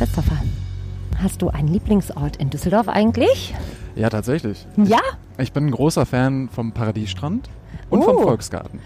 Christopher, 0.00 0.38
hast 1.22 1.42
du 1.42 1.50
einen 1.50 1.68
Lieblingsort 1.68 2.36
in 2.36 2.48
Düsseldorf 2.48 2.88
eigentlich? 2.88 3.54
Ja, 3.94 4.08
tatsächlich. 4.08 4.66
Ja? 4.82 5.00
Ich 5.36 5.52
bin 5.52 5.66
ein 5.66 5.70
großer 5.72 6.06
Fan 6.06 6.48
vom 6.48 6.72
Paradiesstrand 6.72 7.50
und 7.90 7.98
Oh. 7.98 8.04
vom 8.04 8.22
Volksgarten. 8.22 8.80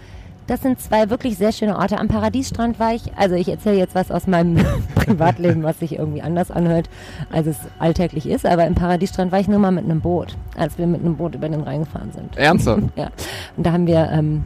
Das 0.47 0.61
sind 0.61 0.77
zwei 0.81 1.09
wirklich 1.09 1.37
sehr 1.37 1.53
schöne 1.53 1.77
Orte. 1.77 1.99
Am 1.99 2.09
Paradiesstrand 2.09 2.81
war 2.81 2.93
ich, 2.93 3.15
also 3.15 3.33
ich 3.35 3.47
erzähle 3.47 3.77
jetzt 3.77 3.95
was 3.95 4.11
aus 4.11 4.27
meinem 4.27 4.57
Privatleben, 4.95 5.63
was 5.63 5.79
sich 5.79 5.97
irgendwie 5.97 6.21
anders 6.21 6.51
anhört, 6.51 6.89
als 7.31 7.47
es 7.47 7.57
alltäglich 7.79 8.27
ist. 8.27 8.45
Aber 8.45 8.67
im 8.67 8.75
Paradiesstrand 8.75 9.31
war 9.31 9.39
ich 9.39 9.47
nur 9.47 9.59
mal 9.59 9.71
mit 9.71 9.85
einem 9.85 10.01
Boot, 10.01 10.35
als 10.57 10.77
wir 10.77 10.85
mit 10.85 10.99
einem 10.99 11.15
Boot 11.15 11.33
über 11.35 11.47
den 11.47 11.61
Rhein 11.61 11.85
gefahren 11.85 12.11
sind. 12.13 12.35
Ernsthaft? 12.35 12.83
Ja. 12.97 13.09
Und 13.55 13.65
da 13.65 13.71
haben 13.71 13.87
wir 13.87 14.09
ähm, 14.11 14.43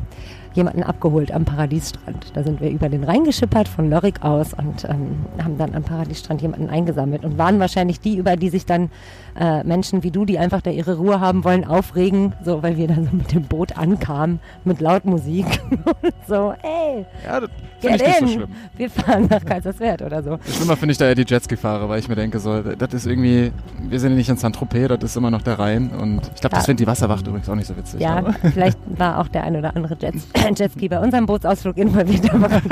jemanden 0.54 0.84
abgeholt 0.84 1.32
am 1.32 1.46
Paradiesstrand. 1.46 2.36
Da 2.36 2.44
sind 2.44 2.62
wir 2.62 2.70
über 2.70 2.90
den 2.90 3.04
Rhein 3.04 3.24
geschippert 3.24 3.68
von 3.68 3.90
Lörrick 3.90 4.24
aus 4.24 4.54
und 4.54 4.86
ähm, 4.86 5.26
haben 5.44 5.58
dann 5.58 5.76
am 5.76 5.84
Paradiesstrand 5.84 6.42
jemanden 6.42 6.70
eingesammelt 6.70 7.24
und 7.24 7.38
waren 7.38 7.60
wahrscheinlich 7.60 8.00
die, 8.00 8.18
über 8.18 8.36
die 8.36 8.50
sich 8.50 8.66
dann 8.66 8.90
äh, 9.39 9.64
Menschen 9.64 10.04
wie 10.04 10.11
du, 10.11 10.25
die 10.25 10.38
einfach 10.38 10.61
da 10.61 10.70
ihre 10.70 10.98
Ruhe 10.98 11.20
haben 11.21 11.43
wollen, 11.43 11.64
aufregen, 11.66 12.34
so 12.43 12.61
weil 12.61 12.78
wir 12.78 12.88
dann 12.88 13.06
so 13.06 13.16
mit 13.16 13.32
dem 13.34 13.43
Boot 13.43 13.78
ankamen, 13.78 14.39
mit 14.65 14.82
Lautmusik 14.82 15.46
und 15.71 16.14
so, 16.28 16.54
ey, 16.62 17.06
Ja, 17.25 17.39
das 17.39 17.50
finde 17.79 17.96
ich 17.98 18.04
nicht 18.04 18.20
so 18.20 18.28
schlimm. 18.28 18.50
wir 18.75 18.89
fahren 18.89 19.28
nach 19.29 19.46
Kaiserswerth 19.46 20.02
oder 20.02 20.21
so. 20.21 20.38
Schlimmer 20.46 20.75
finde 20.75 20.92
ich 20.92 20.98
da 20.98 21.06
eher 21.06 21.15
die 21.15 21.25
Jetski-Fahrer, 21.25 21.88
weil 21.88 22.00
ich 22.00 22.10
mir 22.10 22.15
denke, 22.15 22.39
so, 22.39 22.62
das 22.62 22.93
ist 22.93 23.06
irgendwie, 23.07 23.52
wir 23.88 24.00
sind 24.00 24.12
ja 24.12 24.18
nicht 24.18 24.29
in 24.29 24.36
Saint-Tropez, 24.38 24.88
das 25.00 25.04
ist 25.12 25.15
immer 25.15 25.32
noch 25.32 25.42
der 25.42 25.57
Rhein. 25.57 25.90
Und 25.92 26.21
ich 26.36 26.42
glaube, 26.42 26.56
das 26.56 26.64
Ja. 26.64 26.65
findet 26.65 26.82
die 26.82 26.87
Wasserwacht 26.87 27.26
übrigens 27.26 27.48
auch 27.50 27.56
nicht 27.56 27.68
so 27.68 27.78
witzig. 27.78 28.01
Ja, 28.01 28.18
aber- 28.18 28.34
vielleicht 28.54 28.78
war 28.98 29.20
auch 29.20 29.29
der 29.29 29.43
ein 29.46 29.56
oder 29.56 29.76
andere 29.76 29.96
Jets, 30.00 30.28
Jetski 30.57 30.90
bei 30.90 31.00
unserem 31.00 31.26
Bootsausflug 31.26 31.78
involviert, 31.78 32.30
aber 32.34 32.50
gut, 32.59 32.72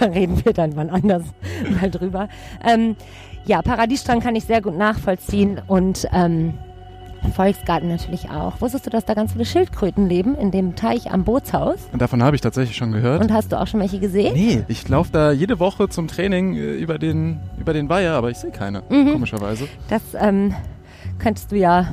da 0.00 0.06
reden 0.06 0.44
wir 0.44 0.52
dann 0.52 0.76
wann 0.76 0.90
anders 0.90 1.24
mal 1.80 1.90
drüber. 1.90 2.28
Ähm, 2.64 2.94
ja, 3.46 3.62
Paradiesstrand 3.62 4.22
kann 4.22 4.34
ich 4.36 4.44
sehr 4.44 4.60
gut 4.62 4.76
nachvollziehen 4.76 5.60
und 5.66 6.06
ähm, 6.12 6.54
Volksgarten 7.34 7.88
natürlich 7.88 8.30
auch. 8.30 8.60
Wusstest 8.60 8.86
du, 8.86 8.90
dass 8.90 9.04
da 9.04 9.12
ganz 9.14 9.32
viele 9.32 9.44
Schildkröten 9.44 10.08
leben 10.08 10.34
in 10.36 10.50
dem 10.50 10.74
Teich 10.74 11.10
am 11.10 11.24
Bootshaus? 11.24 11.76
Und 11.92 12.00
davon 12.00 12.22
habe 12.22 12.34
ich 12.34 12.40
tatsächlich 12.42 12.76
schon 12.76 12.92
gehört. 12.92 13.20
Und 13.22 13.30
hast 13.32 13.52
du 13.52 13.60
auch 13.60 13.66
schon 13.66 13.80
welche 13.80 13.98
gesehen? 13.98 14.32
Nee, 14.34 14.62
ich 14.68 14.88
laufe 14.88 15.10
da 15.12 15.30
jede 15.30 15.58
Woche 15.58 15.88
zum 15.90 16.08
Training 16.08 16.54
äh, 16.54 16.74
über 16.76 16.98
den, 16.98 17.40
über 17.58 17.72
den 17.74 17.88
Weiher, 17.90 18.14
aber 18.14 18.30
ich 18.30 18.38
sehe 18.38 18.50
keine, 18.50 18.82
Mhm. 18.88 19.12
komischerweise. 19.12 19.68
Das 19.90 20.02
ähm, 20.18 20.54
könntest 21.18 21.52
du 21.52 21.56
ja 21.56 21.88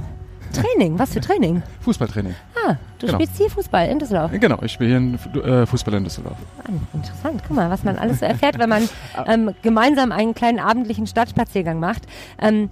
Training. 0.54 0.98
Was 0.98 1.12
für 1.14 1.20
Training? 1.20 1.62
Fußballtraining. 1.82 2.34
Ah, 2.66 2.76
du 3.00 3.06
Genau. 3.08 3.18
spielst 3.20 3.38
hier 3.38 3.50
Fußball 3.50 3.88
in 3.90 4.00
Düsseldorf. 4.00 4.32
Genau, 4.34 4.58
ich 4.62 4.72
spiele 4.72 5.18
hier 5.34 5.44
äh, 5.44 5.66
Fußball 5.66 5.94
in 5.96 6.04
Düsseldorf. 6.04 6.38
Ah, 6.64 6.70
interessant. 6.94 7.42
Guck 7.48 7.56
mal, 7.56 7.70
was 7.70 7.84
man 7.84 7.98
alles 7.98 8.20
so 8.20 8.26
erfährt, 8.26 8.58
wenn 8.58 8.70
man 8.70 8.90
ähm, 9.28 9.54
gemeinsam 9.62 10.12
einen 10.12 10.34
kleinen 10.34 10.60
abendlichen 10.60 11.08
Stadtspaziergang 11.08 11.80
macht. 11.80 12.04
Ähm, 12.42 12.70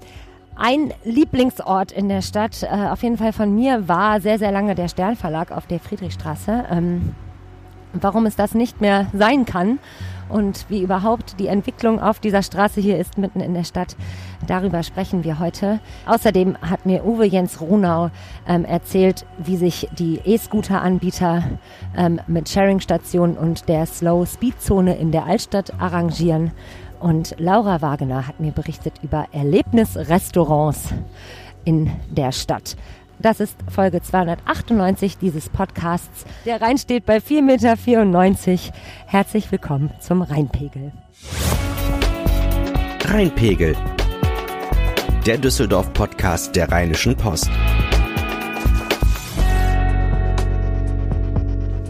ein 0.57 0.93
Lieblingsort 1.03 1.91
in 1.91 2.07
der 2.07 2.21
Stadt, 2.21 2.63
äh, 2.63 2.67
auf 2.67 3.03
jeden 3.03 3.17
Fall 3.17 3.33
von 3.33 3.53
mir, 3.53 3.87
war 3.89 4.21
sehr, 4.21 4.39
sehr 4.39 4.51
lange 4.51 4.73
der 4.73 4.87
Sternverlag 4.87 5.51
auf 5.51 5.67
der 5.67 5.79
Friedrichstraße. 5.79 6.65
Ähm, 6.71 7.13
warum 7.93 8.25
es 8.25 8.35
das 8.35 8.53
nicht 8.53 8.81
mehr 8.81 9.07
sein 9.13 9.45
kann 9.45 9.79
und 10.29 10.65
wie 10.69 10.81
überhaupt 10.81 11.39
die 11.39 11.47
Entwicklung 11.47 11.99
auf 11.99 12.19
dieser 12.19 12.43
Straße 12.43 12.81
hier 12.81 12.97
ist, 12.97 13.17
mitten 13.17 13.39
in 13.39 13.53
der 13.53 13.63
Stadt, 13.63 13.95
darüber 14.47 14.83
sprechen 14.83 15.23
wir 15.23 15.39
heute. 15.39 15.79
Außerdem 16.05 16.57
hat 16.61 16.85
mir 16.85 17.05
Uwe 17.05 17.25
Jens 17.25 17.61
Runau 17.61 18.09
ähm, 18.47 18.65
erzählt, 18.65 19.25
wie 19.37 19.57
sich 19.57 19.87
die 19.97 20.19
E-Scooter-Anbieter 20.25 21.43
ähm, 21.95 22.19
mit 22.27 22.49
Sharing-Stationen 22.49 23.37
und 23.37 23.69
der 23.69 23.85
Slow-Speed-Zone 23.85 24.95
in 24.95 25.11
der 25.11 25.25
Altstadt 25.25 25.79
arrangieren. 25.79 26.51
Und 26.99 27.35
Laura 27.37 27.81
Wagener 27.81 28.27
hat 28.27 28.39
mir 28.39 28.51
berichtet 28.51 28.93
über 29.03 29.27
Erlebnisrestaurants 29.31 30.93
in 31.65 31.91
der 32.09 32.31
Stadt. 32.31 32.75
Das 33.19 33.39
ist 33.39 33.55
Folge 33.69 34.01
298 34.01 35.17
dieses 35.17 35.49
Podcasts. 35.49 36.25
Der 36.45 36.61
Rhein 36.61 36.77
steht 36.77 37.05
bei 37.05 37.17
4,94 37.17 38.49
Meter. 38.51 38.77
Herzlich 39.07 39.51
willkommen 39.51 39.91
zum 39.99 40.21
Rheinpegel. 40.21 40.91
Rheinpegel. 43.05 43.75
Der 45.25 45.37
Düsseldorf-Podcast 45.37 46.55
der 46.55 46.71
Rheinischen 46.71 47.15
Post. 47.15 47.49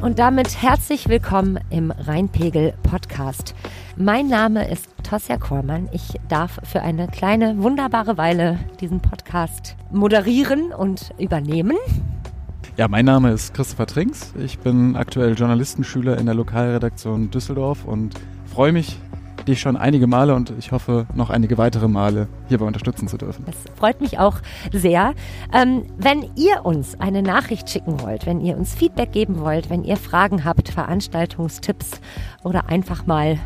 Und 0.01 0.19
damit 0.19 0.61
herzlich 0.61 1.09
willkommen 1.09 1.59
im 1.71 1.89
Rheinpegel 1.89 2.75
Podcast. 2.83 3.55
Mein 3.97 4.27
Name 4.27 4.69
ist 4.69 4.94
Tosja 5.05 5.37
Kormann. 5.37 5.87
Ich 5.91 6.19
darf 6.29 6.59
für 6.63 6.81
eine 6.81 7.07
kleine, 7.07 7.61
wunderbare 7.61 8.17
Weile 8.17 8.57
diesen 8.81 9.01
Podcast 9.01 9.75
moderieren 9.91 10.73
und 10.73 11.13
übernehmen. 11.19 11.77
Ja, 12.75 12.87
mein 12.87 13.05
Name 13.05 13.31
ist 13.31 13.53
Christopher 13.53 13.85
Trinks. 13.85 14.33
Ich 14.39 14.57
bin 14.57 14.95
aktuell 14.95 15.35
Journalistenschüler 15.35 16.17
in 16.17 16.25
der 16.25 16.33
Lokalredaktion 16.33 17.29
Düsseldorf 17.29 17.85
und 17.85 18.15
freue 18.51 18.71
mich, 18.71 18.97
dich 19.47 19.59
schon 19.59 19.77
einige 19.77 20.07
Male 20.07 20.33
und 20.33 20.51
ich 20.57 20.71
hoffe 20.71 21.05
noch 21.13 21.29
einige 21.29 21.59
weitere 21.59 21.87
Male 21.87 22.27
hierbei 22.47 22.65
unterstützen 22.65 23.07
zu 23.07 23.17
dürfen. 23.17 23.45
Das 23.45 23.55
freut 23.77 24.01
mich 24.01 24.17
auch 24.17 24.39
sehr. 24.71 25.13
Ähm, 25.53 25.83
wenn 25.97 26.31
ihr 26.35 26.65
uns 26.65 26.99
eine 26.99 27.21
Nachricht 27.21 27.69
schicken 27.69 28.01
wollt, 28.01 28.25
wenn 28.25 28.41
ihr 28.41 28.57
uns 28.57 28.73
Feedback 28.73 29.11
geben 29.11 29.39
wollt, 29.39 29.69
wenn 29.69 29.83
ihr 29.83 29.97
Fragen 29.97 30.45
habt, 30.45 30.69
Veranstaltungstipps 30.69 32.01
oder 32.43 32.69
einfach 32.69 33.05
mal 33.05 33.37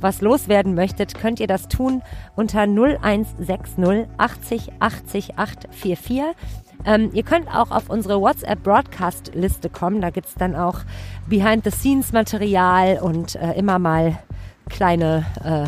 was 0.00 0.20
loswerden 0.20 0.74
möchtet, 0.74 1.14
könnt 1.14 1.40
ihr 1.40 1.46
das 1.46 1.68
tun 1.68 2.02
unter 2.36 2.62
0160 2.62 4.06
80 4.16 4.72
80 4.78 5.38
844. 5.38 6.22
Ähm, 6.84 7.10
ihr 7.12 7.22
könnt 7.22 7.48
auch 7.48 7.70
auf 7.70 7.90
unsere 7.90 8.20
WhatsApp-Broadcast-Liste 8.20 9.68
kommen. 9.68 10.00
Da 10.00 10.10
gibt's 10.10 10.34
dann 10.34 10.54
auch 10.54 10.80
Behind-the-Scenes-Material 11.28 13.00
und 13.02 13.34
äh, 13.36 13.52
immer 13.52 13.78
mal 13.78 14.18
kleine, 14.68 15.26
äh, 15.44 15.66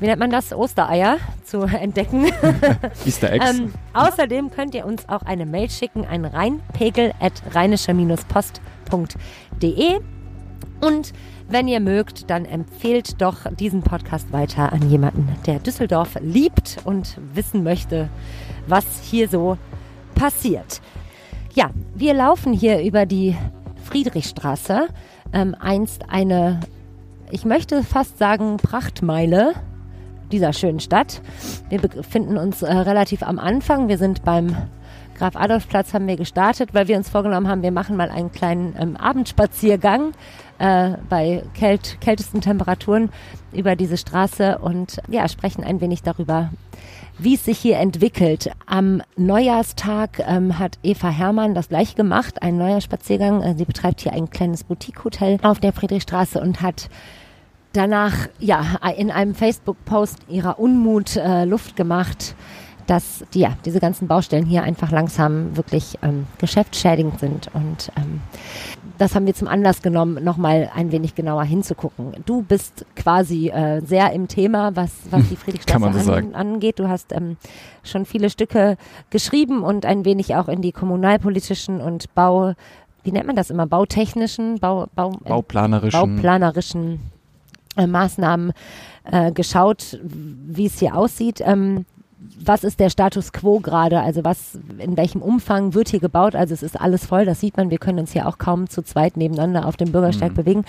wie 0.00 0.06
nennt 0.06 0.20
man 0.20 0.30
das, 0.30 0.52
Ostereier 0.52 1.18
zu 1.44 1.62
entdecken. 1.62 2.26
Easter 3.06 3.32
Eggs. 3.32 3.58
Ähm, 3.58 3.72
außerdem 3.94 4.50
könnt 4.50 4.74
ihr 4.74 4.86
uns 4.86 5.08
auch 5.08 5.22
eine 5.22 5.46
Mail 5.46 5.70
schicken 5.70 6.06
an 6.06 6.24
rheinpegel 6.24 7.12
at 7.18 7.42
rheinischer-post.de 7.54 10.00
und 10.80 11.12
wenn 11.50 11.66
ihr 11.66 11.80
mögt, 11.80 12.30
dann 12.30 12.44
empfehlt 12.44 13.20
doch 13.20 13.52
diesen 13.58 13.82
Podcast 13.82 14.32
weiter 14.32 14.72
an 14.72 14.88
jemanden, 14.88 15.28
der 15.46 15.58
Düsseldorf 15.58 16.16
liebt 16.20 16.78
und 16.84 17.18
wissen 17.34 17.62
möchte, 17.64 18.08
was 18.66 18.84
hier 19.02 19.28
so 19.28 19.58
passiert. 20.14 20.80
Ja, 21.52 21.70
wir 21.94 22.14
laufen 22.14 22.52
hier 22.52 22.82
über 22.82 23.04
die 23.04 23.36
Friedrichstraße, 23.84 24.86
ähm, 25.32 25.56
einst 25.58 26.08
eine, 26.08 26.60
ich 27.30 27.44
möchte 27.44 27.82
fast 27.82 28.18
sagen, 28.18 28.56
Prachtmeile 28.56 29.54
dieser 30.30 30.52
schönen 30.52 30.78
Stadt. 30.78 31.20
Wir 31.68 31.80
befinden 31.80 32.38
uns 32.38 32.62
äh, 32.62 32.72
relativ 32.72 33.24
am 33.24 33.40
Anfang. 33.40 33.88
Wir 33.88 33.98
sind 33.98 34.22
beim 34.22 34.54
Graf 35.20 35.36
Adolf 35.36 35.68
Platz 35.68 35.92
haben 35.92 36.06
wir 36.06 36.16
gestartet, 36.16 36.70
weil 36.72 36.88
wir 36.88 36.96
uns 36.96 37.10
vorgenommen 37.10 37.46
haben, 37.46 37.62
wir 37.62 37.72
machen 37.72 37.94
mal 37.94 38.08
einen 38.08 38.32
kleinen 38.32 38.74
ähm, 38.80 38.96
Abendspaziergang 38.96 40.12
äh, 40.58 40.92
bei 41.10 41.42
kält, 41.52 42.00
kältesten 42.00 42.40
Temperaturen 42.40 43.10
über 43.52 43.76
diese 43.76 43.98
Straße 43.98 44.56
und 44.56 44.96
ja, 45.08 45.28
sprechen 45.28 45.62
ein 45.62 45.82
wenig 45.82 46.02
darüber, 46.02 46.48
wie 47.18 47.34
es 47.34 47.44
sich 47.44 47.58
hier 47.58 47.76
entwickelt. 47.76 48.50
Am 48.64 49.02
Neujahrstag 49.18 50.20
ähm, 50.26 50.58
hat 50.58 50.78
Eva 50.82 51.10
Hermann 51.10 51.54
das 51.54 51.68
gleiche 51.68 51.96
gemacht, 51.96 52.40
ein 52.40 52.56
neuer 52.56 52.80
Spaziergang. 52.80 53.42
Äh, 53.42 53.56
sie 53.58 53.66
betreibt 53.66 54.00
hier 54.00 54.14
ein 54.14 54.30
kleines 54.30 54.64
Boutique-Hotel 54.64 55.36
auf 55.42 55.60
der 55.60 55.74
Friedrichstraße 55.74 56.40
und 56.40 56.62
hat 56.62 56.88
danach 57.74 58.26
ja 58.38 58.64
in 58.96 59.10
einem 59.10 59.34
Facebook-Post 59.34 60.20
ihrer 60.30 60.58
Unmut 60.58 61.16
äh, 61.16 61.44
Luft 61.44 61.76
gemacht, 61.76 62.34
dass 62.90 63.24
die, 63.34 63.40
ja, 63.40 63.52
diese 63.64 63.78
ganzen 63.78 64.08
Baustellen 64.08 64.44
hier 64.44 64.64
einfach 64.64 64.90
langsam 64.90 65.56
wirklich 65.56 65.96
ähm, 66.02 66.26
geschäftsschädigend 66.38 67.20
sind. 67.20 67.48
Und 67.54 67.92
ähm, 67.96 68.20
das 68.98 69.14
haben 69.14 69.26
wir 69.26 69.34
zum 69.34 69.46
Anlass 69.46 69.80
genommen, 69.80 70.24
nochmal 70.24 70.68
ein 70.74 70.90
wenig 70.90 71.14
genauer 71.14 71.44
hinzugucken. 71.44 72.14
Du 72.26 72.42
bist 72.42 72.84
quasi 72.96 73.48
äh, 73.50 73.80
sehr 73.82 74.12
im 74.12 74.26
Thema, 74.26 74.74
was, 74.74 74.90
was 75.08 75.28
die 75.28 75.36
Friedrichstraße 75.36 75.72
Kann 75.72 75.94
man 75.94 76.02
so 76.02 76.12
an, 76.12 76.34
angeht. 76.34 76.80
Du 76.80 76.88
hast 76.88 77.12
ähm, 77.12 77.36
schon 77.84 78.06
viele 78.06 78.28
Stücke 78.28 78.76
geschrieben 79.10 79.62
und 79.62 79.86
ein 79.86 80.04
wenig 80.04 80.34
auch 80.34 80.48
in 80.48 80.60
die 80.60 80.72
kommunalpolitischen 80.72 81.80
und 81.80 82.12
Bau, 82.16 82.54
wie 83.04 83.12
nennt 83.12 83.28
man 83.28 83.36
das 83.36 83.50
immer, 83.50 83.68
bautechnischen, 83.68 84.58
Bau, 84.58 84.88
Bau, 84.96 85.10
Bauplanerischen. 85.10 86.00
bauplanerischen 86.00 87.00
äh, 87.76 87.86
Maßnahmen 87.86 88.52
äh, 89.04 89.30
geschaut, 89.30 90.00
wie 90.02 90.66
es 90.66 90.80
hier 90.80 90.96
aussieht. 90.96 91.40
Ähm, 91.40 91.86
was 92.42 92.64
ist 92.64 92.80
der 92.80 92.90
Status 92.90 93.32
quo 93.32 93.60
gerade? 93.60 94.00
Also 94.00 94.24
was, 94.24 94.58
in 94.78 94.96
welchem 94.96 95.22
Umfang 95.22 95.74
wird 95.74 95.88
hier 95.88 96.00
gebaut? 96.00 96.34
Also 96.34 96.54
es 96.54 96.62
ist 96.62 96.80
alles 96.80 97.06
voll, 97.06 97.24
das 97.24 97.40
sieht 97.40 97.56
man. 97.56 97.70
Wir 97.70 97.78
können 97.78 97.98
uns 97.98 98.12
hier 98.12 98.26
auch 98.26 98.38
kaum 98.38 98.68
zu 98.68 98.82
zweit 98.82 99.16
nebeneinander 99.16 99.66
auf 99.66 99.76
dem 99.76 99.92
Bürgersteig 99.92 100.34
bewegen. 100.34 100.64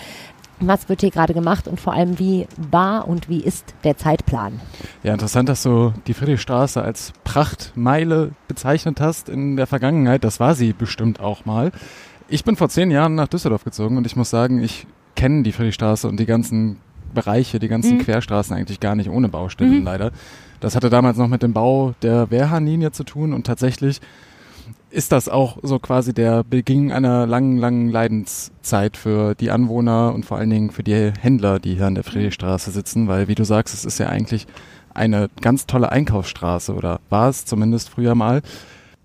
Was 0.60 0.88
wird 0.88 1.00
hier 1.00 1.10
gerade 1.10 1.34
gemacht 1.34 1.66
und 1.66 1.80
vor 1.80 1.92
allem, 1.92 2.18
wie 2.18 2.46
war 2.70 3.08
und 3.08 3.28
wie 3.28 3.40
ist 3.40 3.74
der 3.82 3.96
Zeitplan? 3.96 4.60
Ja, 5.02 5.12
interessant, 5.12 5.48
dass 5.48 5.62
du 5.62 5.92
die 6.06 6.14
Friedrichstraße 6.14 6.80
als 6.80 7.12
Prachtmeile 7.24 8.30
bezeichnet 8.46 9.00
hast 9.00 9.28
in 9.28 9.56
der 9.56 9.66
Vergangenheit. 9.66 10.22
Das 10.22 10.38
war 10.38 10.54
sie 10.54 10.72
bestimmt 10.72 11.18
auch 11.20 11.44
mal. 11.44 11.72
Ich 12.28 12.44
bin 12.44 12.54
vor 12.56 12.68
zehn 12.68 12.90
Jahren 12.90 13.16
nach 13.16 13.28
Düsseldorf 13.28 13.64
gezogen 13.64 13.96
und 13.96 14.06
ich 14.06 14.14
muss 14.14 14.30
sagen, 14.30 14.62
ich 14.62 14.86
kenne 15.16 15.42
die 15.42 15.52
Friedrichstraße 15.52 16.06
und 16.06 16.18
die 16.20 16.26
ganzen 16.26 16.78
Bereiche, 17.12 17.58
die 17.58 17.68
ganzen 17.68 17.98
mhm. 17.98 18.02
Querstraßen 18.02 18.56
eigentlich 18.56 18.80
gar 18.80 18.94
nicht 18.94 19.10
ohne 19.10 19.28
Baustellen 19.28 19.80
mhm. 19.80 19.84
leider. 19.84 20.12
Das 20.62 20.76
hatte 20.76 20.90
damals 20.90 21.18
noch 21.18 21.26
mit 21.26 21.42
dem 21.42 21.52
Bau 21.52 21.92
der 22.02 22.30
Wehrhahnlinie 22.30 22.92
zu 22.92 23.02
tun 23.02 23.32
und 23.32 23.44
tatsächlich 23.44 24.00
ist 24.90 25.10
das 25.10 25.28
auch 25.28 25.58
so 25.64 25.80
quasi 25.80 26.14
der 26.14 26.44
Beginn 26.44 26.92
einer 26.92 27.26
langen, 27.26 27.56
langen 27.56 27.88
Leidenszeit 27.88 28.96
für 28.96 29.34
die 29.34 29.50
Anwohner 29.50 30.14
und 30.14 30.24
vor 30.24 30.38
allen 30.38 30.50
Dingen 30.50 30.70
für 30.70 30.84
die 30.84 31.12
Händler, 31.18 31.58
die 31.58 31.74
hier 31.74 31.86
an 31.86 31.96
der 31.96 32.04
Friedrichstraße 32.04 32.70
sitzen, 32.70 33.08
weil 33.08 33.26
wie 33.26 33.34
du 33.34 33.42
sagst, 33.44 33.74
es 33.74 33.84
ist 33.84 33.98
ja 33.98 34.08
eigentlich 34.08 34.46
eine 34.94 35.30
ganz 35.40 35.66
tolle 35.66 35.90
Einkaufsstraße 35.90 36.72
oder 36.74 37.00
war 37.10 37.28
es 37.28 37.44
zumindest 37.44 37.88
früher 37.88 38.14
mal. 38.14 38.40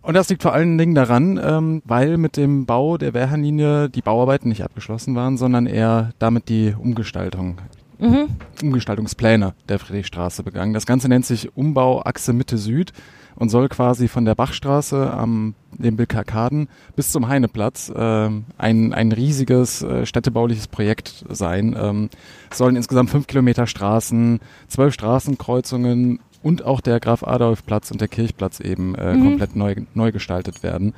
Und 0.04 0.13
das 0.13 0.30
liegt 0.30 0.44
vor 0.44 0.54
allen 0.54 0.77
Dingen 0.77 0.94
daran, 0.94 1.39
ähm, 1.44 1.81
weil 1.86 2.18
mit 2.18 2.38
dem 2.38 2.68
Bau 2.68 3.00
der 3.00 3.15
Wehrhahnlinie 3.15 3.89
die 3.89 4.04
Bauarbeiten 4.04 4.50
nicht 4.50 4.63
abgeschlossen 4.63 5.15
waren, 5.15 5.38
sondern 5.38 5.65
eher 5.65 6.12
damit 6.19 6.50
die 6.50 6.75
Umgestaltung 6.77 7.57
mhm. 7.99 8.27
Umgestaltungspläne 8.61 9.53
der 9.69 9.79
Friedrichstraße 9.79 10.44
begangen. 10.44 10.73
Das 10.73 10.85
Ganze 10.85 11.09
nennt 11.09 11.25
sich 11.25 11.55
Umbau 11.55 12.01
Achse 12.03 12.33
Mitte 12.33 12.57
Süd 12.57 12.94
und 13.35 13.49
soll 13.49 13.69
quasi 13.69 14.07
von 14.07 14.25
der 14.25 14.35
Bachstraße 14.35 15.13
am 15.13 15.53
dem 15.71 15.95
Bilkarkaden 15.95 16.69
bis 16.95 17.11
zum 17.11 17.27
Heineplatz 17.27 17.89
äh, 17.89 18.29
ein, 18.57 18.94
ein 18.94 19.11
riesiges 19.11 19.83
äh, 19.83 20.05
städtebauliches 20.07 20.67
Projekt 20.67 21.23
sein. 21.29 21.75
Ähm, 21.79 22.09
es 22.49 22.57
sollen 22.57 22.75
insgesamt 22.75 23.11
fünf 23.11 23.27
Kilometer 23.27 23.67
Straßen, 23.67 24.39
zwölf 24.67 24.94
Straßenkreuzungen 24.95 26.19
und 26.41 26.65
auch 26.65 26.81
der 26.81 26.99
Graf 26.99 27.23
Adolf 27.23 27.65
Platz 27.65 27.91
und 27.91 28.01
der 28.01 28.07
Kirchplatz 28.07 28.59
eben 28.59 28.95
äh, 28.95 29.13
mhm. 29.13 29.23
komplett 29.23 29.55
neu, 29.55 29.75
neu 29.94 30.11
gestaltet 30.11 30.63
werden. 30.63 30.94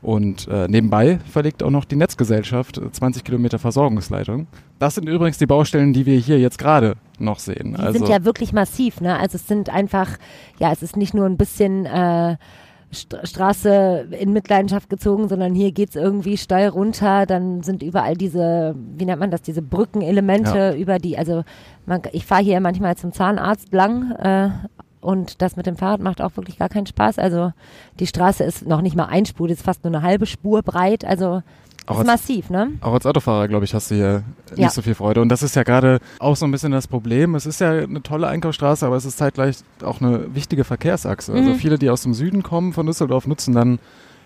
Und 0.00 0.46
äh, 0.48 0.68
nebenbei 0.68 1.18
verlegt 1.30 1.62
auch 1.62 1.70
noch 1.70 1.84
die 1.84 1.96
Netzgesellschaft 1.96 2.80
20 2.92 3.24
Kilometer 3.24 3.58
Versorgungsleitung. 3.58 4.46
Das 4.78 4.94
sind 4.94 5.08
übrigens 5.08 5.38
die 5.38 5.46
Baustellen, 5.46 5.92
die 5.92 6.06
wir 6.06 6.18
hier 6.18 6.38
jetzt 6.38 6.58
gerade 6.58 6.94
noch 7.18 7.40
sehen. 7.40 7.74
Die 7.74 7.82
also 7.82 7.98
sind 7.98 8.08
ja 8.08 8.24
wirklich 8.24 8.52
massiv, 8.52 9.00
ne? 9.00 9.18
Also 9.18 9.36
es 9.36 9.48
sind 9.48 9.70
einfach, 9.70 10.16
ja, 10.60 10.70
es 10.70 10.82
ist 10.82 10.96
nicht 10.96 11.14
nur 11.14 11.26
ein 11.26 11.36
bisschen 11.36 11.84
äh, 11.86 12.36
St 12.94 13.16
Straße 13.24 14.08
in 14.18 14.32
Mitleidenschaft 14.32 14.88
gezogen, 14.88 15.28
sondern 15.28 15.54
hier 15.54 15.72
geht's 15.72 15.96
irgendwie 15.96 16.36
steil 16.36 16.68
runter. 16.68 17.26
Dann 17.26 17.62
sind 17.62 17.82
überall 17.82 18.14
diese, 18.14 18.76
wie 18.96 19.04
nennt 19.04 19.20
man 19.20 19.32
das, 19.32 19.42
diese 19.42 19.62
Brückenelemente 19.62 20.56
ja. 20.56 20.74
über 20.74 20.98
die, 20.98 21.18
also 21.18 21.42
man, 21.86 22.02
ich 22.12 22.24
fahre 22.24 22.42
hier 22.42 22.60
manchmal 22.60 22.96
zum 22.96 23.12
Zahnarzt 23.12 23.72
lang 23.72 24.12
äh, 24.12 24.50
und 25.00 25.42
das 25.42 25.56
mit 25.56 25.66
dem 25.66 25.76
Fahrrad 25.76 26.00
macht 26.00 26.20
auch 26.20 26.36
wirklich 26.36 26.58
gar 26.58 26.68
keinen 26.68 26.86
Spaß. 26.86 27.18
Also 27.18 27.52
die 28.00 28.06
Straße 28.06 28.44
ist 28.44 28.66
noch 28.66 28.80
nicht 28.80 28.96
mal 28.96 29.06
ein 29.06 29.26
Spur, 29.26 29.48
die 29.48 29.54
ist 29.54 29.62
fast 29.62 29.84
nur 29.84 29.94
eine 29.94 30.02
halbe 30.02 30.26
Spur 30.26 30.62
breit. 30.62 31.04
Also 31.04 31.42
auch 31.86 31.94
ist 31.94 31.98
als, 32.00 32.06
massiv, 32.06 32.50
ne? 32.50 32.72
Auch 32.82 32.92
als 32.92 33.06
Autofahrer, 33.06 33.48
glaube 33.48 33.64
ich, 33.64 33.72
hast 33.72 33.90
du 33.90 33.94
hier 33.94 34.22
nicht 34.50 34.58
ja. 34.58 34.70
so 34.70 34.82
viel 34.82 34.94
Freude. 34.94 35.22
Und 35.22 35.30
das 35.30 35.42
ist 35.42 35.56
ja 35.56 35.62
gerade 35.62 36.00
auch 36.18 36.36
so 36.36 36.44
ein 36.44 36.50
bisschen 36.50 36.70
das 36.70 36.86
Problem. 36.86 37.34
Es 37.34 37.46
ist 37.46 37.60
ja 37.60 37.70
eine 37.70 38.02
tolle 38.02 38.28
Einkaufsstraße, 38.28 38.84
aber 38.86 38.96
es 38.96 39.06
ist 39.06 39.16
zeitgleich 39.16 39.58
auch 39.82 40.00
eine 40.00 40.34
wichtige 40.34 40.64
Verkehrsachse. 40.64 41.32
Also 41.32 41.42
mhm. 41.42 41.48
Also 41.48 41.60
viele, 41.60 41.78
die 41.78 41.88
aus 41.88 42.02
dem 42.02 42.12
Süden 42.12 42.42
kommen 42.42 42.74
von 42.74 42.84
Düsseldorf, 42.86 43.26
nutzen 43.26 43.54
dann 43.54 43.78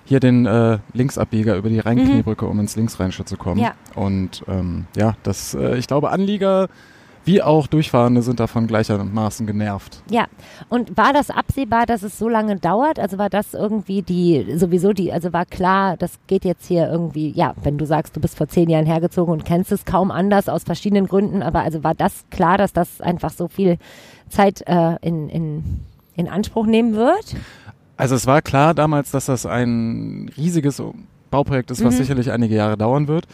hier 0.05 0.19
den 0.19 0.47
äh, 0.47 0.79
Linksabbieger 0.93 1.57
über 1.57 1.69
die 1.69 1.79
Rheinkniebrücke, 1.79 2.45
mhm. 2.45 2.51
um 2.51 2.61
ins 2.61 2.75
Linksrheinische 2.75 3.25
zu 3.25 3.37
kommen. 3.37 3.61
Ja. 3.61 3.75
Und 3.95 4.43
ähm, 4.49 4.87
ja, 4.97 5.15
das, 5.23 5.55
äh, 5.55 5.77
ich 5.77 5.87
glaube, 5.87 6.11
Anlieger 6.11 6.69
wie 7.25 7.43
auch 7.43 7.67
Durchfahrende 7.67 8.23
sind 8.23 8.41
davon 8.41 8.67
gleichermaßen 8.67 9.47
genervt. 9.47 10.03
Ja, 10.11 10.27
und 10.69 10.97
war 10.97 11.13
das 11.13 11.31
absehbar, 11.31 11.87
dass 11.87 12.03
es 12.03 12.19
so 12.19 12.29
lange 12.29 12.57
dauert? 12.57 12.99
Also 12.99 13.19
war 13.19 13.31
das 13.31 13.55
irgendwie 13.55 14.03
die, 14.03 14.57
sowieso 14.57 14.93
die, 14.93 15.13
also 15.13 15.33
war 15.33 15.47
klar, 15.47 15.97
das 15.97 16.19
geht 16.27 16.45
jetzt 16.45 16.67
hier 16.67 16.91
irgendwie, 16.91 17.31
ja, 17.31 17.55
wenn 17.63 17.79
du 17.79 17.87
sagst, 17.87 18.17
du 18.17 18.21
bist 18.21 18.37
vor 18.37 18.49
zehn 18.49 18.69
Jahren 18.69 18.87
hergezogen 18.87 19.33
und 19.33 19.45
kennst 19.45 19.71
es 19.73 19.85
kaum 19.85 20.11
anders 20.11 20.49
aus 20.49 20.65
verschiedenen 20.65 21.07
Gründen, 21.07 21.43
aber 21.43 21.61
also 21.61 21.85
war 21.85 21.95
das 21.95 22.25
klar, 22.31 22.59
dass 22.59 22.73
das 22.73 23.01
einfach 23.01 23.31
so 23.31 23.49
viel 23.49 23.79
Zeit 24.29 24.63
äh, 24.67 24.97
in, 25.03 25.29
in, 25.29 25.81
in 26.17 26.29
Anspruch 26.29 26.67
nehmen 26.67 26.95
wird? 26.95 27.37
Also 27.97 28.17
es 28.17 28.27
war 28.27 28.43
klar 28.43 28.75
damals, 28.75 29.13
dass 29.13 29.27
das 29.27 29.47
ein 29.47 30.31
riesiges 30.37 30.83
Bauprojekt 31.31 31.71
ist, 31.71 31.85
was 31.85 31.95
mhm. 31.95 31.99
sicherlich 31.99 32.33
einige 32.33 32.57
Jahre 32.57 32.77
dauern 32.77 33.07
wird. 33.07 33.27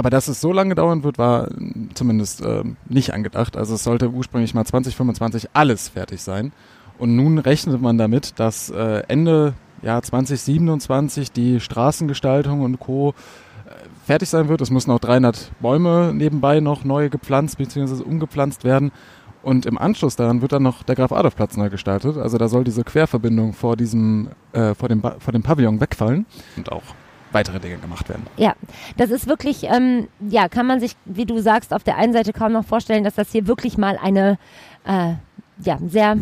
Aber 0.00 0.08
dass 0.08 0.28
es 0.28 0.40
so 0.40 0.50
lange 0.50 0.74
dauern 0.74 1.04
wird, 1.04 1.18
war 1.18 1.48
zumindest 1.92 2.40
äh, 2.40 2.64
nicht 2.88 3.12
angedacht. 3.12 3.54
Also 3.54 3.74
es 3.74 3.84
sollte 3.84 4.08
ursprünglich 4.08 4.54
mal 4.54 4.64
2025 4.64 5.50
alles 5.52 5.90
fertig 5.90 6.22
sein. 6.22 6.52
Und 6.96 7.16
nun 7.16 7.36
rechnet 7.36 7.82
man 7.82 7.98
damit, 7.98 8.40
dass 8.40 8.70
äh, 8.70 9.02
Ende 9.08 9.52
Jahr 9.82 10.00
2027 10.00 11.32
die 11.32 11.60
Straßengestaltung 11.60 12.62
und 12.62 12.80
Co. 12.80 13.10
Äh, 13.10 13.72
fertig 14.06 14.30
sein 14.30 14.48
wird. 14.48 14.62
Es 14.62 14.70
müssen 14.70 14.90
auch 14.90 15.00
300 15.00 15.52
Bäume 15.60 16.14
nebenbei 16.14 16.60
noch 16.60 16.82
neu 16.82 17.10
gepflanzt 17.10 17.58
bzw. 17.58 18.02
umgepflanzt 18.02 18.64
werden. 18.64 18.92
Und 19.42 19.66
im 19.66 19.76
Anschluss 19.76 20.16
daran 20.16 20.40
wird 20.40 20.52
dann 20.52 20.62
noch 20.62 20.82
der 20.82 20.94
Graf 20.94 21.12
Adolf 21.12 21.36
Platz 21.36 21.58
neu 21.58 21.68
gestaltet. 21.68 22.16
Also 22.16 22.38
da 22.38 22.48
soll 22.48 22.64
diese 22.64 22.84
Querverbindung 22.84 23.52
vor 23.52 23.76
diesem, 23.76 24.30
äh, 24.52 24.74
vor 24.74 24.88
dem, 24.88 25.02
vor 25.02 25.32
dem 25.34 25.42
Pavillon 25.42 25.78
wegfallen. 25.78 26.24
Und 26.56 26.72
auch 26.72 26.84
weitere 27.32 27.60
Dinge 27.60 27.78
gemacht 27.78 28.08
werden. 28.08 28.26
Ja, 28.36 28.54
das 28.96 29.10
ist 29.10 29.26
wirklich, 29.26 29.64
ähm, 29.64 30.08
ja, 30.20 30.48
kann 30.48 30.66
man 30.66 30.80
sich, 30.80 30.96
wie 31.04 31.26
du 31.26 31.40
sagst, 31.40 31.72
auf 31.72 31.84
der 31.84 31.96
einen 31.96 32.12
Seite 32.12 32.32
kaum 32.32 32.52
noch 32.52 32.64
vorstellen, 32.64 33.04
dass 33.04 33.14
das 33.14 33.30
hier 33.32 33.46
wirklich 33.46 33.78
mal 33.78 33.98
eine, 34.02 34.38
äh, 34.86 35.14
ja, 35.62 35.78
sehr 35.86 36.16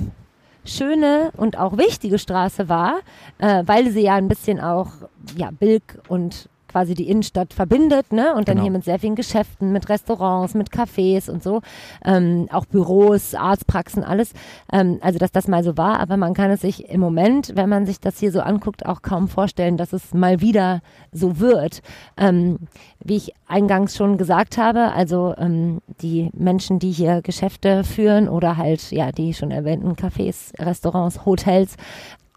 schöne 0.64 1.30
und 1.36 1.58
auch 1.58 1.78
wichtige 1.78 2.18
Straße 2.18 2.68
war, 2.68 3.00
äh, 3.38 3.62
weil 3.66 3.90
sie 3.90 4.02
ja 4.02 4.14
ein 4.14 4.28
bisschen 4.28 4.60
auch, 4.60 4.92
ja, 5.36 5.50
Bilk 5.50 6.00
und 6.08 6.48
quasi 6.68 6.94
die 6.94 7.08
Innenstadt 7.08 7.54
verbindet, 7.54 8.12
ne? 8.12 8.34
Und 8.34 8.48
dann 8.48 8.56
genau. 8.56 8.62
hier 8.62 8.72
mit 8.72 8.84
sehr 8.84 8.98
vielen 8.98 9.14
Geschäften, 9.14 9.72
mit 9.72 9.88
Restaurants, 9.88 10.54
mit 10.54 10.70
Cafés 10.70 11.30
und 11.30 11.42
so, 11.42 11.62
ähm, 12.04 12.48
auch 12.52 12.66
Büros, 12.66 13.34
Arztpraxen, 13.34 14.04
alles. 14.04 14.32
Ähm, 14.72 14.98
also 15.00 15.18
dass 15.18 15.32
das 15.32 15.48
mal 15.48 15.64
so 15.64 15.76
war, 15.76 16.00
aber 16.00 16.16
man 16.16 16.34
kann 16.34 16.50
es 16.50 16.60
sich 16.60 16.88
im 16.88 17.00
Moment, 17.00 17.52
wenn 17.56 17.68
man 17.68 17.86
sich 17.86 18.00
das 18.00 18.18
hier 18.18 18.32
so 18.32 18.40
anguckt, 18.40 18.86
auch 18.86 19.02
kaum 19.02 19.28
vorstellen, 19.28 19.76
dass 19.76 19.92
es 19.92 20.14
mal 20.14 20.40
wieder 20.40 20.80
so 21.12 21.40
wird. 21.40 21.80
Ähm, 22.16 22.58
wie 23.02 23.16
ich 23.16 23.32
eingangs 23.46 23.96
schon 23.96 24.18
gesagt 24.18 24.58
habe, 24.58 24.92
also 24.92 25.34
ähm, 25.38 25.80
die 26.02 26.30
Menschen, 26.34 26.78
die 26.78 26.90
hier 26.90 27.22
Geschäfte 27.22 27.84
führen 27.84 28.28
oder 28.28 28.56
halt 28.56 28.90
ja 28.90 29.12
die 29.12 29.34
schon 29.34 29.50
erwähnten 29.50 29.92
Cafés, 29.92 30.52
Restaurants, 30.58 31.24
Hotels, 31.24 31.76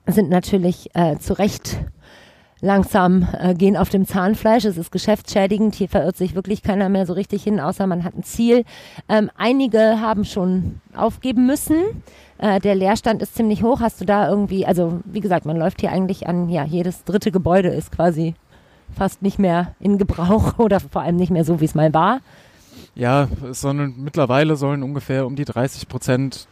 sind 0.08 0.30
natürlich 0.30 0.90
äh, 0.94 1.18
zu 1.18 1.38
Recht 1.38 1.80
langsam 2.62 3.28
äh, 3.38 3.54
gehen 3.56 3.76
auf 3.76 3.90
dem 3.90 4.06
Zahnfleisch. 4.06 4.66
Es 4.66 4.78
ist 4.78 4.92
geschäftsschädigend. 4.92 5.76
Hier 5.76 5.90
verirrt 5.90 6.16
sich 6.16 6.36
wirklich 6.36 6.62
keiner 6.62 6.90
mehr 6.90 7.06
so 7.06 7.14
richtig 7.14 7.44
hin, 7.44 7.60
außer 7.60 7.88
man 7.88 8.04
hat 8.04 8.16
ein 8.16 8.24
Ziel. 8.24 8.64
Ähm, 9.10 9.30
einige 9.36 10.00
haben 10.00 10.24
schon 10.24 10.80
aufgeben 10.96 11.48
müssen. 11.48 11.78
Äh, 12.38 12.60
der 12.60 12.76
Leerstand 12.76 13.22
ist 13.22 13.36
ziemlich 13.36 13.64
hoch. 13.64 13.82
Hast 13.82 14.00
du 14.00 14.06
da 14.06 14.30
irgendwie, 14.30 14.66
also 14.66 15.02
wie 15.06 15.20
gesagt, 15.20 15.46
man 15.46 15.58
läuft 15.58 15.82
hier 15.82 15.92
eigentlich 15.92 16.28
an, 16.28 16.50
ja, 16.50 16.64
jedes 16.64 17.04
dritte 17.04 17.32
Gebäude 17.32 17.70
ist 17.70 17.92
quasi 17.92 18.36
fast 18.96 19.22
nicht 19.22 19.40
mehr 19.40 19.74
in 19.80 19.98
Gebrauch 19.98 20.54
oder 20.60 20.80
vor 20.80 21.02
allem 21.02 21.16
nicht 21.16 21.32
mehr 21.32 21.44
so, 21.44 21.60
wie 21.60 21.66
es 21.66 21.76
mal 21.76 21.94
war. 21.94 22.22
Ja, 22.94 23.28
sondern 23.52 23.96
mittlerweile 23.98 24.56
sollen 24.56 24.84
ungefähr 24.84 25.26
um 25.26 25.36
die 25.36 25.46
30 25.46 25.88
Prozent 25.88 26.48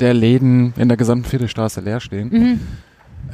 der 0.00 0.14
Läden 0.14 0.72
in 0.76 0.88
der 0.88 0.96
gesamten 0.96 1.24
Viertelstraße 1.24 1.80
leer 1.80 2.00
stehen. 2.00 2.28
Mhm 2.30 2.60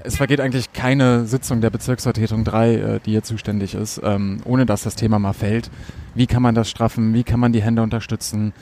es 0.04 0.16
vergeht 0.16 0.40
eigentlich 0.40 0.72
keine 0.72 1.26
Sitzung 1.26 1.60
der 1.60 1.70
Bezirksvertretung 1.70 2.44
3, 2.44 2.74
äh, 2.74 3.00
die 3.04 3.12
hier 3.12 3.22
zuständig 3.22 3.74
ist, 3.74 4.00
ähm, 4.02 4.40
ohne 4.44 4.66
dass 4.66 4.82
das 4.82 4.96
Thema 4.96 5.18
mal 5.18 5.32
fällt. 5.32 5.70
Wie 6.14 6.26
kann 6.26 6.42
man 6.42 6.54
das 6.54 6.70
straffen? 6.70 7.14
Wie 7.14 7.24
kann 7.24 7.40
man 7.40 7.52
die 7.52 7.62
Hände 7.62 7.82
unterstützen? 7.82 8.52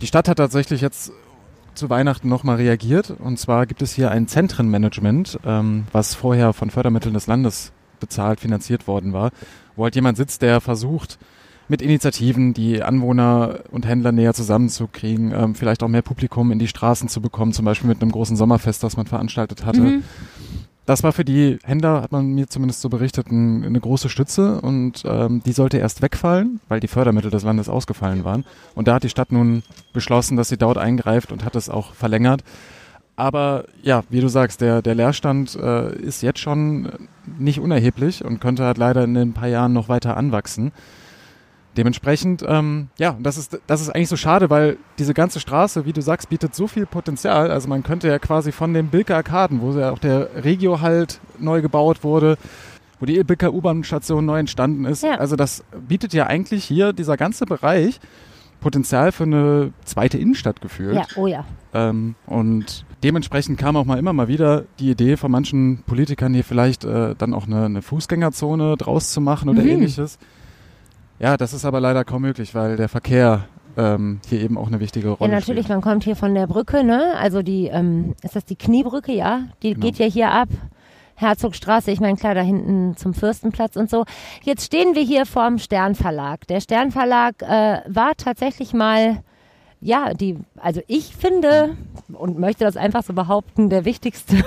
Die 0.00 0.06
Stadt 0.06 0.28
hat 0.28 0.38
tatsächlich 0.38 0.80
jetzt 0.80 1.12
zu 1.74 1.90
Weihnachten 1.90 2.28
nochmal 2.28 2.56
reagiert. 2.56 3.10
Und 3.10 3.38
zwar 3.38 3.66
gibt 3.66 3.82
es 3.82 3.92
hier 3.92 4.10
ein 4.10 4.28
Zentrenmanagement, 4.28 5.38
ähm, 5.44 5.86
was 5.92 6.14
vorher 6.14 6.52
von 6.52 6.70
Fördermitteln 6.70 7.14
des 7.14 7.26
Landes 7.26 7.72
bezahlt, 8.00 8.40
finanziert 8.40 8.86
worden 8.86 9.12
war, 9.12 9.30
wo 9.76 9.84
halt 9.84 9.94
jemand 9.94 10.16
sitzt, 10.16 10.42
der 10.42 10.60
versucht, 10.60 11.18
mit 11.68 11.82
Initiativen 11.82 12.54
die 12.54 12.82
Anwohner 12.82 13.60
und 13.70 13.86
Händler 13.86 14.12
näher 14.12 14.34
zusammenzukriegen, 14.34 15.32
ähm, 15.32 15.54
vielleicht 15.54 15.82
auch 15.82 15.88
mehr 15.88 16.02
Publikum 16.02 16.50
in 16.50 16.58
die 16.58 16.68
Straßen 16.68 17.08
zu 17.08 17.20
bekommen, 17.20 17.52
zum 17.52 17.64
Beispiel 17.64 17.88
mit 17.88 18.02
einem 18.02 18.10
großen 18.10 18.36
Sommerfest, 18.36 18.82
das 18.82 18.96
man 18.96 19.06
veranstaltet 19.06 19.64
hatte. 19.64 19.80
Mhm. 19.80 20.02
Das 20.86 21.02
war 21.02 21.12
für 21.12 21.24
die 21.24 21.58
Händler, 21.64 22.00
hat 22.00 22.12
man 22.12 22.32
mir 22.32 22.48
zumindest 22.48 22.80
so 22.80 22.88
berichtet, 22.88 23.30
ein, 23.30 23.62
eine 23.62 23.78
große 23.78 24.08
Stütze 24.08 24.58
und 24.62 25.02
ähm, 25.04 25.42
die 25.44 25.52
sollte 25.52 25.76
erst 25.76 26.00
wegfallen, 26.00 26.60
weil 26.68 26.80
die 26.80 26.88
Fördermittel 26.88 27.30
des 27.30 27.42
Landes 27.42 27.68
ausgefallen 27.68 28.24
waren. 28.24 28.46
Und 28.74 28.88
da 28.88 28.94
hat 28.94 29.02
die 29.02 29.10
Stadt 29.10 29.30
nun 29.30 29.62
beschlossen, 29.92 30.38
dass 30.38 30.48
sie 30.48 30.56
dort 30.56 30.78
eingreift 30.78 31.30
und 31.30 31.44
hat 31.44 31.56
es 31.56 31.68
auch 31.68 31.92
verlängert. 31.92 32.42
Aber 33.16 33.64
ja, 33.82 34.04
wie 34.08 34.20
du 34.20 34.28
sagst, 34.28 34.62
der, 34.62 34.80
der 34.80 34.94
Leerstand 34.94 35.56
äh, 35.56 35.94
ist 35.94 36.22
jetzt 36.22 36.38
schon 36.38 36.88
nicht 37.38 37.60
unerheblich 37.60 38.24
und 38.24 38.40
könnte 38.40 38.64
halt 38.64 38.78
leider 38.78 39.04
in 39.04 39.14
ein 39.14 39.34
paar 39.34 39.48
Jahren 39.48 39.74
noch 39.74 39.90
weiter 39.90 40.16
anwachsen. 40.16 40.72
Dementsprechend, 41.78 42.44
ähm, 42.46 42.88
ja, 42.98 43.16
das 43.20 43.38
ist, 43.38 43.60
das 43.68 43.80
ist 43.80 43.88
eigentlich 43.90 44.08
so 44.08 44.16
schade, 44.16 44.50
weil 44.50 44.76
diese 44.98 45.14
ganze 45.14 45.38
Straße, 45.38 45.86
wie 45.86 45.92
du 45.92 46.02
sagst, 46.02 46.28
bietet 46.28 46.52
so 46.54 46.66
viel 46.66 46.86
Potenzial. 46.86 47.52
Also 47.52 47.68
man 47.68 47.84
könnte 47.84 48.08
ja 48.08 48.18
quasi 48.18 48.50
von 48.50 48.74
den 48.74 48.88
Bilker 48.88 49.14
Arkaden, 49.14 49.60
wo 49.62 49.70
ja 49.78 49.92
auch 49.92 50.00
der 50.00 50.28
Regio 50.44 50.80
halt 50.80 51.20
neu 51.38 51.62
gebaut 51.62 52.02
wurde, 52.02 52.36
wo 52.98 53.06
die 53.06 53.22
Bilker 53.22 53.54
U-Bahn-Station 53.54 54.26
neu 54.26 54.40
entstanden 54.40 54.84
ist. 54.86 55.04
Ja. 55.04 55.14
Also 55.18 55.36
das 55.36 55.62
bietet 55.86 56.12
ja 56.12 56.26
eigentlich 56.26 56.64
hier 56.64 56.92
dieser 56.92 57.16
ganze 57.16 57.46
Bereich 57.46 58.00
Potenzial 58.60 59.12
für 59.12 59.22
eine 59.22 59.70
zweite 59.84 60.18
Innenstadt 60.18 60.60
gefühlt. 60.60 60.96
Ja, 60.96 61.06
oh 61.14 61.28
ja. 61.28 61.44
Ähm, 61.74 62.16
und 62.26 62.84
dementsprechend 63.04 63.56
kam 63.56 63.76
auch 63.76 63.84
mal 63.84 64.00
immer 64.00 64.12
mal 64.12 64.26
wieder 64.26 64.64
die 64.80 64.90
Idee 64.90 65.16
von 65.16 65.30
manchen 65.30 65.84
Politikern 65.86 66.34
hier 66.34 66.42
vielleicht 66.42 66.84
äh, 66.84 67.14
dann 67.16 67.34
auch 67.34 67.46
eine, 67.46 67.66
eine 67.66 67.82
Fußgängerzone 67.82 68.76
draus 68.76 69.12
zu 69.12 69.20
machen 69.20 69.48
oder 69.48 69.62
Mhm. 69.62 69.68
ähnliches. 69.68 70.18
Ja, 71.20 71.36
das 71.36 71.52
ist 71.52 71.64
aber 71.64 71.80
leider 71.80 72.04
kaum 72.04 72.22
möglich, 72.22 72.54
weil 72.54 72.76
der 72.76 72.88
Verkehr 72.88 73.44
ähm, 73.76 74.20
hier 74.28 74.40
eben 74.40 74.56
auch 74.58 74.68
eine 74.68 74.80
wichtige 74.80 75.08
Ja, 75.08 75.14
Rolle 75.14 75.30
natürlich, 75.32 75.64
spielt. 75.66 75.76
man 75.76 75.80
kommt 75.80 76.04
hier 76.04 76.16
von 76.16 76.34
der 76.34 76.46
Brücke, 76.46 76.84
ne? 76.84 77.14
Also 77.18 77.42
die, 77.42 77.66
ähm, 77.66 78.14
ist 78.22 78.36
das 78.36 78.44
die 78.44 78.56
Kniebrücke, 78.56 79.12
ja? 79.12 79.42
Die 79.62 79.74
Genau. 79.74 79.86
geht 79.86 79.98
ja 79.98 80.06
hier 80.06 80.30
ab. 80.32 80.48
Herzogstraße, 81.16 81.90
ich 81.90 81.98
meine, 81.98 82.16
klar, 82.16 82.34
da 82.36 82.42
hinten 82.42 82.96
zum 82.96 83.12
Fürstenplatz 83.12 83.74
und 83.74 83.90
so. 83.90 84.04
Jetzt 84.44 84.66
stehen 84.66 84.94
wir 84.94 85.02
hier 85.02 85.26
vorm 85.26 85.58
Sternverlag. 85.58 86.46
Der 86.46 86.60
Sternverlag 86.60 87.42
äh, 87.42 87.80
war 87.88 88.12
tatsächlich 88.16 88.72
mal, 88.72 89.18
ja, 89.80 90.14
die, 90.14 90.38
also 90.56 90.80
ich 90.86 91.16
finde 91.16 91.76
und 92.12 92.38
möchte 92.38 92.62
das 92.64 92.76
einfach 92.76 93.02
so 93.02 93.12
behaupten, 93.14 93.68
der 93.68 93.84
wichtigste 93.84 94.44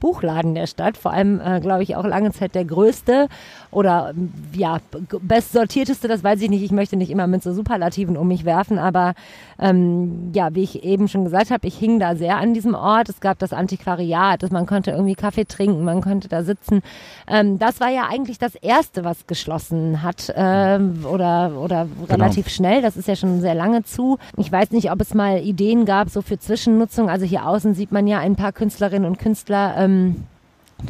Buchladen 0.00 0.54
der 0.54 0.66
Stadt. 0.66 0.96
Vor 0.96 1.12
allem, 1.12 1.40
äh, 1.40 1.60
glaube 1.60 1.82
ich, 1.82 1.96
auch 1.96 2.04
lange 2.04 2.32
Zeit 2.32 2.54
der 2.54 2.64
größte 2.64 3.28
oder 3.70 4.12
ähm, 4.16 4.32
ja, 4.54 4.78
bestsortierteste, 5.20 6.08
das 6.08 6.24
weiß 6.24 6.40
ich 6.42 6.50
nicht. 6.50 6.62
Ich 6.62 6.70
möchte 6.72 6.96
nicht 6.96 7.10
immer 7.10 7.26
mit 7.26 7.42
so 7.42 7.52
Superlativen 7.52 8.16
um 8.16 8.28
mich 8.28 8.44
werfen, 8.44 8.78
aber 8.78 9.14
ähm, 9.58 10.30
ja, 10.34 10.54
wie 10.54 10.62
ich 10.62 10.84
eben 10.84 11.08
schon 11.08 11.24
gesagt 11.24 11.50
habe, 11.50 11.66
ich 11.66 11.76
hing 11.76 11.98
da 12.00 12.14
sehr 12.16 12.36
an 12.38 12.54
diesem 12.54 12.74
Ort. 12.74 13.08
Es 13.08 13.20
gab 13.20 13.38
das 13.38 13.52
Antiquariat, 13.52 14.42
das- 14.42 14.50
man 14.50 14.66
konnte 14.66 14.90
irgendwie 14.92 15.14
Kaffee 15.14 15.44
trinken, 15.44 15.84
man 15.84 16.00
konnte 16.00 16.28
da 16.28 16.42
sitzen. 16.42 16.80
Ähm, 17.28 17.58
das 17.58 17.80
war 17.80 17.88
ja 17.90 18.06
eigentlich 18.10 18.38
das 18.38 18.54
Erste, 18.54 19.04
was 19.04 19.26
geschlossen 19.26 20.02
hat 20.02 20.32
ähm, 20.36 21.04
oder, 21.10 21.52
oder 21.60 21.86
relativ 22.08 22.48
schnell. 22.48 22.82
Das 22.82 22.96
ist 22.96 23.08
ja 23.08 23.16
schon 23.16 23.40
sehr 23.40 23.54
lange 23.54 23.82
zu. 23.84 24.18
Ich 24.36 24.50
weiß 24.50 24.70
nicht, 24.70 24.90
ob 24.90 25.00
es 25.00 25.12
mal 25.14 25.38
Ideen 25.40 25.84
gab, 25.84 26.08
so 26.08 26.22
für 26.22 26.38
Zwischennutzung. 26.38 27.10
Also 27.10 27.26
hier 27.26 27.46
außen 27.46 27.74
sieht 27.74 27.92
man 27.92 28.06
ja 28.06 28.18
ein 28.20 28.36
paar 28.36 28.52
Künstlerinnen 28.52 29.06
und 29.08 29.18
Künstler, 29.18 29.74
ähm, 29.88 30.24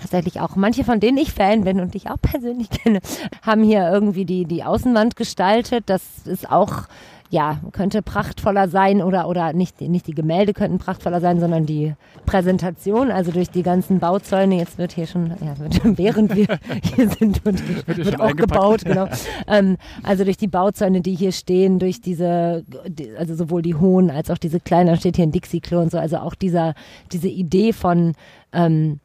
tatsächlich 0.01 0.41
auch 0.41 0.57
manche 0.57 0.85
von 0.85 1.01
denen 1.01 1.19
ich 1.19 1.33
Fan 1.33 1.65
bin 1.65 1.81
und 1.81 1.95
ich 1.95 2.11
auch 2.11 2.17
persönlich 2.23 2.71
kenne, 2.71 3.01
haben 3.43 3.63
hier 3.63 3.91
irgendwie 3.91 4.25
die, 4.25 4.45
die 4.45 4.65
Außenwand 4.65 5.17
gestaltet. 5.17 5.85
Das 5.87 6.03
ist 6.27 6.51
auch, 6.51 6.85
ja, 7.31 7.61
könnte 7.73 8.01
prachtvoller 8.01 8.69
sein 8.69 9.03
oder, 9.03 9.29
oder 9.29 9.53
nicht, 9.53 9.81
nicht 9.83 10.07
die 10.07 10.15
Gemälde 10.15 10.55
könnten 10.55 10.79
prachtvoller 10.79 11.21
sein, 11.21 11.41
sondern 11.41 11.67
die 11.67 11.95
Präsentation, 12.25 13.11
also 13.11 13.33
durch 13.33 13.51
die 13.51 13.63
ganzen 13.63 13.99
Bauzäune. 13.99 14.57
Jetzt 14.57 14.79
wird 14.79 14.93
hier 14.93 15.07
schon, 15.07 15.33
ja, 15.45 15.59
wird, 15.59 15.81
während 15.99 16.35
wir 16.35 16.59
hier 16.97 17.09
sind, 17.11 17.45
wird, 17.45 17.87
Wird 17.87 17.97
hier 17.97 18.05
wird 18.07 18.21
auch 18.21 18.35
gebaut, 18.35 18.85
genau. 18.85 19.09
Ähm, 19.47 19.77
also 20.03 20.25
durch 20.25 20.39
die 20.39 20.49
Bauzäune, 20.49 21.03
die 21.03 21.15
hier 21.15 21.33
stehen, 21.33 21.79
durch 21.79 22.01
diese, 22.01 22.65
die- 22.87 23.11
also 23.19 23.35
sowohl 23.35 23.61
die 23.61 23.75
hohen 23.75 24.11
als 24.11 24.31
auch 24.31 24.39
diese 24.39 24.59
kleinen, 24.61 24.87
da 24.87 24.97
steht 24.97 25.17
hier 25.17 25.27
ein 25.27 25.33
Dixie-Klo 25.33 25.81
und 25.81 25.91
so, 25.91 25.99
also 25.99 26.17
auch 26.19 26.35
dieser, 26.35 26.75
diese 27.13 27.29
Idee 27.29 27.75
von, 27.75 28.15
ähm, 28.55 29.01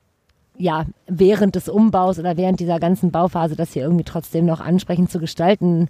ja, 0.58 0.86
während 1.08 1.56
des 1.56 1.68
Umbaus 1.68 2.20
oder 2.20 2.38
während 2.38 2.60
dieser 2.60 2.80
ganzen 2.80 3.12
Bauphase, 3.12 3.56
das 3.56 3.74
hier 3.74 3.84
irgendwie 3.84 4.04
trotzdem 4.06 4.46
noch 4.46 4.62
ansprechend 4.62 5.10
zu 5.12 5.20
gestalten, 5.20 5.90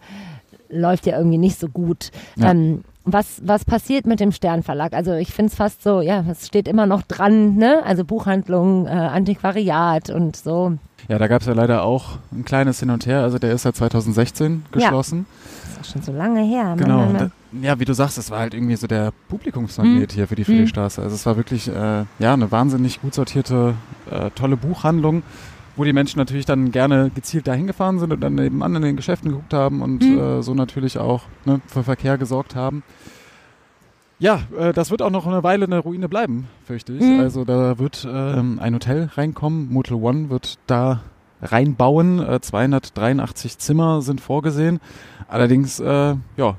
läuft 0.73 1.05
ja 1.05 1.17
irgendwie 1.17 1.37
nicht 1.37 1.59
so 1.59 1.67
gut. 1.67 2.11
Ja. 2.35 2.51
Ähm, 2.51 2.83
was, 3.05 3.41
was 3.43 3.65
passiert 3.65 4.05
mit 4.07 4.19
dem 4.21 4.31
Sternverlag? 4.31 4.93
Also 4.93 5.11
ich 5.13 5.33
finde 5.33 5.49
es 5.51 5.55
fast 5.55 5.83
so, 5.83 5.99
ja, 5.99 6.23
es 6.31 6.47
steht 6.47 6.69
immer 6.69 6.85
noch 6.85 7.01
dran, 7.01 7.55
ne? 7.55 7.81
Also 7.85 8.05
Buchhandlung, 8.05 8.87
äh, 8.87 8.91
Antiquariat 8.91 10.09
und 10.09 10.35
so. 10.37 10.73
Ja, 11.09 11.17
da 11.17 11.27
gab 11.27 11.41
es 11.41 11.47
ja 11.47 11.53
leider 11.53 11.83
auch 11.83 12.17
ein 12.31 12.45
kleines 12.45 12.79
Hin 12.79 12.89
und 12.89 13.05
Her. 13.05 13.19
Also 13.21 13.39
der 13.39 13.51
ist 13.51 13.65
ja 13.65 13.73
2016 13.73 14.63
Ja. 14.63 14.71
geschlossen. 14.71 15.25
Das 15.63 15.73
ist 15.73 15.79
auch 15.79 15.93
schon 15.93 16.01
so 16.01 16.11
lange 16.13 16.43
her. 16.43 16.75
Genau. 16.77 16.99
Mann, 16.99 17.13
Mann. 17.13 17.31
da, 17.51 17.61
ja, 17.67 17.77
wie 17.79 17.83
du 17.85 17.93
sagst, 17.93 18.17
es 18.17 18.31
war 18.31 18.39
halt 18.39 18.53
irgendwie 18.53 18.77
so 18.77 18.87
der 18.87 19.11
Publikumsmagnet 19.27 20.13
hier 20.13 20.27
für 20.29 20.35
die 20.35 20.45
Friedrichstraße. 20.45 21.01
Also 21.01 21.13
es 21.13 21.25
war 21.25 21.35
wirklich 21.35 21.67
äh, 21.67 22.05
ja 22.19 22.33
eine 22.33 22.51
wahnsinnig 22.53 23.01
gut 23.01 23.13
sortierte, 23.13 23.73
äh, 24.09 24.29
tolle 24.31 24.55
Buchhandlung, 24.55 25.23
wo 25.75 25.83
die 25.83 25.93
Menschen 25.93 26.19
natürlich 26.19 26.45
dann 26.45 26.71
gerne 26.71 27.09
gezielt 27.13 27.47
dahin 27.47 27.67
gefahren 27.67 27.99
sind 27.99 28.13
und 28.13 28.21
dann 28.21 28.35
nebenan 28.35 28.75
in 28.75 28.81
den 28.81 28.95
Geschäften 28.95 29.29
geguckt 29.31 29.53
haben 29.53 29.81
und 29.81 30.03
Mhm. 30.03 30.17
äh, 30.19 30.41
so 30.43 30.53
natürlich 30.53 30.97
auch 30.97 31.23
ne, 31.45 31.61
für 31.67 31.83
Verkehr 31.83 32.17
gesorgt 32.17 32.55
haben. 32.55 32.83
Ja, 34.19 34.41
äh, 34.57 34.71
das 34.73 34.91
wird 34.91 35.01
auch 35.01 35.09
noch 35.09 35.25
eine 35.27 35.43
Weile 35.43 35.65
eine 35.65 35.79
Ruine 35.79 36.07
bleiben, 36.07 36.47
fürchte 36.65 36.93
ich. 36.93 37.01
Mhm. 37.03 37.19
Also 37.19 37.43
da 37.45 37.79
wird 37.79 38.07
ähm, 38.09 38.59
ein 38.61 38.73
Hotel 38.75 39.09
reinkommen. 39.15 39.71
Motel 39.71 39.97
One 39.97 40.29
wird 40.29 40.59
da 40.67 41.01
reinbauen. 41.41 42.19
Äh, 42.19 42.39
283 42.39 43.57
Zimmer 43.57 44.01
sind 44.01 44.21
vorgesehen. 44.21 44.79
Allerdings, 45.27 45.79
äh, 45.79 46.15
ja, 46.37 46.55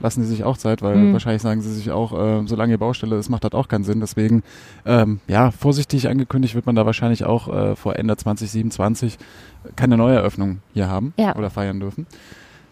lassen 0.00 0.22
sie 0.22 0.28
sich 0.28 0.44
auch 0.44 0.56
Zeit, 0.56 0.82
weil 0.82 0.96
Mhm. 0.96 1.12
wahrscheinlich 1.12 1.42
sagen 1.42 1.60
sie 1.62 1.72
sich 1.72 1.90
auch, 1.90 2.12
äh, 2.12 2.46
solange 2.46 2.72
ihr 2.72 2.78
Baustelle 2.78 3.16
ist, 3.16 3.28
macht 3.30 3.44
das 3.44 3.52
auch 3.52 3.68
keinen 3.68 3.84
Sinn. 3.84 4.00
Deswegen, 4.00 4.42
ähm, 4.84 5.20
ja, 5.28 5.50
vorsichtig 5.50 6.08
angekündigt 6.08 6.54
wird 6.54 6.66
man 6.66 6.74
da 6.76 6.84
wahrscheinlich 6.86 7.24
auch 7.24 7.48
äh, 7.48 7.76
vor 7.76 7.96
Ende 7.96 8.16
2027 8.16 9.18
keine 9.76 9.96
Neueröffnung 9.96 10.58
hier 10.74 10.88
haben 10.88 11.12
Ja. 11.16 11.34
oder 11.36 11.50
feiern 11.50 11.80
dürfen. 11.80 12.06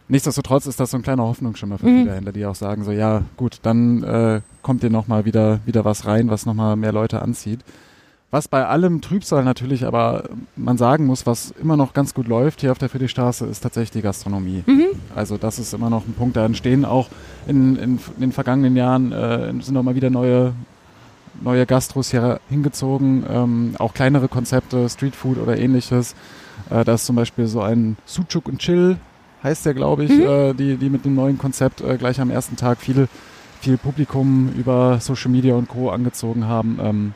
Nichtsdestotrotz 0.06 0.66
ist 0.66 0.78
das 0.80 0.90
so 0.90 0.98
ein 0.98 1.02
kleiner 1.02 1.22
Hoffnungsschimmer 1.22 1.78
für 1.78 1.86
Mhm. 1.86 2.02
viele 2.02 2.14
Händler, 2.14 2.32
die 2.32 2.44
auch 2.44 2.54
sagen 2.54 2.84
so, 2.84 2.92
ja 2.92 3.22
gut, 3.38 3.58
dann 3.62 4.02
äh, 4.02 4.40
kommt 4.60 4.82
hier 4.82 4.90
nochmal 4.90 5.24
wieder, 5.24 5.60
wieder 5.64 5.84
was 5.86 6.06
rein, 6.06 6.28
was 6.28 6.44
nochmal 6.44 6.76
mehr 6.76 6.92
Leute 6.92 7.22
anzieht. 7.22 7.60
Was 8.34 8.48
bei 8.48 8.66
allem 8.66 9.00
Trübsal 9.00 9.44
natürlich 9.44 9.86
aber 9.86 10.24
man 10.56 10.76
sagen 10.76 11.06
muss, 11.06 11.24
was 11.24 11.52
immer 11.62 11.76
noch 11.76 11.92
ganz 11.92 12.14
gut 12.14 12.26
läuft 12.26 12.62
hier 12.62 12.72
auf 12.72 12.78
der 12.78 12.88
Friedrichstraße, 12.88 13.46
ist 13.46 13.60
tatsächlich 13.60 13.92
die 13.92 14.02
Gastronomie. 14.02 14.64
Mhm. 14.66 14.86
Also 15.14 15.36
das 15.36 15.60
ist 15.60 15.72
immer 15.72 15.88
noch 15.88 16.04
ein 16.04 16.14
Punkt, 16.14 16.36
da 16.36 16.44
entstehen 16.44 16.84
auch 16.84 17.10
in, 17.46 17.76
in, 17.76 18.00
in 18.16 18.20
den 18.20 18.32
vergangenen 18.32 18.74
Jahren 18.74 19.12
äh, 19.12 19.52
sind 19.62 19.74
noch 19.74 19.84
mal 19.84 19.94
wieder 19.94 20.10
neue, 20.10 20.52
neue 21.42 21.64
Gastros 21.64 22.10
hier 22.10 22.40
hingezogen, 22.50 23.24
ähm, 23.30 23.76
auch 23.78 23.94
kleinere 23.94 24.26
Konzepte, 24.26 24.88
Streetfood 24.88 25.38
oder 25.38 25.56
ähnliches. 25.56 26.16
Äh, 26.70 26.84
da 26.84 26.94
ist 26.94 27.06
zum 27.06 27.14
Beispiel 27.14 27.46
so 27.46 27.60
ein 27.60 27.96
Sucuk 28.04 28.48
und 28.48 28.58
Chill, 28.58 28.96
heißt 29.44 29.64
der, 29.64 29.74
glaube 29.74 30.06
ich, 30.06 30.10
Mhm. 30.10 30.22
äh, 30.22 30.54
die, 30.54 30.76
die 30.76 30.90
mit 30.90 31.04
dem 31.04 31.14
neuen 31.14 31.38
Konzept 31.38 31.82
äh, 31.82 31.96
gleich 31.98 32.20
am 32.20 32.30
ersten 32.30 32.56
Tag 32.56 32.78
viel, 32.78 33.06
viel 33.60 33.76
Publikum 33.76 34.52
über 34.58 34.98
Social 34.98 35.30
Media 35.30 35.54
und 35.54 35.68
Co. 35.68 35.90
angezogen 35.90 36.48
haben. 36.48 36.80
Ähm, 36.82 37.14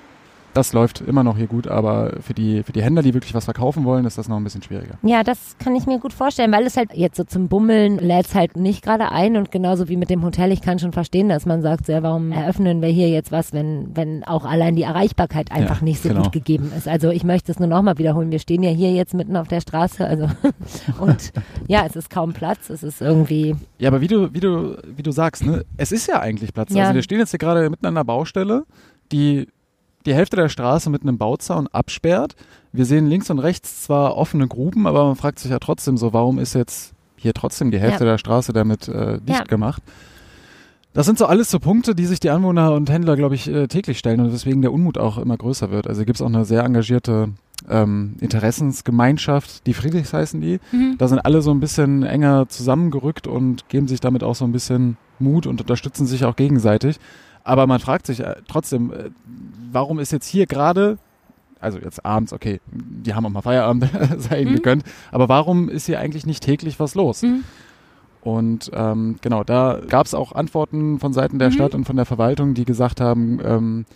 das 0.55 0.73
läuft 0.73 1.01
immer 1.01 1.23
noch 1.23 1.37
hier 1.37 1.47
gut, 1.47 1.69
aber 1.69 2.15
für 2.21 2.35
die, 2.35 2.63
für 2.63 2.73
die 2.73 2.83
Händler, 2.83 3.03
die 3.03 3.15
wirklich 3.15 3.35
was 3.35 3.45
verkaufen 3.45 3.85
wollen, 3.85 4.05
ist 4.05 4.19
das 4.19 4.29
noch 4.29 4.37
ein 4.37 4.45
bisschen 4.45 4.63
schwieriger. 4.63 4.99
Ja, 5.03 5.23
das 5.23 5.57
kann 5.59 5.77
ich 5.77 5.87
mir 5.87 5.99
gut 5.99 6.13
vorstellen, 6.13 6.51
weil 6.53 6.67
es 6.67 6.77
halt 6.77 6.95
jetzt 6.95 7.17
so 7.17 7.25
zum 7.25 7.49
Bummeln 7.49 7.99
lädt 7.99 8.35
halt 8.35 8.57
nicht 8.57 8.83
gerade 8.83 9.13
ein 9.13 9.37
und 9.37 9.51
genauso 9.53 9.89
wie 9.89 9.97
mit 9.97 10.11
dem 10.11 10.25
Hotel, 10.25 10.51
ich 10.53 10.61
kann 10.63 10.79
schon 10.79 10.93
verstehen, 10.93 11.29
dass 11.29 11.47
man 11.47 11.63
sagt, 11.63 11.89
ja, 11.89 12.03
warum 12.03 12.33
eröffnen 12.33 12.83
wir 12.83 12.89
hier 12.89 13.09
jetzt 13.09 13.31
was, 13.31 13.53
wenn, 13.53 13.95
wenn 13.95 14.25
auch 14.25 14.45
allein 14.45 14.75
die 14.75 14.83
Erreichbarkeit 14.83 15.53
einfach 15.53 15.79
Ja, 15.79 15.85
nicht 15.85 16.03
so 16.03 16.09
genau. 16.09 16.23
gut 16.23 16.33
gegeben 16.33 16.73
ist. 16.77 16.89
Also 16.89 17.11
ich 17.11 17.25
möchte 17.25 17.53
es 17.53 17.59
nur 17.59 17.69
nochmal 17.69 17.99
wiederholen, 17.99 18.31
wir 18.31 18.39
stehen 18.39 18.63
ja 18.63 18.71
hier 18.71 18.93
jetzt 18.93 19.15
mitten 19.15 19.37
auf 19.37 19.49
der 19.49 19.61
Straße, 19.61 20.05
also 20.07 20.29
und 20.99 21.33
ja, 21.69 21.85
es 21.87 21.95
ist 21.97 22.11
kaum 22.11 22.33
Platz, 22.33 22.71
es 22.71 22.83
ist 22.83 23.01
irgendwie, 23.01 23.55
Ja, 23.79 23.89
aber 23.89 24.01
wie 24.01 24.09
du, 24.09 24.33
wie 24.35 24.41
du, 24.41 24.77
wie 24.97 25.03
du 25.03 25.11
sagst, 25.13 25.45
ne, 25.45 25.65
es 25.77 25.93
ist 25.93 26.09
ja 26.09 26.21
eigentlich 26.21 26.53
Platz. 26.53 26.73
Ja. 26.73 26.85
Also 26.85 26.95
wir 26.95 27.03
stehen 27.03 27.19
jetzt 27.19 27.31
hier 27.31 27.39
gerade 27.39 27.69
mitten 27.71 27.87
an 27.87 27.97
einer 27.97 28.05
Baustelle, 28.05 28.65
die 29.13 29.47
die 30.07 30.15
Hälfte 30.15 30.37
der 30.37 30.49
Straße 30.49 30.91
mit 30.91 31.03
einem 31.03 31.19
Bauzaun 31.19 31.67
absperrt. 31.69 32.35
Wir 32.73 32.85
sehen 32.85 33.07
links 33.09 33.31
und 33.31 33.39
rechts 33.39 33.83
zwar 33.83 34.17
offene 34.17 34.47
Gruben, 34.49 34.87
aber 34.87 35.05
man 35.07 35.17
fragt 35.17 35.39
sich 35.39 35.51
ja 35.51 35.59
trotzdem 35.59 35.97
so, 35.97 36.13
warum 36.13 36.39
ist 36.39 36.55
jetzt 36.55 36.93
hier 37.17 37.35
trotzdem 37.35 37.71
die 37.71 37.79
Hälfte 37.81 38.05
Ja. 38.05 38.13
der 38.13 38.19
Straße 38.19 38.53
damit 38.53 38.89
äh, 38.89 39.19
dicht 39.21 39.39
Ja. 39.41 39.45
gemacht? 39.45 39.83
Das 40.95 41.05
sind 41.07 41.19
so 41.19 41.27
alles 41.27 41.51
so 41.51 41.59
Punkte, 41.61 41.95
die 41.95 42.07
sich 42.07 42.19
die 42.21 42.31
Anwohner 42.31 42.73
und 42.73 42.91
Händler, 42.91 43.15
glaube 43.17 43.35
ich, 43.35 43.49
äh, 43.49 43.69
täglich 43.69 43.99
stellen 43.99 44.21
und 44.21 44.33
weswegen 44.33 44.63
der 44.63 44.73
Unmut 44.73 44.99
auch 44.99 45.19
immer 45.19 45.37
größer 45.37 45.71
wird. 45.71 45.87
Also 45.87 46.05
gibt 46.05 46.17
es 46.17 46.23
auch 46.23 46.27
eine 46.29 46.45
sehr 46.45 46.65
engagierte 46.65 47.29
ähm, 47.69 48.17
Interessensgemeinschaft, 48.21 49.67
die 49.67 49.75
Friedrichs 49.75 50.13
heißen 50.13 50.41
die. 50.41 50.61
Da 50.99 51.09
sind 51.09 51.19
alle 51.21 51.43
so 51.43 51.51
ein 51.51 51.61
bisschen 51.61 52.03
enger 52.03 52.49
zusammengerückt 52.49 53.27
und 53.27 53.69
geben 53.69 53.89
sich 53.89 54.01
damit 54.01 54.23
auch 54.23 54.35
so 54.35 54.45
ein 54.45 54.53
bisschen 54.53 54.97
Mut 55.19 55.47
und 55.47 55.61
unterstützen 55.61 56.07
sich 56.07 56.25
auch 56.25 56.37
gegenseitig. 56.37 56.99
Aber 57.49 57.67
man 57.67 57.81
fragt 57.81 58.07
sich 58.07 58.21
äh, 58.21 58.35
trotzdem, 58.47 58.93
äh, 58.93 59.11
warum 59.73 59.99
ist 60.01 60.13
jetzt 60.13 60.27
hier 60.27 60.45
gerade, 60.47 60.99
also 61.61 61.79
jetzt 61.79 62.05
abends, 62.05 62.35
okay, 62.35 62.61
die 62.71 63.15
haben 63.15 63.25
auch 63.25 63.31
mal 63.31 63.41
Feierabend, 63.41 63.89
sei 64.19 64.43
ihnen 64.43 64.51
Mhm. 64.53 64.57
gegönnt, 64.57 64.85
aber 65.11 65.31
warum 65.31 65.71
ist 65.71 65.87
hier 65.87 65.99
eigentlich 65.99 66.27
nicht 66.27 66.43
täglich 66.45 66.79
was 66.79 66.95
los? 66.95 67.23
Mhm. 67.23 67.45
Und 68.21 68.71
ähm, 68.75 69.17
genau, 69.23 69.45
da 69.45 69.81
gab 69.89 70.05
es 70.05 70.13
auch 70.13 70.33
Antworten 70.33 70.99
von 70.99 71.15
Seiten 71.15 71.39
der 71.39 71.49
Mhm. 71.49 71.53
Stadt 71.55 71.75
und 71.75 71.87
von 71.87 71.97
der 71.97 72.05
Verwaltung, 72.05 72.53
die 72.53 72.67
gesagt 72.67 73.01
haben, 73.01 73.39
ähm, 73.43 73.87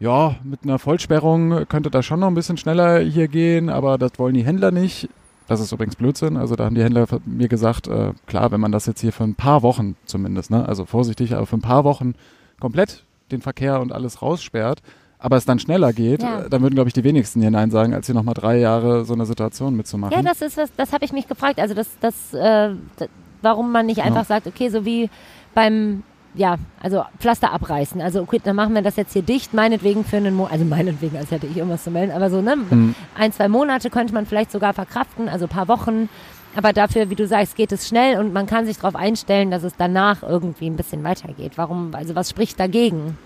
ja, 0.00 0.34
mit 0.42 0.64
einer 0.64 0.80
Vollsperrung 0.80 1.66
könnte 1.68 1.88
das 1.88 2.04
schon 2.04 2.18
noch 2.18 2.26
ein 2.26 2.34
bisschen 2.34 2.56
schneller 2.56 2.98
hier 2.98 3.28
gehen, 3.28 3.68
aber 3.68 3.96
das 3.96 4.12
wollen 4.18 4.34
die 4.34 4.44
Händler 4.44 4.72
nicht. 4.72 5.08
Das 5.46 5.60
ist 5.60 5.70
übrigens 5.70 5.94
Blödsinn. 5.94 6.36
Also 6.36 6.56
da 6.56 6.64
haben 6.64 6.74
die 6.74 6.82
Händler 6.82 7.06
mir 7.26 7.46
gesagt, 7.46 7.86
äh, 7.86 8.12
klar, 8.26 8.50
wenn 8.50 8.60
man 8.60 8.72
das 8.72 8.86
jetzt 8.86 9.00
hier 9.00 9.12
für 9.12 9.22
ein 9.22 9.36
paar 9.36 9.62
Wochen 9.62 9.94
zumindest, 10.04 10.50
ne, 10.50 10.66
also 10.68 10.84
vorsichtig, 10.84 11.36
aber 11.36 11.46
für 11.46 11.56
ein 11.56 11.62
paar 11.62 11.84
Wochen 11.84 12.14
komplett 12.62 13.04
den 13.30 13.42
Verkehr 13.42 13.80
und 13.80 13.92
alles 13.92 14.22
raussperrt, 14.22 14.80
aber 15.18 15.36
es 15.36 15.44
dann 15.44 15.58
schneller 15.58 15.92
geht, 15.92 16.22
Ja. 16.22 16.40
äh, 16.42 16.48
dann 16.50 16.62
würden, 16.62 16.74
glaube 16.74 16.88
ich, 16.88 16.94
die 16.94 17.04
wenigsten 17.04 17.40
hier 17.40 17.50
Nein 17.50 17.70
sagen, 17.70 17.92
als 17.94 18.06
hier 18.06 18.14
nochmal 18.14 18.34
drei 18.34 18.58
Jahre 18.58 19.04
so 19.04 19.14
eine 19.14 19.26
Situation 19.26 19.76
mitzumachen. 19.76 20.16
Ja, 20.16 20.22
das 20.22 20.40
ist 20.42 20.56
was, 20.56 20.70
das 20.76 20.92
habe 20.92 21.04
ich 21.04 21.12
mich 21.12 21.28
gefragt. 21.28 21.58
Also 21.60 21.74
das, 21.74 21.88
das, 22.00 22.32
äh, 22.34 22.70
d- 23.00 23.08
warum 23.42 23.70
man 23.72 23.86
nicht 23.86 24.00
einfach 24.02 24.20
Ja. 24.22 24.24
sagt, 24.24 24.46
okay, 24.46 24.68
so 24.70 24.84
wie 24.84 25.10
beim, 25.54 26.02
ja, 26.34 26.56
also 26.82 27.04
Pflaster 27.18 27.52
abreißen. 27.52 28.00
Also 28.00 28.22
okay, 28.22 28.40
dann 28.42 28.56
machen 28.56 28.74
wir 28.74 28.82
das 28.82 28.96
jetzt 28.96 29.12
hier 29.12 29.22
dicht, 29.22 29.52
meinetwegen 29.54 30.04
für 30.04 30.16
einen 30.18 30.34
Monat, 30.34 30.52
also 30.52 30.64
meinetwegen, 30.64 31.16
als 31.16 31.30
hätte 31.30 31.46
ich 31.46 31.56
irgendwas 31.56 31.84
zu 31.84 31.90
melden, 31.90 32.12
aber 32.12 32.30
so, 32.30 32.40
ne, 32.40 32.56
Hm. 32.68 32.94
ein, 33.14 33.32
zwei 33.32 33.48
Monate 33.48 33.90
könnte 33.90 34.14
man 34.14 34.24
vielleicht 34.26 34.50
sogar 34.52 34.72
verkraften, 34.72 35.28
also 35.28 35.44
ein 35.46 35.50
paar 35.50 35.68
Wochen. 35.68 36.08
Aber 36.54 36.72
dafür, 36.72 37.08
wie 37.10 37.14
du 37.14 37.26
sagst, 37.26 37.56
geht 37.56 37.72
es 37.72 37.88
schnell 37.88 38.18
und 38.20 38.32
man 38.32 38.46
kann 38.46 38.66
sich 38.66 38.76
darauf 38.76 38.94
einstellen, 38.96 39.50
dass 39.50 39.62
es 39.62 39.74
danach 39.76 40.22
irgendwie 40.22 40.66
ein 40.66 40.76
bisschen 40.76 41.02
weitergeht. 41.04 41.52
Warum, 41.56 41.94
also 41.94 42.14
was 42.14 42.28
spricht 42.30 42.60
dagegen? 42.60 43.16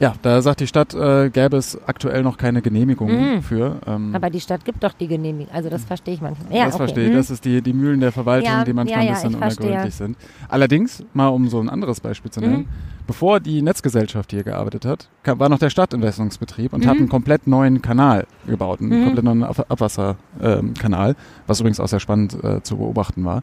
Ja, 0.00 0.14
da 0.22 0.42
sagt 0.42 0.58
die 0.58 0.66
Stadt, 0.66 0.92
äh, 0.92 1.30
gäbe 1.30 1.56
es 1.56 1.78
aktuell 1.86 2.24
noch 2.24 2.36
keine 2.36 2.62
Genehmigung 2.62 3.36
Mhm. 3.36 3.42
für. 3.42 3.76
Ähm, 3.86 4.12
Aber 4.12 4.28
die 4.28 4.40
Stadt 4.40 4.64
gibt 4.64 4.82
doch 4.82 4.92
die 4.92 5.06
Genehmigung. 5.06 5.54
Also 5.54 5.70
das 5.70 5.84
verstehe 5.84 6.14
ich 6.14 6.20
manchmal. 6.20 6.52
Ja, 6.52 6.64
das 6.64 6.74
okay. 6.74 6.78
verstehe 6.84 7.04
ich. 7.04 7.10
hm. 7.12 7.16
Das 7.16 7.30
ist 7.30 7.44
die, 7.44 7.62
die 7.62 7.72
Mühlen 7.72 8.00
der 8.00 8.10
Verwaltung, 8.10 8.50
Ja, 8.50 8.64
die 8.64 8.72
manchmal 8.72 9.04
ja, 9.04 9.10
ein 9.12 9.14
bisschen 9.14 9.34
unergründlich 9.36 9.94
sind. 9.94 10.16
Allerdings, 10.48 11.04
mal 11.12 11.28
um 11.28 11.48
so 11.48 11.60
ein 11.60 11.68
anderes 11.70 12.00
Beispiel 12.00 12.30
zu 12.32 12.40
nennen, 12.40 12.56
Mhm. 12.62 12.66
Bevor 13.06 13.40
die 13.40 13.62
Netzgesellschaft 13.62 14.30
hier 14.30 14.42
gearbeitet 14.44 14.84
hat, 14.84 15.08
kam, 15.22 15.38
war 15.38 15.48
noch 15.48 15.58
der 15.58 15.70
Stadtinvestungsbetrieb 15.70 16.72
und 16.72 16.84
Mhm. 16.84 16.88
hat 16.88 16.96
einen 16.98 17.08
komplett 17.08 17.46
neuen 17.46 17.82
Kanal 17.82 18.26
gebaut, 18.46 18.80
einen 18.80 19.00
Mhm. 19.00 19.04
komplett 19.04 19.24
neuen 19.24 19.42
Ab 19.44 19.66
Abwasserkanal, 19.68 21.16
was 21.46 21.60
übrigens 21.60 21.80
auch 21.80 21.88
sehr 21.88 22.00
spannend 22.00 22.42
äh, 22.42 22.62
zu 22.62 22.76
beobachten 22.76 23.24
war. 23.24 23.42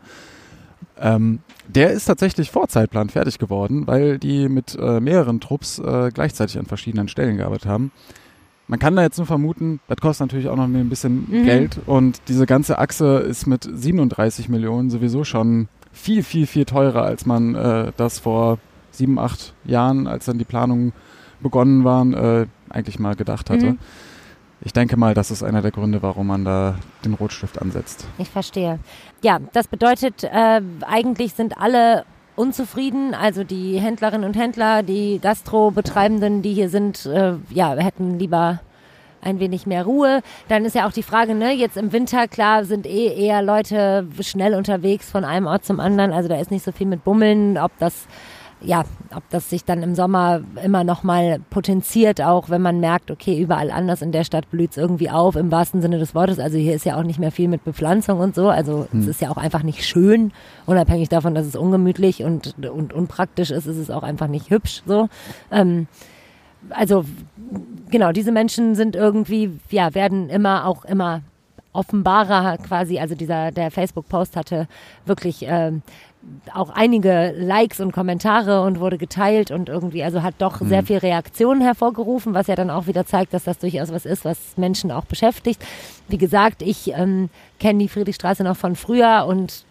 Ähm, 0.99 1.39
der 1.67 1.91
ist 1.91 2.05
tatsächlich 2.05 2.51
vor 2.51 2.67
Zeitplan 2.67 3.09
fertig 3.09 3.39
geworden, 3.39 3.87
weil 3.87 4.19
die 4.19 4.49
mit 4.49 4.77
äh, 4.79 4.99
mehreren 4.99 5.39
Trupps 5.39 5.79
äh, 5.79 6.09
gleichzeitig 6.13 6.57
an 6.59 6.65
verschiedenen 6.65 7.07
Stellen 7.07 7.37
gearbeitet 7.37 7.65
haben. 7.67 7.91
Man 8.67 8.79
kann 8.79 8.95
da 8.95 9.01
jetzt 9.01 9.17
nur 9.17 9.27
vermuten, 9.27 9.79
das 9.87 9.97
kostet 9.97 10.27
natürlich 10.27 10.47
auch 10.47 10.55
noch 10.55 10.63
ein 10.65 10.89
bisschen 10.89 11.25
Mhm. 11.29 11.45
Geld 11.45 11.79
und 11.87 12.21
diese 12.27 12.45
ganze 12.45 12.77
Achse 12.79 13.17
ist 13.17 13.45
mit 13.47 13.67
37 13.71 14.47
Millionen 14.49 14.89
sowieso 14.89 15.23
schon 15.23 15.67
viel, 15.91 16.23
viel, 16.23 16.45
viel 16.47 16.65
teurer, 16.65 17.03
als 17.03 17.25
man 17.25 17.53
äh, 17.55 17.91
das 17.97 18.19
vor 18.19 18.59
sieben, 18.91 19.19
acht 19.19 19.53
Jahren, 19.65 20.07
als 20.07 20.25
dann 20.25 20.37
die 20.37 20.45
Planungen 20.45 20.93
begonnen 21.39 21.83
waren, 21.83 22.13
äh, 22.13 22.45
eigentlich 22.69 22.99
mal 22.99 23.15
gedacht 23.15 23.49
hatte. 23.49 23.71
Mhm. 23.71 23.79
Ich 24.63 24.73
denke 24.73 24.95
mal, 24.95 25.15
das 25.15 25.31
ist 25.31 25.41
einer 25.41 25.63
der 25.63 25.71
Gründe, 25.71 26.03
warum 26.03 26.27
man 26.27 26.45
da 26.45 26.75
den 27.03 27.15
Rotstift 27.15 27.59
ansetzt. 27.59 28.05
Ich 28.19 28.29
verstehe. 28.29 28.79
Ja, 29.23 29.39
das 29.53 29.67
bedeutet, 29.67 30.23
äh, 30.23 30.61
eigentlich 30.81 31.33
sind 31.33 31.57
alle 31.57 32.05
unzufrieden. 32.35 33.15
Also 33.15 33.43
die 33.43 33.79
Händlerinnen 33.79 34.27
und 34.27 34.37
Händler, 34.37 34.83
die 34.83 35.19
Gastrobetreibenden, 35.19 36.43
die 36.43 36.53
hier 36.53 36.69
sind, 36.69 37.07
äh, 37.07 37.33
ja, 37.49 37.75
hätten 37.75 38.19
lieber 38.19 38.59
ein 39.23 39.39
wenig 39.39 39.65
mehr 39.65 39.83
Ruhe. 39.83 40.21
Dann 40.47 40.65
ist 40.65 40.75
ja 40.75 40.87
auch 40.87 40.91
die 40.91 41.03
Frage, 41.03 41.35
ne, 41.35 41.53
jetzt 41.53 41.77
im 41.77 41.91
Winter, 41.91 42.27
klar, 42.27 42.65
sind 42.65 42.87
eh 42.87 43.07
eher 43.07 43.41
Leute 43.41 44.07
schnell 44.21 44.55
unterwegs 44.55 45.09
von 45.09 45.23
einem 45.23 45.47
Ort 45.47 45.65
zum 45.65 45.79
anderen. 45.79 46.11
Also 46.11 46.29
da 46.29 46.39
ist 46.39 46.51
nicht 46.51 46.63
so 46.63 46.71
viel 46.71 46.87
mit 46.87 47.03
Bummeln, 47.03 47.57
ob 47.57 47.71
das 47.79 48.07
ja, 48.63 48.83
ob 49.15 49.23
das 49.29 49.49
sich 49.49 49.65
dann 49.65 49.81
im 49.81 49.95
Sommer 49.95 50.41
immer 50.63 50.83
noch 50.83 51.03
mal 51.03 51.39
potenziert, 51.49 52.21
auch 52.21 52.49
wenn 52.49 52.61
man 52.61 52.79
merkt, 52.79 53.09
okay, 53.09 53.39
überall 53.39 53.71
anders 53.71 54.01
in 54.01 54.11
der 54.11 54.23
Stadt 54.23 54.49
blüht's 54.51 54.77
irgendwie 54.77 55.09
auf, 55.09 55.35
im 55.35 55.51
wahrsten 55.51 55.81
Sinne 55.81 55.97
des 55.97 56.13
Wortes. 56.13 56.39
Also 56.39 56.57
hier 56.57 56.75
ist 56.75 56.85
ja 56.85 56.95
auch 56.95 57.03
nicht 57.03 57.19
mehr 57.19 57.31
viel 57.31 57.47
mit 57.47 57.63
Bepflanzung 57.63 58.19
und 58.19 58.35
so. 58.35 58.49
Also 58.49 58.87
es 58.97 59.07
ist 59.07 59.21
ja 59.21 59.29
auch 59.29 59.37
einfach 59.37 59.63
nicht 59.63 59.83
schön, 59.83 60.31
unabhängig 60.65 61.09
davon, 61.09 61.33
dass 61.33 61.45
es 61.45 61.55
ungemütlich 61.55 62.23
und, 62.23 62.55
und 62.67 62.93
unpraktisch 62.93 63.51
ist, 63.51 63.65
ist 63.65 63.77
es 63.77 63.89
auch 63.89 64.03
einfach 64.03 64.27
nicht 64.27 64.49
hübsch 64.49 64.83
so. 64.85 65.09
Ähm, 65.51 65.87
also 66.69 67.05
genau, 67.89 68.11
diese 68.11 68.31
Menschen 68.31 68.75
sind 68.75 68.95
irgendwie, 68.95 69.59
ja, 69.71 69.95
werden 69.95 70.29
immer 70.29 70.67
auch 70.67 70.85
immer 70.85 71.21
offenbarer 71.73 72.57
quasi. 72.57 72.99
Also 72.99 73.15
dieser, 73.15 73.51
der 73.51 73.71
Facebook-Post 73.71 74.35
hatte 74.35 74.67
wirklich 75.05 75.45
ähm, 75.47 75.81
auch 76.53 76.69
einige 76.69 77.33
Likes 77.35 77.79
und 77.79 77.91
Kommentare 77.91 78.61
und 78.61 78.79
wurde 78.79 78.97
geteilt 78.97 79.51
und 79.51 79.69
irgendwie, 79.69 80.03
also 80.03 80.21
hat 80.21 80.35
doch 80.37 80.61
sehr 80.61 80.83
viel 80.83 80.97
Reaktionen 80.97 81.61
hervorgerufen, 81.61 82.33
was 82.33 82.47
ja 82.47 82.55
dann 82.55 82.69
auch 82.69 82.87
wieder 82.87 83.05
zeigt, 83.05 83.33
dass 83.33 83.43
das 83.43 83.57
durchaus 83.57 83.91
was 83.91 84.05
ist, 84.05 84.23
was 84.23 84.55
Menschen 84.57 84.91
auch 84.91 85.05
beschäftigt. 85.05 85.61
Wie 86.07 86.17
gesagt, 86.17 86.61
ich 86.61 86.91
ähm, 86.93 87.29
kenne 87.59 87.79
die 87.79 87.89
Friedrichstraße 87.89 88.43
noch 88.43 88.55
von 88.55 88.75
früher 88.75 89.25
und 89.27 89.65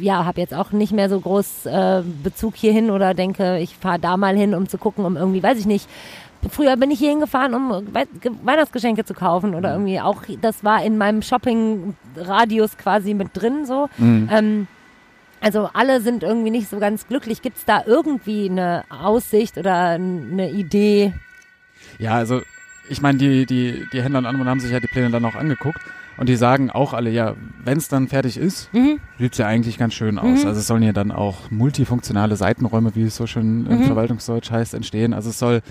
ja, 0.00 0.24
habe 0.24 0.40
jetzt 0.40 0.54
auch 0.54 0.72
nicht 0.72 0.92
mehr 0.92 1.08
so 1.08 1.20
groß 1.20 1.66
äh, 1.66 2.02
Bezug 2.22 2.56
hierhin 2.56 2.90
oder 2.90 3.14
denke, 3.14 3.58
ich 3.58 3.76
fahre 3.76 3.98
da 3.98 4.16
mal 4.16 4.36
hin, 4.36 4.54
um 4.54 4.68
zu 4.68 4.78
gucken, 4.78 5.04
um 5.04 5.16
irgendwie, 5.16 5.42
weiß 5.42 5.58
ich 5.58 5.66
nicht, 5.66 5.88
Früher 6.50 6.76
bin 6.76 6.90
ich 6.90 6.98
hier 6.98 7.10
hingefahren, 7.10 7.54
um 7.54 7.70
We 7.70 8.04
Ge- 8.20 8.32
Weihnachtsgeschenke 8.42 9.04
zu 9.04 9.14
kaufen 9.14 9.54
oder 9.54 9.74
irgendwie 9.74 10.00
auch, 10.00 10.22
das 10.40 10.64
war 10.64 10.84
in 10.84 10.98
meinem 10.98 11.22
Shopping-Radius 11.22 12.76
quasi 12.78 13.14
mit 13.14 13.28
drin 13.34 13.64
so. 13.64 13.88
Ähm, 14.28 14.66
also 15.42 15.68
alle 15.74 16.00
sind 16.00 16.22
irgendwie 16.22 16.50
nicht 16.50 16.68
so 16.68 16.78
ganz 16.78 17.06
glücklich. 17.06 17.42
Gibt 17.42 17.58
es 17.58 17.64
da 17.64 17.82
irgendwie 17.86 18.48
eine 18.48 18.84
Aussicht 18.88 19.58
oder 19.58 19.74
eine 19.90 20.50
Idee? 20.50 21.12
Ja, 21.98 22.14
also 22.14 22.40
ich 22.88 23.00
meine, 23.02 23.18
die, 23.18 23.46
die, 23.46 23.84
die 23.92 24.02
Händler 24.02 24.18
und 24.20 24.26
Anwohner 24.26 24.50
haben 24.50 24.60
sich 24.60 24.70
ja 24.72 24.80
die 24.80 24.86
Pläne 24.88 25.10
dann 25.10 25.24
auch 25.24 25.34
angeguckt 25.34 25.80
und 26.16 26.28
die 26.28 26.36
sagen 26.36 26.70
auch 26.70 26.92
alle, 26.92 27.10
ja, 27.10 27.34
wenn 27.64 27.78
es 27.78 27.88
dann 27.88 28.08
fertig 28.08 28.36
ist, 28.36 28.72
Mhm. 28.72 28.98
sieht's 29.18 29.38
ja 29.38 29.46
eigentlich 29.46 29.78
ganz 29.78 29.94
schön 29.94 30.18
aus. 30.18 30.44
Also 30.44 30.60
es 30.60 30.66
sollen 30.66 30.82
ja 30.82 30.92
dann 30.92 31.10
auch 31.10 31.50
multifunktionale 31.50 32.36
Seitenräume, 32.36 32.94
wie 32.94 33.04
es 33.04 33.16
so 33.16 33.26
schön 33.26 33.66
im 33.66 33.78
Mhm. 33.80 33.84
Verwaltungsdeutsch 33.84 34.50
heißt, 34.50 34.74
entstehen. 34.74 35.12
Also 35.14 35.30
es 35.30 35.38
soll 35.38 35.62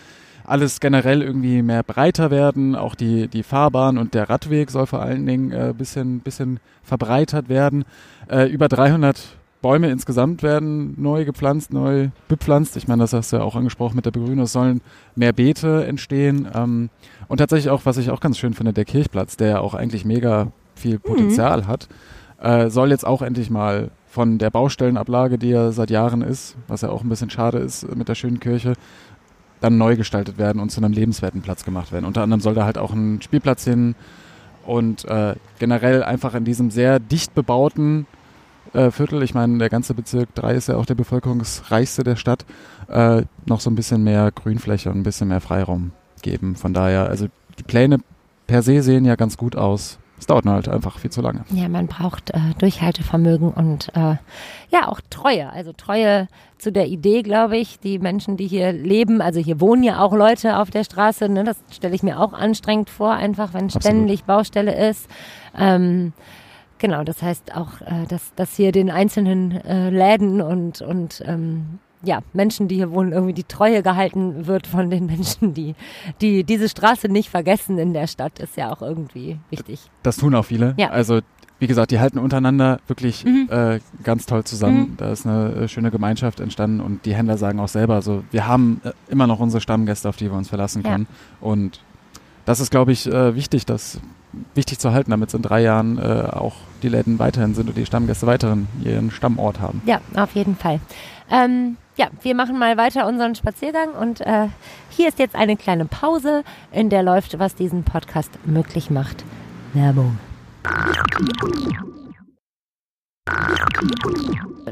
alles 0.44 0.80
generell 0.80 1.22
irgendwie 1.22 1.62
mehr 1.62 1.84
breiter 1.84 2.32
werden. 2.32 2.76
Auch 2.76 2.96
die, 2.96 3.28
die 3.28 3.44
Fahrbahn 3.44 3.98
und 3.98 4.14
der 4.16 4.30
Radweg 4.30 4.72
soll 4.72 4.88
vor 4.88 5.02
allen 5.02 5.26
Dingen 5.26 5.52
äh, 5.52 5.74
bisschen, 5.78 6.20
bisschen 6.22 6.60
verbreitert 6.84 7.48
werden. 7.48 7.86
Äh, 8.30 8.48
über 8.50 8.68
300 8.68 9.20
Bäume 9.62 9.90
insgesamt 9.90 10.42
werden 10.44 10.96
neu 10.98 11.24
gepflanzt, 11.26 11.72
neu 11.72 12.10
bepflanzt. 12.28 12.76
Ich 12.78 12.88
meine, 12.88 13.04
das 13.04 13.14
hast 13.14 13.32
du 13.32 13.38
ja 13.38 13.44
auch 13.44 13.56
angesprochen 13.56 13.96
mit 13.96 14.06
der 14.06 14.12
Begrünung. 14.12 14.46
Es 14.46 14.54
sollen 14.54 14.82
mehr 15.16 15.34
Beete 15.34 15.86
entstehen. 15.86 16.48
Ähm, 16.54 16.90
und 17.28 17.38
tatsächlich 17.38 17.70
auch, 17.70 17.82
was 17.86 17.98
ich 17.98 18.10
auch 18.10 18.20
ganz 18.20 18.38
schön 18.38 18.54
finde, 18.54 18.74
der 18.74 18.86
Kirchplatz, 18.86 19.38
der 19.38 19.48
ja 19.48 19.60
auch 19.60 19.74
eigentlich 19.74 20.04
mega 20.04 20.52
viel 20.76 20.98
Potenzial 20.98 21.68
hat, 21.68 21.88
äh, 22.42 22.70
soll 22.70 22.90
jetzt 22.90 23.06
auch 23.06 23.22
endlich 23.22 23.50
mal 23.50 23.92
von 24.08 24.40
der 24.40 24.50
Baustellenablage, 24.50 25.38
die 25.38 25.50
ja 25.50 25.72
seit 25.72 25.92
Jahren 25.92 26.22
ist, 26.22 26.58
was 26.68 26.82
ja 26.82 26.90
auch 26.90 27.04
ein 27.04 27.10
bisschen 27.10 27.30
schade 27.30 27.60
ist 27.60 27.96
mit 27.96 28.10
der 28.10 28.16
schönen 28.16 28.40
Kirche, 28.40 28.74
dann 29.62 29.78
neu 29.78 29.96
gestaltet 29.96 30.38
werden 30.38 30.60
und 30.60 30.70
zu 30.70 30.82
einem 30.82 30.92
lebenswerten 30.92 31.42
Platz 31.42 31.64
gemacht 31.64 31.92
werden. 31.92 32.06
Unter 32.06 32.24
anderem 32.24 32.42
soll 32.42 32.56
da 32.56 32.66
halt 32.66 32.78
auch 32.78 32.92
ein 32.92 33.22
Spielplatz 33.22 33.64
hin 33.64 33.96
und 34.66 35.06
äh, 35.06 35.36
generell 35.60 36.04
einfach 36.04 36.34
in 36.34 36.46
diesem 36.46 36.72
sehr 36.72 37.00
dicht 37.00 37.36
bebauten 37.36 38.08
äh, 38.74 38.92
Viertel, 38.92 39.24
ich 39.24 39.34
meine, 39.34 39.58
der 39.58 39.70
ganze 39.70 39.94
Bezirk 39.94 40.34
3 40.36 40.54
ist 40.54 40.68
ja 40.68 40.78
auch 40.78 40.86
der 40.86 40.96
bevölkerungsreichste 40.96 42.04
der 42.04 42.16
Stadt, 42.16 42.46
äh, 42.88 43.24
noch 43.46 43.60
so 43.60 43.70
ein 43.70 43.76
bisschen 43.76 44.04
mehr 44.04 44.32
Grünfläche 44.32 44.90
und 44.90 44.98
ein 44.98 45.04
bisschen 45.04 45.28
mehr 45.28 45.42
Freiraum 45.42 45.92
geben. 46.22 46.56
Von 46.56 46.74
daher, 46.74 47.10
also 47.10 47.28
die 47.60 47.64
Pläne 47.64 48.00
per 48.48 48.62
se 48.62 48.82
sehen 48.82 49.06
ja 49.06 49.16
ganz 49.16 49.38
gut 49.38 49.56
aus. 49.56 49.98
Es 50.22 50.28
dauert 50.28 50.46
nur 50.46 50.54
halt 50.54 50.70
einfach 50.70 51.00
viel 51.00 51.10
zu 51.10 51.22
lange. 51.22 51.46
Ja, 51.50 51.68
man 51.68 51.88
braucht 51.88 52.30
äh, 52.30 52.38
Durchhaltevermögen 52.60 53.52
und 53.52 53.90
äh, 53.96 54.18
ja 54.70 54.88
auch 54.88 55.02
Treue. 55.10 55.52
Also 55.52 55.74
Treue 55.74 56.28
zu 56.60 56.72
der 56.72 56.88
Idee, 56.90 57.24
glaube 57.24 57.58
ich. 57.58 57.80
Die 57.80 57.98
Menschen, 57.98 58.38
die 58.38 58.46
hier 58.46 58.72
leben, 58.72 59.20
also 59.20 59.40
hier 59.40 59.60
wohnen 59.60 59.82
ja 59.82 60.00
auch 60.00 60.14
Leute 60.14 60.60
auf 60.60 60.70
der 60.70 60.84
Straße. 60.84 61.28
Ne? 61.28 61.44
Das 61.44 61.58
stelle 61.72 61.96
ich 61.96 62.04
mir 62.04 62.20
auch 62.20 62.34
anstrengend 62.34 62.92
vor, 62.92 63.14
einfach 63.14 63.56
wenn 63.56 63.66
Absolut. 63.66 63.84
ständig 63.84 64.24
Baustelle 64.26 64.90
ist. 64.90 65.08
Ähm, 65.58 66.14
genau, 66.82 67.04
das 67.06 67.22
heißt 67.22 67.56
auch, 67.56 67.80
äh, 67.82 68.06
dass, 68.10 68.34
dass 68.36 68.56
hier 68.58 68.74
den 68.74 68.90
einzelnen 68.90 69.52
äh, 69.52 69.90
Läden 69.90 70.42
und, 70.42 70.82
und 70.82 71.24
ähm, 71.26 71.80
ja, 72.04 72.20
Menschen, 72.34 72.68
die 72.68 72.76
hier 72.76 72.92
wohnen, 72.92 73.14
irgendwie 73.14 73.34
die 73.34 73.44
Treue 73.46 73.84
gehalten 73.84 74.48
wird 74.48 74.68
von 74.68 74.90
den 74.90 75.06
Menschen, 75.14 75.54
die, 75.54 75.76
die 76.20 76.44
diese 76.44 76.68
Straße 76.68 77.08
nicht 77.08 77.30
vergessen 77.30 77.78
in 77.78 77.94
der 77.94 78.08
Stadt, 78.08 78.40
ist 78.40 78.58
ja 78.58 78.74
auch 78.74 78.82
irgendwie 78.82 79.40
wichtig. 79.50 79.90
Das 80.04 80.18
tun 80.18 80.36
auch 80.36 80.44
viele. 80.46 80.74
Ja. 80.78 80.90
Also 80.90 81.22
wie 81.60 81.68
gesagt, 81.68 81.92
die 81.92 82.00
halten 82.00 82.18
untereinander 82.18 82.80
wirklich 82.88 83.24
Mhm. 83.24 83.48
äh, 83.52 83.80
ganz 84.04 84.26
toll 84.26 84.44
zusammen. 84.44 84.80
Mhm. 84.80 84.98
Da 84.98 85.12
ist 85.12 85.28
eine 85.28 85.54
äh, 85.54 85.68
schöne 85.68 85.92
Gemeinschaft 85.92 86.40
entstanden 86.40 86.82
und 86.82 87.06
die 87.06 87.14
Händler 87.14 87.38
sagen 87.38 87.60
auch 87.60 87.68
selber, 87.68 87.94
also 87.94 88.24
wir 88.32 88.48
haben 88.48 88.82
immer 89.10 89.28
noch 89.28 89.40
unsere 89.40 89.62
Stammgäste, 89.62 90.10
auf 90.10 90.18
die 90.18 90.26
wir 90.32 90.36
uns 90.36 90.50
verlassen 90.50 90.82
Ja. 90.84 90.90
können. 90.92 91.08
Und 91.40 91.80
das 92.46 92.60
ist, 92.62 92.72
glaube 92.72 92.92
ich, 92.94 93.06
äh, 93.06 93.36
wichtig, 93.36 93.68
das 93.68 94.00
wichtig 94.56 94.80
zu 94.80 94.92
halten, 94.92 95.12
damit 95.12 95.30
es 95.30 95.34
in 95.36 95.42
drei 95.42 95.62
Jahren 95.62 95.98
äh, 95.98 96.28
auch 96.32 96.56
die 96.84 96.90
Läden 96.90 97.20
weiterhin 97.20 97.54
sind 97.54 97.68
und 97.70 97.78
die 97.78 97.86
Stammgäste 97.86 98.28
weiterhin 98.28 98.68
ihren 98.84 99.12
Stammort 99.12 99.60
haben. 99.60 99.82
Ja, 99.86 100.02
auf 100.16 100.34
jeden 100.34 100.56
Fall. 100.56 100.80
Ähm, 101.30 101.78
ja, 101.96 102.08
wir 102.22 102.36
machen 102.36 102.58
mal 102.58 102.78
weiter 102.78 103.08
unseren 103.08 103.36
Spaziergang 103.36 103.92
und 103.92 104.22
äh, 104.22 104.48
hier 104.90 105.08
ist 105.08 105.20
jetzt 105.20 105.36
eine 105.36 105.58
kleine 105.58 105.86
Pause, 105.86 106.44
in 106.72 106.90
der 106.90 107.04
läuft, 107.04 107.38
was 107.40 107.56
diesen 107.56 107.84
Podcast 107.84 108.32
möglich 108.46 108.90
macht. 108.90 109.24
Werbung. 109.74 110.18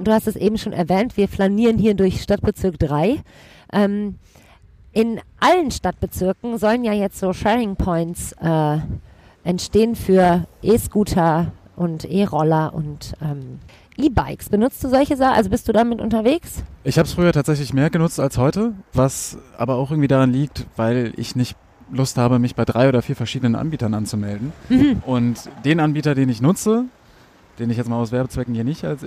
Du 0.01 0.11
hast 0.11 0.27
es 0.27 0.35
eben 0.35 0.57
schon 0.57 0.73
erwähnt, 0.73 1.17
wir 1.17 1.27
flanieren 1.27 1.77
hier 1.77 1.93
durch 1.93 2.21
Stadtbezirk 2.21 2.79
3. 2.79 3.21
Ähm, 3.73 4.15
in 4.91 5.21
allen 5.39 5.71
Stadtbezirken 5.71 6.57
sollen 6.57 6.83
ja 6.83 6.93
jetzt 6.93 7.19
so 7.19 7.33
Sharing 7.33 7.75
Points 7.75 8.33
äh, 8.41 8.77
entstehen 9.43 9.95
für 9.95 10.45
E-Scooter 10.61 11.51
und 11.75 12.05
E-Roller 12.05 12.73
und 12.73 13.13
ähm, 13.21 13.59
E-Bikes. 13.97 14.49
Benutzt 14.49 14.83
du 14.83 14.89
solche 14.89 15.17
Sachen? 15.17 15.35
Also 15.35 15.49
bist 15.49 15.67
du 15.67 15.71
damit 15.71 16.01
unterwegs? 16.01 16.63
Ich 16.83 16.97
habe 16.97 17.07
es 17.07 17.13
früher 17.13 17.33
tatsächlich 17.33 17.73
mehr 17.73 17.89
genutzt 17.89 18.19
als 18.19 18.37
heute, 18.37 18.73
was 18.93 19.37
aber 19.57 19.75
auch 19.75 19.91
irgendwie 19.91 20.07
daran 20.07 20.31
liegt, 20.31 20.65
weil 20.75 21.13
ich 21.17 21.35
nicht 21.35 21.55
Lust 21.91 22.17
habe, 22.17 22.39
mich 22.39 22.55
bei 22.55 22.65
drei 22.65 22.87
oder 22.87 23.01
vier 23.01 23.15
verschiedenen 23.15 23.55
Anbietern 23.55 23.93
anzumelden. 23.93 24.53
Mhm. 24.69 25.01
Und 25.05 25.49
den 25.65 25.79
Anbieter, 25.79 26.15
den 26.15 26.29
ich 26.29 26.41
nutze, 26.41 26.85
den 27.57 27.69
ich 27.69 27.77
jetzt 27.77 27.89
mal 27.89 27.97
aus 27.97 28.11
Werbezwecken 28.11 28.53
hier 28.53 28.63
nicht, 28.63 28.85
als, 28.85 29.01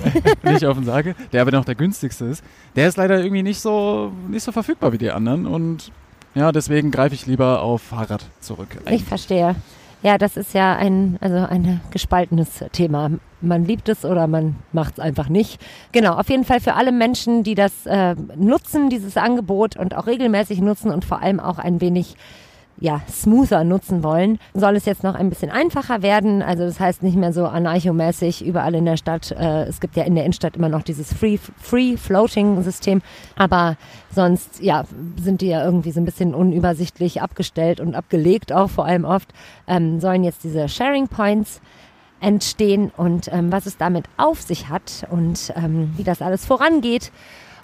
nicht 0.42 0.66
offen 0.66 0.84
sage, 0.84 1.14
der 1.32 1.42
aber 1.42 1.50
noch 1.50 1.64
der 1.64 1.74
günstigste 1.74 2.26
ist, 2.26 2.42
der 2.76 2.88
ist 2.88 2.96
leider 2.96 3.18
irgendwie 3.18 3.42
nicht 3.42 3.60
so, 3.60 4.12
nicht 4.28 4.42
so 4.42 4.52
verfügbar 4.52 4.92
wie 4.92 4.98
die 4.98 5.10
anderen. 5.10 5.46
Und 5.46 5.92
ja, 6.34 6.52
deswegen 6.52 6.90
greife 6.90 7.14
ich 7.14 7.26
lieber 7.26 7.60
auf 7.60 7.82
Fahrrad 7.82 8.24
zurück. 8.40 8.68
Ich 8.88 9.04
verstehe. 9.04 9.56
Ja, 10.02 10.16
das 10.16 10.36
ist 10.36 10.54
ja 10.54 10.76
ein, 10.76 11.18
also 11.20 11.36
ein 11.36 11.80
gespaltenes 11.90 12.64
Thema. 12.72 13.10
Man 13.40 13.64
liebt 13.64 13.88
es 13.88 14.04
oder 14.04 14.28
man 14.28 14.56
macht 14.72 14.94
es 14.94 15.00
einfach 15.00 15.28
nicht. 15.28 15.60
Genau, 15.90 16.14
auf 16.14 16.30
jeden 16.30 16.44
Fall 16.44 16.60
für 16.60 16.74
alle 16.74 16.92
Menschen, 16.92 17.42
die 17.42 17.56
das 17.56 17.84
äh, 17.86 18.14
nutzen, 18.36 18.90
dieses 18.90 19.16
Angebot 19.16 19.76
und 19.76 19.96
auch 19.96 20.06
regelmäßig 20.06 20.60
nutzen 20.60 20.92
und 20.92 21.04
vor 21.04 21.20
allem 21.20 21.40
auch 21.40 21.58
ein 21.58 21.80
wenig 21.80 22.16
ja, 22.80 23.02
smoother 23.10 23.64
nutzen 23.64 24.02
wollen, 24.02 24.38
soll 24.54 24.76
es 24.76 24.84
jetzt 24.84 25.02
noch 25.02 25.14
ein 25.14 25.28
bisschen 25.28 25.50
einfacher 25.50 26.02
werden. 26.02 26.42
Also 26.42 26.64
das 26.64 26.78
heißt 26.78 27.02
nicht 27.02 27.16
mehr 27.16 27.32
so 27.32 27.46
anarchomäßig 27.46 28.44
überall 28.44 28.74
in 28.74 28.84
der 28.84 28.96
Stadt. 28.96 29.32
Äh, 29.32 29.64
es 29.64 29.80
gibt 29.80 29.96
ja 29.96 30.04
in 30.04 30.14
der 30.14 30.24
Innenstadt 30.24 30.56
immer 30.56 30.68
noch 30.68 30.82
dieses 30.82 31.12
Free, 31.12 31.38
Free 31.60 31.96
Floating 31.96 32.62
System, 32.62 33.02
aber 33.36 33.76
sonst 34.14 34.62
ja 34.62 34.84
sind 35.20 35.40
die 35.40 35.48
ja 35.48 35.64
irgendwie 35.64 35.92
so 35.92 36.00
ein 36.00 36.04
bisschen 36.04 36.34
unübersichtlich 36.34 37.20
abgestellt 37.20 37.80
und 37.80 37.94
abgelegt 37.94 38.52
auch 38.52 38.70
vor 38.70 38.84
allem 38.84 39.04
oft. 39.04 39.28
Ähm, 39.66 40.00
sollen 40.00 40.24
jetzt 40.24 40.44
diese 40.44 40.68
Sharing 40.68 41.08
Points 41.08 41.60
entstehen 42.20 42.90
und 42.96 43.28
ähm, 43.32 43.52
was 43.52 43.66
es 43.66 43.76
damit 43.76 44.06
auf 44.16 44.40
sich 44.42 44.68
hat 44.68 45.06
und 45.10 45.52
ähm, 45.56 45.92
wie 45.96 46.04
das 46.04 46.22
alles 46.22 46.44
vorangeht. 46.44 47.12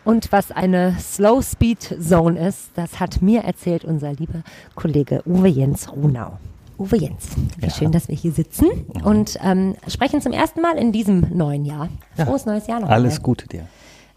Und 0.05 0.31
was 0.33 0.51
eine 0.51 0.97
Slow 1.01 1.43
Speed 1.43 1.97
Zone 2.01 2.39
ist, 2.49 2.71
das 2.75 3.01
hat 3.01 3.23
mir 3.23 3.43
erzählt 3.43 3.85
unser 3.85 4.13
lieber 4.13 4.43
Kollege 4.75 5.23
Uwe 5.25 5.49
Jens 5.49 5.91
Runau. 5.91 6.39
Uwe 6.79 6.97
Jens, 6.97 7.29
wie 7.59 7.67
Ja. 7.67 7.71
schön, 7.73 7.93
dass 7.93 8.09
wir 8.09 8.17
hier 8.17 8.33
sitzen 8.33 8.67
und 9.05 9.39
ähm, 9.43 9.77
sprechen 9.89 10.21
zum 10.21 10.33
ersten 10.33 10.61
Mal 10.61 10.77
in 10.77 10.93
diesem 10.93 11.27
neuen 11.33 11.65
Jahr. 11.65 11.89
Ja. 12.19 12.27
Frohes 12.27 12.45
neues 12.47 12.67
Jahr 12.67 12.81
noch. 12.81 12.89
Alles 12.91 13.23
Gute 13.23 13.47
dir. 13.49 13.67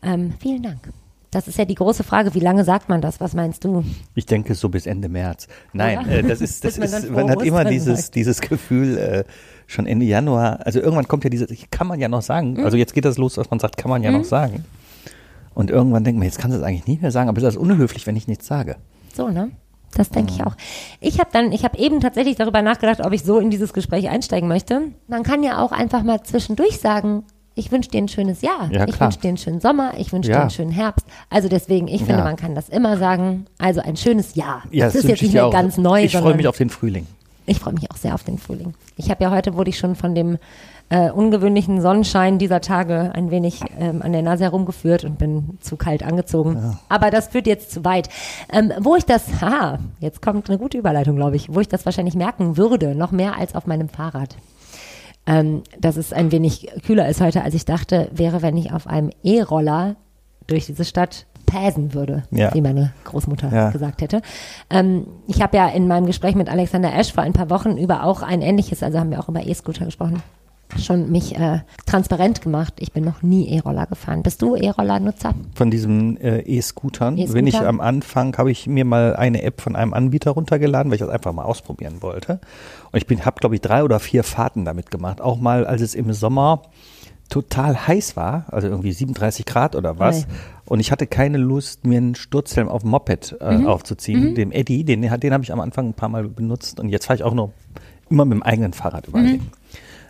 Ähm, 0.03 0.33
vielen 0.39 0.63
Dank. 0.63 0.79
Das 1.31 1.47
ist 1.47 1.57
ja 1.57 1.65
die 1.65 1.75
große 1.75 2.03
Frage, 2.03 2.33
wie 2.33 2.39
lange 2.39 2.63
sagt 2.63 2.89
man 2.89 2.99
das? 3.01 3.19
Was 3.19 3.33
meinst 3.33 3.63
du? 3.63 3.83
Ich 4.15 4.25
denke 4.25 4.55
so 4.55 4.69
bis 4.69 4.85
Ende 4.87 5.07
März. 5.07 5.47
Nein, 5.73 5.99
Ja. 6.05 6.15
äh, 6.15 6.23
das 6.23 6.41
ist, 6.41 6.63
das 6.65 6.77
man 6.79 6.87
ist, 6.87 7.09
man 7.11 7.29
hat 7.29 7.43
immer 7.43 7.63
dieses, 7.63 8.03
sagt. 8.03 8.15
dieses 8.15 8.41
Gefühl, 8.41 8.97
äh, 8.97 9.23
schon 9.67 9.85
Ende 9.85 10.05
Januar, 10.05 10.65
also 10.65 10.79
irgendwann 10.79 11.07
kommt 11.07 11.23
ja 11.25 11.29
dieses, 11.29 11.47
kann 11.69 11.85
man 11.87 11.99
ja 11.99 12.07
noch 12.07 12.21
sagen, 12.23 12.63
also 12.63 12.75
jetzt 12.75 12.93
geht 12.93 13.05
das 13.05 13.17
los, 13.17 13.35
dass 13.35 13.49
man 13.51 13.59
sagt, 13.59 13.77
kann 13.77 13.89
man 13.89 14.01
ja 14.03 14.11
noch 14.11 14.23
sagen. 14.23 14.65
Und 15.57 15.71
irgendwann 15.71 16.03
denkt 16.03 16.19
man, 16.19 16.25
jetzt 16.27 16.37
kannst 16.37 16.55
du 16.55 16.59
es 16.61 16.63
eigentlich 16.65 16.85
nicht 16.85 17.01
mehr 17.01 17.09
sagen, 17.11 17.29
aber 17.29 17.41
es 17.41 17.43
ist 17.55 17.57
unhöflich, 17.57 18.05
wenn 18.05 18.15
ich 18.15 18.27
nichts 18.27 18.45
sage. 18.45 18.75
So, 19.15 19.29
ne? 19.29 19.49
Das 19.95 20.11
denke 20.11 20.31
ich 20.31 20.45
auch. 20.45 20.53
Ich 20.99 21.17
habe 21.19 21.29
dann, 21.33 21.51
ich 21.51 21.63
habe 21.63 21.79
eben 21.79 21.99
tatsächlich 21.99 22.35
darüber 22.35 22.61
nachgedacht, 22.61 23.03
ob 23.03 23.11
ich 23.11 23.23
so 23.23 23.39
in 23.39 23.49
dieses 23.49 23.73
Gespräch 23.73 24.07
einsteigen 24.09 24.47
möchte. 24.47 24.81
Man 25.07 25.23
kann 25.23 25.41
ja 25.41 25.59
auch 25.63 25.71
einfach 25.71 26.03
mal 26.03 26.21
zwischendurch 26.21 26.77
sagen, 26.79 27.23
ich 27.55 27.71
wünsche 27.71 27.89
dir 27.89 27.97
ein 28.03 28.07
schönes 28.07 28.41
Jahr. 28.43 28.69
Ja, 28.71 28.85
ich 28.87 28.99
wünsche 28.99 29.17
dir 29.19 29.29
einen 29.29 29.37
schönen 29.37 29.59
Sommer. 29.59 29.93
Ich 29.97 30.13
wünsche 30.13 30.29
dir 30.29 30.35
Ja. 30.35 30.41
einen 30.41 30.51
schönen 30.51 30.69
Herbst. 30.71 31.07
Also 31.31 31.49
deswegen, 31.49 31.87
ich 31.87 32.01
finde, 32.03 32.19
Ja. 32.19 32.23
man 32.23 32.35
kann 32.35 32.53
das 32.53 32.69
immer 32.69 32.97
sagen. 32.97 33.47
Also 33.57 33.81
ein 33.81 33.97
schönes 33.97 34.35
Jahr. 34.35 34.61
Ja, 34.69 34.85
das 34.85 34.93
ist 34.93 35.05
jetzt 35.05 35.15
ich 35.15 35.21
nicht 35.23 35.33
dir 35.33 35.41
mehr 35.41 35.49
ganz 35.51 35.77
neu, 35.77 36.03
Ich 36.03 36.15
freue 36.15 36.35
mich 36.35 36.47
auf 36.47 36.57
den 36.57 36.69
Frühling. 36.69 37.07
ich 37.47 37.57
freue 37.59 37.73
mich 37.73 37.89
auch 37.89 37.97
sehr 37.97 38.13
auf 38.13 38.23
den 38.23 38.37
Frühling. 38.37 38.75
Ich 38.97 39.09
habe 39.09 39.23
ja 39.23 39.31
heute, 39.31 39.55
wurde 39.55 39.71
ich 39.71 39.79
schon 39.79 39.95
von 39.95 40.13
dem 40.13 40.37
äh, 40.89 41.11
ungewöhnlichen 41.11 41.81
Sonnenschein 41.81 42.37
dieser 42.37 42.61
Tage 42.61 43.11
ein 43.13 43.29
wenig 43.29 43.61
ähm, 43.77 44.01
an 44.01 44.13
der 44.13 44.21
Nase 44.21 44.45
herumgeführt 44.45 45.03
und 45.03 45.17
bin 45.17 45.57
zu 45.59 45.75
kalt 45.75 46.01
angezogen. 46.03 46.77
Aber 46.87 47.11
das 47.11 47.27
führt 47.27 47.45
jetzt 47.47 47.71
zu 47.71 47.83
weit. 47.83 48.07
Ähm, 48.53 48.71
wo 48.79 48.95
ich 48.95 49.05
das, 49.05 49.41
haha, 49.41 49.79
jetzt 49.99 50.21
kommt 50.21 50.49
eine 50.49 50.57
gute 50.57 50.77
Überleitung, 50.77 51.15
glaube 51.17 51.35
ich, 51.35 51.53
wo 51.53 51.59
ich 51.59 51.67
das 51.67 51.85
wahrscheinlich 51.85 52.15
merken 52.15 52.55
würde, 52.57 52.95
noch 52.95 53.11
mehr 53.11 53.37
als 53.37 53.53
auf 53.53 53.67
meinem 53.67 53.89
Fahrrad. 53.89 54.37
Ähm, 55.25 55.63
dass 55.77 55.97
es 55.97 56.13
ein 56.13 56.31
wenig 56.31 56.69
kühler 56.85 57.09
ist 57.09 57.19
heute, 57.19 57.43
als 57.43 57.53
ich 57.53 57.65
dachte, 57.65 58.07
wäre, 58.13 58.41
wenn 58.41 58.55
ich 58.55 58.71
auf 58.71 58.87
einem 58.87 59.11
E-Roller 59.23 59.97
durch 60.47 60.67
diese 60.67 60.85
Stadt 60.85 61.25
päsen 61.45 61.93
würde, 61.93 62.23
Ja. 62.31 62.53
wie 62.53 62.61
meine 62.61 62.93
Großmutter 63.03 63.49
Ja. 63.53 63.69
gesagt 63.71 64.01
hätte. 64.01 64.21
Ähm, 64.69 65.05
ich 65.27 65.41
habe 65.41 65.57
ja 65.57 65.67
in 65.67 65.87
meinem 65.89 66.05
Gespräch 66.05 66.35
mit 66.35 66.49
Alexander 66.49 66.93
Esch 66.97 67.11
vor 67.11 67.23
ein 67.23 67.33
paar 67.33 67.49
Wochen 67.49 67.77
über 67.77 68.03
auch 68.05 68.21
ein 68.21 68.41
ähnliches, 68.41 68.83
also 68.83 68.99
haben 68.99 69.11
wir 69.11 69.19
auch 69.19 69.27
über 69.27 69.45
E-Scooter 69.45 69.83
gesprochen, 69.85 70.21
schon 70.79 71.11
mich 71.11 71.35
äh, 71.37 71.59
transparent 71.85 72.41
gemacht. 72.41 72.73
Ich 72.79 72.91
bin 72.91 73.03
noch 73.05 73.21
nie 73.21 73.47
E-Roller 73.49 73.85
gefahren. 73.85 74.21
Bist 74.23 74.41
du 74.41 74.55
E-Roller-Nutzer? 74.55 75.33
Von 75.55 75.71
diesen 75.71 76.17
äh, 76.17 76.39
E-Scootern. 76.41 77.17
E-Scooter? 77.17 77.33
Wenn 77.33 77.47
ich 77.47 77.57
am 77.59 77.79
Anfang 77.79 78.37
habe 78.37 78.51
ich 78.51 78.67
mir 78.67 78.83
mal 78.85 79.15
eine 79.15 79.41
App 79.43 79.61
von 79.61 79.75
einem 79.75 79.93
Anbieter 79.93 80.31
runtergeladen, 80.31 80.91
weil 80.91 80.95
ich 80.95 81.01
das 81.01 81.09
einfach 81.09 81.31
mal 81.33 81.43
ausprobieren 81.45 82.01
wollte. 82.01 82.39
Und 82.91 82.97
ich 82.97 83.07
bin, 83.07 83.23
habe 83.25 83.39
glaube 83.39 83.55
ich 83.55 83.61
drei 83.61 83.83
oder 83.83 83.99
vier 83.99 84.23
Fahrten 84.23 84.65
damit 84.65 84.91
gemacht. 84.91 85.21
Auch 85.21 85.39
mal, 85.39 85.65
als 85.65 85.81
es 85.81 85.95
im 85.95 86.11
Sommer 86.13 86.61
total 87.29 87.87
heiß 87.87 88.15
war, 88.15 88.45
also 88.51 88.67
irgendwie 88.67 88.91
37 88.93 89.45
Grad 89.45 89.75
oder 89.75 89.99
was. 89.99 90.19
Oi. 90.19 90.23
Und 90.65 90.79
ich 90.79 90.91
hatte 90.91 91.07
keine 91.07 91.37
Lust, 91.37 91.85
mir 91.85 91.97
einen 91.97 92.15
Sturzhelm 92.15 92.69
auf 92.69 92.83
dem 92.83 92.91
Moped 92.91 93.35
äh, 93.41 93.57
Mhm. 93.57 93.67
aufzuziehen. 93.67 94.35
Dem 94.35 94.51
Eddie, 94.51 94.83
den, 94.83 95.01
den 95.01 95.11
habe 95.33 95.43
ich 95.43 95.51
am 95.51 95.59
Anfang 95.59 95.87
ein 95.89 95.93
paar 95.93 96.09
Mal 96.09 96.23
benutzt. 96.27 96.79
Und 96.79 96.89
jetzt 96.89 97.05
fahre 97.05 97.15
ich 97.17 97.23
auch 97.23 97.33
noch 97.33 97.51
immer 98.09 98.23
mit 98.25 98.35
dem 98.37 98.43
eigenen 98.43 98.73
Fahrrad 98.73 99.07
überall 99.07 99.23
Mhm. 99.25 99.29
hin. 99.29 99.41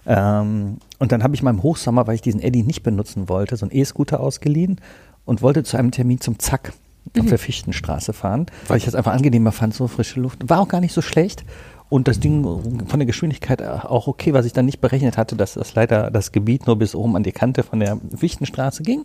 Ähm, 0.08 0.78
und 1.00 1.12
dann 1.12 1.22
habe 1.22 1.36
ich 1.36 1.44
meinem 1.44 1.62
Hochsommer, 1.62 2.08
weil 2.08 2.16
ich 2.16 2.22
diesen 2.22 2.42
Eddy 2.42 2.64
nicht 2.64 2.82
benutzen 2.82 3.30
wollte, 3.30 3.58
so 3.58 3.66
einen 3.66 3.76
E-Scooter 3.76 4.20
ausgeliehen 4.20 4.80
und 5.26 5.42
wollte 5.42 5.64
zu 5.64 5.78
einem 5.78 5.92
Termin 5.92 6.22
zum 6.22 6.40
Zack 6.40 6.74
auf 7.20 7.26
der 7.26 7.38
Fichtenstraße 7.38 8.14
fahren, 8.14 8.48
weil 8.68 8.78
ich 8.78 8.86
das 8.86 8.96
einfach 8.96 9.14
angenehmer 9.14 9.52
fand, 9.52 9.74
so 9.74 9.88
frische 9.88 10.20
Luft. 10.20 10.50
War 10.50 10.62
auch 10.62 10.68
gar 10.68 10.82
nicht 10.82 10.94
so 10.94 11.02
schlecht. 11.02 11.46
Und 11.90 12.10
das 12.10 12.20
Ding 12.20 12.44
von 12.44 13.00
der 13.00 13.06
Geschwindigkeit 13.06 13.64
auch 13.64 14.08
okay, 14.08 14.34
was 14.34 14.46
ich 14.46 14.52
dann 14.52 14.66
nicht 14.66 14.82
berechnet 14.82 15.16
hatte, 15.16 15.38
dass 15.38 15.54
das 15.54 15.74
leider 15.74 16.12
das 16.12 16.34
Gebiet 16.34 16.68
nur 16.68 16.78
bis 16.78 16.96
oben 16.96 17.16
an 17.16 17.24
die 17.24 17.32
Kante 17.32 17.64
von 17.64 17.80
der 17.80 17.98
Fichtenstraße 18.14 18.84
ging. 18.84 19.04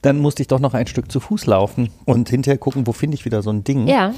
Dann 0.00 0.18
musste 0.18 0.40
ich 0.40 0.48
doch 0.48 0.58
noch 0.58 0.72
ein 0.72 0.86
Stück 0.86 1.12
zu 1.12 1.20
Fuß 1.20 1.44
laufen 1.44 1.90
und 2.06 2.30
hinterher 2.30 2.56
gucken, 2.56 2.86
wo 2.86 2.92
finde 2.92 3.16
ich 3.16 3.26
wieder 3.26 3.42
so 3.42 3.50
ein 3.50 3.64
Ding. 3.64 3.86
Ja. 3.86 4.14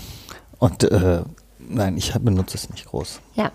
Und 0.60 0.84
äh, 0.84 1.22
nein, 1.68 1.96
ich 1.96 2.12
benutze 2.14 2.56
es 2.56 2.70
nicht 2.70 2.86
groß. 2.86 3.20
Ja, 3.34 3.50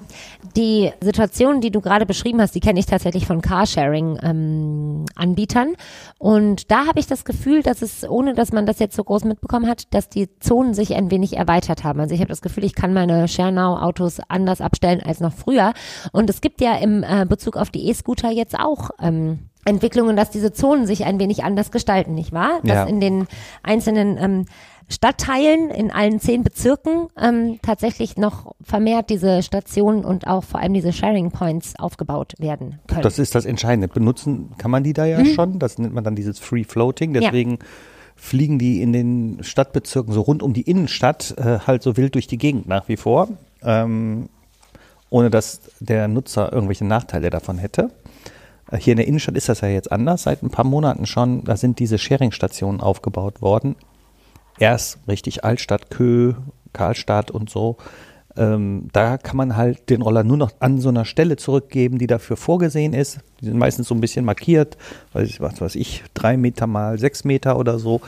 die 0.56 0.92
Situation, 1.02 1.62
die 1.62 1.72
du 1.72 1.82
gerade 1.82 2.06
beschrieben 2.06 2.42
hast, 2.42 2.56
die 2.56 2.60
kenne 2.60 2.80
ich 2.80 2.86
tatsächlich 2.86 3.26
von 3.28 3.42
Carsharing-Anbietern. 3.42 5.76
und 6.18 6.72
da 6.72 6.86
habe 6.88 7.00
ich 7.00 7.08
das 7.08 7.26
Gefühl, 7.26 7.64
dass 7.64 7.82
es, 7.82 8.08
ohne 8.08 8.34
dass 8.34 8.52
man 8.52 8.66
das 8.66 8.80
jetzt 8.80 8.96
so 8.96 9.04
groß 9.04 9.24
mitbekommen 9.26 9.68
hat, 9.68 9.94
dass 9.94 10.10
die 10.10 10.30
Zonen 10.40 10.74
sich 10.74 10.96
ein 10.96 11.12
wenig 11.12 11.38
erweitert 11.38 11.84
haben. 11.84 12.00
Also 12.00 12.14
ich 12.14 12.20
habe 12.22 12.30
das 12.30 12.42
Gefühl, 12.42 12.64
ich 12.64 12.76
kann 12.76 12.94
meine 12.94 13.28
Schernau-Autos 13.28 14.20
anders 14.28 14.62
abstellen 14.62 15.02
als 15.04 15.20
noch 15.20 15.34
früher. 15.34 15.74
Und 16.12 16.30
es 16.30 16.42
gibt 16.42 16.62
ja 16.62 16.76
im 16.78 17.04
äh, 17.04 17.26
Bezug 17.28 17.58
auf 17.58 17.70
die 17.70 17.88
E-Scooter 17.90 18.32
jetzt 18.32 18.58
auch 18.60 18.90
ähm, 19.02 19.40
Entwicklungen, 19.66 20.16
dass 20.16 20.30
diese 20.30 20.54
Zonen 20.54 20.88
sich 20.88 21.06
ein 21.06 21.20
wenig 21.20 21.44
anders 21.44 21.72
gestalten, 21.72 22.14
nicht 22.16 22.32
wahr? 22.32 22.60
Dass 22.64 22.76
Ja. 22.76 22.84
in 22.86 23.00
den 23.02 23.28
einzelnen 23.62 24.18
ähm, 24.18 24.46
Stadtteilen 24.90 25.70
in 25.70 25.92
allen 25.92 26.20
zehn 26.20 26.44
Bezirken 26.44 27.08
ähm, 27.22 27.60
tatsächlich 27.62 28.18
noch 28.18 28.56
vermehrt 28.62 29.12
diese 29.12 29.44
Stationen 29.44 30.04
und 30.04 30.26
auch 30.26 30.44
vor 30.44 30.60
allem 30.60 30.74
diese 30.74 30.92
Sharing 30.92 31.30
Points 31.30 31.76
aufgebaut 31.78 32.34
werden 32.40 32.80
können. 32.88 33.04
Das 33.04 33.20
ist 33.20 33.36
das 33.36 33.46
Entscheidende. 33.46 33.88
Benutzen 33.88 34.52
kann 34.58 34.72
man 34.72 34.84
die 34.84 34.94
da 34.94 35.06
ja 35.06 35.24
schon. 35.26 35.60
Das 35.60 35.78
nennt 35.78 35.94
man 35.94 36.04
dann 36.04 36.16
dieses 36.16 36.40
Free 36.40 36.64
Floating. 36.64 37.14
Ja. 37.14 37.22
Deswegen 37.22 37.60
fliegen 38.16 38.58
die 38.58 38.82
in 38.82 38.92
den 38.92 39.38
Stadtbezirken 39.42 40.12
so 40.12 40.22
rund 40.22 40.44
um 40.44 40.54
die 40.54 40.64
Innenstadt 40.64 41.36
äh, 41.38 41.60
halt 41.60 41.84
so 41.84 41.96
wild 41.96 42.16
durch 42.16 42.28
die 42.28 42.38
Gegend 42.38 42.68
nach 42.68 42.88
wie 42.88 42.98
vor, 42.98 43.30
ähm, 43.64 44.28
ohne 45.10 45.30
dass 45.30 45.62
der 45.80 46.08
Nutzer 46.08 46.52
irgendwelche 46.52 46.86
Nachteile 46.86 47.30
davon 47.30 47.60
hätte. 47.60 47.92
Äh, 48.72 48.78
Hier 48.78 48.94
in 48.94 48.98
der 48.98 49.08
Innenstadt 49.08 49.36
ist 49.36 49.50
das 49.50 49.62
ja 49.62 49.68
jetzt 49.70 49.92
anders. 49.92 50.24
Seit 50.24 50.44
ein 50.44 50.50
paar 50.50 50.66
Monaten 50.66 51.06
schon, 51.06 51.44
da 51.44 51.56
sind 51.56 51.80
diese 51.80 51.98
Sharing-Stationen 51.98 52.82
aufgebaut 52.82 53.42
worden. 53.42 53.76
Erst 54.60 55.00
richtig 55.08 55.44
Altstadt, 55.44 55.90
Kö, 55.90 56.34
Karlstadt 56.74 57.32
und 57.32 57.50
so. 57.50 57.78
Ähm, 58.38 58.88
da 58.94 59.18
kann 59.18 59.36
man 59.38 59.56
halt 59.58 59.90
den 59.90 60.02
Roller 60.02 60.24
nur 60.24 60.38
noch 60.38 60.52
an 60.60 60.80
so 60.80 60.90
einer 60.90 61.04
Stelle 61.06 61.36
zurückgeben, 61.36 61.98
die 61.98 62.08
dafür 62.08 62.38
vorgesehen 62.38 62.94
ist. 62.94 63.20
Die 63.42 63.46
sind 63.46 63.58
meistens 63.58 63.88
so 63.88 63.96
ein 63.96 64.02
bisschen 64.02 64.24
markiert, 64.24 64.78
weiß 65.14 65.28
ich, 65.28 65.42
was 65.42 65.60
weiß 65.60 65.76
ich, 65.76 66.04
drei 66.14 66.38
Meter 66.38 66.68
mal 66.68 67.00
sechs 67.00 67.24
Meter 67.24 67.58
oder 67.58 67.80
so. 67.80 68.02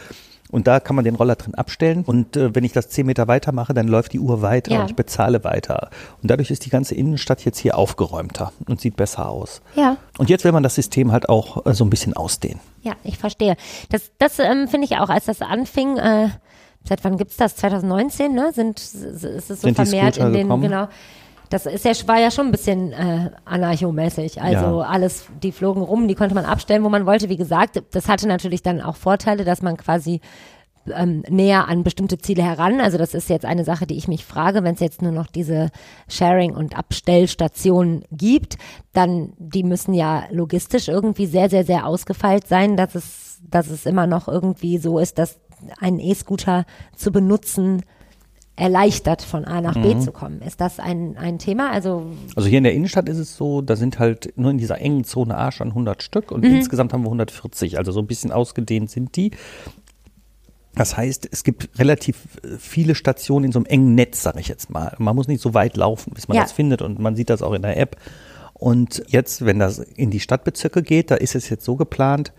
Und 0.52 0.68
da 0.68 0.82
kann 0.82 0.98
man 0.98 1.06
den 1.06 1.16
Roller 1.16 1.36
drin 1.36 1.56
abstellen. 1.56 2.04
Und 2.06 2.36
äh, 2.36 2.54
wenn 2.54 2.66
ich 2.66 2.74
das 2.74 2.90
zehn 2.90 3.06
Meter 3.06 3.28
weiter 3.30 3.54
mache, 3.54 3.74
dann 3.74 3.88
läuft 3.88 4.12
die 4.14 4.20
Uhr 4.20 4.42
weiter 4.42 4.74
Ja. 4.74 4.82
und 4.82 4.90
ich 4.90 4.96
bezahle 4.98 5.44
weiter. 5.46 5.90
Und 6.22 6.30
dadurch 6.30 6.52
ist 6.52 6.66
die 6.66 6.70
ganze 6.70 6.94
Innenstadt 6.94 7.44
jetzt 7.46 7.58
hier 7.58 7.78
aufgeräumter 7.78 8.52
und 8.68 8.80
sieht 8.82 8.98
besser 8.98 9.30
aus. 9.30 9.62
ja. 9.76 9.98
Und 10.22 10.30
jetzt 10.30 10.44
will 10.44 10.52
man 10.52 10.62
das 10.62 10.76
System 10.76 11.12
halt 11.12 11.30
auch 11.30 11.66
äh, 11.66 11.74
so 11.74 11.84
ein 11.84 11.90
bisschen 11.90 12.14
ausdehnen. 12.16 12.60
Ja, 12.84 12.94
ich 13.04 13.18
verstehe. 13.18 13.56
Das, 13.90 14.12
das 14.20 14.38
ähm, 14.38 14.68
finde 14.68 14.86
ich 14.86 14.98
auch, 14.98 15.10
als 15.10 15.26
das 15.26 15.42
anfing, 15.42 15.98
äh, 15.98 16.30
seit 16.84 17.04
wann 17.04 17.18
gibt's 17.18 17.38
das? 17.38 17.56
2019, 17.56 18.32
ne? 18.32 18.52
Sind, 18.54 18.80
ist 18.80 18.94
es 18.94 19.48
so 19.48 19.56
Sind 19.56 19.74
vermehrt 19.74 20.18
in 20.18 20.32
den, 20.32 20.44
gekommen? 20.44 20.62
genau. 20.62 20.90
Das 21.50 21.66
ist 21.66 21.86
ja, 21.86 21.94
war 22.08 22.20
ja 22.20 22.30
schon 22.30 22.46
ein 22.46 22.52
bisschen 22.52 22.92
äh, 22.92 23.32
anarchomäßig. 23.46 24.40
Also 24.40 24.82
Ja. 24.82 24.88
alles, 24.88 25.26
die 25.42 25.52
flogen 25.52 25.82
rum, 25.82 26.08
die 26.08 26.14
konnte 26.14 26.36
man 26.36 26.46
abstellen, 26.46 26.84
wo 26.84 26.90
man 26.90 27.08
wollte. 27.08 27.28
Wie 27.28 27.38
gesagt, 27.38 27.82
das 27.90 28.08
hatte 28.08 28.28
natürlich 28.28 28.62
dann 28.62 28.80
auch 28.80 28.98
Vorteile, 28.98 29.44
dass 29.44 29.64
man 29.64 29.76
quasi 29.76 30.22
ähm, 30.94 31.24
näher 31.30 31.68
an 31.68 31.84
bestimmte 31.84 32.18
Ziele 32.18 32.44
heran. 32.44 32.80
Also 32.82 32.98
das 32.98 33.14
ist 33.14 33.30
jetzt 33.30 33.46
eine 33.46 33.64
Sache, 33.64 33.86
die 33.86 33.98
ich 33.98 34.08
mich 34.08 34.26
frage, 34.26 34.64
wenn 34.64 34.76
es 34.76 34.80
jetzt 34.80 35.02
nur 35.02 35.12
noch 35.12 35.28
diese 35.28 35.70
Sharing- 36.08 36.56
und 36.56 36.78
Abstellstationen 36.78 38.04
gibt, 38.12 38.58
dann 38.94 39.34
die 39.38 39.64
müssen 39.64 39.94
ja 39.94 40.26
logistisch 40.32 40.88
irgendwie 40.88 41.26
sehr, 41.26 41.50
sehr, 41.50 41.64
sehr 41.64 41.86
ausgefeilt 41.86 42.48
sein, 42.48 42.78
dass 42.78 42.96
es, 42.96 43.40
dass 43.50 43.70
es 43.70 43.86
immer 43.86 44.08
noch 44.08 44.28
irgendwie 44.28 44.78
so 44.78 45.00
ist, 45.00 45.18
dass 45.18 45.40
ein 45.80 46.00
E-Scooter 46.00 46.66
zu 46.96 47.12
benutzen 47.12 47.84
erleichtert, 48.58 49.24
von 49.24 49.46
A 49.46 49.60
nach 49.62 49.74
B 49.74 49.98
zu 49.98 50.12
kommen. 50.12 50.42
Ist 50.42 50.62
das 50.62 50.80
ein, 50.80 51.18
ein 51.18 51.40
Thema? 51.40 51.72
Also 51.72 52.12
Also 52.36 52.48
hier 52.48 52.60
in 52.60 52.64
der 52.64 52.74
Innenstadt 52.74 53.10
ist 53.10 53.18
es 53.18 53.36
so, 53.36 53.62
da 53.62 53.76
sind 53.76 53.98
halt 53.98 54.34
nur 54.36 54.52
in 54.52 54.58
dieser 54.58 54.80
engen 54.80 55.04
Zone 55.04 55.36
A 55.36 55.52
schon 55.52 55.70
100 55.70 56.04
Stück 56.04 56.32
und 56.32 56.46
insgesamt 56.46 56.94
haben 56.94 57.02
wir 57.02 57.08
140. 57.08 57.78
Also 57.80 57.92
so 57.92 58.00
ein 58.02 58.08
bisschen 58.08 58.32
ausgedehnt 58.32 58.92
sind 58.92 59.16
die. 59.16 59.32
Das 60.76 60.96
heißt, 60.96 61.28
es 61.32 61.44
gibt 61.44 61.70
relativ 61.80 62.18
äh, 62.44 62.58
viele 62.58 62.96
Stationen 62.96 63.46
in 63.46 63.52
so 63.52 63.60
einem 63.60 63.66
engen 63.66 63.96
Netz, 63.96 64.22
sage 64.24 64.40
ich 64.40 64.48
jetzt 64.48 64.70
mal. 64.70 64.96
Man 65.00 65.16
muss 65.16 65.28
nicht 65.28 65.42
so 65.42 65.54
weit 65.54 65.76
laufen, 65.78 66.14
bis 66.14 66.28
man 66.28 66.38
Ja. 66.38 66.44
das 66.44 66.52
findet 66.54 66.82
und 66.82 67.00
man 67.00 67.16
sieht 67.16 67.30
das 67.30 67.42
auch 67.42 67.54
in 67.54 67.62
der 67.62 67.78
App. 67.78 67.98
Und 68.54 69.04
jetzt, 69.08 69.44
wenn 69.46 69.60
das 69.60 69.80
in 69.80 70.12
die 70.12 70.20
Stadtbezirke 70.20 70.84
geht, 70.84 71.12
da 71.12 71.16
ist 71.16 71.36
es 71.36 71.50
jetzt 71.50 71.66
so 71.66 71.76
geplant, 71.76 72.32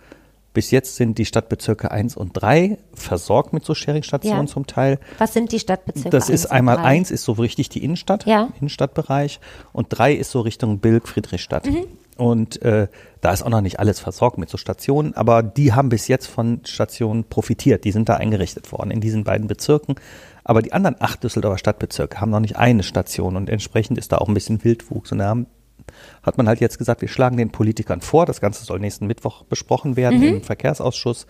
bis 0.55 0.71
jetzt 0.71 0.97
sind 0.97 1.17
die 1.19 1.25
Stadtbezirke 1.25 1.91
1 1.91 2.17
und 2.17 2.33
3 2.35 2.77
versorgt 2.95 3.53
mit 3.55 3.65
so 3.65 3.75
Sharing-Stationen 3.75 4.47
Ja. 4.47 4.53
zum 4.53 4.67
Teil. 4.67 4.99
was 5.19 5.33
sind 5.33 5.51
die 5.51 5.59
Stadtbezirke? 5.59 6.11
Das 6.11 6.29
ist 6.29 6.47
einmal 6.47 6.77
drei? 6.77 6.85
eins 6.85 7.11
ist 7.11 7.25
so 7.25 7.33
richtig 7.33 7.71
die 7.71 7.83
Innenstadt, 7.83 8.27
Ja. 8.27 8.51
Innenstadtbereich 8.61 9.41
und 9.73 9.87
drei 9.91 10.13
ist 10.13 10.31
so 10.31 10.41
Richtung 10.43 10.79
Bilk, 10.79 11.09
Friedrichstadt. 11.09 11.67
Mhm. 11.67 11.85
Und 12.17 12.61
äh, 12.63 12.89
da 13.21 13.33
ist 13.33 13.43
auch 13.43 13.49
noch 13.49 13.61
nicht 13.63 13.81
alles 13.81 14.01
versorgt 14.01 14.37
mit 14.37 14.51
so 14.51 14.59
Stationen, 14.59 15.15
aber 15.15 15.43
die 15.43 15.73
haben 15.73 15.89
bis 15.89 16.09
jetzt 16.09 16.27
von 16.27 16.61
Stationen 16.65 17.25
profitiert. 17.25 17.85
Die 17.85 17.93
sind 17.93 18.09
da 18.09 18.17
eingerichtet 18.17 18.71
worden 18.71 18.91
in 18.91 19.01
diesen 19.01 19.25
beiden 19.25 19.47
Bezirken. 19.47 19.95
Aber 20.45 20.61
die 20.61 20.73
anderen 20.73 20.97
acht 21.01 21.23
Düsseldorfer 21.23 21.59
Stadtbezirke 21.59 22.21
haben 22.21 22.31
noch 22.31 22.41
nicht 22.41 22.57
eine 22.57 22.83
Station 22.83 23.37
und 23.37 23.49
entsprechend 23.49 23.97
ist 23.97 24.13
da 24.13 24.19
auch 24.19 24.29
ein 24.29 24.35
bisschen 24.35 24.63
Wildwuchs. 24.65 25.13
Und 25.13 25.19
da 25.19 25.29
haben, 25.29 25.47
hat 26.23 26.37
man 26.37 26.49
halt 26.49 26.61
jetzt 26.61 26.79
gesagt, 26.79 27.01
wir 27.01 27.09
schlagen 27.09 27.37
den 27.37 27.51
Politikern 27.51 28.01
vor, 28.01 28.27
das 28.27 28.41
Ganze 28.41 28.65
soll 28.65 28.81
nächsten 28.81 29.07
Mittwoch 29.07 29.45
besprochen 29.45 29.97
werden 29.97 30.23
im 30.23 30.43
Verkehrsausschuss, 30.43 31.27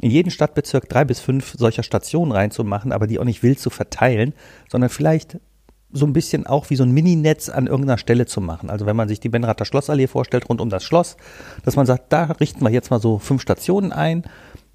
in 0.00 0.10
jeden 0.10 0.30
Stadtbezirk 0.30 0.88
drei 0.88 1.04
bis 1.04 1.20
fünf 1.20 1.54
solcher 1.58 1.82
Stationen 1.82 2.32
reinzumachen, 2.32 2.92
aber 2.92 3.06
die 3.06 3.18
auch 3.18 3.24
nicht 3.24 3.42
wild 3.42 3.58
zu 3.58 3.70
verteilen, 3.70 4.32
sondern 4.70 4.90
vielleicht 4.90 5.38
so 5.92 6.06
ein 6.06 6.12
bisschen 6.12 6.46
auch 6.46 6.70
wie 6.70 6.76
so 6.76 6.82
ein 6.84 6.90
Mininetz 6.92 7.48
an 7.48 7.66
irgendeiner 7.66 7.98
Stelle 7.98 8.26
zu 8.26 8.40
machen. 8.40 8.70
Also 8.70 8.86
wenn 8.86 8.96
man 8.96 9.08
sich 9.08 9.20
die 9.20 9.28
Benrather 9.28 9.64
Schlossallee 9.64 10.06
vorstellt, 10.06 10.48
rund 10.48 10.60
um 10.60 10.70
das 10.70 10.84
Schloss, 10.84 11.16
dass 11.64 11.76
man 11.76 11.86
sagt, 11.86 12.12
da 12.12 12.24
richten 12.24 12.62
wir 12.64 12.70
jetzt 12.70 12.90
mal 12.90 13.00
so 13.00 13.18
fünf 13.18 13.42
Stationen 13.42 13.92
ein 13.92 14.24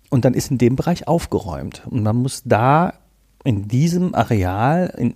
und 0.09 0.25
dann 0.25 0.33
ist 0.33 0.51
in 0.51 0.57
dem 0.57 0.75
Bereich 0.75 1.07
aufgeräumt. 1.07 1.83
Und 1.89 2.03
man 2.03 2.15
muss 2.17 2.43
da 2.45 2.93
in 3.43 3.67
diesem 3.67 4.13
Areal, 4.13 4.93
in, 4.97 5.13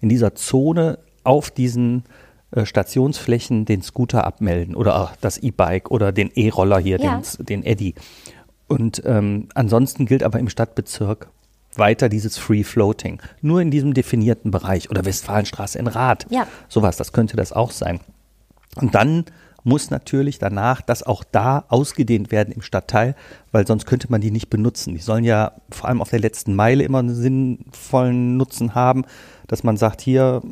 in 0.00 0.08
dieser 0.08 0.34
Zone 0.34 0.98
auf 1.24 1.50
diesen 1.50 2.04
äh, 2.50 2.64
Stationsflächen 2.66 3.64
den 3.64 3.82
Scooter 3.82 4.24
abmelden 4.24 4.74
oder 4.74 5.00
auch 5.00 5.16
das 5.20 5.38
E-Bike 5.38 5.90
oder 5.90 6.12
den 6.12 6.30
E-Roller 6.34 6.78
hier, 6.78 7.00
Ja. 7.00 7.20
den, 7.38 7.46
den 7.46 7.62
Eddy. 7.64 7.94
Und 8.68 9.02
ähm, 9.04 9.48
ansonsten 9.54 10.06
gilt 10.06 10.22
aber 10.22 10.38
im 10.38 10.48
Stadtbezirk 10.48 11.28
weiter 11.78 12.08
dieses 12.08 12.38
Free 12.38 12.64
Floating. 12.64 13.20
Nur 13.40 13.60
in 13.60 13.70
diesem 13.70 13.94
definierten 13.94 14.50
Bereich 14.50 14.90
oder 14.90 15.04
Westfalenstraße 15.04 15.78
in 15.78 15.86
Rad. 15.86 16.26
Ja. 16.30 16.46
Sowas, 16.68 16.96
das 16.96 17.12
könnte 17.12 17.36
das 17.36 17.52
auch 17.52 17.70
sein. 17.70 18.00
Und 18.76 18.94
dann 18.94 19.24
muss 19.64 19.90
natürlich 19.90 20.38
danach 20.38 20.82
das 20.82 21.02
auch 21.02 21.24
da 21.24 21.64
ausgedehnt 21.68 22.30
werden 22.30 22.52
im 22.52 22.60
Stadtteil, 22.60 23.16
weil 23.50 23.66
sonst 23.66 23.86
könnte 23.86 24.10
man 24.10 24.20
die 24.20 24.30
nicht 24.30 24.50
benutzen. 24.50 24.94
Die 24.94 25.00
sollen 25.00 25.24
ja 25.24 25.52
vor 25.70 25.88
allem 25.88 26.02
auf 26.02 26.10
der 26.10 26.20
letzten 26.20 26.54
Meile 26.54 26.84
immer 26.84 26.98
einen 26.98 27.14
sinnvollen 27.14 28.36
Nutzen 28.36 28.74
haben, 28.74 29.04
dass 29.46 29.64
man 29.64 29.76
sagt, 29.76 30.02
hier, 30.02 30.42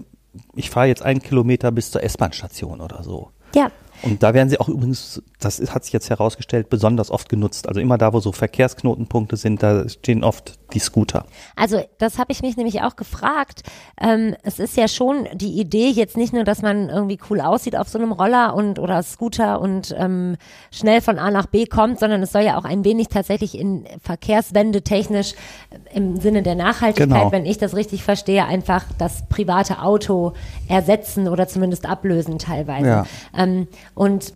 ich 0.55 0.71
fahre 0.71 0.87
jetzt 0.87 1.03
einen 1.03 1.21
Kilometer 1.21 1.71
bis 1.71 1.91
zur 1.91 2.03
S-Bahn-Station 2.03 2.81
oder 2.81 3.03
so. 3.05 3.31
Ja, 3.55 3.71
Und 4.03 4.23
da 4.23 4.35
werden 4.35 4.49
sie 4.49 4.59
auch 4.59 4.69
übrigens, 4.69 5.23
das 5.41 5.61
hat 5.75 5.85
sich 5.85 5.93
jetzt 5.93 6.11
herausgestellt, 6.11 6.69
besonders 6.71 7.11
oft 7.11 7.29
genutzt. 7.29 7.69
Also 7.69 7.81
immer 7.81 7.99
da, 7.99 8.13
wo 8.13 8.21
so 8.21 8.33
Verkehrsknotenpunkte 8.33 9.37
sind, 9.37 9.63
da 9.63 9.89
stehen 9.89 10.25
oft 10.25 10.59
die 10.73 10.79
Scooter. 10.79 11.25
Also 11.57 11.83
das 11.99 12.19
habe 12.19 12.33
ich 12.33 12.43
mich 12.43 12.57
nämlich 12.57 12.83
auch 12.83 12.97
gefragt. 12.97 13.63
Ähm, 14.01 14.35
es 14.43 14.59
ist 14.59 14.77
ja 14.77 14.89
schon 14.89 15.29
die 15.35 15.61
Idee 15.61 15.91
jetzt 15.91 16.17
nicht 16.17 16.33
nur, 16.33 16.45
dass 16.45 16.63
man 16.63 16.89
irgendwie 16.89 17.19
cool 17.31 17.41
aussieht 17.41 17.77
auf 17.77 17.89
so 17.89 17.99
einem 17.99 18.13
Roller 18.13 18.55
und 18.55 18.79
oder 18.79 19.03
Scooter 19.03 19.61
und 19.61 19.95
ähm, 19.99 20.37
schnell 20.71 21.01
von 21.01 21.19
A 21.19 21.31
nach 21.31 21.47
B 21.47 21.67
kommt, 21.67 21.99
sondern 21.99 22.23
es 22.23 22.33
soll 22.33 22.43
ja 22.43 22.59
auch 22.59 22.65
ein 22.65 22.85
wenig 22.85 23.09
tatsächlich 23.09 23.59
in 23.59 23.85
Verkehrswende 24.03 24.83
technisch 24.83 25.35
äh, 25.71 25.97
im 25.97 26.17
Sinne 26.21 26.43
der 26.43 26.55
Nachhaltigkeit, 26.55 27.09
Genau. 27.09 27.33
wenn 27.33 27.45
ich 27.47 27.59
das 27.59 27.77
richtig 27.77 28.03
verstehe, 28.03 28.45
einfach 28.47 28.85
das 28.99 29.29
private 29.29 29.83
Auto 29.83 30.33
ersetzen 30.69 31.29
oder 31.29 31.49
zumindest 31.49 31.87
ablösen 31.87 32.39
teilweise. 32.39 32.87
Ja. 32.87 33.07
Ähm, 33.37 33.69
und 33.95 34.33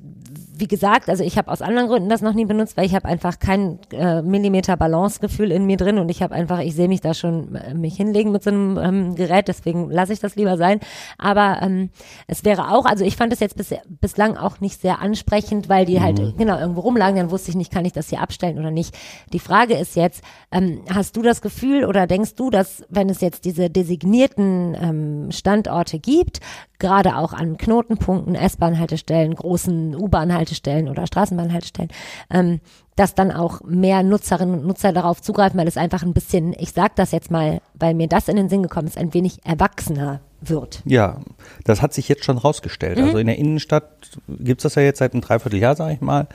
wie 0.59 0.69
gesagt, 0.69 1.11
also 1.11 1.23
ich 1.23 1.37
habe 1.37 1.51
aus 1.51 1.61
anderen 1.61 1.89
Gründen 1.89 2.09
das 2.09 2.23
noch 2.23 2.33
nie 2.33 2.47
benutzt, 2.47 2.77
weil 2.77 2.87
ich 2.87 2.95
habe 2.95 3.05
einfach 3.07 3.39
kein 3.39 3.79
äh, 3.93 4.23
Millimeter 4.23 4.77
Balancegefühl 4.77 5.53
in 5.53 5.67
mir 5.67 5.77
drin 5.77 5.99
und 5.99 6.09
ich 6.09 6.23
habe 6.23 6.35
einfach, 6.35 6.61
ich 6.61 6.75
sehe 6.75 6.89
mich 6.89 7.03
da 7.03 7.13
schon 7.13 7.55
äh, 7.57 7.75
mich 7.75 7.97
hinlegen 7.97 8.33
mit 8.33 8.43
so 8.43 8.51
einem 8.51 8.79
ähm, 8.79 9.15
Gerät, 9.17 9.49
deswegen 9.49 9.91
lasse 9.91 10.15
ich 10.15 10.21
das 10.21 10.35
lieber 10.35 10.57
sein. 10.57 10.81
Aber 11.19 11.61
ähm, 11.61 11.91
es 12.27 12.45
wäre 12.45 12.71
auch, 12.71 12.87
also 12.87 13.05
ich 13.05 13.17
fand 13.17 13.35
es 13.35 13.41
jetzt 13.41 13.57
bis, 13.57 13.75
bislang 14.01 14.37
auch 14.37 14.61
nicht 14.61 14.81
sehr 14.81 15.01
ansprechend, 15.01 15.69
weil 15.69 15.85
die 15.85 16.01
halt 16.01 16.39
genau 16.39 16.59
irgendwo 16.59 16.81
rumlagen, 16.81 17.17
dann 17.17 17.31
wusste 17.31 17.51
ich 17.51 17.57
nicht, 17.57 17.73
kann 17.73 17.85
ich 17.85 17.93
das 17.93 18.09
hier 18.09 18.23
abstellen 18.23 18.59
oder 18.59 18.71
nicht. 18.71 18.97
Die 19.35 19.41
Frage 19.41 19.75
ist 19.75 19.95
jetzt, 19.95 20.23
ähm, 20.51 20.81
hast 20.93 21.17
du 21.17 21.23
das 21.23 21.43
Gefühl 21.43 21.85
oder 21.85 22.07
denkst 22.07 22.35
du, 22.35 22.49
dass 22.49 22.83
wenn 22.89 23.11
es 23.11 23.21
jetzt 23.21 23.45
diese 23.45 23.69
designierten 23.69 24.75
ähm, 24.81 25.33
Standorte 25.33 25.99
gibt, 25.99 26.41
gerade 26.79 27.17
auch 27.17 27.33
an 27.33 27.57
Knotenpunkten, 27.57 28.35
S-Bahn-Haltestellen, 28.35 29.35
großen 29.35 29.95
U-Bahn-Haltestellen 29.95 30.46
oder 30.89 31.07
Straßenbahn-Haltestellen, 31.07 31.91
ähm, 32.31 32.61
dass 32.97 33.15
dann 33.15 33.31
auch 33.31 33.63
mehr 33.63 34.03
Nutzerinnen 34.03 34.61
und 34.61 34.67
Nutzer 34.67 34.93
darauf 34.93 35.21
zugreifen, 35.21 35.59
weil 35.59 35.69
es 35.69 35.77
einfach 35.77 36.03
ein 36.03 36.15
bisschen, 36.15 36.55
ich 36.59 36.73
sag 36.73 36.97
das 36.97 37.13
jetzt 37.13 37.31
mal, 37.31 37.61
weil 37.75 37.95
mir 37.95 38.09
das 38.09 38.29
in 38.29 38.37
den 38.37 38.49
Sinn 38.49 38.63
gekommen 38.63 38.89
ist, 38.89 38.99
ein 38.99 39.13
wenig 39.15 39.45
erwachsener 39.45 40.21
wird. 40.41 40.83
Ja, 40.85 41.21
das 41.65 41.83
hat 41.83 41.93
sich 41.93 42.09
jetzt 42.09 42.25
schon 42.25 42.39
rausgestellt. 42.39 42.99
Also 42.99 43.19
in 43.19 43.27
der 43.27 43.39
Innenstadt 43.39 44.19
gibt's 44.29 44.63
das 44.63 44.75
ja 44.75 44.83
jetzt 44.83 44.99
seit 44.99 45.13
einem 45.13 45.23
Dreivierteljahr, 45.23 45.77
sage 45.77 45.95
ich 45.95 46.01
mal. 46.01 46.29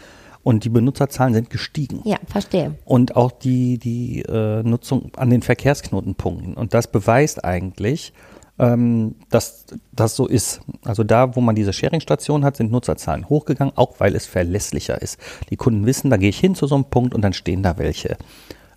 Und 0.44 0.64
die 0.64 0.70
Benutzerzahlen 0.70 1.36
sind 1.36 1.52
gestiegen. 1.52 2.02
Ja, 2.04 2.18
verstehe. 2.26 2.76
Und 2.84 3.16
auch 3.16 3.32
die, 3.32 3.78
die 3.78 4.24
äh, 4.24 4.64
Nutzung 4.64 5.12
an 5.16 5.30
den 5.30 5.44
Verkehrsknotenpunkten. 5.44 6.56
Und 6.56 6.74
das 6.74 6.92
beweist 6.92 7.46
eigentlich, 7.46 8.12
ähm, 8.60 9.16
dass 9.30 9.66
das 9.92 10.16
so 10.16 10.28
ist. 10.28 10.62
Also 10.84 11.04
da, 11.04 11.36
wo 11.36 11.42
man 11.42 11.56
diese 11.56 11.74
Sharing-Station 11.74 12.44
hat, 12.44 12.58
sind 12.58 12.72
Nutzerzahlen 12.72 13.30
hochgegangen, 13.30 13.76
auch 13.76 14.00
weil 14.00 14.16
es 14.16 14.26
verlässlicher 14.26 15.02
ist. 15.02 15.20
Die 15.50 15.58
Kunden 15.58 15.86
wissen, 15.86 16.10
da 16.10 16.18
gehe 16.18 16.30
ich 16.30 16.40
hin 16.40 16.56
zu 16.56 16.68
so 16.68 16.76
einem 16.76 16.86
Punkt 16.86 17.14
und 17.14 17.22
dann 17.22 17.34
stehen 17.34 17.64
da 17.64 17.78
welche. 17.78 18.18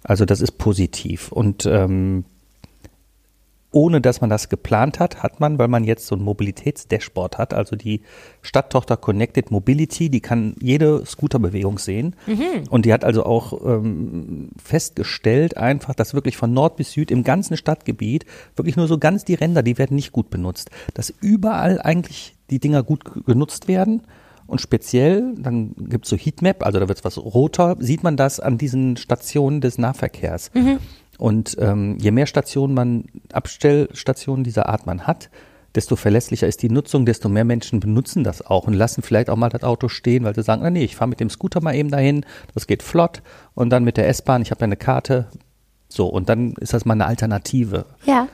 Also 0.03 0.25
das 0.25 0.41
ist 0.41 0.53
positiv. 0.53 1.33
Und 1.33 1.67
ähm, 1.67 2.25
ohne 3.75 4.01
dass 4.01 4.21
man 4.21 4.31
das 4.31 4.49
geplant 4.49 5.01
hat, 5.01 5.23
hat 5.23 5.41
man, 5.41 5.59
weil 5.59 5.69
man 5.69 5.85
jetzt 5.85 6.07
so 6.07 6.15
ein 6.15 6.23
Mobilitätsdashboard 6.23 7.39
hat, 7.39 7.53
also 7.53 7.77
die 7.77 8.03
Stadttochter 8.41 8.97
Connected 8.97 9.51
Mobility, 9.51 10.09
die 10.09 10.21
kann 10.21 10.55
jede 10.61 11.05
Scooterbewegung 11.05 11.79
sehen. 11.79 12.15
Und 12.71 12.87
die 12.87 12.93
hat 12.93 13.05
also 13.05 13.25
auch 13.25 13.65
ähm, 13.67 14.51
festgestellt, 14.63 15.57
einfach, 15.57 15.95
dass 15.95 16.15
wirklich 16.15 16.37
von 16.37 16.53
Nord 16.53 16.77
bis 16.77 16.93
Süd 16.93 17.11
im 17.11 17.25
ganzen 17.25 17.57
Stadtgebiet 17.57 18.25
wirklich 18.57 18.77
nur 18.77 18.87
so 18.87 18.99
ganz 18.99 19.25
die 19.25 19.35
Ränder, 19.35 19.63
die 19.63 19.77
werden 19.77 19.97
nicht 19.97 20.13
gut 20.13 20.31
benutzt. 20.31 20.71
Dass 20.95 21.13
überall 21.21 21.81
eigentlich 21.83 22.37
die 22.51 22.61
Dinger 22.61 22.83
gut 22.83 23.27
genutzt 23.27 23.67
werden. 23.67 24.03
Und 24.47 24.61
speziell, 24.61 25.35
dann 25.39 25.75
gibt's 25.89 26.11
so 26.11 26.17
Heatmap, 26.17 26.65
also 26.65 26.79
da 26.79 26.87
wird's 26.87 27.03
was 27.03 27.17
roter, 27.19 27.77
sieht 27.79 28.03
man 28.03 28.17
das 28.17 28.41
an 28.41 28.59
diesen 28.59 28.99
Stationen 28.99 29.63
des 29.63 29.79
Nahverkehrs. 29.79 30.51
Und 31.19 31.57
ähm, 31.61 31.97
je 31.99 32.11
mehr 32.11 32.27
Stationen 32.27 32.75
man, 32.75 33.05
Abstellstationen 33.33 34.45
dieser 34.45 34.69
Art 34.69 34.87
man 34.87 35.07
hat, 35.07 35.31
desto 35.75 35.97
verlässlicher 35.97 36.47
ist 36.47 36.63
die 36.63 36.71
Nutzung, 36.71 37.05
desto 37.05 37.29
mehr 37.29 37.45
Menschen 37.45 37.81
benutzen 37.81 38.25
das 38.25 38.47
auch 38.47 38.67
und 38.67 38.75
lassen 38.75 39.03
vielleicht 39.03 39.29
auch 39.29 39.37
mal 39.37 39.49
das 39.49 39.65
Auto 39.65 39.89
stehen, 39.89 40.25
weil 40.25 40.35
sie 40.35 40.43
sagen, 40.43 40.63
na 40.63 40.71
nee, 40.71 40.85
ich 40.85 40.97
fahre 40.97 41.09
mit 41.09 41.21
dem 41.21 41.31
Scooter 41.31 41.61
mal 41.61 41.75
eben 41.75 41.91
dahin, 41.91 42.25
das 42.55 42.67
geht 42.67 42.83
flott 42.83 43.23
und 43.55 43.71
dann 43.71 43.85
mit 43.85 43.97
der 43.97 44.09
S-Bahn, 44.09 44.43
ich 44.43 44.51
habe 44.51 44.61
ja 44.61 44.67
eine 44.67 44.77
Karte. 44.77 45.27
So, 45.89 46.07
und 46.07 46.29
dann 46.29 46.55
ist 46.55 46.73
das 46.73 46.85
mal 46.85 46.95
eine 46.95 47.07
Alternative. 47.07 47.87
Ja. 48.05 48.29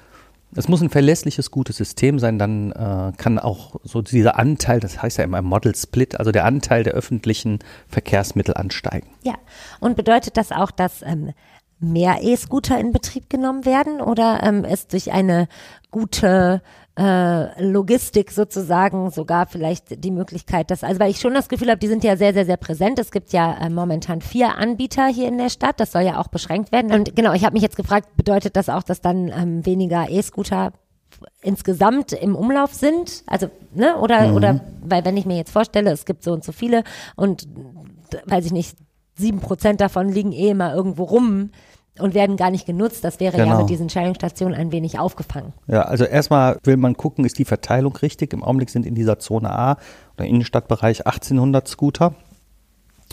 Es 0.55 0.67
muss 0.67 0.81
ein 0.81 0.91
verlässliches, 0.91 1.53
gutes 1.53 1.77
System 1.77 2.19
sein, 2.19 2.39
dann 2.39 2.73
äh, 2.73 3.13
kann 3.17 3.39
auch 3.39 3.77
so 3.85 4.03
dieser 4.03 4.37
Anteil, 4.37 4.81
das 4.81 5.01
heißt 5.01 5.19
ja 5.19 5.25
immer 5.25 5.43
Model 5.43 5.75
Split, 5.77 6.19
also 6.19 6.33
der 6.33 6.45
Anteil 6.45 6.83
der 6.83 6.95
öffentlichen 6.95 7.61
Verkehrsmittel 7.87 8.55
ansteigen. 8.55 9.09
Ja, 9.23 9.35
und 9.79 9.97
bedeutet 9.97 10.37
das 10.37 10.51
auch, 10.51 10.73
dass 10.73 11.03
ähm, 11.03 11.33
mehr 11.81 12.19
E-Scooter 12.23 12.79
in 12.79 12.93
Betrieb 12.93 13.31
genommen 13.31 13.65
werden 13.65 14.01
oder 14.01 14.43
ähm, 14.43 14.65
ist 14.65 14.93
durch 14.93 15.13
eine 15.13 15.49
gute 15.91 16.63
äh, 16.99 17.63
Logistik 17.63 18.31
sozusagen 18.31 19.11
sogar 19.11 19.47
vielleicht 19.47 20.05
die 20.05 20.11
Möglichkeit, 20.11 20.71
dass, 20.71 20.85
also 20.85 21.01
weil 21.01 21.11
ich 21.11 21.21
schon 21.21 21.35
das 21.35 21.49
Gefühl 21.49 21.71
habe, 21.71 21.79
die 21.79 21.89
sind 21.89 22.05
ja 22.05 22.17
sehr, 22.17 22.35
sehr, 22.35 22.45
sehr 22.45 22.59
präsent. 22.59 22.99
Es 22.99 23.11
gibt 23.11 23.33
ja 23.33 23.57
äh, 23.59 23.71
momentan 23.71 24.21
vier 24.21 24.57
Anbieter 24.57 25.07
hier 25.07 25.29
in 25.29 25.39
der 25.39 25.49
Stadt. 25.49 25.81
Das 25.81 25.93
soll 25.93 26.03
ja 26.03 26.21
auch 26.21 26.29
beschränkt 26.29 26.73
werden. 26.73 26.93
Und 26.93 27.17
genau, 27.17 27.33
ich 27.33 27.45
habe 27.45 27.55
mich 27.55 27.63
jetzt 27.63 27.77
gefragt, 27.77 28.17
bedeutet 28.17 28.57
das 28.57 28.69
auch, 28.69 28.83
dass 28.83 29.01
dann 29.01 29.29
ähm, 29.29 29.65
weniger 29.65 30.11
E-Scooter 30.11 30.73
insgesamt 31.41 32.13
im 32.13 32.35
Umlauf 32.37 32.75
sind? 32.75 33.25
Also, 33.27 33.49
ne, 33.75 33.97
oder, 33.99 34.29
mhm. 34.29 34.35
oder, 34.35 34.61
weil 34.83 35.05
wenn 35.05 35.17
ich 35.17 35.27
mir 35.27 35.37
jetzt 35.37 35.53
vorstelle, 35.53 35.91
es 35.91 36.05
gibt 36.05 36.23
so 36.23 36.33
und 36.33 36.45
so 36.45 36.53
viele 36.53 36.85
und 37.17 37.49
weiß 38.27 38.47
ich 38.47 38.53
nicht, 38.53 38.77
sieben 39.15 39.41
Prozent 39.41 39.81
davon 39.81 40.09
liegen 40.09 40.33
eh 40.33 40.51
immer 40.51 40.75
irgendwo 40.75 41.05
rum, 41.05 41.51
und 42.01 42.15
werden 42.15 42.37
gar 42.37 42.51
nicht 42.51 42.67
genutzt. 42.67 43.05
Das 43.05 43.21
wäre 43.21 43.37
genau. 43.37 43.53
ja 43.53 43.59
mit 43.59 43.71
diesen 43.71 43.89
Sharing-Stationen 43.89 44.55
ein 44.55 44.73
wenig 44.73 44.99
aufgefangen. 44.99 45.53
Ja, 45.67 45.83
also 45.83 46.05
erstmal 46.05 46.59
will 46.65 46.77
man 46.77 46.97
gucken, 46.97 47.25
ist 47.25 47.39
die 47.39 47.45
Verteilung 47.45 47.97
richtig. 47.97 48.33
Im 48.33 48.43
Augenblick 48.43 48.71
sind 48.71 48.87
in 48.87 48.95
dieser 48.95 49.19
Zone 49.19 49.51
A 49.51 49.77
oder 50.17 50.27
Innenstadtbereich 50.27 51.07
1800 51.07 51.69
Scooter. 51.69 52.15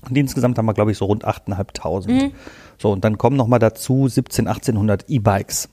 Und 0.07 0.17
insgesamt 0.17 0.57
haben 0.57 0.65
wir, 0.65 0.73
glaube 0.73 0.91
ich, 0.91 0.97
so 0.97 1.05
rund 1.05 1.25
8.500. 1.25 2.11
Mhm. 2.11 2.31
So, 2.77 2.91
und 2.91 3.03
dann 3.03 3.17
kommen 3.17 3.35
nochmal 3.35 3.59
dazu 3.59 4.07
17, 4.07 4.47
1800 4.47 5.09
E-Bikes. 5.09 5.69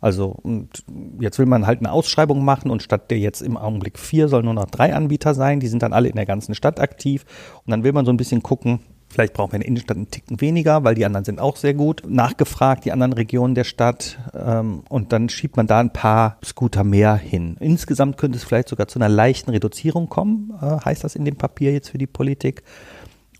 Also, 0.00 0.36
und 0.42 0.84
jetzt 1.20 1.38
will 1.38 1.46
man 1.46 1.66
halt 1.66 1.80
eine 1.80 1.90
Ausschreibung 1.90 2.44
machen 2.44 2.70
und 2.70 2.82
statt 2.82 3.10
der 3.10 3.18
jetzt 3.18 3.40
im 3.40 3.56
Augenblick 3.56 3.98
vier 3.98 4.28
sollen 4.28 4.44
nur 4.44 4.54
noch 4.54 4.66
drei 4.66 4.94
Anbieter 4.94 5.34
sein. 5.34 5.58
Die 5.58 5.68
sind 5.68 5.82
dann 5.82 5.92
alle 5.92 6.08
in 6.08 6.16
der 6.16 6.26
ganzen 6.26 6.54
Stadt 6.54 6.80
aktiv. 6.80 7.24
Und 7.64 7.70
dann 7.70 7.82
will 7.82 7.92
man 7.92 8.04
so 8.04 8.12
ein 8.12 8.16
bisschen 8.16 8.42
gucken, 8.42 8.80
Vielleicht 9.16 9.32
brauchen 9.32 9.52
wir 9.52 9.56
in 9.56 9.60
der 9.62 9.68
Innenstadt 9.68 9.96
einen 9.96 10.10
Ticken 10.10 10.42
weniger, 10.42 10.84
weil 10.84 10.94
die 10.94 11.06
anderen 11.06 11.24
sind 11.24 11.40
auch 11.40 11.56
sehr 11.56 11.72
gut. 11.72 12.02
Nachgefragt, 12.06 12.84
die 12.84 12.92
anderen 12.92 13.14
Regionen 13.14 13.54
der 13.54 13.64
Stadt. 13.64 14.18
Ähm, 14.34 14.82
und 14.90 15.10
dann 15.10 15.30
schiebt 15.30 15.56
man 15.56 15.66
da 15.66 15.80
ein 15.80 15.90
paar 15.90 16.36
Scooter 16.44 16.84
mehr 16.84 17.16
hin. 17.16 17.56
Insgesamt 17.58 18.18
könnte 18.18 18.36
es 18.36 18.44
vielleicht 18.44 18.68
sogar 18.68 18.88
zu 18.88 18.98
einer 18.98 19.08
leichten 19.08 19.52
Reduzierung 19.52 20.10
kommen, 20.10 20.52
äh, 20.60 20.84
heißt 20.84 21.02
das 21.02 21.16
in 21.16 21.24
dem 21.24 21.36
Papier 21.36 21.72
jetzt 21.72 21.88
für 21.88 21.96
die 21.96 22.06
Politik. 22.06 22.62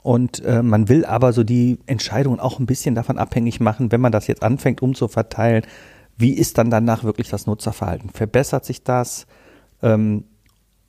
Und 0.01 0.43
äh, 0.47 0.62
man 0.62 0.89
will 0.89 1.05
aber 1.05 1.35
so 1.35 1.45
die 1.45 1.79
Entscheidungen 1.85 2.41
auch 2.41 2.59
ein 2.59 2.65
bisschen 2.65 2.95
davon 2.95 3.19
abhängig 3.19 3.61
machen, 3.61 3.93
wenn 3.93 4.01
man 4.01 4.12
das 4.12 4.29
jetzt 4.29 4.43
anfängt 4.43 4.81
umzuverteilen, 4.81 5.62
wie 6.17 6.33
ist 6.33 6.57
dann 6.57 6.71
danach 6.71 7.05
wirklich 7.05 7.29
das 7.29 7.47
Nutzerverhalten? 7.47 8.09
Verbessert 8.09 8.65
sich 8.65 8.83
das 8.83 9.27
ähm, 9.83 10.25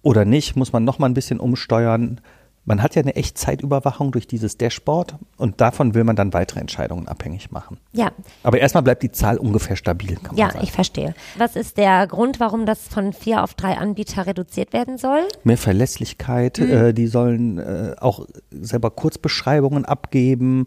oder 0.02 0.24
nicht? 0.24 0.56
Muss 0.56 0.72
man 0.72 0.86
noch 0.86 0.98
mal 0.98 1.08
ein 1.08 1.14
bisschen 1.14 1.42
umsteuern? 1.42 2.22
Man 2.68 2.84
hat 2.84 2.96
ja 2.96 3.02
eine 3.02 3.16
Echtzeitüberwachung 3.16 4.12
durch 4.12 4.28
dieses 4.28 4.58
Dashboard 4.58 5.16
und 5.38 5.62
davon 5.62 5.96
will 5.96 6.04
man 6.04 6.18
dann 6.18 6.34
weitere 6.34 6.60
Entscheidungen 6.60 7.08
abhängig 7.08 7.50
machen. 7.50 7.78
Ja. 7.94 8.12
Aber 8.44 8.60
erstmal 8.60 8.84
bleibt 8.84 9.04
die 9.04 9.12
Zahl 9.12 9.38
ungefähr 9.38 9.78
stabil, 9.78 10.16
kann 10.18 10.36
man 10.36 10.36
ja, 10.36 10.48
sagen. 10.48 10.58
Ja, 10.58 10.64
ich 10.64 10.74
verstehe. 10.74 11.16
Was 11.38 11.56
ist 11.56 11.78
der 11.78 12.06
Grund, 12.08 12.42
warum 12.42 12.66
das 12.66 12.82
von 12.90 13.14
vier 13.14 13.42
auf 13.42 13.54
drei 13.54 13.78
Anbieter 13.78 14.28
reduziert 14.28 14.74
werden 14.74 14.98
soll? 14.98 15.22
Mehr 15.46 15.58
Verlässlichkeit. 15.58 16.60
Mhm. 16.60 16.70
Äh, 16.70 16.94
die 16.94 17.08
sollen 17.08 17.58
äh, 17.58 17.96
auch 18.02 18.26
selber 18.52 18.92
Kurzbeschreibungen 18.92 19.86
abgeben. 19.86 20.66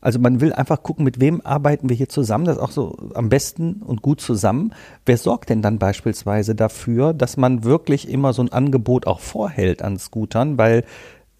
Also 0.00 0.18
man 0.18 0.40
will 0.40 0.54
einfach 0.54 0.82
gucken, 0.82 1.04
mit 1.04 1.20
wem 1.20 1.42
arbeiten 1.42 1.90
wir 1.90 1.94
hier 1.94 2.08
zusammen, 2.08 2.46
das 2.46 2.56
ist 2.56 2.62
auch 2.62 2.72
so 2.72 2.96
am 3.14 3.28
besten 3.28 3.82
und 3.84 4.00
gut 4.00 4.22
zusammen. 4.22 4.72
Wer 5.04 5.18
sorgt 5.18 5.50
denn 5.50 5.60
dann 5.60 5.78
beispielsweise 5.78 6.54
dafür, 6.54 7.12
dass 7.12 7.36
man 7.36 7.62
wirklich 7.62 8.08
immer 8.08 8.32
so 8.32 8.42
ein 8.42 8.50
Angebot 8.50 9.06
auch 9.06 9.20
vorhält 9.20 9.82
an 9.82 9.98
Scootern, 9.98 10.56
weil 10.58 10.84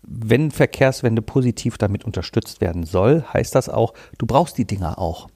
wenn 0.03 0.51
Verkehrswende 0.51 1.23
positiv 1.23 1.79
damit 1.79 2.05
unterstützt 2.05 2.61
werden 2.61 2.85
soll, 2.85 3.25
heißt 3.33 3.55
das 3.55 3.69
auch, 3.69 3.95
du 4.19 4.27
brauchst 4.27 4.59
die 4.59 4.67
Dinger 4.67 4.99
auch. 4.99 5.29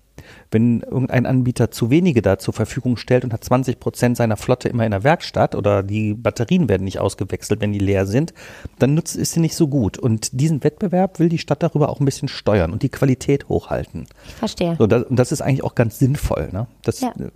Wenn 0.50 0.80
irgendein 0.80 1.26
Anbieter 1.26 1.70
zu 1.70 1.90
wenige 1.90 2.22
da 2.22 2.38
zur 2.38 2.54
Verfügung 2.54 2.96
stellt 2.96 3.24
und 3.24 3.32
hat 3.32 3.44
20 3.44 3.78
Prozent 3.78 4.16
seiner 4.16 4.36
Flotte 4.36 4.68
immer 4.68 4.84
in 4.84 4.90
der 4.90 5.04
Werkstatt 5.04 5.54
oder 5.54 5.82
die 5.82 6.14
Batterien 6.14 6.68
werden 6.68 6.84
nicht 6.84 6.98
ausgewechselt, 6.98 7.60
wenn 7.60 7.72
die 7.72 7.78
leer 7.78 8.06
sind, 8.06 8.32
dann 8.78 8.94
nutzt 8.94 9.14
ist 9.16 9.32
sie 9.32 9.40
nicht 9.40 9.54
so 9.54 9.68
gut. 9.68 9.98
Und 9.98 10.40
diesen 10.40 10.64
Wettbewerb 10.64 11.18
will 11.18 11.28
die 11.28 11.38
Stadt 11.38 11.62
darüber 11.62 11.90
auch 11.90 12.00
ein 12.00 12.04
bisschen 12.04 12.28
steuern 12.28 12.72
und 12.72 12.82
die 12.82 12.88
Qualität 12.88 13.48
hochhalten. 13.48 14.06
Ich 14.26 14.34
verstehe. 14.34 14.76
So, 14.78 14.86
das, 14.86 15.04
und 15.04 15.16
das 15.16 15.32
ist 15.32 15.42
eigentlich 15.42 15.64
auch 15.64 15.74
ganz 15.74 15.98
sinnvoll. 15.98 16.48
Ne? 16.52 16.66
Das, 16.82 17.00
ja. 17.00 17.10
Äh, 17.10 17.30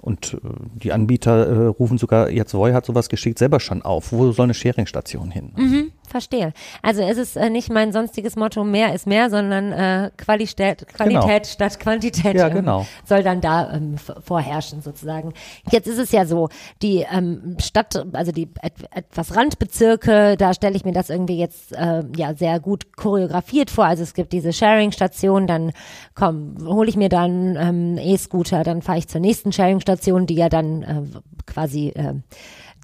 und 0.00 0.34
äh, 0.34 0.38
die 0.82 0.92
Anbieter 0.92 1.46
äh, 1.46 1.66
rufen 1.66 1.98
sogar, 1.98 2.30
jetzt 2.30 2.54
Voi 2.54 2.72
hat 2.72 2.86
sowas 2.86 3.08
geschickt, 3.08 3.38
selber 3.38 3.60
schon 3.60 3.82
auf. 3.82 4.12
Wo 4.12 4.32
soll 4.32 4.44
eine 4.44 4.54
Sharing-Station 4.54 5.30
hin? 5.30 5.52
Mhm, 5.56 5.92
verstehe. 6.10 6.52
Also 6.82 7.02
es 7.02 7.18
ist 7.18 7.36
äh, 7.36 7.50
nicht 7.50 7.70
mein 7.70 7.92
sonstiges 7.92 8.36
Motto, 8.36 8.64
mehr 8.64 8.94
ist 8.94 9.06
mehr, 9.06 9.30
sondern 9.30 9.72
äh, 9.72 10.10
Qualität, 10.16 10.86
Qualität 10.88 11.22
genau. 11.22 11.44
statt 11.44 11.80
Quantität 11.80 12.34
ja, 12.36 12.48
ähm, 12.48 12.54
genau. 12.54 12.86
soll 13.04 13.22
dann 13.22 13.40
da 13.40 13.72
ähm, 13.72 13.96
vorherrschen 13.98 14.82
sozusagen. 14.82 15.32
Jetzt 15.70 15.86
ist 15.86 15.98
es 15.98 16.12
ja 16.12 16.24
so, 16.26 16.48
die 16.82 17.06
ähm, 17.10 17.56
Stadt, 17.60 18.04
also 18.12 18.32
die 18.32 18.48
et 18.62 18.72
etwas 18.92 19.36
Randbezirke, 19.36 20.36
da 20.36 20.54
stelle 20.54 20.76
ich 20.76 20.84
mir 20.84 20.92
das 20.92 21.10
irgendwie 21.10 21.38
jetzt 21.38 21.72
äh, 21.72 22.02
ja 22.16 22.34
sehr 22.34 22.60
gut 22.60 22.96
choreografiert 22.96 23.70
vor. 23.70 23.84
Also 23.84 24.02
es 24.02 24.14
gibt 24.14 24.32
diese 24.32 24.52
Sharing-Station, 24.52 25.46
dann 25.46 25.72
komm, 26.14 26.56
hole 26.64 26.88
ich 26.88 26.96
mir 26.96 27.08
dann 27.08 27.56
ähm, 27.56 27.98
E-Scooter, 27.98 28.64
dann 28.64 28.82
fahre 28.82 28.98
ich 28.98 29.08
zur 29.08 29.20
nächsten 29.20 29.52
Sharing-Station 29.52 30.26
die 30.26 30.34
ja 30.34 30.48
dann 30.48 30.82
äh, 30.82 31.02
quasi 31.46 31.88
äh, 31.88 32.14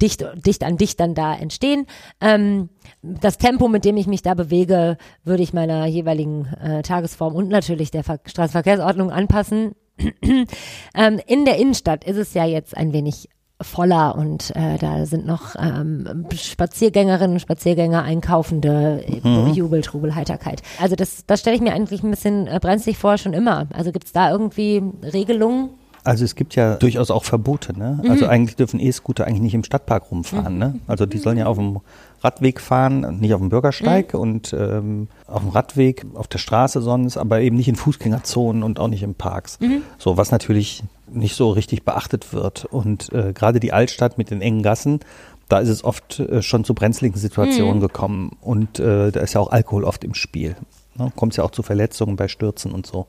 dicht, 0.01 0.25
dicht 0.35 0.65
an 0.65 0.77
dicht 0.77 1.01
dann 1.01 1.15
da 1.15 1.35
entstehen. 1.35 1.87
Ähm, 2.21 2.69
das 3.03 3.39
Tempo, 3.39 3.69
mit 3.69 3.85
dem 3.85 3.97
ich 3.97 4.07
mich 4.07 4.23
da 4.23 4.35
bewege, 4.35 4.97
würde 5.25 5.43
ich 5.43 5.53
meiner 5.53 5.87
jeweiligen 5.87 6.47
äh, 6.61 6.83
Tagesform 6.83 7.35
und 7.35 7.49
natürlich 7.49 7.91
der 7.91 8.05
Ver 8.05 8.21
Straßenverkehrsordnung 8.25 9.11
anpassen. 9.11 9.75
ähm, 10.95 11.21
in 11.27 11.45
der 11.45 11.57
Innenstadt 11.57 12.05
ist 12.05 12.17
es 12.17 12.35
ja 12.35 12.45
jetzt 12.45 12.77
ein 12.77 12.93
wenig 12.93 13.29
voller 13.61 14.17
und 14.17 14.55
äh, 14.55 14.77
da 14.79 15.07
sind 15.07 15.27
noch 15.27 15.55
ähm, 15.59 16.27
Spaziergängerinnen 16.35 17.37
und 17.37 17.41
Spaziergänger, 17.41 18.03
Einkaufende, 18.03 19.03
mhm. 19.23 19.53
Jubel, 19.55 19.81
Trubel, 19.81 20.15
Heiterkeit. 20.15 20.63
Also 20.79 20.95
das, 20.95 21.25
das 21.27 21.41
stelle 21.41 21.57
ich 21.57 21.63
mir 21.63 21.73
eigentlich 21.73 22.03
ein 22.03 22.11
bisschen 22.11 22.47
äh, 22.49 22.59
brenzlig 22.61 22.99
vor, 22.99 23.17
schon 23.17 23.33
immer. 23.33 23.67
Also 23.73 23.93
gibt 23.93 24.07
es 24.07 24.13
da 24.13 24.31
irgendwie 24.31 24.83
Regelungen? 25.03 25.71
Also 26.07 26.25
es 26.25 26.37
gibt 26.37 26.55
ja 26.55 26.77
durchaus 26.77 27.11
auch 27.11 27.25
Verbote. 27.25 27.77
Ne? 27.77 27.99
Mhm. 28.03 28.11
Also 28.11 28.27
eigentlich 28.27 28.55
dürfen 28.55 28.79
E-Scooter 28.79 29.27
eigentlich 29.27 29.43
nicht 29.43 29.55
im 29.55 29.65
Stadtpark 29.65 30.11
rumfahren. 30.13 30.55
Mhm. 30.55 30.59
Ne? 30.59 30.81
Also 30.87 31.05
die 31.05 31.19
sollen 31.19 31.37
ja 31.37 31.47
auf 31.47 31.57
dem 31.57 31.81
Radweg 32.23 32.61
fahren, 32.61 33.19
nicht 33.19 33.35
auf 33.35 33.41
dem 33.41 33.49
Bürgersteig 33.49 34.15
mhm. 34.15 34.21
und 34.21 34.53
ähm, 34.57 35.09
auf 35.27 35.41
dem 35.41 35.51
Radweg, 35.51 36.07
auf 36.15 36.29
der 36.29 36.39
Straße 36.39 36.81
sonst, 36.81 37.17
aber 37.17 37.41
eben 37.41 37.57
nicht 37.57 37.67
in 37.67 37.75
Fußgängerzonen 37.75 38.63
und 38.63 38.79
auch 38.79 38.87
nicht 38.87 39.03
in 39.03 39.17
Parks. 39.17 39.59
Mhm. 39.59 39.83
So 39.99 40.17
was 40.17 40.31
natürlich 40.31 40.85
nicht 41.09 41.35
so 41.35 41.51
richtig 41.51 41.85
beachtet 41.85 42.33
wird. 42.33 42.67
Und 42.67 43.13
äh, 43.13 43.33
gerade 43.33 43.59
die 43.59 43.73
Altstadt 43.73 44.17
mit 44.17 44.31
den 44.31 44.43
engen 44.43 44.63
Gassen, 44.63 45.01
da 45.49 45.59
ist 45.59 45.69
es 45.69 45.83
oft 45.83 46.21
äh, 46.21 46.41
schon 46.41 46.63
zu 46.63 46.75
brenzligen 46.75 47.19
Situationen 47.19 47.79
mhm. 47.79 47.81
gekommen. 47.81 48.37
Und 48.41 48.79
äh, 48.79 49.11
da 49.11 49.21
ist 49.21 49.35
ja 49.35 49.41
auch 49.41 49.51
Alkohol 49.51 49.83
oft 49.83 50.05
im 50.05 50.15
Spiel. 50.15 50.55
Ne? 50.95 51.11
Kommt 51.17 51.37
ja 51.37 51.43
auch 51.43 51.51
zu 51.51 51.65
Verletzungen 51.65 52.15
bei 52.15 52.29
Stürzen 52.29 52.71
und 52.71 52.87
so. 52.87 53.07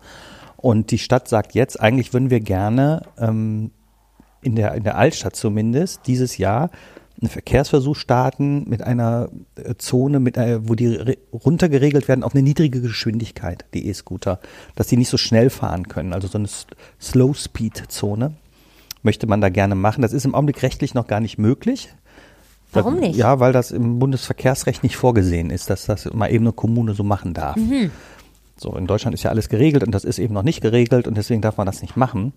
Und 0.58 0.91
die 0.91 0.98
Stadt 0.98 1.28
sagt 1.28 1.54
jetzt, 1.54 1.80
eigentlich 1.80 2.13
würden 2.13 2.30
wir 2.30 2.39
gerne 2.39 3.04
ähm, 3.17 3.72
in, 4.41 4.56
der, 4.56 4.74
in 4.74 4.84
der 4.84 4.98
Altstadt 4.98 5.36
zumindest 5.36 6.02
dieses 6.08 6.38
Jahr 6.38 6.72
einen 7.20 7.30
Verkehrsversuch 7.30 7.96
starten 7.96 8.70
mit 8.70 8.82
einer 8.84 9.30
äh, 9.56 9.76
Zone, 9.78 10.20
mit 10.20 10.38
einer, 10.38 10.67
wo 10.67 10.76
die 10.76 11.17
runtergeregelt 11.34 12.08
werden 12.08 12.24
auf 12.24 12.34
eine 12.34 12.43
niedrige 12.43 12.82
Geschwindigkeit, 12.82 13.65
die 13.74 13.88
E-Scooter, 13.88 14.39
dass 14.76 14.88
die 14.88 14.98
nicht 14.98 15.10
so 15.10 15.17
schnell 15.17 15.50
fahren 15.50 15.88
können. 15.88 16.13
Also 16.13 16.28
so 16.28 16.38
eine 16.38 16.48
Slow-Speed-Zone 17.02 18.34
möchte 19.02 19.26
man 19.26 19.41
da 19.41 19.50
gerne 19.50 19.76
machen. 19.76 20.02
Das 20.02 20.13
ist 20.13 20.26
im 20.26 20.36
Augenblick 20.36 20.62
rechtlich 20.62 20.93
noch 20.93 21.08
gar 21.08 21.20
nicht 21.20 21.38
möglich. 21.38 21.89
Warum 22.74 23.00
nicht? 23.00 23.15
Ja, 23.15 23.39
weil 23.39 23.54
das 23.54 23.72
im 23.72 23.98
Bundesverkehrsrecht 23.98 24.84
nicht 24.84 24.98
vorgesehen 24.98 25.50
ist, 25.50 25.70
dass 25.70 25.86
das 25.86 26.12
mal 26.13 26.32
eben 26.32 26.46
eine 26.46 26.54
Kommune 26.54 26.93
so 26.93 27.04
machen 27.04 27.34
darf. 27.34 27.56
Mhm. 27.56 27.92
So, 28.58 28.76
in 28.76 28.88
Deutschland 28.88 29.14
ist 29.14 29.24
ja 29.24 29.30
alles 29.30 29.50
geregelt 29.50 29.84
und 29.84 29.92
das 29.92 30.04
ist 30.04 30.20
eben 30.20 30.34
noch 30.34 30.44
nicht 30.44 30.62
geregelt 30.62 31.08
und 31.08 31.16
deswegen 31.18 31.42
darf 31.42 31.58
man 31.58 31.66
das 31.66 31.82
nicht 31.82 31.96
machen. 31.96 32.34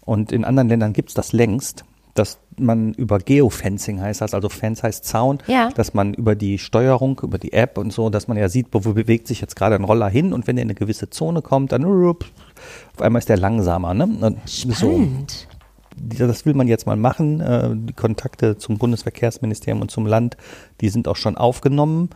Und 0.00 0.32
in 0.32 0.44
anderen 0.44 0.68
Ländern 0.68 0.92
gibt's 0.92 1.14
das 1.14 1.32
längst, 1.32 1.84
dass 2.14 2.38
man 2.58 2.94
über 2.94 3.18
Geofencing 3.18 4.00
heißt 4.00 4.20
das, 4.22 4.32
also 4.32 4.48
Fence 4.48 4.82
heißt 4.82 5.04
Zaun, 5.04 5.38
ja. 5.46 5.68
dass 5.74 5.92
man 5.92 6.14
über 6.14 6.34
die 6.34 6.58
Steuerung, 6.58 7.20
über 7.22 7.38
die 7.38 7.52
App 7.52 7.76
und 7.76 7.92
so, 7.92 8.08
dass 8.08 8.28
man 8.28 8.36
ja 8.36 8.48
sieht, 8.48 8.68
wo, 8.70 8.80
bewegt 8.80 9.26
sich 9.26 9.40
jetzt 9.40 9.56
gerade 9.56 9.74
ein 9.74 9.84
Roller 9.84 10.08
hin 10.08 10.32
und 10.32 10.46
wenn 10.46 10.56
er 10.56 10.62
in 10.62 10.68
eine 10.68 10.74
gewisse 10.74 11.10
Zone 11.10 11.42
kommt, 11.42 11.72
dann 11.72 11.84
auf 11.84 12.16
einmal 13.00 13.18
ist 13.18 13.28
der 13.28 13.36
langsamer. 13.36 13.92
Ne? 13.92 14.04
Und 14.04 14.38
Spannend. 14.48 15.48
So, 16.18 16.26
das 16.26 16.44
will 16.44 16.54
man 16.54 16.68
jetzt 16.68 16.86
mal 16.86 16.96
machen. 16.96 17.40
Äh, 17.40 17.70
die 17.74 17.94
Kontakte 17.94 18.58
zum 18.58 18.78
Bundesverkehrsministerium 18.78 19.80
und 19.80 19.90
zum 19.90 20.06
Land, 20.06 20.36
die 20.80 20.90
sind 20.90 21.08
auch 21.08 21.16
schon 21.16 21.36
aufgenommen. 21.36 22.10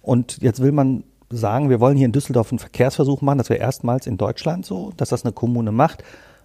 Und 0.00 0.38
jetzt 0.40 0.62
will 0.62 0.72
man 0.72 1.04
sagen, 1.30 1.70
wir 1.70 1.80
wollen 1.80 1.96
hier 1.96 2.06
in 2.06 2.12
Düsseldorf 2.12 2.50
einen 2.52 2.58
Verkehrsversuch 2.58 3.20
machen. 3.20 3.38
Das 3.38 3.50
wäre 3.50 3.60
erstmals 3.60 4.06
in 4.06 4.16
Deutschland 4.16 4.64
so, 4.66 4.92
dass 4.96 5.10
das 5.10 5.24
eine 5.24 5.32
Kommune 5.32 5.72
macht. 5.72 6.02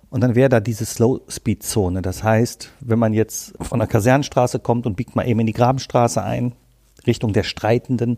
Und 0.10 0.22
dann 0.22 0.36
wäre 0.36 0.50
da 0.50 0.60
diese 0.60 0.86
Slow-Speed-Zone. 0.86 2.02
Das 2.02 2.24
heißt, 2.24 2.70
wenn 2.82 3.00
man 3.00 3.14
jetzt 3.14 3.54
von 3.62 3.80
der 3.80 3.88
Kasernenstraße 3.88 4.60
kommt 4.60 4.86
und 4.86 4.96
biegt 4.96 5.16
mal 5.16 5.28
eben 5.28 5.40
in 5.40 5.48
die 5.48 5.54
Grabenstraße 5.54 6.22
ein, 6.22 6.54
Richtung 7.08 7.34
der 7.34 7.44
Streitenden, 7.44 8.18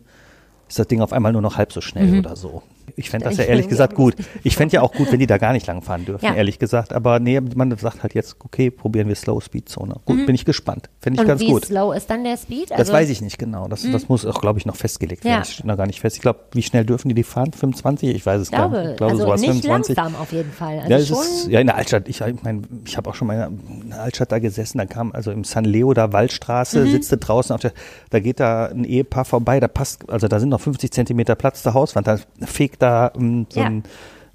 ist 0.68 0.78
das 0.80 0.88
Ding 0.88 1.02
auf 1.02 1.14
einmal 1.14 1.32
nur 1.32 1.42
noch 1.42 1.58
halb 1.58 1.72
so 1.72 1.80
schnell 1.82 2.08
Mhm. 2.08 2.20
oder 2.20 2.36
so. 2.36 2.64
Ich 2.96 3.10
fände 3.10 3.26
das 3.26 3.34
Ich 3.34 3.40
ja 3.40 3.46
ehrlich 3.46 3.68
gesagt 3.70 3.96
gut. 3.96 4.16
Ich 4.44 4.56
fände 4.56 4.74
ja 4.76 4.82
auch 4.82 4.94
gut, 4.94 5.12
wenn 5.12 5.20
die 5.20 5.28
da 5.28 5.38
gar 5.38 5.54
nicht 5.54 5.68
lang 5.68 5.82
fahren 5.82 6.06
dürfen, 6.06 6.26
Ja. 6.26 6.34
ehrlich 6.36 6.60
gesagt. 6.60 6.94
Aber 6.94 7.20
nee, 7.20 7.40
man 7.42 7.76
sagt 7.78 8.04
halt 8.04 8.14
jetzt, 8.14 8.38
okay, 8.40 8.70
probieren 8.72 9.08
wir 9.08 9.16
Slow-Speed-Zone. 9.16 9.96
Gut, 10.06 10.26
bin 10.26 10.36
ich 10.36 10.46
gespannt. 10.46 10.90
Fände 11.00 11.16
ich 11.16 11.26
Mhm. 11.26 11.26
Und 11.26 11.28
ganz 11.28 11.42
wie 11.42 11.48
gut. 11.52 11.66
slow 11.66 11.96
ist 11.96 12.10
dann 12.10 12.24
der 12.24 12.38
Speed? 12.38 12.72
Das 12.72 12.92
weiß 12.92 13.10
ich 13.10 13.22
nicht 13.22 13.38
genau. 13.38 13.68
Das, 13.68 13.86
das 13.90 14.08
muss 14.10 14.26
auch, 14.26 14.40
glaube 14.42 14.60
ich, 14.60 14.66
noch 14.66 14.76
festgelegt 14.76 15.24
werden. 15.24 15.34
Ja. 15.34 15.40
Das 15.40 15.52
steht 15.54 15.66
noch 15.66 15.78
gar 15.78 15.88
nicht 15.88 16.00
fest. 16.02 16.16
Ich 16.16 16.22
glaube, 16.22 16.40
wie 16.52 16.62
schnell 16.64 16.86
dürfen 16.86 17.10
die 17.10 17.16
die 17.16 17.24
fahren? 17.24 17.52
25? 17.54 18.10
Ich 18.16 18.26
weiß 18.26 18.42
es 18.42 18.48
Ich 18.48 18.52
glaube, 18.54 18.76
gar 18.76 18.82
nicht. 18.84 18.92
Ich 18.92 18.98
glaube, 18.98 19.12
also 19.14 19.24
sowas 19.26 19.42
nicht 19.42 19.50
25. 19.52 19.96
langsam 19.98 20.22
auf 20.22 20.32
jeden 20.32 20.52
Fall. 20.52 20.80
Also 20.80 20.90
Ja, 20.92 20.98
es 20.98 21.10
ist, 21.10 21.48
ja, 21.48 21.60
in 21.60 21.68
der 21.68 21.76
Altstadt. 21.76 22.08
Ich, 22.08 22.22
ich 22.22 22.44
meine, 22.44 22.62
ich 22.86 22.98
habe 22.98 23.10
auch 23.10 23.16
schon 23.16 23.28
mal 23.28 23.50
in 23.82 23.90
der 23.90 24.02
Altstadt 24.02 24.32
da 24.32 24.40
gesessen. 24.40 24.78
Da 24.78 24.86
kam 24.86 25.12
also 25.12 25.32
im 25.32 25.44
San 25.44 25.66
Leo 25.66 25.94
da 25.94 26.12
Waldstraße, 26.14 26.86
Mhm. 26.86 26.92
sitzt 26.92 27.12
du 27.12 27.18
draußen 27.18 27.54
auf 27.54 27.62
der, 27.62 27.74
da 28.10 28.20
geht 28.20 28.40
da 28.40 28.68
ein 28.68 28.84
Ehepaar 28.84 29.26
vorbei. 29.26 29.60
Da 29.60 29.68
passt, 29.68 30.10
also 30.10 30.28
da 30.28 30.40
sind 30.40 30.50
noch 30.50 30.62
50 30.62 30.92
Zentimeter 30.92 31.36
Platz 31.36 31.64
zur 31.64 31.74
Hauswand. 31.74 32.08
Da 32.08 32.18
fegt 32.46 32.75
da 32.78 33.12
ähm, 33.16 33.46
so 33.50 33.60
Ja. 33.62 33.68
ein 33.68 33.84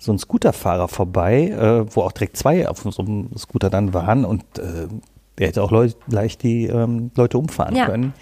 so 0.03 0.13
ein 0.13 0.19
Scooterfahrer 0.19 0.89
vorbei, 0.89 1.49
äh, 1.51 1.95
wo 1.95 2.01
auch 2.01 2.13
direkt 2.13 2.35
zwei 2.39 2.67
auf 2.67 2.79
so 2.79 3.03
einem 3.03 3.29
Scooter 3.37 3.69
dann 3.69 3.93
waren 3.93 4.25
und 4.25 4.43
äh, 4.59 4.89
der 5.37 5.49
hätte 5.49 5.63
auch 5.63 5.71
Leut, 5.71 5.95
leicht 6.07 6.43
die 6.43 6.65
ähm, 6.69 7.11
Leute 7.17 7.37
umfahren 7.37 7.77
Ja. 7.77 7.85
können. 7.85 8.15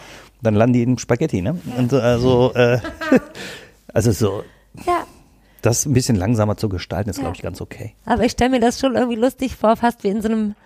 Dann 0.42 0.54
landen 0.56 0.72
die 0.72 0.82
in 0.82 0.98
Spaghetti, 0.98 1.40
ne? 1.40 1.56
Und, 1.76 1.92
so, 1.92 2.00
also, 2.00 2.52
äh, 2.54 2.80
also 3.94 4.10
so, 4.10 4.42
ja. 4.86 5.04
das 5.62 5.86
ein 5.86 5.92
bisschen 5.92 6.16
langsamer 6.16 6.56
zu 6.56 6.68
gestalten, 6.68 7.10
ist, 7.10 7.16
Ja. 7.18 7.22
glaube 7.22 7.36
ich, 7.36 7.42
ganz 7.42 7.60
okay. 7.60 7.94
Aber 8.06 8.24
ich 8.24 8.32
stelle 8.32 8.50
mir 8.50 8.60
das 8.60 8.80
schon 8.80 8.96
irgendwie 8.96 9.16
lustig 9.16 9.54
vor, 9.54 9.76
fast 9.76 10.02
wie 10.02 10.08
in 10.08 10.20
so 10.20 10.28
einem, 10.28 10.56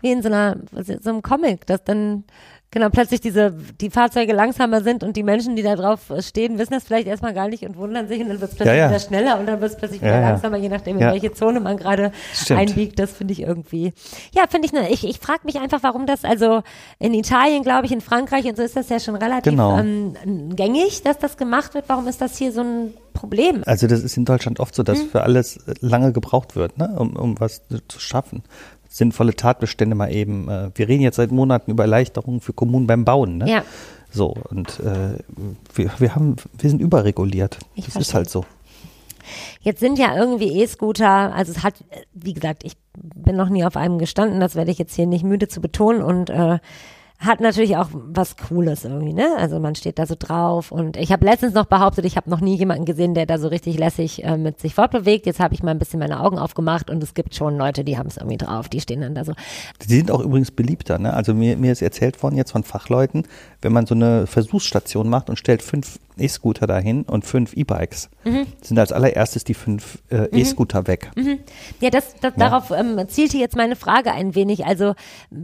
wie 0.00 0.10
in 0.10 0.22
so 0.22 0.28
einer, 0.28 0.56
so 1.00 1.10
einem 1.10 1.22
Comic, 1.22 1.66
dass 1.66 1.84
dann 1.84 2.24
genau 2.70 2.88
plötzlich 2.90 3.20
diese, 3.20 3.52
die 3.80 3.90
Fahrzeuge 3.90 4.32
langsamer 4.32 4.82
sind 4.82 5.02
und 5.02 5.16
die 5.16 5.22
Menschen, 5.22 5.56
die 5.56 5.62
da 5.62 5.74
drauf 5.76 6.12
stehen, 6.20 6.58
wissen 6.58 6.72
das 6.74 6.84
vielleicht 6.84 7.06
erstmal 7.08 7.32
gar 7.34 7.48
nicht 7.48 7.62
und 7.64 7.76
wundern 7.76 8.08
sich 8.08 8.20
und 8.20 8.28
dann 8.28 8.40
wird 8.40 8.50
es 8.50 8.56
plötzlich 8.56 8.76
Ja, 8.76 8.84
ja. 8.84 8.88
wieder 8.90 9.00
schneller 9.00 9.38
und 9.40 9.46
dann 9.46 9.60
wird 9.60 9.72
es 9.72 9.76
plötzlich 9.78 10.00
wieder 10.02 10.20
Ja, 10.20 10.30
langsamer, 10.30 10.56
je 10.58 10.68
nachdem, 10.68 10.98
in 10.98 11.06
welche 11.06 11.32
Zone 11.32 11.60
man 11.60 11.76
gerade 11.76 12.12
einbiegt. 12.50 12.98
Das 12.98 13.12
finde 13.12 13.32
ich 13.32 13.40
irgendwie, 13.42 13.92
ja, 14.32 14.44
finde 14.48 14.66
ich, 14.66 14.72
ne, 14.72 14.90
ich, 14.90 15.04
ich 15.06 15.18
frage 15.18 15.40
mich 15.44 15.58
einfach, 15.58 15.82
warum 15.82 16.06
das, 16.06 16.24
also 16.24 16.62
in 16.98 17.14
Italien, 17.14 17.62
glaube 17.62 17.86
ich, 17.86 17.92
in 17.92 18.00
Frankreich 18.00 18.44
und 18.46 18.56
so 18.56 18.62
ist 18.62 18.76
das 18.76 18.88
ja 18.88 19.00
schon 19.00 19.16
relativ 19.16 19.50
Genau. 19.50 19.78
ähm, 19.78 20.14
gängig, 20.54 21.02
dass 21.02 21.18
das 21.18 21.36
gemacht 21.36 21.74
wird. 21.74 21.84
Warum 21.88 22.06
ist 22.06 22.20
das 22.20 22.36
hier 22.36 22.52
so 22.52 22.60
ein 22.60 22.94
Problem? 23.14 23.62
Also 23.66 23.86
das 23.86 24.02
ist 24.02 24.16
in 24.16 24.24
Deutschland 24.24 24.60
oft 24.60 24.74
so, 24.74 24.82
dass 24.82 24.98
Mhm. 25.02 25.08
für 25.08 25.22
alles 25.22 25.58
lange 25.80 26.12
gebraucht 26.12 26.54
wird, 26.54 26.76
ne, 26.78 26.94
um, 26.98 27.16
um 27.16 27.40
was 27.40 27.62
zu 27.88 27.98
schaffen. 27.98 28.42
Sinnvolle 28.98 29.34
Tatbestände 29.34 29.94
mal 29.94 30.12
eben. 30.12 30.48
Äh, 30.48 30.70
wir 30.74 30.88
reden 30.88 31.02
jetzt 31.02 31.16
seit 31.16 31.30
Monaten 31.30 31.70
über 31.70 31.84
Erleichterungen 31.84 32.40
für 32.40 32.52
Kommunen 32.52 32.86
beim 32.86 33.04
Bauen. 33.04 33.38
Ne? 33.38 33.50
Ja. 33.50 33.64
So, 34.10 34.34
und 34.50 34.80
äh, 34.80 35.18
wir, 35.74 35.90
wir, 35.98 36.14
haben, 36.14 36.36
wir 36.58 36.70
sind 36.70 36.80
überreguliert. 36.80 37.58
Ich 37.74 37.84
das 37.84 37.88
ist 37.88 38.10
verstehe. 38.10 38.14
halt 38.14 38.30
so. 38.30 38.44
Jetzt 39.60 39.80
sind 39.80 39.98
ja 39.98 40.16
irgendwie 40.16 40.62
E-Scooter, 40.62 41.34
also 41.34 41.52
es 41.52 41.62
hat, 41.62 41.74
wie 42.14 42.32
gesagt, 42.32 42.64
ich 42.64 42.76
bin 42.96 43.36
noch 43.36 43.50
nie 43.50 43.64
auf 43.64 43.76
einem 43.76 43.98
gestanden, 43.98 44.40
das 44.40 44.54
werde 44.54 44.70
ich 44.70 44.78
jetzt 44.78 44.94
hier 44.94 45.06
nicht 45.06 45.24
müde 45.24 45.48
zu 45.48 45.60
betonen 45.60 46.02
und 46.02 46.30
äh, 46.30 46.58
hat 47.18 47.40
natürlich 47.40 47.76
auch 47.76 47.88
was 47.92 48.36
Cooles 48.36 48.84
irgendwie, 48.84 49.12
ne? 49.12 49.34
Also 49.38 49.58
man 49.58 49.74
steht 49.74 49.98
da 49.98 50.06
so 50.06 50.14
drauf 50.16 50.70
und 50.70 50.96
ich 50.96 51.10
habe 51.10 51.24
letztens 51.24 51.52
noch 51.52 51.66
behauptet, 51.66 52.04
ich 52.04 52.16
habe 52.16 52.30
noch 52.30 52.40
nie 52.40 52.56
jemanden 52.56 52.84
gesehen, 52.84 53.14
der 53.14 53.26
da 53.26 53.38
so 53.38 53.48
richtig 53.48 53.76
lässig 53.76 54.24
äh, 54.24 54.36
mit 54.36 54.60
sich 54.60 54.74
fortbewegt. 54.74 55.26
Jetzt 55.26 55.40
habe 55.40 55.52
ich 55.52 55.62
mal 55.64 55.72
ein 55.72 55.80
bisschen 55.80 55.98
meine 55.98 56.20
Augen 56.20 56.38
aufgemacht 56.38 56.90
und 56.90 57.02
es 57.02 57.14
gibt 57.14 57.34
schon 57.34 57.56
Leute, 57.56 57.82
die 57.82 57.98
haben 57.98 58.06
es 58.06 58.18
irgendwie 58.18 58.36
drauf, 58.36 58.68
die 58.68 58.80
stehen 58.80 59.00
dann 59.00 59.16
da 59.16 59.24
so. 59.24 59.32
Die 59.82 59.94
sind 59.96 60.12
auch 60.12 60.20
übrigens 60.20 60.52
beliebter. 60.52 60.98
Ne? 60.98 61.12
Also 61.12 61.34
mir, 61.34 61.56
mir 61.56 61.72
ist 61.72 61.82
erzählt 61.82 62.22
worden 62.22 62.36
jetzt 62.36 62.52
von 62.52 62.62
Fachleuten, 62.62 63.24
wenn 63.62 63.72
man 63.72 63.86
so 63.86 63.96
eine 63.96 64.28
Versuchsstation 64.28 65.08
macht 65.08 65.28
und 65.28 65.36
stellt 65.36 65.62
fünf 65.62 65.98
E-Scooter 66.20 66.66
dahin 66.66 67.02
und 67.02 67.24
fünf 67.24 67.52
E-Bikes, 67.54 68.10
Mhm. 68.24 68.46
sind 68.62 68.78
als 68.78 68.92
allererstes 68.92 69.44
die 69.44 69.54
fünf 69.54 69.98
äh, 70.10 70.28
E-Scooter 70.32 70.86
weg. 70.86 71.10
Ja, 71.80 71.90
das, 71.90 72.14
das 72.20 72.34
Ja. 72.36 72.48
darauf 72.50 72.70
ähm, 72.70 73.00
zielte 73.08 73.38
jetzt 73.38 73.56
meine 73.56 73.76
Frage 73.76 74.12
ein 74.12 74.34
wenig. 74.34 74.66
Also 74.66 74.94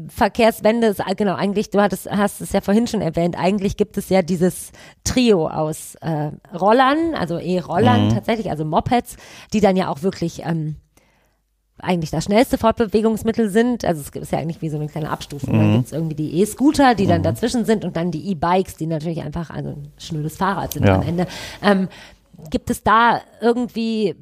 Verkehrswende 0.08 0.88
ist 0.88 1.02
genau 1.16 1.34
eigentlich, 1.34 1.70
du 1.70 1.80
hattest, 1.80 2.10
hast 2.10 2.40
es 2.40 2.52
ja 2.52 2.60
vorhin 2.60 2.86
schon 2.86 3.00
erwähnt, 3.00 3.36
eigentlich 3.38 3.76
gibt 3.76 3.96
es 3.96 4.08
ja 4.08 4.22
dieses 4.22 4.72
Trio 5.04 5.48
aus 5.48 5.94
äh, 6.00 6.30
Rollern, 6.56 7.14
also 7.14 7.38
E-Rollern 7.38 8.10
tatsächlich, 8.10 8.50
also 8.50 8.64
Mopeds, 8.64 9.16
die 9.52 9.60
dann 9.60 9.76
ja 9.76 9.88
auch 9.88 10.02
wirklich 10.02 10.42
ähm, 10.44 10.76
eigentlich 11.84 12.10
das 12.10 12.24
schnellste 12.24 12.58
Fortbewegungsmittel 12.58 13.48
sind. 13.50 13.84
Also 13.84 14.02
es 14.02 14.08
ist 14.22 14.32
ja 14.32 14.38
eigentlich 14.38 14.62
wie 14.62 14.68
so 14.70 14.76
eine 14.76 14.88
kleine 14.88 15.10
Abstufung. 15.10 15.58
Dann 15.58 15.72
gibt 15.74 15.86
es 15.86 15.92
irgendwie 15.92 16.14
die 16.14 16.40
E-Scooter, 16.40 16.94
die 16.94 17.06
dann 17.06 17.22
dazwischen 17.22 17.64
sind 17.64 17.84
und 17.84 17.96
dann 17.96 18.10
die 18.10 18.30
E-Bikes, 18.30 18.76
die 18.76 18.86
natürlich 18.86 19.22
einfach 19.22 19.50
also 19.50 19.70
ein 19.70 19.92
schnödes 19.98 20.36
Fahrrad 20.36 20.72
sind 20.72 20.86
Ja. 20.86 20.96
am 20.96 21.02
Ende. 21.02 21.26
Ähm, 21.62 21.88
gibt 22.50 22.70
es 22.70 22.82
da 22.82 23.20
irgendwie 23.40 24.14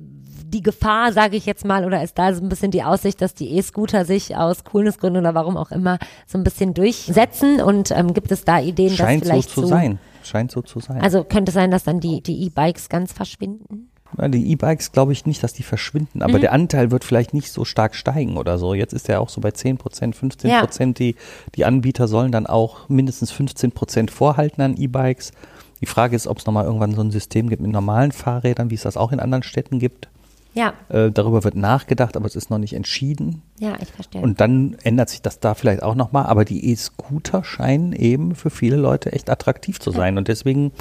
die 0.53 0.63
Gefahr, 0.63 1.13
sage 1.13 1.37
ich 1.37 1.47
jetzt 1.47 1.65
mal, 1.65 1.85
oder 1.85 2.03
ist 2.03 2.19
da 2.19 2.35
so 2.35 2.43
ein 2.43 2.49
bisschen 2.49 2.71
die 2.71 2.83
Aussicht, 2.83 3.23
dass 3.23 3.35
die 3.35 3.57
E-Scooter 3.57 4.05
sich 4.05 4.37
aus 4.37 4.65
Coolnessgründen 4.65 5.23
oder 5.23 5.35
warum 5.35 5.57
auch 5.57 5.71
immer 5.71 5.99
so 6.27 6.37
ein 6.37 6.45
bisschen 6.45 6.75
durchsetzen? 6.75 7.61
Und 7.63 7.91
ähm, 7.91 8.13
gibt 8.13 8.31
es 8.33 8.45
da 8.45 8.61
Ideen, 8.61 8.91
Scheint 8.91 9.23
dass 9.23 9.29
so 9.29 9.33
vielleicht 9.33 9.51
zu 9.51 9.67
sein. 9.67 9.99
Scheint 10.23 10.51
so 10.51 10.61
zu 10.61 10.81
sein. 10.81 11.01
Also 11.01 11.25
könnte 11.25 11.51
es 11.51 11.55
sein, 11.55 11.71
dass 11.71 11.85
dann 11.85 12.01
die 12.01 12.21
die 12.23 12.45
E-Bikes 12.45 12.89
ganz 12.89 13.13
verschwinden? 13.13 13.89
Ja, 14.19 14.29
die 14.29 14.51
E-Bikes 14.53 14.93
glaube 14.93 15.13
ich 15.13 15.27
nicht, 15.27 15.43
dass 15.43 15.53
die 15.53 15.63
verschwinden, 15.63 16.23
aber 16.23 16.39
der 16.39 16.53
Anteil 16.53 16.91
wird 16.91 17.05
vielleicht 17.05 17.33
nicht 17.35 17.51
so 17.51 17.65
stark 17.65 17.95
steigen 17.95 18.37
oder 18.37 18.59
so. 18.59 18.75
Jetzt 18.75 18.93
ist 18.93 19.09
er 19.09 19.21
auch 19.21 19.29
so 19.29 19.41
bei 19.41 19.51
10 19.53 19.79
Prozent, 19.79 20.15
15 20.17 20.51
Ja. 20.51 20.61
Prozent. 20.61 20.99
Die, 20.99 21.17
die 21.55 21.65
Anbieter 21.65 22.09
sollen 22.09 22.33
dann 22.33 22.47
auch 22.47 22.89
mindestens 22.89 23.31
15 23.31 23.73
Prozent 23.73 24.11
vorhalten 24.11 24.61
an 24.63 24.77
E-Bikes. 24.77 25.33
Die 25.81 25.87
Frage 25.87 26.15
ist, 26.15 26.27
ob 26.27 26.39
es 26.39 26.47
nochmal 26.47 26.65
irgendwann 26.65 26.95
so 26.95 27.03
ein 27.03 27.11
System 27.11 27.49
gibt 27.49 27.63
mit 27.63 27.73
normalen 27.73 28.13
Fahrrädern, 28.13 28.71
wie 28.71 28.75
es 28.77 28.83
das 28.83 28.97
auch 28.97 29.13
in 29.13 29.19
anderen 29.21 29.43
Städten 29.43 29.79
gibt. 29.79 30.09
Ja, 30.55 30.75
Äh, 30.91 31.11
darüber 31.11 31.45
wird 31.45 31.57
nachgedacht, 31.57 32.15
aber 32.15 32.27
es 32.27 32.37
ist 32.37 32.51
noch 32.51 32.59
nicht 32.59 32.75
entschieden. 32.75 33.41
ja, 33.59 33.73
ich 33.81 33.91
verstehe. 33.91 34.21
Und 34.21 34.39
dann 34.39 34.77
ändert 34.83 35.09
sich 35.09 35.23
das 35.23 35.41
da 35.41 35.55
vielleicht 35.55 35.83
auch 35.83 35.95
nochmal. 35.95 36.27
Aber 36.27 36.45
die 36.45 36.71
E-Scooter 36.71 37.43
scheinen 37.43 37.95
eben 37.95 38.35
für 38.35 38.51
viele 38.51 38.77
Leute 38.77 39.13
echt 39.13 39.31
attraktiv 39.31 39.81
zu 39.81 39.91
sein. 39.93 40.19
Und 40.19 40.29
deswegen 40.29 40.73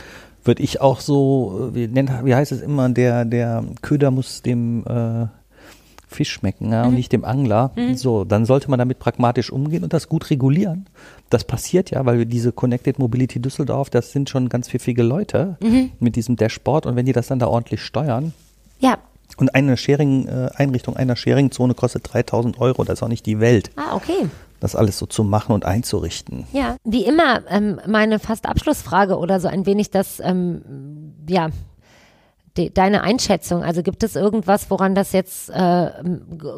würde 0.43 0.63
ich 0.63 0.81
auch 0.81 0.99
so, 0.99 1.71
äh, 1.71 1.75
wie, 1.75 1.87
nennt, 1.87 2.11
wie 2.23 2.35
heißt 2.35 2.51
es 2.51 2.61
immer, 2.61 2.89
der, 2.89 3.25
der 3.25 3.63
Köder 3.81 4.11
muss 4.11 4.41
dem 4.41 4.83
äh, 4.85 5.27
Fisch 6.07 6.31
schmecken 6.31 6.71
ja, 6.71 6.83
und 6.83 6.93
nicht 6.93 7.13
dem 7.13 7.23
Angler. 7.23 7.71
So, 7.95 8.25
dann 8.25 8.43
sollte 8.45 8.69
man 8.69 8.77
damit 8.77 8.99
pragmatisch 8.99 9.49
umgehen 9.49 9.83
und 9.83 9.93
das 9.93 10.09
gut 10.09 10.29
regulieren. 10.29 10.87
Das 11.29 11.45
passiert 11.45 11.89
ja, 11.89 12.05
weil 12.05 12.17
wir 12.17 12.25
diese 12.25 12.51
Connected 12.51 12.99
Mobility 12.99 13.39
Düsseldorf, 13.39 13.89
das 13.89 14.11
sind 14.11 14.29
schon 14.29 14.49
ganz 14.49 14.67
pfiffige 14.67 15.03
Leute 15.03 15.55
mit 15.99 16.17
diesem 16.17 16.35
Dashboard. 16.35 16.85
Und 16.85 16.97
wenn 16.97 17.05
die 17.05 17.13
das 17.13 17.27
dann 17.27 17.39
da 17.39 17.47
ordentlich 17.47 17.81
steuern, 17.81 18.33
ja, 18.79 18.97
und 19.37 19.55
eine 19.55 19.77
Sharing, 19.77 20.27
äh, 20.27 20.49
Einrichtung 20.55 20.97
einer 20.97 21.15
Sharing-Zone 21.15 21.73
kostet 21.73 22.13
3000 22.13 22.59
Euro. 22.59 22.83
Das 22.83 22.99
ist 22.99 23.03
auch 23.03 23.07
nicht 23.07 23.25
die 23.25 23.39
Welt, 23.39 23.71
ah, 23.75 23.95
okay. 23.95 24.27
Das 24.61 24.75
alles 24.75 24.97
so 24.97 25.05
zu 25.05 25.25
machen 25.25 25.53
und 25.53 25.65
einzurichten. 25.65 26.45
Ja, 26.53 26.77
wie 26.85 27.03
immer, 27.03 27.41
ähm, 27.49 27.81
meine 27.87 28.19
fast 28.19 28.45
Abschlussfrage 28.45 29.17
oder 29.17 29.39
so 29.41 29.49
ein 29.49 29.65
wenig 29.65 29.89
das, 29.89 30.21
ähm, 30.23 30.61
ja, 31.27 31.49
de, 32.55 32.69
deine 32.69 33.01
Einschätzung. 33.01 33.63
Also 33.63 33.81
gibt 33.81 34.03
es 34.03 34.15
irgendwas, 34.15 34.69
woran 34.69 34.93
das 34.93 35.13
jetzt 35.13 35.49
äh, 35.49 35.89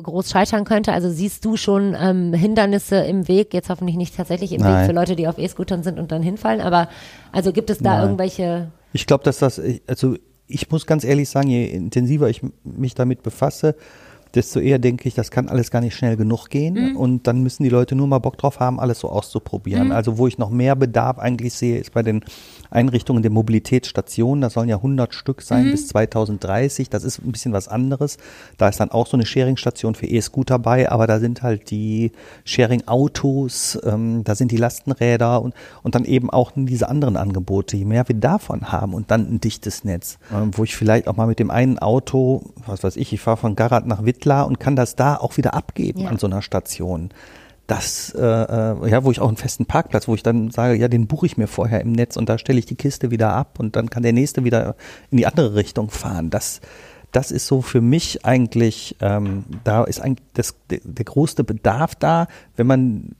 groß 0.03 0.29
scheitern 0.29 0.65
könnte? 0.65 0.91
Also 0.91 1.09
siehst 1.09 1.45
du 1.45 1.55
schon 1.55 1.95
ähm, 1.97 2.33
Hindernisse 2.33 2.97
im 2.97 3.29
Weg, 3.29 3.53
jetzt 3.53 3.69
hoffentlich 3.69 3.95
nicht 3.95 4.17
tatsächlich 4.17 4.51
im 4.51 4.59
Weg 4.61 4.69
Nein. 4.69 4.85
für 4.85 4.93
Leute, 4.93 5.15
die 5.15 5.29
auf 5.29 5.37
E-Scootern 5.37 5.81
sind 5.81 5.97
und 5.97 6.11
dann 6.11 6.21
hinfallen, 6.21 6.59
aber 6.59 6.89
also 7.31 7.53
gibt 7.53 7.69
es 7.69 7.77
da 7.77 7.93
Nein. 7.93 8.01
irgendwelche, 8.03 8.71
Ich 8.91 9.07
glaube, 9.07 9.23
dass 9.23 9.39
das, 9.39 9.61
also 9.87 10.17
ich 10.47 10.69
muss 10.69 10.85
ganz 10.85 11.05
ehrlich 11.05 11.29
sagen, 11.29 11.47
je 11.47 11.65
intensiver 11.67 12.29
ich 12.29 12.41
mich 12.65 12.95
damit 12.95 13.23
befasse, 13.23 13.75
desto 14.35 14.59
eher 14.59 14.79
denke 14.79 15.07
ich, 15.07 15.13
das 15.13 15.31
kann 15.31 15.47
alles 15.47 15.69
gar 15.69 15.81
nicht 15.81 15.95
schnell 15.95 16.17
genug 16.17 16.49
gehen. 16.49 16.95
Und 16.95 17.27
dann 17.27 17.43
müssen 17.43 17.63
die 17.63 17.69
Leute 17.69 17.95
nur 17.95 18.07
mal 18.07 18.19
Bock 18.19 18.37
drauf 18.37 18.59
haben, 18.59 18.79
alles 18.79 18.99
so 18.99 19.09
auszuprobieren. 19.09 19.91
Also 19.91 20.17
wo 20.17 20.27
ich 20.27 20.37
noch 20.37 20.49
mehr 20.49 20.75
Bedarf 20.75 21.19
eigentlich 21.19 21.53
sehe, 21.53 21.77
ist 21.77 21.93
bei 21.93 22.01
den 22.03 22.23
Einrichtungen 22.73 23.21
der 23.23 23.31
Mobilitätsstationen. 23.31 24.41
Das 24.41 24.53
sollen 24.53 24.69
ja 24.69 24.77
100 24.77 25.13
Stück 25.13 25.41
sein 25.41 25.71
bis 25.71 25.87
2030. 25.89 26.89
Das 26.89 27.03
ist 27.03 27.19
ein 27.19 27.31
bisschen 27.31 27.53
was 27.53 27.67
anderes. 27.67 28.17
Da 28.57 28.69
ist 28.69 28.79
dann 28.79 28.91
auch 28.91 29.07
so 29.07 29.15
eine 29.17 29.25
Sharing-Station 29.25 29.95
für 29.95 30.07
E-Scooter 30.07 30.59
bei, 30.59 30.91
aber 30.91 31.07
da 31.07 31.19
sind 31.19 31.43
halt 31.43 31.69
die 31.71 32.11
Sharing-Autos, 32.45 33.79
ähm, 33.83 34.23
da 34.23 34.35
sind 34.35 34.51
die 34.51 34.57
Lastenräder 34.57 35.41
und, 35.41 35.53
und 35.83 35.95
dann 35.95 36.05
eben 36.05 36.29
auch 36.29 36.51
diese 36.55 36.89
anderen 36.89 37.17
Angebote. 37.17 37.77
Je 37.77 37.85
mehr 37.85 38.07
wir 38.07 38.15
davon 38.15 38.71
haben 38.71 38.93
und 38.93 39.11
dann 39.11 39.31
ein 39.31 39.39
dichtes 39.41 39.83
Netz, 39.83 40.17
ähm, 40.33 40.51
wo 40.57 40.63
ich 40.63 40.75
vielleicht 40.75 41.07
auch 41.07 41.15
mal 41.15 41.27
mit 41.27 41.39
dem 41.39 41.51
einen 41.51 41.79
Auto, 41.79 42.51
was 42.65 42.83
weiß 42.83 42.95
ich, 42.97 43.13
ich 43.13 43.21
fahre 43.21 43.37
von 43.37 43.55
Garat 43.55 43.85
nach 43.85 44.05
Wittlar 44.05 44.47
und 44.47 44.59
kann 44.59 44.75
das 44.75 44.95
da 44.95 45.15
auch 45.17 45.37
wieder 45.37 45.53
abgeben 45.53 46.01
Ja. 46.01 46.09
an 46.09 46.17
so 46.17 46.27
einer 46.27 46.41
Station. 46.41 47.09
Das, 47.67 48.13
äh, 48.13 48.19
äh, 48.21 48.89
ja, 48.89 49.03
wo 49.05 49.11
ich 49.11 49.21
auch 49.21 49.27
einen 49.29 49.37
festen 49.37 49.65
Parkplatz, 49.65 50.07
wo 50.07 50.15
ich 50.15 50.23
dann 50.23 50.51
sage, 50.51 50.75
ja, 50.75 50.89
den 50.89 51.07
buche 51.07 51.25
ich 51.25 51.37
mir 51.37 51.47
vorher 51.47 51.79
im 51.79 51.93
Netz 51.93 52.17
und 52.17 52.27
da 52.27 52.37
stelle 52.37 52.59
ich 52.59 52.65
die 52.65 52.75
Kiste 52.75 53.09
wieder 53.09 53.33
ab 53.33 53.57
und 53.57 53.75
dann 53.77 53.89
kann 53.89 54.03
der 54.03 54.11
nächste 54.11 54.43
wieder 54.43 54.75
in 55.11 55.17
die 55.17 55.25
andere 55.25 55.55
Richtung 55.55 55.89
fahren. 55.89 56.29
Das, 56.29 56.59
das 57.13 57.31
ist 57.31 57.47
so 57.47 57.61
für 57.61 57.79
mich 57.79 58.25
eigentlich, 58.25 58.97
ähm, 58.99 59.45
da 59.63 59.85
ist 59.85 60.01
eigentlich 60.01 60.27
das, 60.33 60.55
der, 60.69 60.79
der 60.83 61.05
größte 61.05 61.45
Bedarf 61.45 61.95
da, 61.95 62.27
wenn 62.57 62.67
man 62.67 63.15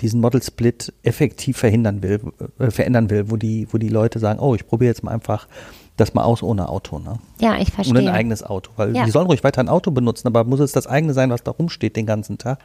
diesen 0.00 0.20
Model 0.20 0.40
Split 0.42 0.92
effektiv 1.02 1.58
verhindern 1.58 2.02
will, 2.02 2.20
äh, 2.60 2.70
verändern 2.70 3.10
will, 3.10 3.30
wo 3.30 3.36
die, 3.36 3.66
wo 3.72 3.78
die 3.78 3.88
Leute 3.88 4.20
sagen, 4.20 4.38
oh, 4.38 4.54
ich 4.54 4.64
probiere 4.64 4.90
jetzt 4.90 5.02
mal 5.02 5.10
einfach 5.10 5.48
das 5.96 6.14
mal 6.14 6.22
aus 6.22 6.44
ohne 6.44 6.68
Auto. 6.68 7.00
Ne? 7.00 7.18
Ja, 7.40 7.56
ich 7.58 7.72
verstehe. 7.72 7.98
Und 7.98 8.06
ein 8.06 8.14
eigenes 8.14 8.44
Auto. 8.44 8.70
Weil 8.76 8.94
Ja. 8.94 9.04
die 9.04 9.10
sollen 9.10 9.26
ruhig 9.26 9.42
weiter 9.42 9.60
ein 9.60 9.68
Auto 9.68 9.90
benutzen, 9.90 10.28
aber 10.28 10.44
muss 10.44 10.60
es 10.60 10.70
das 10.70 10.86
eigene 10.86 11.12
sein, 11.14 11.30
was 11.30 11.42
da 11.42 11.50
rumsteht 11.50 11.96
den 11.96 12.06
ganzen 12.06 12.38
Tag? 12.38 12.60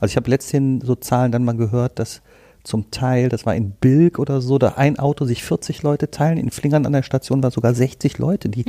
Also 0.00 0.12
ich 0.12 0.16
habe 0.16 0.30
letztens 0.30 0.84
so 0.86 0.94
Zahlen 0.94 1.32
dann 1.32 1.44
mal 1.44 1.56
gehört, 1.56 1.98
dass 1.98 2.22
zum 2.62 2.90
Teil, 2.90 3.28
das 3.28 3.46
war 3.46 3.54
in 3.54 3.70
Bilk 3.70 4.18
oder 4.18 4.40
so, 4.40 4.58
da 4.58 4.74
ein 4.76 4.98
Auto 4.98 5.24
sich 5.24 5.42
40 5.44 5.82
Leute 5.82 6.10
teilen. 6.10 6.38
In 6.38 6.50
Flingern 6.50 6.84
an 6.86 6.92
der 6.92 7.02
Station 7.02 7.42
war 7.42 7.50
sogar 7.50 7.74
60 7.74 8.18
Leute, 8.18 8.48
die 8.48 8.64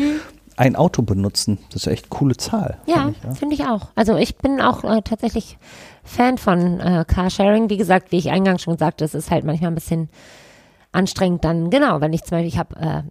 ein 0.56 0.76
Auto 0.76 1.02
benutzen. 1.02 1.58
Das 1.72 1.84
ist 1.84 1.88
echt 1.88 2.10
coole 2.10 2.38
Zahl. 2.38 2.78
Ja, 2.86 3.04
finde 3.04 3.18
ich, 3.32 3.40
finde 3.40 3.56
ich 3.56 3.66
auch. 3.66 3.90
Also 3.96 4.16
ich 4.16 4.38
bin 4.38 4.62
auch 4.62 4.84
äh, 4.84 5.02
tatsächlich 5.02 5.58
Fan 6.04 6.38
von 6.38 6.80
äh, 6.80 7.06
Carsharing. 7.08 7.70
Wie 7.70 7.78
gesagt, 7.78 8.12
wie 8.12 8.18
ich 8.18 8.32
eingangs 8.32 8.62
schon 8.62 8.78
sagte, 8.78 9.04
es 9.04 9.14
ist 9.14 9.32
halt 9.32 9.44
manchmal 9.44 9.72
ein 9.72 9.76
bisschen 9.76 10.10
anstrengend 10.92 11.46
dann, 11.46 11.70
genau, 11.70 12.02
wenn 12.02 12.14
ich 12.14 12.24
zum 12.24 12.38
Beispiel, 12.38 12.50
ich 12.50 12.58
habe 12.58 12.76
äh, 12.76 13.04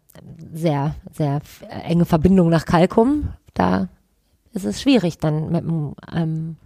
sehr, 0.52 0.94
sehr 1.12 1.40
äh, 1.68 1.90
enge 1.90 2.04
Verbindung 2.04 2.50
nach 2.50 2.66
Kalkum, 2.66 3.30
da 3.54 3.88
ist 4.52 4.64
es 4.64 4.82
schwierig, 4.82 5.18
dann 5.18 5.50
mit 5.50 5.64
einem 5.64 5.94
ähm, 6.14 6.56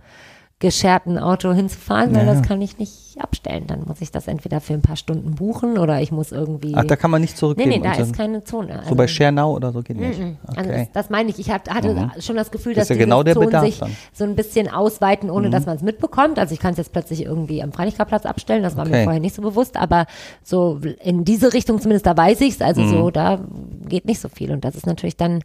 gescherten 0.61 1.19
Auto 1.19 1.53
hinzufahren, 1.53 2.15
weil 2.15 2.27
Ja. 2.27 2.33
das 2.33 2.43
kann 2.43 2.63
ich 2.63 2.79
nicht 2.79 3.21
abstellen. 3.21 3.67
Dann 3.67 3.85
muss 3.87 4.01
ich 4.01 4.11
das 4.11 4.29
entweder 4.29 4.61
für 4.61 4.73
ein 4.73 4.81
paar 4.83 4.97
Stunden 4.97 5.35
buchen 5.35 5.79
oder 5.79 6.01
ich 6.01 6.11
muss 6.11 6.33
irgendwie. 6.33 6.73
Ach, 6.75 6.85
da 6.85 6.97
kann 6.97 7.11
man 7.11 7.21
nicht 7.21 7.35
nee, 7.35 7.39
zurückgeben. 7.39 7.71
nee, 7.71 7.81
da 7.81 7.93
ist 7.95 8.15
keine 8.15 8.45
Zone. 8.45 8.83
so 8.89 8.95
bei 8.95 9.07
Schernau 9.07 9.53
oder 9.55 9.73
so 9.73 9.83
geht 9.83 9.99
nicht. 9.99 10.19
Mhm. 10.19 10.37
Also 10.47 10.61
Okay. 10.71 10.89
das, 10.93 11.05
das 11.05 11.11
meine 11.11 11.31
ich. 11.31 11.39
Ich 11.39 11.51
hat, 11.51 11.69
hatte 11.69 11.93
Mhm. 11.95 12.11
schon 12.21 12.37
das 12.37 12.51
Gefühl, 12.51 12.73
Das 12.75 12.83
dass 12.83 12.85
ist 12.87 12.91
ja 12.91 12.95
die 12.97 13.11
genau 13.11 13.23
Zonen 13.25 13.47
Bedarf 13.47 13.65
sich 13.65 13.79
dann. 13.81 13.91
Mhm. 13.91 13.95
so 14.13 14.25
ein 14.25 14.37
bisschen 14.37 14.69
ausweiten, 14.71 15.29
ohne 15.31 15.51
dass 15.51 15.67
man 15.67 15.77
es 15.77 15.83
mitbekommt. 15.83 16.39
Also 16.39 16.55
ich 16.55 16.61
kann 16.61 16.73
es 16.73 16.79
jetzt 16.79 16.93
plötzlich 16.93 17.25
irgendwie 17.25 17.63
am 17.63 17.73
Freilichtplatz 17.73 18.25
abstellen, 18.25 18.63
das 18.63 18.77
war 18.77 18.85
mir 18.85 18.91
Okay. 18.93 19.05
vorher 19.05 19.21
nicht 19.21 19.35
so 19.35 19.43
bewusst, 19.43 19.77
aber 19.77 20.07
so 20.43 20.81
in 21.03 21.25
diese 21.25 21.53
Richtung 21.53 21.81
zumindest, 21.81 22.07
da 22.07 22.17
weiß 22.17 22.41
ich's. 22.41 22.63
Also 22.63 22.81
Mhm. 22.83 22.89
so, 22.89 23.11
da 23.11 23.41
geht 23.89 24.07
nicht 24.07 24.21
so 24.21 24.29
viel. 24.29 24.51
Und 24.53 24.65
das 24.65 24.77
ist 24.77 24.87
natürlich 24.87 25.17
dann, 25.17 25.43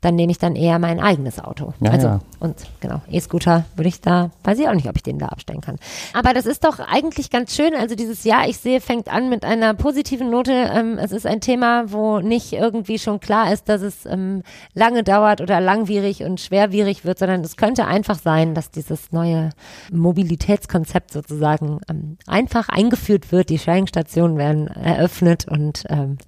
dann 0.00 0.14
nehme 0.14 0.30
ich 0.30 0.38
dann 0.38 0.54
eher 0.54 0.78
mein 0.78 1.00
eigenes 1.00 1.40
Auto. 1.40 1.74
Ja, 1.80 1.90
also 1.90 2.06
ja. 2.06 2.20
und 2.38 2.54
genau, 2.80 3.00
E-Scooter 3.10 3.64
würde 3.74 3.88
ich 3.88 4.00
da, 4.00 4.30
weiß 4.44 4.58
ich 4.60 4.68
auch 4.68 4.74
nicht, 4.74 4.88
ob 4.88 4.94
ich 4.94 5.02
den 5.02 5.18
da 5.18 5.26
abstellen 5.26 5.60
kann. 5.60 5.76
Aber 6.12 6.34
das 6.34 6.46
ist 6.46 6.64
doch 6.64 6.78
eigentlich 6.78 7.30
ganz 7.30 7.56
schön. 7.56 7.74
Also 7.74 7.96
dieses 7.96 8.22
Jahr, 8.22 8.48
ich 8.48 8.58
sehe, 8.58 8.80
fängt 8.80 9.12
an 9.12 9.28
mit 9.28 9.44
einer 9.44 9.74
positiven 9.74 10.30
Note. 10.30 10.52
Ähm, 10.52 10.98
es 10.98 11.10
ist 11.10 11.26
ein 11.26 11.40
Thema, 11.40 11.90
wo 11.90 12.20
nicht 12.20 12.52
irgendwie 12.52 13.00
schon 13.00 13.18
klar 13.18 13.52
ist, 13.52 13.68
dass 13.68 13.82
es 13.82 14.06
ähm, 14.06 14.42
lange 14.72 15.02
dauert 15.02 15.40
oder 15.40 15.60
langwierig 15.60 16.22
und 16.22 16.40
schwerwierig 16.40 17.04
wird, 17.04 17.18
sondern 17.18 17.40
es 17.40 17.56
könnte 17.56 17.86
einfach 17.86 18.18
sein, 18.20 18.54
dass 18.54 18.70
dieses 18.70 19.10
neue 19.10 19.50
Mobilitätskonzept 19.90 21.12
sozusagen 21.12 21.80
ähm, 21.90 22.18
einfach 22.26 22.68
eingeführt 22.68 23.32
wird. 23.32 23.48
Die 23.48 23.58
Sharing-Stationen 23.58 24.38
werden 24.38 24.68
eröffnet 24.68 25.48
und 25.48 25.84
ähm, 25.88 26.18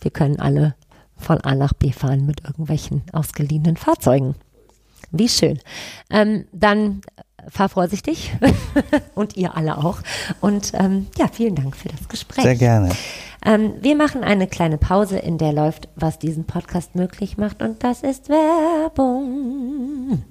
wir 0.00 0.10
können 0.10 0.38
alle 0.38 0.74
von 1.16 1.40
A 1.40 1.54
nach 1.54 1.72
B 1.72 1.92
fahren 1.92 2.26
mit 2.26 2.44
irgendwelchen 2.44 3.02
ausgeliehenen 3.12 3.76
Fahrzeugen. 3.76 4.34
Wie 5.10 5.28
schön. 5.28 5.58
Ähm, 6.10 6.46
dann 6.52 7.02
fahr 7.48 7.68
vorsichtig 7.68 8.32
und 9.14 9.36
ihr 9.36 9.56
alle 9.56 9.78
auch. 9.78 9.98
Und 10.40 10.72
ähm, 10.74 11.06
ja, 11.16 11.28
vielen 11.28 11.54
Dank 11.54 11.76
für 11.76 11.88
das 11.88 12.08
Gespräch. 12.08 12.44
Sehr 12.44 12.56
gerne. 12.56 12.90
Ähm, 13.44 13.74
wir 13.80 13.94
machen 13.96 14.24
eine 14.24 14.46
kleine 14.46 14.78
Pause, 14.78 15.18
in 15.18 15.38
der 15.38 15.52
läuft, 15.52 15.88
was 15.94 16.18
diesen 16.18 16.44
Podcast 16.44 16.94
möglich 16.94 17.38
macht. 17.38 17.62
Und 17.62 17.84
das 17.84 18.02
ist 18.02 18.28
Werbung. 18.28 20.24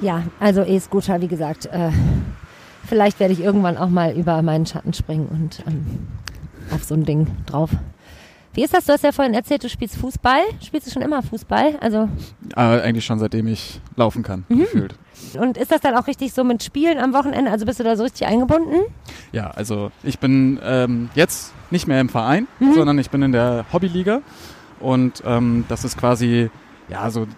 Ja, 0.00 0.24
also 0.40 0.62
E-Scooter, 0.62 1.20
wie 1.20 1.28
gesagt, 1.28 1.66
äh, 1.66 1.90
vielleicht 2.86 3.20
werde 3.20 3.32
ich 3.32 3.40
irgendwann 3.40 3.76
auch 3.76 3.88
mal 3.88 4.12
über 4.12 4.42
meinen 4.42 4.66
Schatten 4.66 4.92
springen 4.92 5.28
und 5.28 5.62
ähm, 5.66 6.08
auf 6.72 6.84
so 6.84 6.94
ein 6.94 7.04
Ding 7.04 7.26
drauf. 7.46 7.70
Wie 8.52 8.64
ist 8.64 8.74
das? 8.74 8.84
Du 8.86 8.92
hast 8.92 9.04
ja 9.04 9.12
vorhin 9.12 9.32
erzählt, 9.34 9.62
du 9.62 9.68
spielst 9.68 9.96
Fußball. 9.96 10.40
Spielst 10.60 10.86
du 10.88 10.90
schon 10.90 11.02
immer 11.02 11.22
Fußball? 11.22 11.76
Also 11.80 12.08
Äh, 12.56 12.60
eigentlich 12.60 13.04
schon 13.04 13.18
seitdem 13.20 13.46
ich 13.46 13.80
laufen 13.94 14.22
kann, 14.24 14.44
Mhm. 14.48 14.58
gefühlt. 14.60 14.94
und 15.38 15.56
ist 15.56 15.70
das 15.70 15.80
dann 15.82 15.94
auch 15.96 16.06
richtig 16.08 16.32
so 16.32 16.42
mit 16.42 16.62
Spielen 16.62 16.98
am 16.98 17.12
Wochenende? 17.14 17.50
Also 17.52 17.64
bist 17.64 17.78
du 17.78 17.84
da 17.84 17.94
so 17.96 18.02
richtig 18.02 18.26
eingebunden? 18.26 18.80
Ja, 19.30 19.50
also 19.52 19.92
ich 20.02 20.18
bin 20.18 20.58
ähm, 20.64 21.10
jetzt 21.14 21.52
nicht 21.70 21.86
mehr 21.86 22.00
im 22.00 22.08
Verein, 22.08 22.48
sondern 22.74 22.98
ich 22.98 23.10
bin 23.10 23.22
in 23.22 23.30
der 23.32 23.66
Hobbyliga 23.72 24.20
und 24.80 25.22
ähm, 25.24 25.64
das 25.68 25.84
ist 25.84 25.96
quasi, 25.96 26.50
ja, 26.88 27.08
so, 27.10 27.28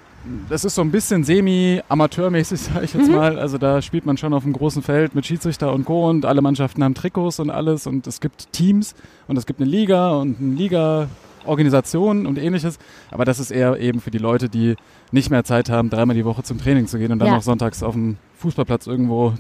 das 0.49 0.64
ist 0.64 0.75
so 0.77 0.83
ein 0.83 0.91
bisschen 0.91 1.25
semi-amateurmäßig, 1.25 2.61
sage 2.62 2.85
ich 2.85 2.95
jetzt 2.95 3.11
mal. 3.11 3.39
Also 3.39 3.59
da 3.59 3.83
spielt 3.83 4.07
man 4.07 4.16
schon 4.16 4.33
auf 4.35 4.45
einem 4.45 4.53
großen 4.53 4.83
Feld 4.83 5.14
mit 5.14 5.27
Schiedsrichter 5.27 5.73
und 5.73 5.85
Co. 5.85 6.09
und 6.09 6.25
alle 6.25 6.43
Mannschaften 6.43 6.83
haben 6.85 6.95
Trikots 6.95 7.41
und 7.41 7.51
alles 7.51 7.87
und 7.87 8.07
es 8.07 8.20
gibt 8.20 8.53
Teams 8.53 8.95
und 9.29 9.37
es 9.37 9.47
gibt 9.47 9.61
eine 9.61 9.68
Liga 9.70 10.11
und 10.12 10.39
eine 10.41 10.55
Liga-Organisation 10.55 12.27
und 12.27 12.39
ähnliches. 12.39 12.79
Aber 13.11 13.25
das 13.25 13.41
ist 13.41 13.51
eher 13.51 13.79
eben 13.81 14.01
für 14.01 14.11
die 14.11 14.18
Leute, 14.18 14.49
die 14.49 14.77
nicht 15.11 15.31
mehr 15.31 15.45
Zeit 15.45 15.68
haben, 15.70 15.91
dreimal 15.91 16.16
die 16.16 16.25
Woche 16.25 16.43
zum 16.43 16.59
Training 16.59 16.87
zu 16.87 16.99
gehen 16.99 17.12
und 17.12 17.18
dann 17.18 17.29
Ja. 17.29 17.35
noch 17.35 17.43
sonntags 17.43 17.83
auf 17.83 17.95
dem 17.95 18.16
Fußballplatz 18.39 18.87
irgendwo 18.87 19.35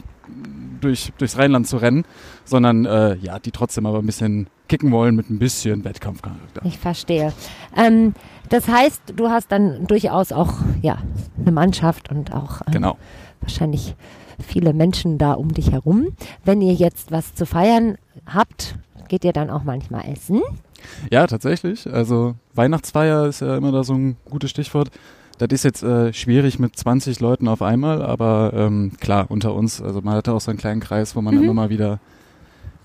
durch, 0.80 1.12
durchs 1.18 1.38
Rheinland 1.38 1.66
zu 1.66 1.76
rennen, 1.76 2.04
sondern 2.44 2.84
äh, 2.86 3.16
ja, 3.16 3.38
die 3.38 3.50
trotzdem 3.50 3.86
aber 3.86 3.98
ein 3.98 4.06
bisschen 4.06 4.46
kicken 4.72 4.90
wollen 4.90 5.14
mit 5.14 5.28
ein 5.28 5.38
bisschen 5.38 5.84
Wettkampfcharakter. 5.84 6.62
Ich 6.64 6.78
verstehe. 6.78 7.34
Ähm, 7.76 8.14
das 8.48 8.68
heißt, 8.68 9.02
du 9.16 9.28
hast 9.28 9.52
dann 9.52 9.86
durchaus 9.86 10.32
auch 10.32 10.54
ja 10.80 10.96
eine 11.38 11.52
Mannschaft 11.52 12.10
und 12.10 12.32
auch 12.32 12.62
ähm, 12.66 12.72
Genau. 12.72 12.96
wahrscheinlich 13.42 13.94
viele 14.38 14.72
Menschen 14.72 15.18
da 15.18 15.34
um 15.34 15.52
dich 15.52 15.72
herum. 15.72 16.16
Wenn 16.46 16.62
ihr 16.62 16.72
jetzt 16.72 17.12
was 17.12 17.34
zu 17.34 17.44
feiern 17.44 17.96
habt, 18.24 18.76
geht 19.08 19.24
ihr 19.26 19.34
dann 19.34 19.50
auch 19.50 19.62
manchmal 19.64 20.08
essen? 20.10 20.40
Ja, 21.10 21.26
tatsächlich. 21.26 21.86
Also 21.92 22.34
Weihnachtsfeier 22.54 23.26
ist 23.26 23.40
ja 23.42 23.54
immer 23.58 23.72
da 23.72 23.84
so 23.84 23.92
ein 23.92 24.16
gutes 24.30 24.50
Stichwort. 24.50 24.88
Das 25.36 25.48
ist 25.50 25.64
jetzt 25.64 25.82
äh, 25.82 26.14
schwierig 26.14 26.58
mit 26.58 26.76
20 26.76 27.20
Leuten 27.20 27.46
auf 27.46 27.60
einmal, 27.60 28.02
aber 28.02 28.52
ähm, 28.54 28.92
klar, 29.00 29.26
unter 29.28 29.54
uns, 29.54 29.82
also 29.82 30.00
man 30.00 30.14
hat 30.14 30.30
auch 30.30 30.40
so 30.40 30.50
einen 30.50 30.58
kleinen 30.58 30.80
Kreis, 30.80 31.14
wo 31.14 31.20
man 31.20 31.34
Mhm. 31.34 31.42
immer 31.44 31.54
mal 31.54 31.68
wieder 31.70 32.00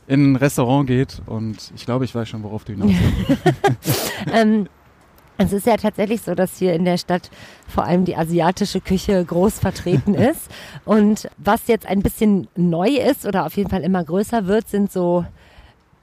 in 0.08 0.32
ein 0.32 0.36
Restaurant 0.38 0.88
geht 0.88 1.22
und 1.26 1.72
ich 1.76 1.86
glaube, 1.86 2.06
ich 2.06 2.16
weiß 2.16 2.28
schon, 2.28 2.44
worauf 2.44 2.64
du 2.64 2.74
hinaus 2.74 2.92
willst. 2.92 4.12
ähm, 4.34 4.68
es 5.38 5.54
ist 5.54 5.68
ja 5.68 5.78
tatsächlich 5.78 6.22
so, 6.22 6.34
dass 6.34 6.58
hier 6.58 6.74
in 6.74 6.86
der 6.86 6.98
Stadt 6.98 7.30
vor 7.68 7.84
allem 7.84 8.06
die 8.06 8.16
asiatische 8.16 8.82
Küche 8.82 9.24
groß 9.24 9.60
vertreten 9.60 10.14
ist. 10.16 10.50
Und 10.84 11.30
was 11.38 11.68
jetzt 11.68 11.86
ein 11.86 12.02
bisschen 12.02 12.48
neu 12.56 12.90
ist 12.90 13.26
oder 13.26 13.46
auf 13.46 13.56
jeden 13.56 13.70
Fall 13.70 13.84
immer 13.84 14.04
größer 14.04 14.48
wird, 14.48 14.68
sind 14.68 14.92
so 14.92 15.26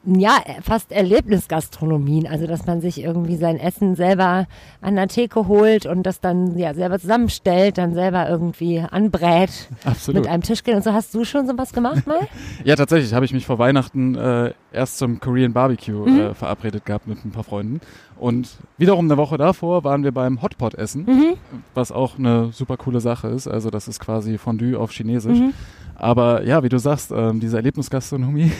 ja, 0.06 0.36
fast 0.62 0.92
Erlebnisgastronomien. 0.92 2.26
Also, 2.26 2.46
dass 2.46 2.66
man 2.66 2.80
sich 2.80 3.02
irgendwie 3.02 3.36
sein 3.36 3.58
Essen 3.58 3.94
selber 3.96 4.46
an 4.80 4.96
der 4.96 5.08
Theke 5.08 5.48
holt 5.48 5.86
und 5.86 6.02
das 6.04 6.20
dann 6.20 6.58
ja 6.58 6.74
selber 6.74 6.98
zusammenstellt, 6.98 7.78
dann 7.78 7.94
selber 7.94 8.28
irgendwie 8.28 8.80
anbrät, 8.80 9.68
Absolut. 9.84 10.22
mit 10.22 10.30
einem 10.30 10.42
Tisch 10.42 10.62
geht 10.62 10.74
und 10.74 10.84
so. 10.84 10.92
Hast 10.92 11.14
du 11.14 11.24
schon 11.24 11.46
sowas 11.46 11.72
gemacht 11.72 12.06
mal? 12.06 12.20
Ja, 12.64 12.76
tatsächlich 12.76 13.12
habe 13.14 13.24
ich 13.24 13.32
mich 13.32 13.46
vor 13.46 13.58
Weihnachten 13.58 14.14
äh, 14.14 14.52
erst 14.72 14.98
zum 14.98 15.20
Korean 15.20 15.52
Barbecue 15.52 16.06
Mhm. 16.08 16.20
äh, 16.20 16.34
verabredet 16.34 16.84
gehabt 16.86 17.06
mit 17.06 17.24
ein 17.24 17.30
paar 17.30 17.44
Freunden. 17.44 17.80
Und 18.16 18.48
wiederum 18.78 19.06
eine 19.06 19.16
Woche 19.16 19.36
davor 19.38 19.84
waren 19.84 20.04
wir 20.04 20.12
beim 20.12 20.40
Hotpot 20.42 20.74
essen, 20.74 21.04
Mhm. 21.06 21.34
was 21.74 21.92
auch 21.92 22.18
eine 22.18 22.52
super 22.52 22.76
coole 22.76 23.00
Sache 23.00 23.28
ist. 23.28 23.48
Also 23.48 23.70
das 23.70 23.88
ist 23.88 24.00
quasi 24.00 24.38
Fondue 24.38 24.78
auf 24.78 24.92
Chinesisch. 24.92 25.38
Mhm. 25.38 25.52
Aber 25.96 26.42
ja, 26.44 26.62
wie 26.62 26.68
du 26.68 26.78
sagst, 26.78 27.12
ähm, 27.14 27.40
diese 27.40 27.56
Erlebnisgastronomie 27.56 28.52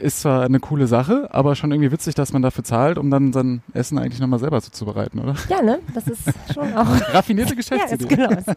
ist 0.00 0.20
zwar 0.20 0.44
eine 0.44 0.60
coole 0.60 0.86
Sache, 0.86 1.28
aber 1.30 1.54
schon 1.54 1.70
irgendwie 1.72 1.92
witzig, 1.92 2.14
dass 2.14 2.32
man 2.32 2.42
dafür 2.42 2.64
zahlt, 2.64 2.98
um 2.98 3.10
dann 3.10 3.32
sein 3.32 3.62
Essen 3.74 3.98
eigentlich 3.98 4.20
nochmal 4.20 4.38
selber 4.38 4.60
zuzubereiten, 4.62 5.20
oder? 5.20 5.34
Ja, 5.48 5.62
ne? 5.62 5.78
Das 5.94 6.06
ist 6.06 6.22
schon 6.54 6.72
auch. 6.74 6.86
Raffinierte 7.14 7.54
Ja, 7.54 7.58
ist, 7.60 7.68
Geschäftsidee. 7.70 8.14
genau. 8.14 8.30
Ist, 8.30 8.48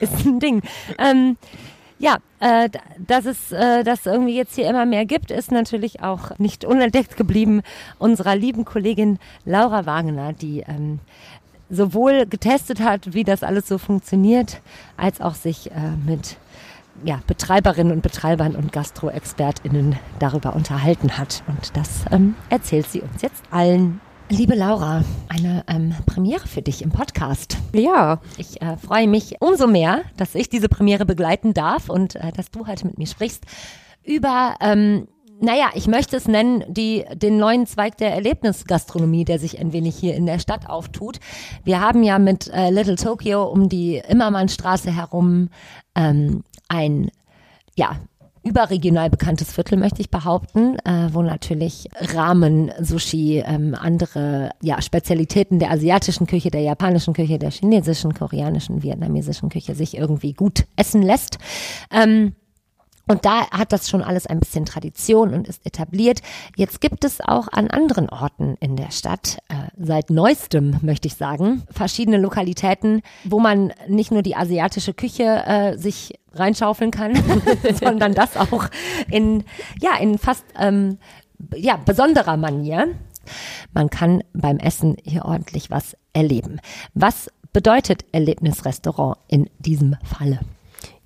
ist 0.00 0.26
ein 0.26 0.40
Ding. 0.40 0.62
Ähm, 0.98 1.36
ja, 1.98 2.16
äh, 2.40 2.70
dass 3.06 3.26
es 3.26 3.52
äh, 3.52 3.84
das 3.84 4.06
irgendwie 4.06 4.34
jetzt 4.34 4.54
hier 4.54 4.68
immer 4.68 4.86
mehr 4.86 5.04
gibt, 5.04 5.30
ist 5.30 5.52
natürlich 5.52 6.02
auch 6.02 6.38
nicht 6.38 6.64
unentdeckt 6.64 7.16
geblieben 7.16 7.62
unserer 7.98 8.36
lieben 8.36 8.64
Kollegin 8.64 9.18
Laura 9.44 9.84
Wagener, 9.84 10.32
die 10.32 10.60
ähm, 10.66 11.00
sowohl 11.68 12.26
getestet 12.26 12.80
hat, 12.80 13.12
wie 13.12 13.24
das 13.24 13.42
alles 13.42 13.68
so 13.68 13.78
funktioniert, 13.78 14.60
als 14.96 15.20
auch 15.20 15.34
sich 15.34 15.70
äh, 15.70 15.74
mit 16.06 16.36
ja, 17.04 17.20
Betreiberinnen 17.26 17.92
und 17.92 18.02
Betreibern 18.02 18.56
und 18.56 18.72
GastroexpertInnen 18.72 19.96
darüber 20.18 20.54
unterhalten 20.54 21.18
hat. 21.18 21.42
Und 21.46 21.76
das 21.76 22.04
ähm, 22.10 22.34
erzählt 22.48 22.88
sie 22.90 23.00
uns 23.00 23.22
jetzt 23.22 23.42
allen. 23.50 24.00
Liebe 24.28 24.54
Laura, 24.54 25.02
eine 25.28 25.64
ähm, 25.66 25.92
Premiere 26.06 26.46
für 26.46 26.62
dich 26.62 26.82
im 26.82 26.90
Podcast. 26.90 27.56
Ja, 27.72 28.20
Ich 28.36 28.62
äh, 28.62 28.76
freue 28.76 29.08
mich 29.08 29.34
umso 29.40 29.66
mehr, 29.66 30.02
dass 30.16 30.36
ich 30.36 30.48
diese 30.48 30.68
Premiere 30.68 31.04
begleiten 31.04 31.52
darf 31.52 31.88
und 31.88 32.14
äh, 32.14 32.30
dass 32.30 32.50
du 32.50 32.66
heute 32.68 32.86
mit 32.86 32.96
mir 32.96 33.08
sprichst 33.08 33.44
über 34.04 34.54
ähm, 34.60 35.08
naja, 35.42 35.70
ich 35.74 35.86
möchte 35.86 36.16
es 36.16 36.28
nennen, 36.28 36.62
die, 36.68 37.04
den 37.14 37.38
neuen 37.38 37.66
Zweig 37.66 37.96
der 37.96 38.12
Erlebnisgastronomie, 38.12 39.24
der 39.24 39.38
sich 39.38 39.58
ein 39.58 39.72
wenig 39.72 39.96
hier 39.96 40.14
in 40.14 40.26
der 40.26 40.38
Stadt 40.38 40.68
auftut. 40.68 41.18
Wir 41.64 41.80
haben 41.80 42.02
ja 42.02 42.18
mit 42.18 42.48
äh, 42.48 42.68
Little 42.68 42.96
Tokyo 42.96 43.44
um 43.44 43.70
die 43.70 44.02
Immermannstraße 44.06 44.94
herum 44.94 45.48
ähm, 45.94 46.44
ein, 46.70 47.10
ja, 47.76 47.96
überregional 48.42 49.10
bekanntes 49.10 49.52
Viertel, 49.52 49.76
möchte 49.76 50.00
ich 50.00 50.10
behaupten, 50.10 50.78
äh, 50.86 51.12
wo 51.12 51.20
natürlich 51.20 51.88
Ramen, 52.00 52.72
Sushi, 52.80 53.42
ähm, 53.44 53.76
andere 53.78 54.50
ja, 54.62 54.80
Spezialitäten 54.80 55.58
der 55.58 55.70
asiatischen 55.70 56.26
Küche, 56.26 56.50
der 56.50 56.62
japanischen 56.62 57.12
Küche, 57.12 57.38
der 57.38 57.50
chinesischen, 57.50 58.14
koreanischen, 58.14 58.82
vietnamesischen 58.82 59.50
Küche 59.50 59.74
sich 59.74 59.96
irgendwie 59.96 60.32
gut 60.32 60.64
essen 60.76 61.02
lässt. 61.02 61.38
Ähm, 61.90 62.32
und 63.10 63.24
da 63.24 63.50
hat 63.50 63.72
das 63.72 63.90
schon 63.90 64.02
alles 64.02 64.28
ein 64.28 64.38
bisschen 64.38 64.64
Tradition 64.64 65.34
und 65.34 65.48
ist 65.48 65.66
etabliert. 65.66 66.20
Jetzt 66.54 66.80
gibt 66.80 67.04
es 67.04 67.20
auch 67.20 67.48
an 67.50 67.66
anderen 67.66 68.08
Orten 68.08 68.54
in 68.60 68.76
der 68.76 68.92
Stadt, 68.92 69.38
äh, 69.48 69.54
seit 69.76 70.10
neuestem 70.10 70.76
möchte 70.80 71.08
ich 71.08 71.16
sagen, 71.16 71.64
verschiedene 71.72 72.18
Lokalitäten, 72.18 73.02
wo 73.24 73.40
man 73.40 73.72
nicht 73.88 74.12
nur 74.12 74.22
die 74.22 74.36
asiatische 74.36 74.94
Küche 74.94 75.24
äh, 75.24 75.76
sich 75.76 76.20
reinschaufeln 76.34 76.92
kann, 76.92 77.20
sondern 77.74 78.14
das 78.14 78.36
auch 78.36 78.66
in, 79.10 79.42
ja, 79.80 79.96
in 79.98 80.16
fast 80.16 80.44
ähm, 80.56 80.98
ja, 81.56 81.78
besonderer 81.84 82.36
Manier. 82.36 82.94
Man 83.72 83.90
kann 83.90 84.22
beim 84.32 84.58
Essen 84.58 84.96
hier 85.02 85.24
ordentlich 85.24 85.68
was 85.72 85.96
erleben. 86.12 86.60
Was 86.94 87.28
bedeutet 87.52 88.04
Erlebnisrestaurant 88.12 89.18
in 89.26 89.50
diesem 89.58 89.96
Falle? 90.04 90.38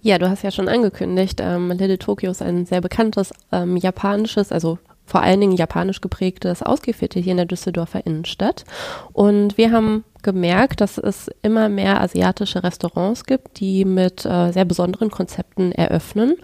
Ja, 0.05 0.19
du 0.19 0.29
hast 0.29 0.43
ja 0.43 0.51
schon 0.51 0.69
angekündigt, 0.69 1.41
ähm, 1.41 1.71
Little 1.71 1.97
Tokyo 1.99 2.31
ist 2.31 2.43
ein 2.43 2.67
sehr 2.67 2.83
bekanntes 2.83 3.33
ähm, 3.51 3.79
japanisches, 3.79 4.53
also 4.53 4.79
vor 5.07 5.23
allen 5.23 5.41
Dingen 5.41 5.57
japanisch 5.57 6.03
geprägtes 6.03 6.63
Ausgeviertel 6.63 7.23
hier 7.23 7.31
in 7.31 7.39
der 7.39 7.47
Düsseldorfer 7.47 8.05
Innenstadt. 8.05 8.67
Und 9.15 9.57
wir 9.57 9.73
haben 9.73 10.05
gemerkt, 10.23 10.83
dass 10.83 10.99
es 10.99 11.31
immer 11.41 11.71
mehr 11.71 12.03
asiatische 12.03 12.63
Restaurants 12.63 13.25
gibt, 13.25 13.61
die 13.61 13.87
mit 13.87 14.27
äh, 14.27 14.53
sehr 14.53 14.67
besonderen 14.67 15.11
Konzepten 15.11 15.73
eröffnen. 15.73 16.37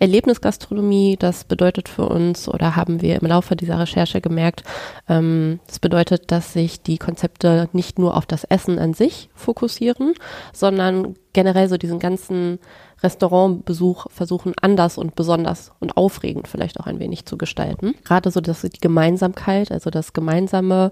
Erlebnisgastronomie, 0.00 1.16
das 1.16 1.44
bedeutet 1.44 1.88
für 1.88 2.08
uns 2.08 2.48
oder 2.48 2.74
haben 2.74 3.00
wir 3.00 3.20
im 3.20 3.28
Laufe 3.28 3.54
dieser 3.54 3.78
Recherche 3.78 4.20
gemerkt, 4.20 4.64
ähm, 5.08 5.60
das 5.68 5.78
bedeutet, 5.78 6.32
dass 6.32 6.52
sich 6.52 6.82
die 6.82 6.98
Konzepte 6.98 7.68
nicht 7.72 8.00
nur 8.00 8.16
auf 8.16 8.26
das 8.26 8.42
Essen 8.42 8.80
an 8.80 8.94
sich 8.94 9.28
fokussieren, 9.34 10.14
sondern 10.52 11.14
generell 11.32 11.68
so 11.68 11.76
diesen 11.76 11.98
ganzen 11.98 12.58
Restaurantbesuch 13.04 14.06
versuchen, 14.10 14.54
anders 14.60 14.98
und 14.98 15.14
besonders 15.14 15.72
und 15.78 15.96
aufregend 15.96 16.48
vielleicht 16.48 16.80
auch 16.80 16.86
ein 16.86 16.98
wenig 16.98 17.26
zu 17.26 17.38
gestalten. 17.38 17.94
Gerade 18.04 18.30
so 18.30 18.40
dass 18.40 18.62
die 18.62 18.80
Gemeinsamkeit, 18.80 19.70
also 19.70 19.90
das 19.90 20.12
gemeinsame, 20.14 20.90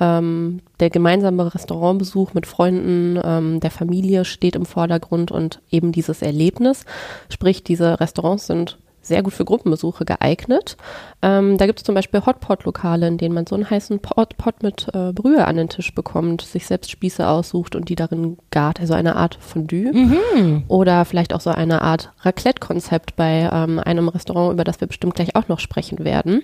ähm, 0.00 0.60
der 0.80 0.90
gemeinsame 0.90 1.54
Restaurantbesuch 1.54 2.34
mit 2.34 2.46
Freunden, 2.46 3.18
ähm, 3.22 3.60
der 3.60 3.70
Familie 3.70 4.24
steht 4.24 4.56
im 4.56 4.66
Vordergrund 4.66 5.30
und 5.30 5.62
eben 5.70 5.92
dieses 5.92 6.20
Erlebnis. 6.20 6.84
Sprich, 7.30 7.62
diese 7.62 8.00
Restaurants 8.00 8.46
sind 8.48 8.78
sehr 9.02 9.22
gut 9.22 9.34
für 9.34 9.44
Gruppenbesuche 9.44 10.04
geeignet. 10.04 10.76
Ähm, 11.20 11.58
da 11.58 11.66
gibt 11.66 11.80
es 11.80 11.84
zum 11.84 11.94
Beispiel 11.94 12.24
Hotpot-Lokale, 12.24 13.06
in 13.08 13.18
denen 13.18 13.34
man 13.34 13.46
so 13.46 13.54
einen 13.54 13.68
heißen 13.68 14.00
Pot, 14.00 14.36
Pot 14.38 14.62
mit 14.62 14.88
äh, 14.94 15.12
Brühe 15.12 15.44
an 15.46 15.56
den 15.56 15.68
Tisch 15.68 15.94
bekommt, 15.94 16.42
sich 16.42 16.66
selbst 16.66 16.90
Spieße 16.90 17.26
aussucht 17.26 17.74
und 17.74 17.88
die 17.88 17.96
darin 17.96 18.38
gart, 18.50 18.80
also 18.80 18.94
eine 18.94 19.16
Art 19.16 19.36
Fondue. 19.40 19.92
Mhm. 19.92 20.64
Oder 20.68 21.04
vielleicht 21.04 21.34
auch 21.34 21.40
so 21.40 21.50
eine 21.50 21.82
Art 21.82 22.12
Raclette-Konzept 22.20 23.16
bei 23.16 23.50
ähm, 23.52 23.78
einem 23.78 24.08
Restaurant, 24.08 24.52
über 24.52 24.64
das 24.64 24.80
wir 24.80 24.88
bestimmt 24.88 25.14
gleich 25.14 25.36
auch 25.36 25.48
noch 25.48 25.58
sprechen 25.58 26.04
werden. 26.04 26.42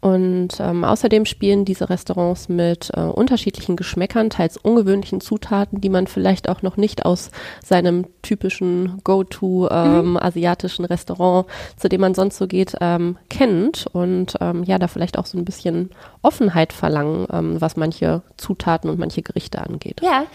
Und 0.00 0.60
ähm, 0.60 0.84
außerdem 0.84 1.24
spielen 1.24 1.64
diese 1.64 1.90
Restaurants 1.90 2.48
mit 2.48 2.90
äh, 2.94 3.00
unterschiedlichen 3.00 3.74
Geschmäckern, 3.74 4.30
teils 4.30 4.56
ungewöhnlichen 4.56 5.20
Zutaten, 5.20 5.80
die 5.80 5.88
man 5.88 6.06
vielleicht 6.06 6.48
auch 6.48 6.62
noch 6.62 6.76
nicht 6.76 7.04
aus 7.04 7.30
seinem 7.64 8.06
typischen 8.22 9.00
Go-to 9.02 9.68
ähm, 9.70 10.10
mhm. 10.10 10.16
asiatischen 10.16 10.84
Restaurant, 10.84 11.46
zu 11.76 11.88
dem 11.88 12.00
man 12.00 12.14
sonst 12.14 12.36
so 12.36 12.46
geht, 12.46 12.76
ähm, 12.80 13.18
kennt. 13.28 13.86
Und 13.92 14.36
ähm, 14.40 14.62
ja, 14.62 14.78
da 14.78 14.86
vielleicht 14.86 15.18
auch 15.18 15.26
so 15.26 15.36
ein 15.36 15.44
bisschen 15.44 15.90
Offenheit 16.22 16.72
verlangen, 16.72 17.26
ähm, 17.32 17.60
was 17.60 17.76
manche 17.76 18.22
Zutaten 18.36 18.90
und 18.90 19.00
manche 19.00 19.22
Gerichte 19.22 19.60
angeht. 19.60 20.00
Ja, 20.02 20.26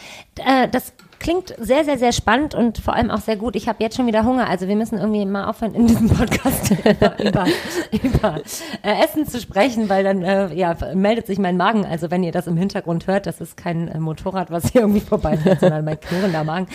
äh, 0.45 0.67
das 0.67 0.93
klingt 1.19 1.53
sehr, 1.57 1.83
sehr, 1.83 1.97
sehr 1.97 2.11
spannend 2.11 2.55
und 2.55 2.77
vor 2.77 2.93
allem 2.93 3.11
auch 3.11 3.21
sehr 3.21 3.35
gut. 3.35 3.55
Ich 3.55 3.67
habe 3.67 3.83
jetzt 3.83 3.95
schon 3.95 4.07
wieder 4.07 4.23
Hunger, 4.23 4.49
also 4.49 4.67
wir 4.67 4.75
müssen 4.75 4.97
irgendwie 4.97 5.25
mal 5.25 5.45
aufhören, 5.45 5.75
in 5.75 5.87
diesem 5.87 6.09
Podcast 6.09 6.71
über, 7.19 7.45
über 7.91 8.41
äh, 8.83 9.03
Essen 9.03 9.27
zu 9.27 9.39
sprechen, 9.39 9.89
weil 9.89 10.03
dann 10.03 10.23
äh, 10.23 10.53
ja, 10.53 10.75
meldet 10.93 11.27
sich 11.27 11.39
mein 11.39 11.57
Magen. 11.57 11.85
Also 11.85 12.11
wenn 12.11 12.23
ihr 12.23 12.31
das 12.31 12.47
im 12.47 12.57
Hintergrund 12.57 13.07
hört, 13.07 13.25
das 13.25 13.41
ist 13.41 13.57
kein 13.57 13.87
äh, 13.87 13.99
Motorrad, 13.99 14.51
was 14.51 14.71
hier 14.71 14.81
irgendwie 14.81 15.01
vorbeifährt, 15.01 15.59
sondern 15.61 15.85
mein 15.85 15.99
knurrender 15.99 16.43
Magen. 16.43 16.67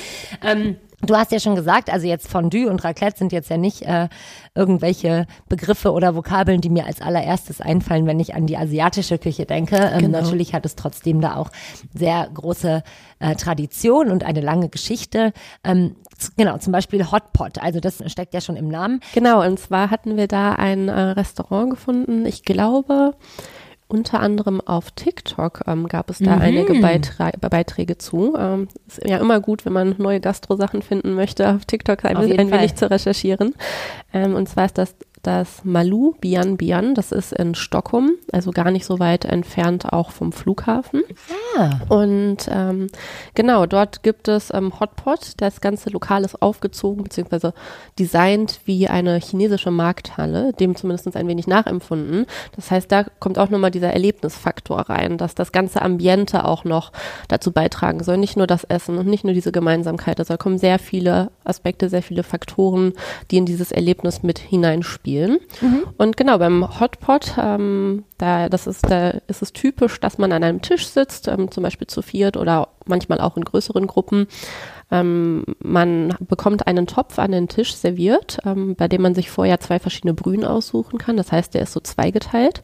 Ähm, 0.42 0.76
Du 1.00 1.14
hast 1.14 1.30
ja 1.30 1.38
schon 1.38 1.54
gesagt, 1.54 1.92
also 1.92 2.06
jetzt 2.08 2.28
Fondue 2.28 2.68
und 2.68 2.82
Raclette 2.82 3.18
sind 3.18 3.32
jetzt 3.32 3.50
ja 3.50 3.56
nicht 3.56 3.82
äh, 3.82 4.08
irgendwelche 4.54 5.26
Begriffe 5.48 5.92
oder 5.92 6.16
Vokabeln, 6.16 6.60
die 6.60 6.70
mir 6.70 6.86
als 6.86 7.00
allererstes 7.00 7.60
einfallen, 7.60 8.06
wenn 8.06 8.18
ich 8.18 8.34
an 8.34 8.46
die 8.46 8.56
asiatische 8.56 9.18
Küche 9.18 9.46
denke. 9.46 9.76
Ähm, 9.76 10.00
genau. 10.00 10.20
Natürlich 10.20 10.54
hat 10.54 10.66
es 10.66 10.74
trotzdem 10.74 11.20
da 11.20 11.36
auch 11.36 11.50
sehr 11.94 12.28
große 12.34 12.82
äh, 13.20 13.34
Tradition 13.36 14.10
und 14.10 14.24
eine 14.24 14.40
lange 14.40 14.68
Geschichte. 14.68 15.32
Ähm, 15.64 15.94
Genau, 16.36 16.58
zum 16.58 16.72
Beispiel 16.72 17.12
Hotpot, 17.12 17.58
also 17.62 17.78
das 17.78 18.02
steckt 18.10 18.34
ja 18.34 18.40
schon 18.40 18.56
im 18.56 18.66
Namen. 18.66 18.98
Genau, 19.14 19.46
und 19.46 19.56
zwar 19.60 19.90
hatten 19.90 20.16
wir 20.16 20.26
da 20.26 20.54
ein 20.54 20.88
äh, 20.88 21.00
Restaurant 21.00 21.70
gefunden, 21.70 22.26
ich 22.26 22.44
glaube, 22.44 23.14
unter 23.88 24.20
anderem 24.20 24.60
auf 24.60 24.90
TikTok 24.90 25.62
ähm, 25.66 25.88
gab 25.88 26.10
es 26.10 26.18
da 26.18 26.36
mhm. 26.36 26.42
einige 26.42 26.74
Beitra 26.74 27.30
Beiträge 27.40 27.96
zu. 27.96 28.36
Ähm, 28.38 28.68
ist 28.86 29.00
ja 29.04 29.16
immer 29.16 29.40
gut, 29.40 29.64
wenn 29.64 29.72
man 29.72 29.94
neue 29.98 30.20
Gastro-Sachen 30.20 30.82
finden 30.82 31.14
möchte, 31.14 31.48
auf 31.54 31.64
TikTok 31.64 32.04
ein, 32.04 32.16
ein 32.16 32.50
wenig 32.50 32.74
zu 32.74 32.90
recherchieren. 32.90 33.54
Ähm, 34.12 34.34
und 34.34 34.48
zwar 34.48 34.66
ist 34.66 34.76
das 34.76 34.94
das 35.22 35.64
Malu 35.64 36.14
Bian 36.20 36.56
Bian. 36.56 36.94
Das 36.94 37.12
ist 37.12 37.32
in 37.32 37.54
Stockholm, 37.54 38.12
also 38.32 38.50
gar 38.50 38.70
nicht 38.70 38.84
so 38.84 38.98
weit 38.98 39.24
entfernt 39.24 39.92
auch 39.92 40.10
vom 40.10 40.32
Flughafen. 40.32 41.02
Ah. 41.56 41.80
Und 41.88 42.48
ähm, 42.50 42.88
genau, 43.34 43.66
dort 43.66 44.02
gibt 44.02 44.28
es 44.28 44.52
ähm, 44.54 44.78
Hotpot. 44.78 45.32
Das 45.38 45.60
ganze 45.60 45.90
Lokal 45.90 46.24
ist 46.24 46.40
aufgezogen 46.40 47.04
bzw. 47.04 47.50
designt 47.98 48.60
wie 48.64 48.88
eine 48.88 49.18
chinesische 49.18 49.70
Markthalle, 49.70 50.52
dem 50.52 50.76
zumindest 50.76 51.16
ein 51.16 51.28
wenig 51.28 51.46
nachempfunden. 51.46 52.26
Das 52.54 52.70
heißt, 52.70 52.90
da 52.90 53.04
kommt 53.18 53.38
auch 53.38 53.50
nochmal 53.50 53.70
dieser 53.70 53.92
Erlebnisfaktor 53.92 54.80
rein, 54.80 55.18
dass 55.18 55.34
das 55.34 55.52
ganze 55.52 55.82
Ambiente 55.82 56.44
auch 56.44 56.64
noch 56.64 56.92
dazu 57.28 57.52
beitragen 57.52 58.02
soll. 58.02 58.18
Nicht 58.18 58.36
nur 58.36 58.46
das 58.46 58.64
Essen 58.64 58.98
und 58.98 59.06
nicht 59.06 59.24
nur 59.24 59.34
diese 59.34 59.52
Gemeinsamkeit. 59.52 60.18
Also 60.18 60.34
da 60.34 60.38
kommen 60.38 60.58
sehr 60.58 60.78
viele 60.78 61.30
Aspekte, 61.44 61.88
sehr 61.88 62.02
viele 62.02 62.22
Faktoren, 62.22 62.92
die 63.30 63.38
in 63.38 63.46
dieses 63.46 63.72
Erlebnis 63.72 64.22
mit 64.22 64.38
hineinspielen 64.38 65.07
spielen. 65.08 65.38
Mhm. 65.60 65.84
Und 65.96 66.16
genau, 66.16 66.38
beim 66.38 66.80
Hotpot, 66.80 67.34
ähm, 67.38 68.04
da, 68.18 68.48
das 68.48 68.66
ist, 68.66 68.88
da 68.90 69.10
ist 69.26 69.42
es 69.42 69.52
typisch, 69.52 70.00
dass 70.00 70.18
man 70.18 70.32
an 70.32 70.44
einem 70.44 70.60
Tisch 70.60 70.86
sitzt, 70.86 71.28
ähm, 71.28 71.50
zum 71.50 71.62
Beispiel 71.62 71.86
zu 71.86 72.02
viert 72.02 72.36
oder 72.36 72.68
manchmal 72.86 73.20
auch 73.20 73.36
in 73.36 73.44
größeren 73.44 73.86
Gruppen. 73.86 74.26
Ähm, 74.90 75.44
man 75.60 76.14
bekommt 76.20 76.66
einen 76.66 76.86
Topf 76.86 77.18
an 77.18 77.32
den 77.32 77.48
Tisch 77.48 77.74
serviert, 77.74 78.38
ähm, 78.44 78.74
bei 78.74 78.88
dem 78.88 79.02
man 79.02 79.14
sich 79.14 79.30
vorher 79.30 79.60
zwei 79.60 79.78
verschiedene 79.78 80.14
Brühen 80.14 80.44
aussuchen 80.44 80.98
kann. 80.98 81.16
Das 81.16 81.32
heißt, 81.32 81.54
der 81.54 81.62
ist 81.62 81.72
so 81.72 81.80
zweigeteilt. 81.80 82.62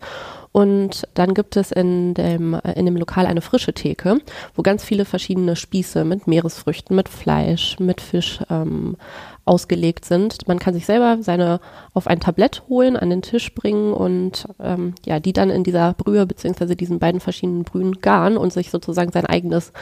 Und 0.52 1.08
dann 1.14 1.34
gibt 1.34 1.56
es 1.56 1.72
in 1.72 2.14
dem, 2.14 2.54
in 2.76 2.84
dem 2.84 2.96
Lokal 2.96 3.26
eine 3.26 3.40
frische 3.40 3.72
Theke, 3.72 4.20
wo 4.54 4.62
ganz 4.62 4.84
viele 4.84 5.04
verschiedene 5.04 5.56
Spieße 5.56 6.04
mit 6.04 6.28
Meeresfrüchten, 6.28 6.94
mit 6.94 7.08
Fleisch, 7.08 7.80
mit 7.80 8.00
Fisch 8.00 8.38
ähm, 8.48 8.96
ausgelegt 9.44 10.04
sind. 10.04 10.48
Man 10.48 10.58
kann 10.58 10.74
sich 10.74 10.86
selber 10.86 11.18
seine 11.20 11.60
auf 11.92 12.06
ein 12.06 12.20
Tablett 12.20 12.62
holen, 12.68 12.96
an 12.96 13.10
den 13.10 13.22
Tisch 13.22 13.54
bringen 13.54 13.92
und 13.92 14.46
ähm, 14.58 14.94
ja, 15.04 15.20
die 15.20 15.32
dann 15.32 15.50
in 15.50 15.64
dieser 15.64 15.92
Brühe 15.94 16.26
beziehungsweise 16.26 16.76
diesen 16.76 16.98
beiden 16.98 17.20
verschiedenen 17.20 17.64
Brühen 17.64 18.00
garen 18.00 18.36
und 18.36 18.52
sich 18.52 18.70
sozusagen 18.70 19.12
sein 19.12 19.26
eigenes 19.26 19.72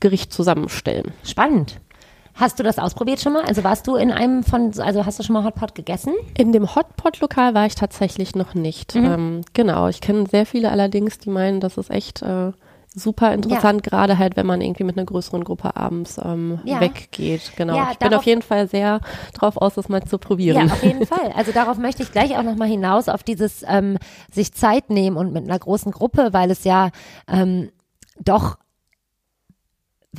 Gericht 0.00 0.32
zusammenstellen. 0.32 1.12
Spannend. 1.24 1.80
Hast 2.34 2.58
du 2.58 2.62
das 2.62 2.78
ausprobiert 2.78 3.20
schon 3.20 3.32
mal? 3.32 3.44
Also 3.44 3.64
warst 3.64 3.86
du 3.86 3.96
in 3.96 4.10
einem 4.10 4.42
von, 4.42 4.78
also 4.78 5.06
hast 5.06 5.18
du 5.18 5.22
schon 5.22 5.32
mal 5.32 5.44
Hotpot 5.44 5.74
gegessen? 5.74 6.12
In 6.36 6.52
dem 6.52 6.74
Hotpot-Lokal 6.74 7.54
war 7.54 7.64
ich 7.64 7.76
tatsächlich 7.76 8.34
noch 8.34 8.52
nicht. 8.52 8.94
Mhm. 8.94 9.04
Ähm, 9.04 9.40
genau, 9.54 9.88
ich 9.88 10.02
kenne 10.02 10.26
sehr 10.30 10.44
viele 10.44 10.70
allerdings, 10.70 11.18
die 11.18 11.30
meinen, 11.30 11.60
das 11.60 11.78
ist 11.78 11.90
echt 11.90 12.20
äh, 12.20 12.52
super 12.96 13.34
interessant, 13.34 13.84
ja. 13.84 13.90
gerade 13.90 14.18
halt, 14.18 14.36
wenn 14.36 14.46
man 14.46 14.62
irgendwie 14.62 14.82
mit 14.82 14.96
einer 14.96 15.04
größeren 15.04 15.44
Gruppe 15.44 15.76
abends 15.76 16.18
ähm, 16.18 16.60
ja. 16.64 16.80
weggeht. 16.80 17.52
Genau. 17.56 17.76
Ja, 17.76 17.90
ich 17.92 17.98
bin 17.98 18.12
auf 18.14 18.24
jeden 18.24 18.42
Fall 18.42 18.68
sehr 18.68 19.00
drauf 19.34 19.58
aus, 19.58 19.74
das 19.74 19.88
mal 19.90 20.02
zu 20.02 20.18
probieren. 20.18 20.66
Ja, 20.66 20.72
auf 20.72 20.82
jeden 20.82 21.06
Fall. 21.06 21.30
Also 21.36 21.52
darauf 21.52 21.76
möchte 21.76 22.02
ich 22.02 22.10
gleich 22.10 22.36
auch 22.38 22.42
nochmal 22.42 22.68
hinaus, 22.68 23.08
auf 23.08 23.22
dieses 23.22 23.62
ähm, 23.68 23.98
sich 24.32 24.54
Zeit 24.54 24.88
nehmen 24.88 25.18
und 25.18 25.32
mit 25.32 25.44
einer 25.44 25.58
großen 25.58 25.92
Gruppe, 25.92 26.32
weil 26.32 26.50
es 26.50 26.64
ja 26.64 26.90
ähm, 27.28 27.70
doch 28.18 28.56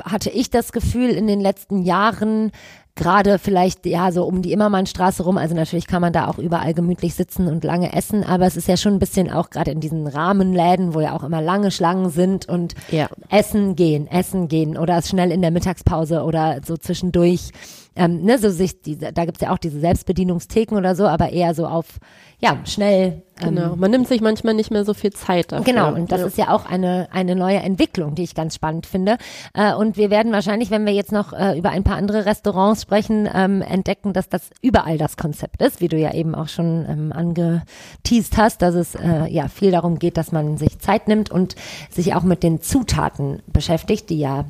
hatte 0.04 0.30
ich 0.30 0.52
das 0.52 0.72
Gefühl 0.72 1.10
in 1.10 1.26
den 1.26 1.42
letzten 1.42 1.82
Jahren, 1.82 2.52
gerade 2.98 3.40
vielleicht 3.40 3.86
ja 3.86 4.12
so 4.12 4.26
um 4.26 4.42
die 4.42 4.52
Immermannstraße 4.52 5.24
rum, 5.24 5.38
also 5.38 5.56
natürlich 5.56 5.88
kann 5.88 6.02
man 6.02 6.12
da 6.12 6.28
auch 6.28 6.38
überall 6.38 6.74
gemütlich 6.74 7.16
sitzen 7.16 7.48
und 7.48 7.64
lange 7.64 7.94
essen, 7.94 8.24
aber 8.24 8.46
es 8.46 8.58
ist 8.58 8.68
ja 8.68 8.76
schon 8.76 8.94
ein 8.96 9.00
bisschen 9.00 9.32
auch 9.32 9.50
gerade 9.50 9.72
in 9.72 9.80
diesen 9.80 10.08
Rahmenläden, 10.08 10.94
wo 10.94 11.00
ja 11.00 11.14
auch 11.16 11.24
immer 11.24 11.42
lange 11.42 11.72
Schlangen 11.72 12.10
sind 12.10 12.50
und 12.50 12.74
Ja. 12.92 13.08
essen 13.30 13.76
gehen, 13.78 14.08
essen 14.08 14.50
gehen 14.50 14.78
oder 14.78 15.02
schnell 15.02 15.32
in 15.32 15.42
der 15.42 15.52
Mittagspause 15.52 16.24
oder 16.24 16.58
so 16.66 16.76
zwischendurch. 16.76 17.52
Ähm, 17.98 18.24
ne, 18.24 18.38
so 18.38 18.50
sich 18.50 18.82
diese, 18.82 19.12
da 19.12 19.26
gibt's 19.26 19.42
ja 19.42 19.52
auch 19.52 19.58
diese 19.58 19.80
Selbstbedienungstheken 19.80 20.76
oder 20.76 20.96
so, 20.96 21.08
aber 21.08 21.32
eher 21.32 21.54
so 21.54 21.66
auf 21.66 22.00
ja 22.40 22.58
schnell 22.66 23.24
ähm, 23.42 23.56
Genau. 23.56 23.76
Man 23.76 23.92
nimmt 23.92 24.08
sich 24.08 24.22
manchmal 24.22 24.54
nicht 24.54 24.72
mehr 24.72 24.86
so 24.86 24.94
viel 24.94 25.12
Zeit 25.12 25.52
dafür. 25.52 25.66
Genau, 25.66 25.94
und 25.94 26.12
das 26.12 26.22
ja. 26.22 26.28
ist 26.28 26.38
ja 26.38 26.50
auch 26.50 26.66
eine, 26.66 27.08
eine 27.12 27.36
neue 27.36 27.58
Entwicklung, 27.58 28.16
die 28.16 28.24
ich 28.24 28.36
ganz 28.36 28.56
spannend 28.56 28.86
finde. 28.86 29.18
Äh, 29.54 29.74
und 29.74 29.98
wir 29.98 30.10
werden 30.10 30.32
wahrscheinlich, 30.32 30.72
wenn 30.72 30.86
wir 30.86 30.94
jetzt 30.94 31.12
noch 31.12 31.34
äh, 31.34 31.58
über 31.58 31.70
ein 31.70 31.84
paar 31.84 31.98
andere 31.98 32.26
Restaurants 32.26 32.82
sprechen, 32.82 33.30
ähm, 33.34 33.62
entdecken, 33.62 34.14
dass 34.14 34.30
das 34.30 34.50
überall 34.62 34.98
das 34.98 35.18
Konzept 35.18 35.62
ist, 35.62 35.82
wie 35.82 35.88
du 35.88 35.98
ja 35.98 36.14
eben 36.14 36.36
auch 36.36 36.48
schon 36.48 36.86
ähm, 36.90 37.12
angeteased 37.14 38.38
hast, 38.38 38.62
dass 38.62 38.76
es 38.76 38.96
äh, 38.96 39.28
ja 39.28 39.48
viel 39.48 39.72
darum 39.72 40.00
geht, 40.00 40.18
dass 40.18 40.32
man 40.32 40.58
sich 40.58 40.80
Zeit 40.80 41.08
nimmt 41.08 41.30
und 41.32 41.56
sich 41.90 42.16
auch 42.16 42.24
mit 42.24 42.44
den 42.44 42.62
Zutaten 42.62 43.42
beschäftigt, 43.48 44.10
die 44.10 44.20
ja 44.20 44.46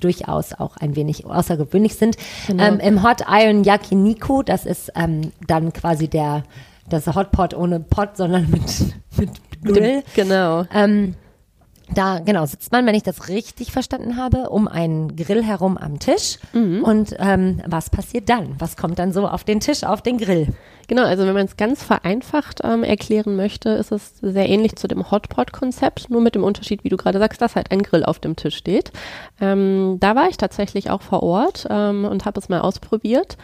durchaus 0.00 0.52
auch 0.52 0.76
ein 0.76 0.96
wenig 0.96 1.26
außergewöhnlich 1.26 1.96
sind. 1.96 2.16
Genau. 2.46 2.64
Ähm, 2.64 2.80
Im 2.80 3.02
Hot 3.02 3.22
Iron 3.28 3.64
Yakiniku, 3.64 4.42
das 4.42 4.66
ist 4.66 4.92
ähm, 4.94 5.32
dann 5.46 5.72
quasi 5.72 6.08
der 6.08 6.44
das 6.88 7.06
Hotpot 7.08 7.54
ohne 7.54 7.80
Pot, 7.80 8.16
sondern 8.16 8.48
mit, 8.50 8.62
mit 9.16 9.30
Grill. 9.64 10.02
Genau. 10.14 10.64
Ähm, 10.72 11.14
da, 11.94 12.18
genau, 12.18 12.44
sitzt 12.46 12.72
man, 12.72 12.84
wenn 12.86 12.94
ich 12.96 13.04
das 13.04 13.28
richtig 13.28 13.70
verstanden 13.70 14.16
habe, 14.16 14.50
um 14.50 14.66
einen 14.66 15.14
Grill 15.14 15.44
herum 15.44 15.78
am 15.78 16.00
Tisch. 16.00 16.38
Und 16.82 17.14
ähm, 17.18 17.62
was 17.66 17.90
passiert 17.90 18.28
dann? 18.28 18.56
Was 18.58 18.76
kommt 18.76 18.98
dann 18.98 19.12
so 19.12 19.28
auf 19.28 19.44
den 19.44 19.60
Tisch, 19.60 19.84
auf 19.84 20.02
den 20.02 20.18
Grill? 20.18 20.48
Genau, 20.88 21.02
also 21.02 21.26
wenn 21.26 21.34
man 21.34 21.46
es 21.46 21.56
ganz 21.56 21.82
vereinfacht 21.82 22.60
ähm, 22.62 22.84
erklären 22.84 23.36
möchte, 23.36 23.70
ist 23.70 23.92
es 23.92 24.18
sehr 24.20 24.48
ähnlich 24.48 24.76
zu 24.76 24.86
dem 24.86 25.10
Hotpot-Konzept, 25.10 26.10
nur 26.10 26.20
mit 26.20 26.34
dem 26.34 26.44
Unterschied, 26.44 26.84
wie 26.84 26.88
du 26.88 26.96
gerade 26.96 27.18
sagst, 27.18 27.42
dass 27.42 27.56
halt 27.56 27.70
ein 27.70 27.82
Grill 27.82 28.04
auf 28.04 28.20
dem 28.20 28.36
Tisch 28.36 28.56
steht. 28.56 28.92
Ähm, 29.40 29.96
da 30.00 30.14
war 30.14 30.28
ich 30.28 30.36
tatsächlich 30.36 30.90
auch 30.90 31.02
vor 31.02 31.22
Ort 31.22 31.66
ähm, 31.68 32.04
und 32.04 32.24
habe 32.24 32.38
es 32.38 32.48
mal 32.48 32.60
ausprobiert. 32.60 33.36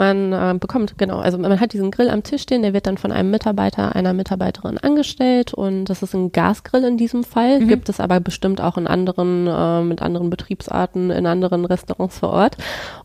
Man 0.00 0.32
ähm, 0.32 0.58
bekommt, 0.58 0.96
genau, 0.96 1.18
also 1.18 1.36
man 1.36 1.60
hat 1.60 1.74
diesen 1.74 1.90
Grill 1.90 2.08
am 2.08 2.22
Tisch 2.22 2.40
stehen, 2.40 2.62
der 2.62 2.72
wird 2.72 2.86
dann 2.86 2.96
von 2.96 3.12
einem 3.12 3.30
Mitarbeiter, 3.30 3.94
einer 3.94 4.14
Mitarbeiterin 4.14 4.78
angestellt 4.78 5.52
und 5.52 5.84
das 5.84 6.02
ist 6.02 6.14
ein 6.14 6.32
Gasgrill 6.32 6.84
in 6.84 6.96
diesem 6.96 7.22
Fall, 7.22 7.66
gibt 7.66 7.90
es 7.90 8.00
aber 8.00 8.18
bestimmt 8.18 8.62
auch 8.62 8.78
in 8.78 8.86
anderen, 8.86 9.46
äh, 9.46 9.82
mit 9.82 10.00
anderen 10.00 10.30
Betriebsarten, 10.30 11.10
in 11.10 11.26
anderen 11.26 11.66
Restaurants 11.66 12.18
vor 12.18 12.30
Ort. 12.30 12.56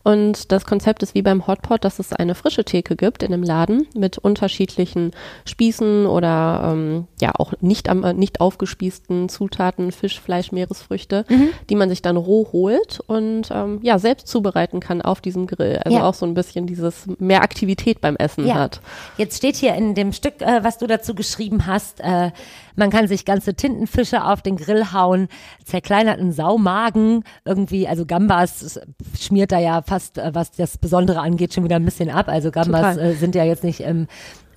Und 0.04 0.52
das 0.52 0.64
Konzept 0.64 1.02
ist 1.02 1.14
wie 1.14 1.20
beim 1.20 1.46
Hotpot, 1.46 1.84
dass 1.84 1.98
es 1.98 2.14
eine 2.14 2.34
frische 2.34 2.64
Theke 2.64 2.96
gibt 2.96 3.22
in 3.22 3.30
dem 3.30 3.42
Laden 3.42 3.75
mit 3.94 4.18
unterschiedlichen 4.18 5.12
Spießen 5.44 6.06
oder 6.06 6.70
ähm, 6.72 7.06
ja 7.20 7.32
auch 7.36 7.52
nicht, 7.60 7.88
am, 7.88 8.04
äh, 8.04 8.12
nicht 8.12 8.40
aufgespießten 8.40 9.28
Zutaten, 9.28 9.92
Fisch, 9.92 10.20
Fleisch, 10.20 10.52
Meeresfrüchte, 10.52 11.24
die 11.68 11.74
man 11.74 11.88
sich 11.88 12.02
dann 12.02 12.16
roh 12.16 12.48
holt 12.52 13.00
und 13.06 13.48
ähm, 13.52 13.80
ja 13.82 13.98
selbst 13.98 14.28
zubereiten 14.28 14.80
kann 14.80 15.02
auf 15.02 15.20
diesem 15.20 15.46
Grill. 15.46 15.80
Also 15.84 15.98
Ja. 15.98 16.04
auch 16.08 16.14
so 16.14 16.26
ein 16.26 16.34
bisschen 16.34 16.66
dieses 16.66 17.06
mehr 17.18 17.42
Aktivität 17.42 18.00
beim 18.00 18.16
Essen 18.16 18.46
Ja. 18.46 18.54
hat. 18.54 18.80
Jetzt 19.18 19.36
steht 19.38 19.56
hier 19.56 19.74
in 19.74 19.94
dem 19.94 20.12
Stück, 20.12 20.40
äh, 20.40 20.62
was 20.62 20.78
du 20.78 20.86
dazu 20.86 21.14
geschrieben 21.14 21.66
hast, 21.66 22.00
äh, 22.00 22.30
man 22.76 22.90
kann 22.90 23.08
sich 23.08 23.24
ganze 23.24 23.54
Tintenfische 23.54 24.24
auf 24.24 24.42
den 24.42 24.56
Grill 24.56 24.92
hauen, 24.92 25.28
zerkleinerten 25.64 26.32
Saumagen, 26.32 27.24
irgendwie, 27.44 27.88
also 27.88 28.06
Gambas 28.06 28.80
schmiert 29.18 29.52
da 29.52 29.58
ja 29.58 29.82
fast, 29.82 30.18
äh, 30.18 30.30
was 30.34 30.52
das 30.52 30.78
Besondere 30.78 31.20
angeht, 31.20 31.54
schon 31.54 31.64
wieder 31.64 31.76
ein 31.76 31.84
bisschen 31.84 32.10
ab. 32.10 32.28
Also 32.28 32.50
Gambas 32.50 32.96
äh, 32.96 33.14
sind 33.14 33.34
ja 33.34 33.44
jetzt 33.44 33.64
nicht 33.64 33.80
ähm, 33.80 34.06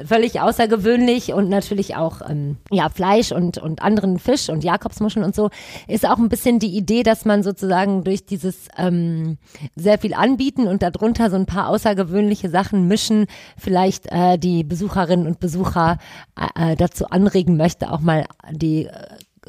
völlig 0.05 0.39
außergewöhnlich 0.41 1.33
und 1.33 1.49
natürlich 1.49 1.95
auch 1.95 2.21
ähm, 2.29 2.57
ja 2.71 2.89
Fleisch 2.89 3.31
und 3.31 3.57
und 3.57 3.81
anderen 3.81 4.19
Fisch 4.19 4.49
und 4.49 4.63
Jakobsmuscheln 4.63 5.25
und 5.25 5.35
so 5.35 5.49
ist 5.87 6.07
auch 6.07 6.17
ein 6.17 6.29
bisschen 6.29 6.59
die 6.59 6.75
Idee, 6.75 7.03
dass 7.03 7.25
man 7.25 7.43
sozusagen 7.43 8.03
durch 8.03 8.25
dieses 8.25 8.67
ähm, 8.77 9.37
sehr 9.75 9.97
viel 9.99 10.13
anbieten 10.13 10.67
und 10.67 10.81
darunter 10.81 11.29
so 11.29 11.35
ein 11.35 11.45
paar 11.45 11.67
außergewöhnliche 11.69 12.49
Sachen 12.49 12.87
mischen, 12.87 13.25
vielleicht 13.57 14.11
äh, 14.11 14.37
die 14.37 14.63
Besucherinnen 14.63 15.27
und 15.27 15.39
Besucher 15.39 15.97
äh, 16.37 16.71
äh, 16.71 16.75
dazu 16.75 17.07
anregen 17.07 17.57
möchte, 17.57 17.91
auch 17.91 17.99
mal 17.99 18.25
die 18.51 18.85
äh, 18.85 18.91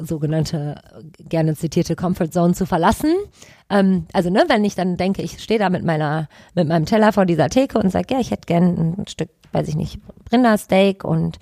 sogenannte 0.00 0.80
gerne 1.28 1.54
zitierte 1.54 1.96
Comfort 1.96 2.30
Zone 2.30 2.54
zu 2.54 2.66
verlassen. 2.66 3.14
Ähm, 3.68 4.06
also 4.12 4.30
ne, 4.30 4.44
wenn 4.48 4.64
ich 4.64 4.74
dann 4.74 4.96
denke, 4.96 5.22
ich 5.22 5.38
stehe 5.40 5.58
da 5.58 5.70
mit 5.70 5.84
meiner 5.84 6.28
mit 6.54 6.68
meinem 6.68 6.86
Teller 6.86 7.12
vor 7.12 7.26
dieser 7.26 7.48
Theke 7.48 7.78
und 7.78 7.90
sage, 7.90 8.14
ja, 8.14 8.20
ich 8.20 8.30
hätte 8.30 8.46
gern 8.46 8.96
ein 9.00 9.06
Stück, 9.06 9.30
weiß 9.52 9.68
ich 9.68 9.76
nicht, 9.76 10.00
Rindersteak 10.32 11.04
und 11.04 11.38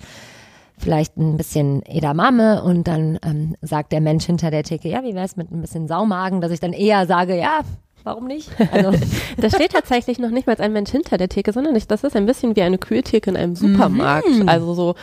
vielleicht 0.77 1.17
ein 1.17 1.37
bisschen 1.37 1.85
Edamame 1.85 2.63
und 2.63 2.87
dann 2.87 3.19
ähm, 3.23 3.55
sagt 3.61 3.91
der 3.91 4.01
Mensch 4.01 4.25
hinter 4.25 4.49
der 4.49 4.63
Theke, 4.63 4.87
ja, 4.89 5.03
wie 5.03 5.13
wär's 5.13 5.35
mit 5.35 5.51
ein 5.51 5.61
bisschen 5.61 5.87
Saumagen, 5.87 6.41
dass 6.41 6.51
ich 6.51 6.59
dann 6.59 6.73
eher 6.73 7.05
sage, 7.05 7.37
ja, 7.37 7.61
warum 8.09 8.25
nicht? 8.25 8.49
Also 8.71 8.91
Da 9.37 9.49
steht 9.49 9.71
tatsächlich 9.71 10.19
noch 10.19 10.31
nicht 10.31 10.47
mal 10.47 10.55
ein 10.57 10.73
Mensch 10.73 10.91
hinter 10.91 11.17
der 11.17 11.29
Theke, 11.29 11.53
sondern 11.53 11.75
ich, 11.75 11.87
das 11.87 12.03
ist 12.03 12.15
ein 12.15 12.25
bisschen 12.25 12.55
wie 12.55 12.61
eine 12.63 12.77
Kühltheke 12.77 13.29
in 13.29 13.37
einem 13.37 13.55
Supermarkt. 13.55 14.27
Also 14.47 14.73
so, 14.73 14.95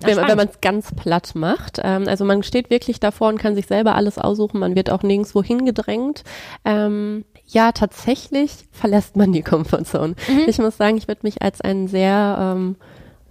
wenn, 0.00 0.16
wenn 0.16 0.36
man 0.36 0.48
es 0.48 0.60
ganz 0.60 0.94
platt 0.94 1.32
macht. 1.34 1.80
Ähm, 1.82 2.06
also 2.06 2.24
man 2.24 2.42
steht 2.42 2.70
wirklich 2.70 3.00
davor 3.00 3.28
und 3.28 3.38
kann 3.38 3.54
sich 3.54 3.66
selber 3.66 3.94
alles 3.96 4.18
aussuchen. 4.18 4.60
Man 4.60 4.76
wird 4.76 4.90
auch 4.90 5.02
nirgendwo 5.02 5.42
hingedrängt. 5.42 6.22
Ähm, 6.64 7.24
ja, 7.46 7.72
tatsächlich 7.72 8.52
verlässt 8.70 9.16
man 9.16 9.32
die 9.32 9.42
Comfortzone. 9.42 10.14
Ich 10.46 10.58
muss 10.58 10.76
sagen, 10.76 10.96
ich 10.96 11.08
würde 11.08 11.20
mich 11.24 11.42
als 11.42 11.60
einen 11.60 11.88
sehr 11.88 12.36
ähm, 12.40 12.76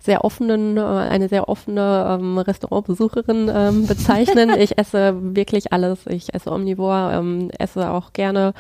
sehr 0.01 0.25
offenen, 0.25 0.77
äh, 0.77 0.81
eine 0.81 1.29
sehr 1.29 1.47
offene 1.47 2.17
ähm, 2.19 2.37
Restaurantbesucherin 2.39 3.51
ähm, 3.53 3.87
bezeichnen. 3.87 4.49
ich 4.57 4.77
esse 4.77 5.15
wirklich 5.35 5.71
alles. 5.71 6.07
Ich 6.07 6.33
esse 6.33 6.51
omnivor, 6.51 7.11
ähm, 7.13 7.51
esse 7.57 7.91
auch 7.91 8.11
gerne 8.11 8.53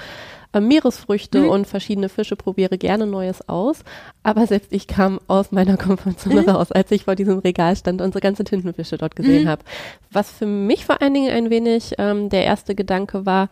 äh, 0.53 0.59
Meeresfrüchte 0.59 1.49
und 1.49 1.67
verschiedene 1.67 2.09
Fische, 2.09 2.35
probiere 2.35 2.77
gerne 2.77 3.05
Neues 3.05 3.47
aus. 3.47 3.83
Aber 4.23 4.47
selbst 4.47 4.73
ich 4.73 4.87
kam 4.87 5.19
aus 5.27 5.51
meiner 5.51 5.77
Komfortzone 5.77 6.45
raus, 6.47 6.71
als 6.71 6.91
ich 6.91 7.05
vor 7.05 7.15
diesem 7.15 7.39
Regal 7.39 7.75
stand 7.75 8.01
und 8.01 8.13
so 8.13 8.19
ganze 8.19 8.43
Tintenfische 8.43 8.97
dort 8.97 9.15
gesehen 9.15 9.47
habe. 9.47 9.63
Was 10.11 10.31
für 10.31 10.45
mich 10.45 10.85
vor 10.85 11.01
allen 11.01 11.13
Dingen 11.13 11.31
ein 11.31 11.49
wenig 11.49 11.95
ähm, 11.97 12.29
der 12.29 12.43
erste 12.43 12.75
Gedanke 12.75 13.25
war, 13.25 13.49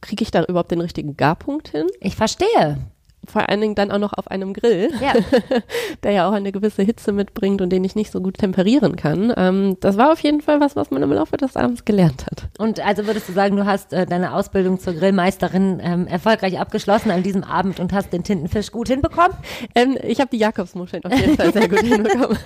kriege 0.00 0.22
ich 0.22 0.30
da 0.30 0.44
überhaupt 0.44 0.70
den 0.70 0.80
richtigen 0.80 1.16
Garpunkt 1.16 1.68
hin? 1.68 1.86
ich 2.00 2.16
verstehe. 2.16 2.78
Vor 3.26 3.48
allen 3.48 3.60
Dingen 3.60 3.74
dann 3.74 3.90
auch 3.90 3.98
noch 3.98 4.12
auf 4.12 4.28
einem 4.30 4.52
Grill 4.52 4.90
Ja. 5.00 5.12
der 6.02 6.12
ja 6.12 6.28
auch 6.28 6.32
eine 6.32 6.52
gewisse 6.52 6.82
Hitze 6.82 7.12
mitbringt 7.12 7.60
und 7.60 7.70
den 7.70 7.84
ich 7.84 7.94
nicht 7.94 8.10
so 8.10 8.20
gut 8.20 8.38
temperieren 8.38 8.96
kann. 8.96 9.32
Ähm, 9.36 9.76
das 9.80 9.96
war 9.96 10.12
auf 10.12 10.20
jeden 10.20 10.40
Fall 10.40 10.60
was, 10.60 10.76
was 10.76 10.90
man 10.90 11.02
im 11.02 11.12
Laufe 11.12 11.36
des 11.36 11.56
Abends 11.56 11.84
gelernt 11.84 12.26
hat. 12.26 12.48
Und 12.58 12.80
also 12.80 13.06
würdest 13.06 13.28
du 13.28 13.32
sagen, 13.32 13.56
du 13.56 13.66
hast 13.66 13.92
äh, 13.92 14.06
deine 14.06 14.34
Ausbildung 14.34 14.78
zur 14.78 14.94
Grillmeisterin 14.94 15.80
ähm, 15.82 16.06
erfolgreich 16.06 16.58
abgeschlossen 16.58 17.10
an 17.10 17.22
diesem 17.22 17.44
Abend 17.44 17.80
und 17.80 17.92
hast 17.92 18.12
den 18.12 18.22
Tintenfisch 18.22 18.70
gut 18.72 18.88
hinbekommen? 18.88 19.36
Ähm, 19.74 19.96
ich 20.02 20.20
habe 20.20 20.30
die 20.30 20.38
Jakobsmuscheln 20.38 21.04
auf 21.04 21.14
jeden 21.14 21.36
Fall 21.36 21.52
sehr 21.52 21.68
gut 21.68 21.80
hinbekommen. 21.82 22.38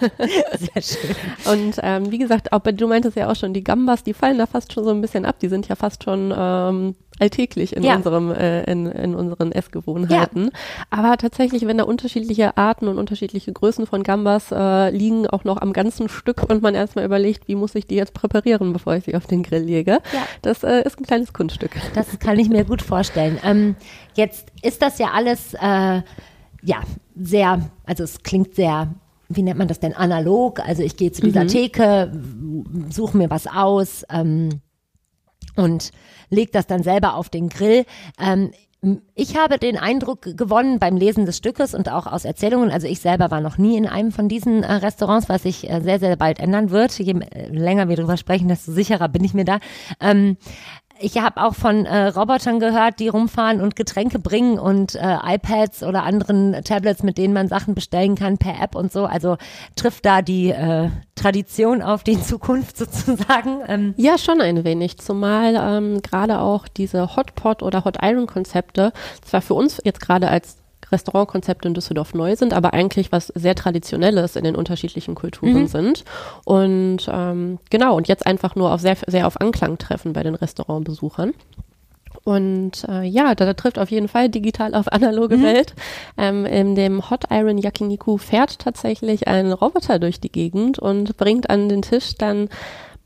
Sehr 0.59 0.83
schön. 0.83 1.17
Und 1.53 1.75
ähm, 1.83 2.11
wie 2.11 2.19
gesagt, 2.19 2.53
auch 2.53 2.61
bei, 2.61 2.73
du 2.73 2.89
meintest 2.89 3.17
ja 3.17 3.31
auch 3.31 3.37
schon, 3.37 3.55
die 3.55 3.65
Gambas, 3.65 4.03
die 4.03 4.15
fallen 4.15 4.39
da 4.39 4.47
fast 4.47 4.73
schon 4.73 4.85
so 4.85 4.91
ein 4.91 5.01
bisschen 5.01 5.25
ab. 5.25 5.39
Die 5.41 5.49
sind 5.49 5.69
ja 5.69 5.77
fast 5.77 6.05
schon 6.05 6.33
ähm, 6.37 6.95
alltäglich 7.21 7.77
in 7.77 7.83
Ja. 7.83 7.97
unserem 7.97 8.31
äh, 8.33 8.65
in, 8.65 8.87
in 8.87 9.15
unseren 9.15 9.53
Essgewohnheiten. 9.53 10.51
Aber 10.91 11.17
tatsächlich, 11.17 11.67
wenn 11.67 11.79
da 11.79 11.85
unterschiedliche 11.85 12.57
Arten 12.57 12.89
und 12.89 12.99
unterschiedliche 12.99 13.53
Größen 13.53 13.87
von 13.87 14.03
Gambas 14.03 14.51
äh, 14.53 14.91
liegen, 14.91 15.27
auch 15.27 15.45
noch 15.45 15.59
am 15.59 15.73
ganzen 15.73 16.09
Stück 16.09 16.49
und 16.51 16.63
man 16.63 16.75
erstmal 16.75 17.05
überlegt, 17.05 17.49
wie 17.49 17.55
muss 17.55 17.75
ich 17.75 17.87
die 17.87 17.97
jetzt 17.97 18.15
präparieren, 18.15 18.73
bevor 18.73 18.95
ich 18.97 19.05
sie 19.05 19.15
auf 19.15 19.27
den 19.27 19.43
Grill 19.43 19.63
lege, 19.63 19.99
Ja. 20.13 20.27
das 20.43 20.63
äh, 20.63 20.83
ist 20.83 20.99
ein 20.99 21.05
kleines 21.05 21.33
Kunststück. 21.33 21.73
Das 21.95 22.19
kann 22.19 22.39
ich 22.39 22.49
mir 22.49 22.65
gut 22.65 22.83
vorstellen. 22.83 23.39
Ähm, 23.45 23.77
jetzt 24.15 24.49
ist 24.63 24.83
das 24.83 24.99
ja 24.99 25.09
alles, 25.15 25.55
äh, 25.55 26.03
ja, 26.63 26.83
sehr, 27.17 27.71
also 27.87 28.05
es 28.05 28.23
klingt 28.23 28.55
sehr, 28.55 28.89
wie 29.29 29.43
nennt 29.43 29.59
man 29.59 29.69
das 29.69 29.81
denn, 29.81 29.95
analog. 29.95 30.61
Also 30.67 30.83
ich 30.83 30.97
gehe 30.97 31.13
zu 31.13 31.23
dieser 31.23 31.47
Theke, 31.47 32.13
suche 32.91 33.17
mir 33.17 33.31
was 33.31 33.47
aus 33.47 34.05
ähm, 34.11 34.61
und 35.57 35.91
lege 36.31 36.51
das 36.53 36.67
dann 36.67 36.83
selber 36.83 37.15
auf 37.15 37.29
den 37.29 37.49
Grill. 37.49 37.85
Ähm, 38.19 38.51
ich 39.15 39.37
habe 39.37 39.59
den 39.59 39.77
Eindruck 39.77 40.23
gewonnen 40.23 40.79
beim 40.79 40.97
Lesen 40.97 41.27
des 41.27 41.37
Stückes 41.37 41.75
und 41.75 41.91
auch 41.91 42.07
aus 42.07 42.25
Erzählungen, 42.25 42.71
also 42.71 42.87
ich 42.87 43.01
selber 43.01 43.31
war 43.31 43.43
noch 43.43 43.59
nie 43.59 43.77
in 43.77 43.87
einem 43.87 44.11
von 44.11 44.29
diesen 44.29 44.63
äh, 44.63 44.73
Restaurants, 44.73 45.29
was 45.29 45.43
sich 45.43 45.69
äh, 45.69 45.83
sehr, 45.83 45.99
sehr 45.99 46.17
bald 46.17 46.41
ändern 46.41 46.71
wird. 46.71 46.99
Je 46.99 47.13
äh, 47.13 47.49
länger 47.49 47.91
wir 47.91 47.97
darüber 47.97 48.17
sprechen, 48.17 48.49
desto 48.49 48.73
sicherer 48.73 49.09
bin 49.09 49.23
ich 49.23 49.35
mir 49.35 49.45
da. 49.45 49.59
Ähm, 50.01 50.39
ich 51.01 51.19
habe 51.19 51.43
auch 51.43 51.55
von 51.55 51.87
äh, 51.87 52.07
Robotern 52.09 52.61
gehört, 52.61 53.01
die 53.01 53.09
rumfahren 53.09 53.61
und 53.61 53.77
Getränke 53.77 54.19
bringen 54.19 54.59
und 54.59 54.95
äh, 54.95 55.17
iPads 55.25 55.83
oder 55.83 56.05
anderen 56.05 56.63
Tablets, 56.65 57.03
mit 57.03 57.19
denen 57.19 57.35
man 57.35 57.49
Sachen 57.49 57.75
bestellen 57.75 58.15
kann 58.15 58.39
per 58.39 58.61
App 58.63 58.75
und 58.75 58.93
so. 58.93 59.07
Also 59.07 59.37
trifft 59.77 60.05
da 60.05 60.23
die 60.23 60.51
äh, 60.51 60.91
Tradition 61.15 61.83
auf 61.83 62.05
die 62.05 62.21
Zukunft 62.23 62.77
sozusagen. 62.77 63.61
Ähm. 63.67 63.95
Ja, 63.97 64.19
schon 64.19 64.41
ein 64.41 64.65
wenig. 64.65 64.99
Zumal 64.99 65.57
ähm, 65.57 66.03
gerade 66.03 66.41
auch 66.41 66.69
diese 66.69 67.17
Hotpot 67.17 67.63
oder 67.63 67.85
Hot 67.85 67.99
Iron 68.03 68.27
Konzepte 68.27 68.93
zwar 69.23 69.43
für 69.43 69.55
uns 69.55 69.81
jetzt 69.85 70.01
gerade 70.01 70.29
als 70.29 70.60
Restaurantkonzepte 70.93 71.69
in 71.69 71.75
Düsseldorf 71.75 72.15
neu 72.15 72.37
sind, 72.37 72.53
aber 72.53 72.73
eigentlich 72.73 73.13
was 73.13 73.29
sehr 73.29 73.55
Traditionelles 73.55 74.37
in 74.37 74.45
den 74.45 74.57
unterschiedlichen 74.57 75.15
Kulturen 75.15 75.63
mhm. 75.63 75.67
sind. 75.69 76.05
Und 76.45 77.09
ähm, 77.13 77.59
genau, 77.71 77.97
und 77.97 78.09
jetzt 78.09 78.27
einfach 78.27 78.57
nur 78.57 78.73
auf 78.73 78.81
sehr, 78.81 78.97
sehr 79.07 79.27
auf 79.27 79.41
Anklang 79.41 79.79
treffen 79.79 80.13
bei 80.13 80.23
den 80.23 80.35
Restaurantbesuchern. 80.35 81.33
Und 82.25 82.85
äh, 82.89 83.03
ja, 83.05 83.35
da, 83.35 83.47
da, 83.47 83.55
trifft 83.55 83.79
auf 83.79 83.91
jeden 83.91 84.09
Fall 84.09 84.29
digital 84.29 84.75
auf 84.75 84.93
analoge 84.93 85.39
mhm. 85.39 85.43
Welt. 85.43 85.75
Ähm, 86.19 86.45
in 86.45 86.75
dem 86.75 87.09
Hot 87.09 87.25
Iron 87.31 87.59
Yakiniku 87.59 88.19
fährt 88.19 88.59
tatsächlich 88.59 89.27
ein 89.27 89.53
Roboter 89.53 89.99
durch 89.99 90.21
die 90.21 90.31
Gegend 90.31 90.79
und 90.79 91.17
bringt 91.17 91.49
an 91.49 91.69
den 91.69 91.83
Tisch 91.83 92.15
dann 92.17 92.49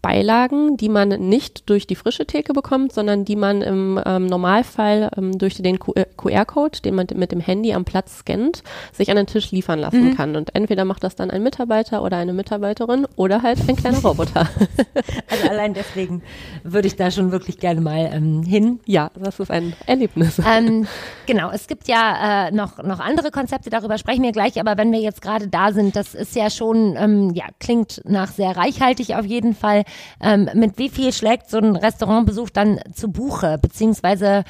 Beilagen, 0.05 0.77
die 0.77 0.91
man 0.91 1.09
nicht 1.09 1.71
durch 1.71 1.87
die 1.87 1.95
frische 1.95 2.27
Theke 2.27 2.53
bekommt, 2.53 2.93
sondern 2.93 3.25
die 3.25 3.37
man 3.37 3.63
im 3.63 3.99
ähm, 4.05 4.27
Normalfall 4.27 5.11
ähm, 5.17 5.39
durch 5.39 5.55
den 5.55 5.79
QR-Code, 5.79 6.83
den 6.83 6.95
man 6.95 7.07
mit 7.15 7.33
dem 7.33 7.41
Handy 7.41 7.73
am 7.73 7.87
Platz 7.87 8.19
scannt, 8.19 8.63
sich 8.93 9.11
an 9.11 9.17
den 9.17 9.27
Tisch 9.27 9.51
liefern 9.51 9.79
lassen 9.79 10.11
mhm. 10.11 10.15
kann. 10.15 10.37
Und 10.37 10.55
entweder 10.55 10.85
macht 10.85 11.05
das 11.05 11.17
dann 11.17 11.31
ein 11.31 11.43
Mitarbeiter 11.43 12.03
oder 12.03 12.19
eine 12.19 12.35
Mitarbeiterin 12.35 13.07
oder 13.17 13.43
halt 13.43 13.67
ein 13.67 13.77
kleiner 13.77 14.03
Roboter. 14.03 14.47
also 15.31 15.49
allein 15.49 15.73
deswegen 15.73 16.23
würde 16.63 16.87
ich 16.87 16.97
da 16.97 17.11
schon 17.11 17.33
wirklich 17.33 17.59
gerne 17.59 17.81
mal 17.81 18.11
ähm, 18.13 18.43
hin. 18.43 18.81
Ja, 18.85 19.11
das 19.19 19.41
ist 19.41 19.51
ein 19.51 19.75
Erlebnis. 19.87 20.39
Ähm, 20.47 20.87
genau, 21.27 21.51
es 21.51 21.67
gibt 21.67 21.89
ja 21.89 22.49
äh, 22.49 22.51
noch, 22.51 22.83
noch 22.83 23.01
andere 23.01 23.31
Konzepte, 23.31 23.71
darüber 23.71 23.97
sprechen 23.97 24.23
wir 24.23 24.33
gleich, 24.33 24.61
aber 24.61 24.77
wenn 24.77 24.93
wir 24.93 25.01
jetzt 25.01 25.23
gerade 25.23 25.49
da 25.49 25.73
sind, 25.73 25.97
das 25.97 26.15
ist 26.15 26.37
ja 26.37 26.51
schon, 26.51 26.95
ähm, 26.99 27.31
ja, 27.35 27.45
klingt 27.59 28.03
nach 28.05 28.31
sehr 28.31 28.55
reichhaltig 28.55 29.17
auf 29.17 29.25
jeden 29.25 29.55
Fall. 29.55 29.85
Ähm, 30.21 30.49
mit 30.55 30.79
wie 30.79 30.89
viel 30.89 31.13
schlägt 31.13 31.51
so 31.51 31.59
ein 31.59 31.77
Restaurantbesuch 31.77 32.51
dann 32.51 32.81
zu 32.95 33.09
Buche? 33.09 33.59
Beziehungsweise 33.61 34.45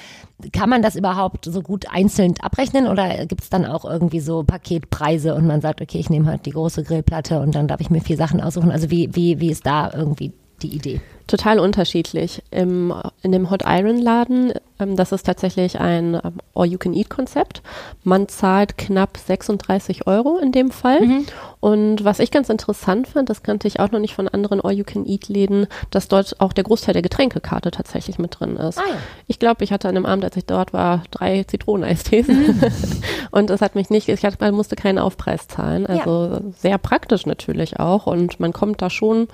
kann 0.53 0.69
man 0.69 0.83
das 0.83 0.97
überhaupt 0.97 1.45
so 1.45 1.63
gut 1.63 1.87
einzeln 1.91 2.35
abrechnen 2.41 2.87
oder 2.87 3.27
gibt 3.27 3.43
es 3.43 3.51
dann 3.51 3.65
auch 3.65 3.85
irgendwie 3.85 4.21
so 4.21 4.43
Paketpreise 4.43 5.35
und 5.35 5.47
man 5.47 5.61
sagt, 5.61 5.81
okay, 5.81 5.99
ich 5.99 6.11
nehme 6.11 6.27
halt 6.27 6.47
die 6.47 6.51
große 6.51 6.83
Grillplatte 6.83 7.41
und 7.41 7.55
dann 7.55 7.69
darf 7.69 7.81
ich 7.81 7.91
mir 7.91 8.01
vier 8.01 8.17
Sachen 8.17 8.41
aussuchen? 8.41 8.71
Also 8.71 8.91
wie, 8.91 9.15
wie, 9.15 9.41
wie 9.41 9.51
ist 9.51 9.67
da 9.67 9.91
irgendwie 9.95 10.33
die 10.65 10.75
Idee? 10.75 11.01
Total 11.27 11.59
unterschiedlich. 11.59 12.43
Im, 12.51 12.93
in 13.23 13.33
dem 13.33 13.51
Hot 13.51 13.63
Iron 13.67 13.97
Laden, 13.97 14.53
ähm, 14.79 14.95
das 14.95 15.11
ist 15.11 15.25
tatsächlich 15.25 15.81
ein 15.81 16.21
ähm, 16.23 16.35
All-You-Can-Eat-Konzept. 16.55 17.63
Man 18.03 18.29
zahlt 18.29 18.77
knapp 18.77 19.17
36 19.17 20.07
Euro 20.07 20.37
in 20.37 20.53
dem 20.53 20.71
Fall. 20.71 21.01
Mhm. 21.01 21.27
Und 21.61 22.05
was 22.05 22.19
ich 22.19 22.31
ganz 22.31 22.51
interessant 22.51 23.09
fand, 23.09 23.31
das 23.31 23.43
kannte 23.43 23.67
ich 23.67 23.81
auch 23.81 23.91
noch 23.91 24.01
nicht 24.01 24.15
von 24.15 24.29
anderen 24.29 24.61
All-You-Can-Eat-Läden, 24.61 25.67
dass 25.91 26.09
dort 26.09 26.39
auch 26.41 26.53
der 26.53 26.65
Großteil 26.65 26.93
der 26.93 27.03
Getränkekarte 27.03 27.71
tatsächlich 27.71 28.19
mit 28.19 28.39
drin 28.39 28.57
ist. 28.57 28.79
Ah, 28.79 28.83
ja. 28.87 28.97
Ich 29.27 29.39
glaube, 29.39 29.65
ich 29.65 29.73
hatte 29.73 29.89
an 29.89 29.95
dem 29.95 30.05
Abend, 30.05 30.27
als 30.27 30.37
ich 30.37 30.45
dort 30.45 30.75
war, 30.75 31.05
drei 31.11 31.45
Zitroneneistee. 31.45 32.23
Mhm. 32.23 32.61
und 33.31 33.49
es 33.49 33.63
hat 33.63 33.77
mich 33.77 33.89
nicht, 33.89 34.11
ich 34.11 34.25
hatte, 34.27 34.37
man 34.41 34.55
musste 34.55 34.77
keinen 34.77 34.99
Aufpreis 34.99 35.49
zahlen. 35.49 35.87
Also 35.87 36.35
ja. 36.35 36.41
sehr 36.59 36.77
praktisch 36.77 37.25
natürlich 37.25 37.81
auch. 37.81 38.07
Und 38.07 38.41
man 38.41 38.53
kommt 38.53 38.83
da 38.83 38.91
schon 38.91 39.29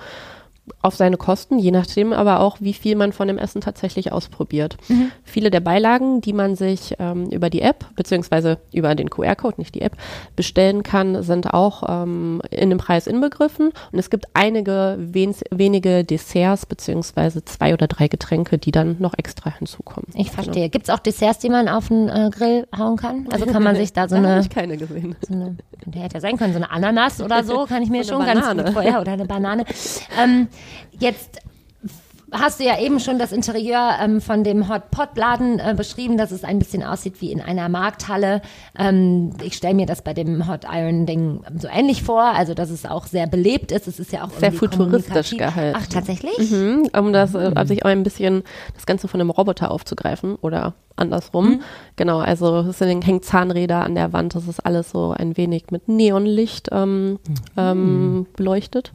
auf 0.81 0.95
seine 0.95 1.17
Kosten, 1.17 1.59
je 1.59 1.71
nachdem 1.71 2.13
aber 2.13 2.39
auch, 2.39 2.57
wie 2.59 2.73
viel 2.73 2.95
man 2.95 3.13
von 3.13 3.27
dem 3.27 3.37
Essen 3.37 3.61
tatsächlich 3.61 4.11
ausprobiert. 4.11 4.77
Mhm. 4.87 5.11
Viele 5.23 5.51
der 5.51 5.59
Beilagen, 5.59 6.21
die 6.21 6.33
man 6.33 6.55
sich 6.55 6.95
ähm, 6.99 7.29
über 7.29 7.49
die 7.49 7.61
App, 7.61 7.85
beziehungsweise 7.95 8.59
über 8.73 8.95
den 8.95 9.09
QR-Code, 9.09 9.55
nicht 9.57 9.75
die 9.75 9.81
App, 9.81 9.97
bestellen 10.35 10.83
kann, 10.83 11.23
sind 11.23 11.53
auch 11.53 11.83
ähm, 11.87 12.41
in 12.49 12.69
dem 12.69 12.79
Preis 12.79 13.07
inbegriffen. 13.07 13.71
Und 13.91 13.99
es 13.99 14.09
gibt 14.09 14.25
einige 14.33 14.97
wen 14.99 15.35
wenige 15.49 16.03
Desserts, 16.03 16.65
beziehungsweise 16.65 17.45
zwei 17.45 17.73
oder 17.73 17.87
drei 17.87 18.07
Getränke, 18.07 18.57
die 18.57 18.71
dann 18.71 18.97
noch 18.99 19.13
extra 19.17 19.49
hinzukommen. 19.49 20.07
Ich 20.15 20.31
verstehe. 20.31 20.69
Gibt 20.69 20.87
es 20.87 20.93
auch 20.93 20.99
Desserts, 20.99 21.39
die 21.39 21.49
man 21.49 21.67
auf 21.67 21.87
den 21.87 22.09
äh, 22.09 22.29
Grill 22.31 22.67
hauen 22.77 22.97
kann? 22.97 23.27
Also 23.31 23.45
kann 23.45 23.63
man 23.63 23.75
sich 23.81 23.93
da 23.93 24.07
so 24.07 24.15
da 24.15 24.23
eine... 24.23 24.41
ich 24.41 24.49
keine 24.49 24.77
gesehen. 24.77 25.15
So 25.27 25.33
eine, 25.33 25.55
der 25.85 26.03
hätte 26.03 26.15
ja 26.15 26.21
sein 26.21 26.37
können, 26.37 26.53
so 26.53 26.57
eine 26.57 26.71
Ananas 26.71 27.21
oder 27.21 27.43
so, 27.43 27.65
kann 27.65 27.81
ich 27.81 27.89
mir 27.89 28.03
schon 28.03 28.19
Banane. 28.19 28.41
ganz 28.41 28.63
gut 28.65 28.73
vorher, 28.73 29.01
oder 29.01 29.13
eine 29.13 29.25
Banane. 29.25 29.65
Ähm, 30.21 30.47
Jetzt 30.99 31.39
hast 32.31 32.59
du 32.59 32.63
ja 32.63 32.79
eben 32.79 32.99
schon 32.99 33.19
das 33.19 33.31
Interieur 33.31 33.97
ähm, 34.01 34.21
von 34.21 34.43
dem 34.43 34.69
Hot 34.69 34.89
Pot 34.89 35.09
Laden 35.15 35.59
äh, 35.59 35.73
beschrieben, 35.75 36.17
dass 36.17 36.31
es 36.31 36.43
ein 36.43 36.59
bisschen 36.59 36.83
aussieht 36.83 37.15
wie 37.19 37.31
in 37.31 37.41
einer 37.41 37.67
Markthalle. 37.67 38.41
Ähm, 38.77 39.33
ich 39.43 39.55
stelle 39.55 39.73
mir 39.73 39.85
das 39.85 40.01
bei 40.01 40.13
dem 40.13 40.47
Hot 40.47 40.65
Iron 40.71 41.05
Ding 41.05 41.41
so 41.57 41.67
ähnlich 41.67 42.03
vor, 42.03 42.23
also 42.23 42.53
dass 42.53 42.69
es 42.69 42.85
auch 42.85 43.05
sehr 43.05 43.27
belebt 43.27 43.71
ist. 43.71 43.87
Es 43.87 43.99
ist 43.99 44.13
ja 44.13 44.23
auch 44.23 44.31
sehr 44.31 44.53
futuristisch 44.53 45.37
gehalten. 45.37 45.77
Ach 45.79 45.87
tatsächlich? 45.87 46.37
Mhm, 46.51 46.89
um 46.97 47.11
das 47.11 47.35
äh, 47.35 47.51
um 47.55 47.67
sich 47.67 47.83
auch 47.83 47.89
ein 47.89 48.03
bisschen 48.03 48.43
das 48.75 48.85
Ganze 48.85 49.07
von 49.07 49.19
einem 49.19 49.29
Roboter 49.29 49.69
aufzugreifen 49.71 50.35
oder 50.35 50.73
andersrum. 50.95 51.49
Mhm. 51.49 51.61
Genau, 51.97 52.19
also 52.19 52.59
es 52.59 52.79
hängen 52.79 53.23
Zahnräder 53.23 53.83
an 53.83 53.95
der 53.95 54.13
Wand. 54.13 54.35
Das 54.35 54.47
ist 54.47 54.65
alles 54.65 54.91
so 54.91 55.11
ein 55.11 55.35
wenig 55.35 55.65
mit 55.71 55.89
Neonlicht 55.89 56.69
ähm, 56.71 57.11
mhm. 57.11 57.19
ähm, 57.57 58.27
beleuchtet. 58.35 58.93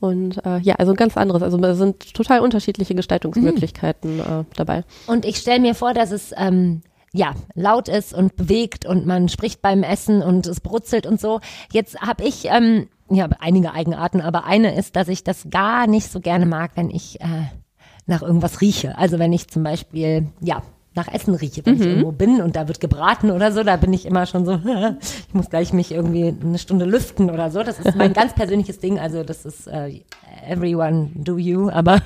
Und 0.00 0.44
äh, 0.46 0.58
ja, 0.60 0.76
also 0.76 0.94
ganz 0.94 1.16
anderes. 1.16 1.42
Also 1.42 1.58
es 1.58 1.78
sind 1.78 2.14
total 2.14 2.40
unterschiedliche 2.40 2.94
Gestaltungsmöglichkeiten 2.94 4.16
mhm. 4.16 4.20
äh, 4.20 4.44
dabei. 4.56 4.84
Und 5.06 5.24
ich 5.24 5.36
stelle 5.36 5.60
mir 5.60 5.74
vor, 5.74 5.92
dass 5.92 6.10
es 6.10 6.32
ähm, 6.36 6.80
ja, 7.12 7.34
laut 7.54 7.88
ist 7.88 8.14
und 8.14 8.36
bewegt 8.36 8.86
und 8.86 9.06
man 9.06 9.28
spricht 9.28 9.62
beim 9.62 9.82
Essen 9.82 10.22
und 10.22 10.46
es 10.46 10.60
brutzelt 10.60 11.06
und 11.06 11.20
so. 11.20 11.40
Jetzt 11.72 12.00
habe 12.00 12.24
ich 12.24 12.46
ähm, 12.46 12.88
ja 13.10 13.28
einige 13.40 13.72
Eigenarten, 13.72 14.20
aber 14.20 14.44
eine 14.44 14.74
ist, 14.76 14.96
dass 14.96 15.08
ich 15.08 15.24
das 15.24 15.48
gar 15.50 15.86
nicht 15.86 16.10
so 16.10 16.20
gerne 16.20 16.46
mag, 16.46 16.72
wenn 16.76 16.90
ich 16.90 17.20
äh, 17.20 17.48
nach 18.06 18.22
irgendwas 18.22 18.60
rieche. 18.60 18.96
Also 18.96 19.18
wenn 19.18 19.32
ich 19.32 19.48
zum 19.48 19.62
Beispiel, 19.62 20.28
ja, 20.40 20.62
nach 20.94 21.06
Essen 21.12 21.34
rieche, 21.34 21.64
wenn 21.64 21.76
mhm. 21.76 21.80
ich 21.80 21.86
irgendwo 21.86 22.12
bin 22.12 22.40
und 22.40 22.56
da 22.56 22.66
wird 22.66 22.80
gebraten 22.80 23.30
oder 23.30 23.52
so, 23.52 23.62
da 23.62 23.76
bin 23.76 23.92
ich 23.92 24.06
immer 24.06 24.26
schon 24.26 24.44
so, 24.44 24.60
ich 25.28 25.34
muss 25.34 25.48
gleich 25.48 25.72
mich 25.72 25.92
irgendwie 25.92 26.34
eine 26.42 26.58
Stunde 26.58 26.84
lüften 26.84 27.30
oder 27.30 27.50
so. 27.50 27.62
Das 27.62 27.78
ist 27.78 27.96
mein 27.96 28.12
ganz 28.14 28.34
persönliches 28.34 28.80
Ding. 28.80 28.98
Also 28.98 29.22
das 29.22 29.44
ist 29.44 29.68
äh, 29.68 30.00
everyone 30.48 31.10
do 31.14 31.38
you. 31.38 31.70
Aber 31.70 32.00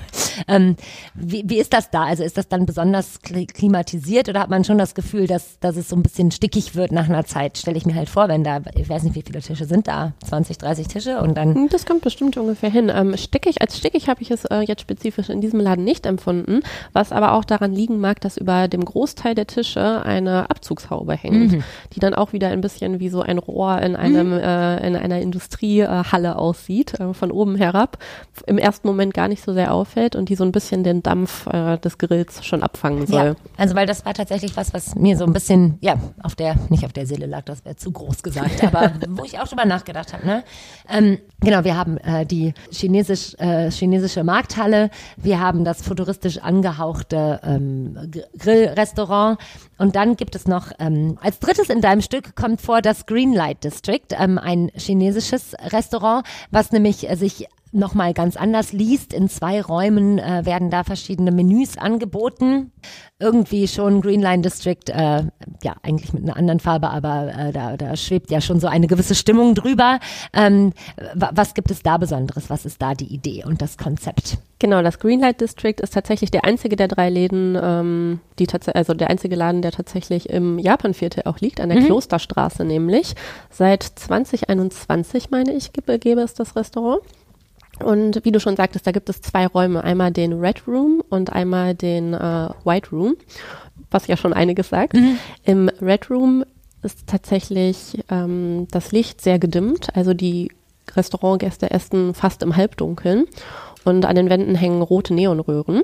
ähm, 0.47 0.75
wie, 1.15 1.43
wie 1.45 1.59
ist 1.59 1.73
das 1.73 1.89
da? 1.89 2.03
Also 2.03 2.23
ist 2.23 2.37
das 2.37 2.47
dann 2.47 2.65
besonders 2.65 3.19
klimatisiert 3.21 4.29
oder 4.29 4.41
hat 4.41 4.49
man 4.49 4.63
schon 4.63 4.77
das 4.77 4.93
Gefühl, 4.93 5.27
dass, 5.27 5.59
dass 5.59 5.77
es 5.77 5.89
so 5.89 5.95
ein 5.95 6.03
bisschen 6.03 6.31
stickig 6.31 6.75
wird 6.75 6.91
nach 6.91 7.09
einer 7.09 7.25
Zeit? 7.25 7.57
Stelle 7.57 7.77
ich 7.77 7.85
mir 7.85 7.95
halt 7.95 8.09
vor, 8.09 8.27
wenn 8.27 8.43
da, 8.43 8.61
ich 8.75 8.87
weiß 8.87 9.03
nicht, 9.03 9.15
wie 9.15 9.23
viele 9.23 9.41
Tische 9.41 9.65
sind 9.65 9.87
da, 9.87 10.13
20, 10.25 10.57
30 10.59 10.87
Tische 10.87 11.21
und 11.21 11.35
dann. 11.35 11.55
Hm, 11.55 11.69
das 11.69 11.85
kommt 11.85 12.01
bestimmt 12.01 12.37
ungefähr 12.37 12.69
hin. 12.69 12.91
Ähm, 12.93 13.17
stickig, 13.17 13.61
als 13.61 13.77
stickig 13.77 14.09
habe 14.09 14.21
ich 14.21 14.29
es 14.29 14.45
äh, 14.45 14.61
jetzt 14.61 14.81
spezifisch 14.81 15.29
in 15.29 15.41
diesem 15.41 15.59
Laden 15.59 15.83
nicht 15.83 16.05
empfunden, 16.05 16.61
was 16.93 17.11
aber 17.11 17.33
auch 17.33 17.45
daran 17.45 17.73
liegen 17.73 17.99
mag, 17.99 18.21
dass 18.21 18.37
über 18.37 18.67
dem 18.75 18.85
Großteil 18.85 19.35
der 19.35 19.47
Tische 19.47 20.03
eine 20.03 20.49
Abzugshaube 20.49 21.13
hängt, 21.13 21.53
mhm. 21.53 21.63
die 21.93 21.99
dann 21.99 22.13
auch 22.13 22.33
wieder 22.33 22.49
ein 22.49 22.61
bisschen 22.61 22.99
wie 22.99 23.09
so 23.09 23.21
ein 23.21 23.37
Rohr 23.37 23.81
in 23.81 23.95
einem 23.95 24.31
mhm. 24.31 24.39
äh, 24.39 24.87
in 24.87 24.95
einer 24.95 25.19
Industriehalle 25.19 26.35
aussieht, 26.35 26.99
äh, 26.99 27.13
von 27.13 27.31
oben 27.31 27.55
herab, 27.55 27.97
im 28.45 28.57
ersten 28.57 28.87
Moment 28.87 29.13
gar 29.13 29.27
nicht 29.27 29.43
so 29.43 29.53
sehr 29.53 29.73
auffällt 29.73 30.15
und 30.15 30.29
die 30.29 30.35
so 30.35 30.43
ein 30.43 30.51
bisschen 30.51 30.83
den 30.83 31.01
Dampf 31.01 31.47
äh, 31.47 31.77
des 31.77 31.97
Grills 31.97 32.45
schon 32.45 32.63
abfangen 32.63 33.07
soll. 33.07 33.25
Ja, 33.25 33.35
also 33.57 33.75
weil 33.75 33.87
das 33.87 34.05
war 34.05 34.13
tatsächlich 34.13 34.55
was, 34.57 34.73
was 34.73 34.95
mir 34.95 35.17
so 35.17 35.25
ein 35.25 35.33
bisschen, 35.33 35.77
ja, 35.81 35.95
auf 36.21 36.35
der, 36.35 36.55
nicht 36.69 36.85
auf 36.85 36.93
der 36.93 37.05
Seele 37.07 37.25
lag, 37.25 37.43
das 37.45 37.63
wäre 37.63 37.75
zu 37.75 37.91
groß 37.91 38.23
gesagt, 38.23 38.63
aber 38.63 38.91
wo 39.09 39.23
ich 39.23 39.39
auch 39.39 39.47
drüber 39.47 39.65
nachgedacht 39.65 40.13
habe. 40.13 40.25
Ne? 40.25 40.43
Ähm, 40.89 41.17
genau, 41.39 41.63
wir 41.63 41.77
haben 41.77 41.97
äh, 41.97 42.25
die 42.25 42.53
chinesisch, 42.71 43.35
äh, 43.39 43.71
chinesische 43.71 44.23
Markthalle, 44.23 44.89
wir 45.17 45.39
haben 45.39 45.63
das 45.63 45.81
futuristisch 45.81 46.39
angehauchte 46.39 47.39
ähm, 47.43 48.11
Grillrestaurant 48.65 49.39
und 49.77 49.95
dann 49.95 50.15
gibt 50.15 50.35
es 50.35 50.47
noch, 50.47 50.71
ähm, 50.79 51.17
als 51.21 51.39
drittes 51.39 51.69
in 51.69 51.81
deinem 51.81 52.01
Stück 52.01 52.35
kommt 52.35 52.61
vor 52.61 52.81
das 52.81 53.05
Greenlight 53.05 53.63
District, 53.63 54.07
ähm, 54.11 54.37
ein 54.37 54.71
chinesisches 54.75 55.55
Restaurant, 55.71 56.25
was 56.51 56.71
nämlich 56.71 57.09
äh, 57.09 57.15
sich 57.15 57.47
nochmal 57.75 58.13
ganz 58.13 58.37
anders 58.37 58.73
liest. 58.73 59.13
In 59.13 59.29
zwei 59.29 59.61
Räumen 59.61 60.19
äh, 60.19 60.45
werden 60.45 60.69
da 60.69 60.83
verschiedene 60.83 61.31
Menüs 61.31 61.77
angeboten. 61.77 62.71
Irgendwie 63.19 63.67
schon 63.67 64.01
Green 64.01 64.21
Line 64.21 64.41
District, 64.41 64.89
äh, 64.89 65.23
ja, 65.63 65.75
eigentlich 65.83 66.13
mit 66.13 66.23
einer 66.23 66.37
anderen 66.37 66.59
Farbe, 66.59 66.89
aber 66.89 67.33
äh, 67.33 67.51
da, 67.51 67.77
da 67.77 67.95
schwebt 67.95 68.31
ja 68.31 68.41
schon 68.41 68.59
so 68.59 68.67
eine 68.67 68.87
gewisse 68.87 69.15
Stimmung 69.15 69.55
drüber. 69.55 69.99
Ähm, 70.33 70.73
was 71.13 71.53
gibt 71.53 71.71
es 71.71 71.81
da 71.81 71.97
Besonderes? 71.97 72.49
Was 72.49 72.65
ist 72.65 72.81
da 72.81 72.93
die 72.93 73.13
Idee 73.13 73.43
und 73.45 73.61
das 73.61 73.77
Konzept? 73.77 74.37
Genau, 74.59 74.81
das 74.81 74.99
Greenlight 74.99 75.41
District 75.41 75.75
ist 75.81 75.93
tatsächlich 75.93 76.31
der 76.31 76.45
einzige 76.45 76.75
der 76.75 76.87
drei 76.87 77.09
Läden, 77.09 77.57
ähm, 77.61 78.19
die 78.39 78.47
also 78.73 78.93
der 78.93 79.09
einzige 79.09 79.35
Laden, 79.35 79.61
der 79.61 79.71
tatsächlich 79.71 80.29
im 80.29 80.59
Japanviertel 80.59 81.23
auch 81.25 81.39
liegt, 81.39 81.59
an 81.59 81.69
der 81.69 81.81
mhm. 81.81 81.85
Klosterstraße 81.85 82.63
nämlich. 82.63 83.15
Seit 83.49 83.83
2021, 83.83 85.29
meine 85.29 85.53
ich, 85.53 85.73
gebe, 85.73 85.99
gebe 85.99 86.21
es 86.21 86.33
das 86.33 86.55
Restaurant. 86.55 87.01
Und 87.83 88.23
wie 88.23 88.31
du 88.31 88.39
schon 88.39 88.55
sagtest, 88.55 88.87
da 88.87 88.91
gibt 88.91 89.09
es 89.09 89.21
zwei 89.21 89.47
Räume, 89.47 89.83
einmal 89.83 90.11
den 90.11 90.33
Red 90.33 90.67
Room 90.67 91.03
und 91.09 91.33
einmal 91.33 91.75
den 91.75 92.13
äh, 92.13 92.49
White 92.63 92.89
Room, 92.91 93.15
was 93.91 94.07
ja 94.07 94.17
schon 94.17 94.33
einiges 94.33 94.69
sagt. 94.69 94.93
Mhm. 94.93 95.17
Im 95.43 95.69
Red 95.81 96.09
Room 96.09 96.45
ist 96.83 97.07
tatsächlich 97.07 98.03
ähm, 98.09 98.67
das 98.71 98.91
Licht 98.91 99.21
sehr 99.21 99.39
gedimmt, 99.39 99.89
also 99.95 100.13
die 100.13 100.51
Restaurantgäste 100.95 101.71
essen 101.71 102.13
fast 102.13 102.43
im 102.43 102.55
Halbdunkeln 102.55 103.25
und 103.83 104.05
an 104.05 104.15
den 104.15 104.29
Wänden 104.29 104.55
hängen 104.55 104.81
rote 104.81 105.13
Neonröhren. 105.13 105.81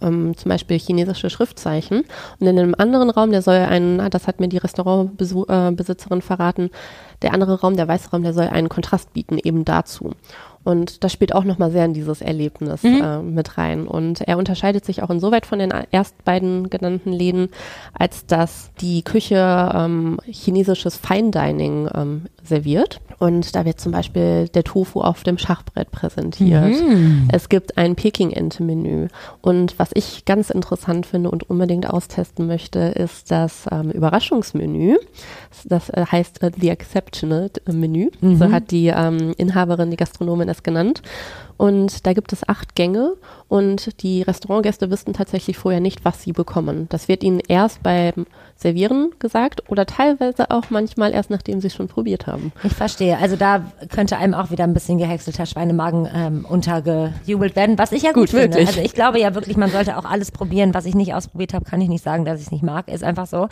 Ähm, 0.00 0.36
zum 0.36 0.48
Beispiel 0.48 0.78
chinesische 0.78 1.30
Schriftzeichen. 1.30 2.04
Und 2.40 2.46
in 2.46 2.58
einem 2.58 2.74
anderen 2.76 3.08
Raum, 3.08 3.30
der 3.30 3.42
soll 3.42 3.54
einen, 3.54 4.10
das 4.10 4.26
hat 4.26 4.40
mir 4.40 4.48
die 4.48 4.56
Restaurantbesitzerin 4.56 6.22
verraten, 6.22 6.70
der 7.22 7.32
andere 7.32 7.60
Raum, 7.60 7.76
der 7.76 7.86
weiße 7.86 8.10
Raum, 8.10 8.24
der 8.24 8.32
soll 8.32 8.48
einen 8.48 8.68
Kontrast 8.68 9.12
bieten 9.12 9.38
eben 9.38 9.64
dazu. 9.64 10.10
Und 10.66 11.04
das 11.04 11.12
spielt 11.12 11.32
auch 11.32 11.44
nochmal 11.44 11.70
sehr 11.70 11.84
in 11.84 11.94
dieses 11.94 12.20
Erlebnis 12.20 12.82
mhm. 12.82 13.00
äh, 13.00 13.22
mit 13.22 13.56
rein. 13.56 13.86
Und 13.86 14.22
er 14.22 14.36
unterscheidet 14.36 14.84
sich 14.84 15.00
auch 15.00 15.10
insoweit 15.10 15.46
von 15.46 15.60
den 15.60 15.72
erst 15.92 16.24
beiden 16.24 16.70
genannten 16.70 17.12
Läden, 17.12 17.50
als 17.94 18.26
dass 18.26 18.72
die 18.80 19.02
Küche 19.02 19.70
ähm, 19.72 20.18
chinesisches 20.26 20.96
Fine 20.96 21.30
Dining 21.30 21.88
ähm, 21.94 22.26
serviert. 22.46 23.00
Und 23.18 23.54
da 23.54 23.64
wird 23.64 23.80
zum 23.80 23.92
Beispiel 23.92 24.48
der 24.48 24.64
Tofu 24.64 25.00
auf 25.00 25.22
dem 25.22 25.38
Schachbrett 25.38 25.90
präsentiert. 25.90 26.74
Mhm. 26.74 27.28
Es 27.32 27.48
gibt 27.48 27.78
ein 27.78 27.96
Peking-Ente-Menü. 27.96 29.08
Und 29.40 29.78
was 29.78 29.90
ich 29.94 30.24
ganz 30.24 30.50
interessant 30.50 31.06
finde 31.06 31.30
und 31.30 31.48
unbedingt 31.48 31.88
austesten 31.88 32.46
möchte, 32.46 32.78
ist 32.78 33.30
das 33.30 33.66
ähm, 33.70 33.90
Überraschungsmenü. 33.90 34.96
Das 35.64 35.88
äh, 35.90 36.04
heißt 36.10 36.42
äh, 36.42 36.50
The 36.58 36.70
Exceptional 36.70 37.50
Menü. 37.70 38.10
Mhm. 38.20 38.36
So 38.36 38.50
hat 38.50 38.70
die 38.70 38.88
ähm, 38.88 39.34
Inhaberin, 39.36 39.90
die 39.90 39.96
Gastronomin 39.96 40.48
es 40.48 40.62
genannt. 40.62 41.02
Und 41.56 42.06
da 42.06 42.12
gibt 42.12 42.32
es 42.32 42.48
acht 42.48 42.74
Gänge 42.74 43.14
und 43.48 44.02
die 44.02 44.22
Restaurantgäste 44.22 44.90
wissen 44.90 45.12
tatsächlich 45.12 45.56
vorher 45.56 45.80
nicht, 45.80 46.04
was 46.04 46.22
sie 46.22 46.32
bekommen. 46.32 46.86
Das 46.88 47.08
wird 47.08 47.22
ihnen 47.22 47.40
erst 47.46 47.82
beim 47.82 48.26
Servieren 48.56 49.10
gesagt 49.18 49.62
oder 49.68 49.86
teilweise 49.86 50.50
auch 50.50 50.70
manchmal 50.70 51.12
erst, 51.12 51.30
nachdem 51.30 51.60
sie 51.60 51.66
es 51.66 51.74
schon 51.74 51.88
probiert 51.88 52.26
haben. 52.26 52.52
Ich 52.64 52.72
verstehe. 52.72 53.18
Also 53.18 53.36
da 53.36 53.70
könnte 53.90 54.16
einem 54.16 54.34
auch 54.34 54.50
wieder 54.50 54.64
ein 54.64 54.74
bisschen 54.74 54.98
gehäckselter 54.98 55.46
Schweinemagen 55.46 56.08
ähm, 56.12 56.46
untergejubelt 56.48 57.54
werden, 57.54 57.78
was 57.78 57.92
ich 57.92 58.02
ja 58.02 58.12
gut, 58.12 58.30
gut 58.30 58.30
finde. 58.30 58.56
Wirklich. 58.56 58.68
Also 58.68 58.80
ich 58.80 58.94
glaube 58.94 59.20
ja 59.20 59.34
wirklich, 59.34 59.56
man 59.56 59.70
sollte 59.70 59.96
auch 59.96 60.04
alles 60.04 60.30
probieren. 60.30 60.74
Was 60.74 60.86
ich 60.86 60.94
nicht 60.94 61.14
ausprobiert 61.14 61.54
habe, 61.54 61.64
kann 61.64 61.80
ich 61.80 61.88
nicht 61.88 62.02
sagen, 62.02 62.24
dass 62.24 62.40
ich 62.40 62.46
es 62.46 62.52
nicht 62.52 62.64
mag. 62.64 62.88
Ist 62.88 63.04
einfach 63.04 63.26
so. 63.26 63.48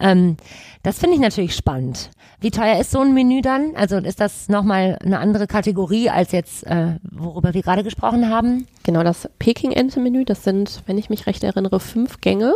Ähm, 0.00 0.36
das 0.82 0.98
finde 0.98 1.16
ich 1.16 1.20
natürlich 1.20 1.54
spannend. 1.54 2.10
Wie 2.40 2.50
teuer 2.50 2.78
ist 2.78 2.90
so 2.90 3.00
ein 3.00 3.14
Menü 3.14 3.40
dann? 3.40 3.74
Also 3.76 3.96
ist 3.96 4.20
das 4.20 4.48
nochmal 4.48 4.98
eine 5.04 5.18
andere 5.18 5.46
Kategorie 5.46 6.10
als 6.10 6.32
jetzt, 6.32 6.66
äh, 6.66 6.96
worüber 7.02 7.45
wir 7.54 7.62
gerade 7.62 7.82
gesprochen 7.82 8.30
haben? 8.30 8.66
Genau, 8.84 9.02
das 9.02 9.28
Peking-Ente-Menü, 9.38 10.24
das 10.24 10.44
sind, 10.44 10.82
wenn 10.86 10.96
ich 10.96 11.10
mich 11.10 11.26
recht 11.26 11.42
erinnere, 11.42 11.80
fünf 11.80 12.20
Gänge. 12.20 12.54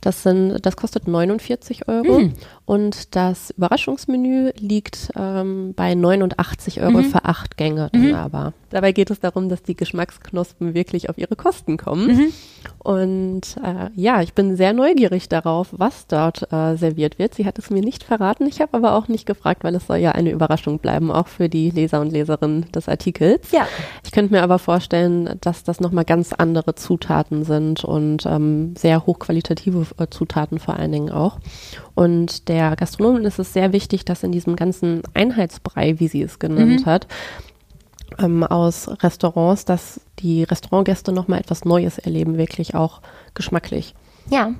Das 0.00 0.22
sind, 0.22 0.64
das 0.64 0.76
kostet 0.76 1.06
49 1.06 1.88
Euro. 1.88 2.20
Mhm. 2.20 2.34
Und 2.64 3.16
das 3.16 3.50
Überraschungsmenü 3.50 4.52
liegt 4.58 5.10
ähm, 5.16 5.74
bei 5.74 5.94
89 5.94 6.80
Euro 6.80 6.98
mhm. 6.98 7.04
für 7.04 7.24
acht 7.24 7.56
Gänge. 7.56 7.90
Mhm. 7.94 8.14
Aber 8.14 8.52
dabei 8.70 8.92
geht 8.92 9.10
es 9.10 9.20
darum, 9.20 9.48
dass 9.48 9.62
die 9.62 9.74
Geschmacksknospen 9.74 10.74
wirklich 10.74 11.10
auf 11.10 11.18
ihre 11.18 11.36
Kosten 11.36 11.76
kommen. 11.76 12.06
Mhm. 12.08 12.32
Und 12.78 13.56
äh, 13.62 13.90
ja, 13.94 14.22
ich 14.22 14.34
bin 14.34 14.56
sehr 14.56 14.72
neugierig 14.72 15.28
darauf, 15.28 15.68
was 15.72 16.06
dort 16.06 16.50
äh, 16.52 16.76
serviert 16.76 17.18
wird. 17.18 17.34
Sie 17.34 17.46
hat 17.46 17.58
es 17.58 17.70
mir 17.70 17.82
nicht 17.82 18.04
verraten. 18.04 18.46
Ich 18.46 18.60
habe 18.60 18.76
aber 18.76 18.94
auch 18.94 19.08
nicht 19.08 19.26
gefragt, 19.26 19.64
weil 19.64 19.74
es 19.74 19.86
soll 19.86 19.98
ja 19.98 20.12
eine 20.12 20.30
Überraschung 20.30 20.78
bleiben, 20.78 21.10
auch 21.10 21.28
für 21.28 21.48
die 21.48 21.70
Leser 21.70 22.00
und 22.00 22.10
Leserinnen 22.10 22.70
des 22.72 22.88
Artikels. 22.88 23.50
Ja. 23.50 23.66
Ich 24.04 24.12
könnte 24.18 24.34
mir 24.34 24.42
aber 24.42 24.58
vorstellen, 24.58 25.38
dass 25.42 25.62
das 25.62 25.78
nochmal 25.78 26.04
ganz 26.04 26.32
andere 26.32 26.74
Zutaten 26.74 27.44
sind 27.44 27.84
und 27.84 28.26
ähm, 28.26 28.74
sehr 28.74 29.06
hochqualitative 29.06 29.86
äh, 29.96 30.08
Zutaten 30.10 30.58
vor 30.58 30.74
allen 30.74 30.90
Dingen 30.90 31.10
auch. 31.10 31.38
Und 31.94 32.48
der 32.48 32.74
Gastronomin 32.74 33.24
ist 33.24 33.38
es 33.38 33.52
sehr 33.52 33.72
wichtig, 33.72 34.04
dass 34.04 34.24
in 34.24 34.32
diesem 34.32 34.56
ganzen 34.56 35.02
Einheitsbrei, 35.14 36.00
wie 36.00 36.08
sie 36.08 36.20
es 36.20 36.40
genannt 36.40 36.80
mhm. 36.80 36.86
hat, 36.86 37.06
ähm, 38.18 38.42
aus 38.42 38.88
Restaurants, 39.04 39.64
dass 39.64 40.00
die 40.18 40.42
Restaurantgäste 40.42 41.12
nochmal 41.12 41.38
etwas 41.38 41.64
Neues 41.64 41.98
erleben, 41.98 42.38
wirklich 42.38 42.74
auch 42.74 43.02
geschmacklich. 43.34 43.94
Ja, 44.30 44.52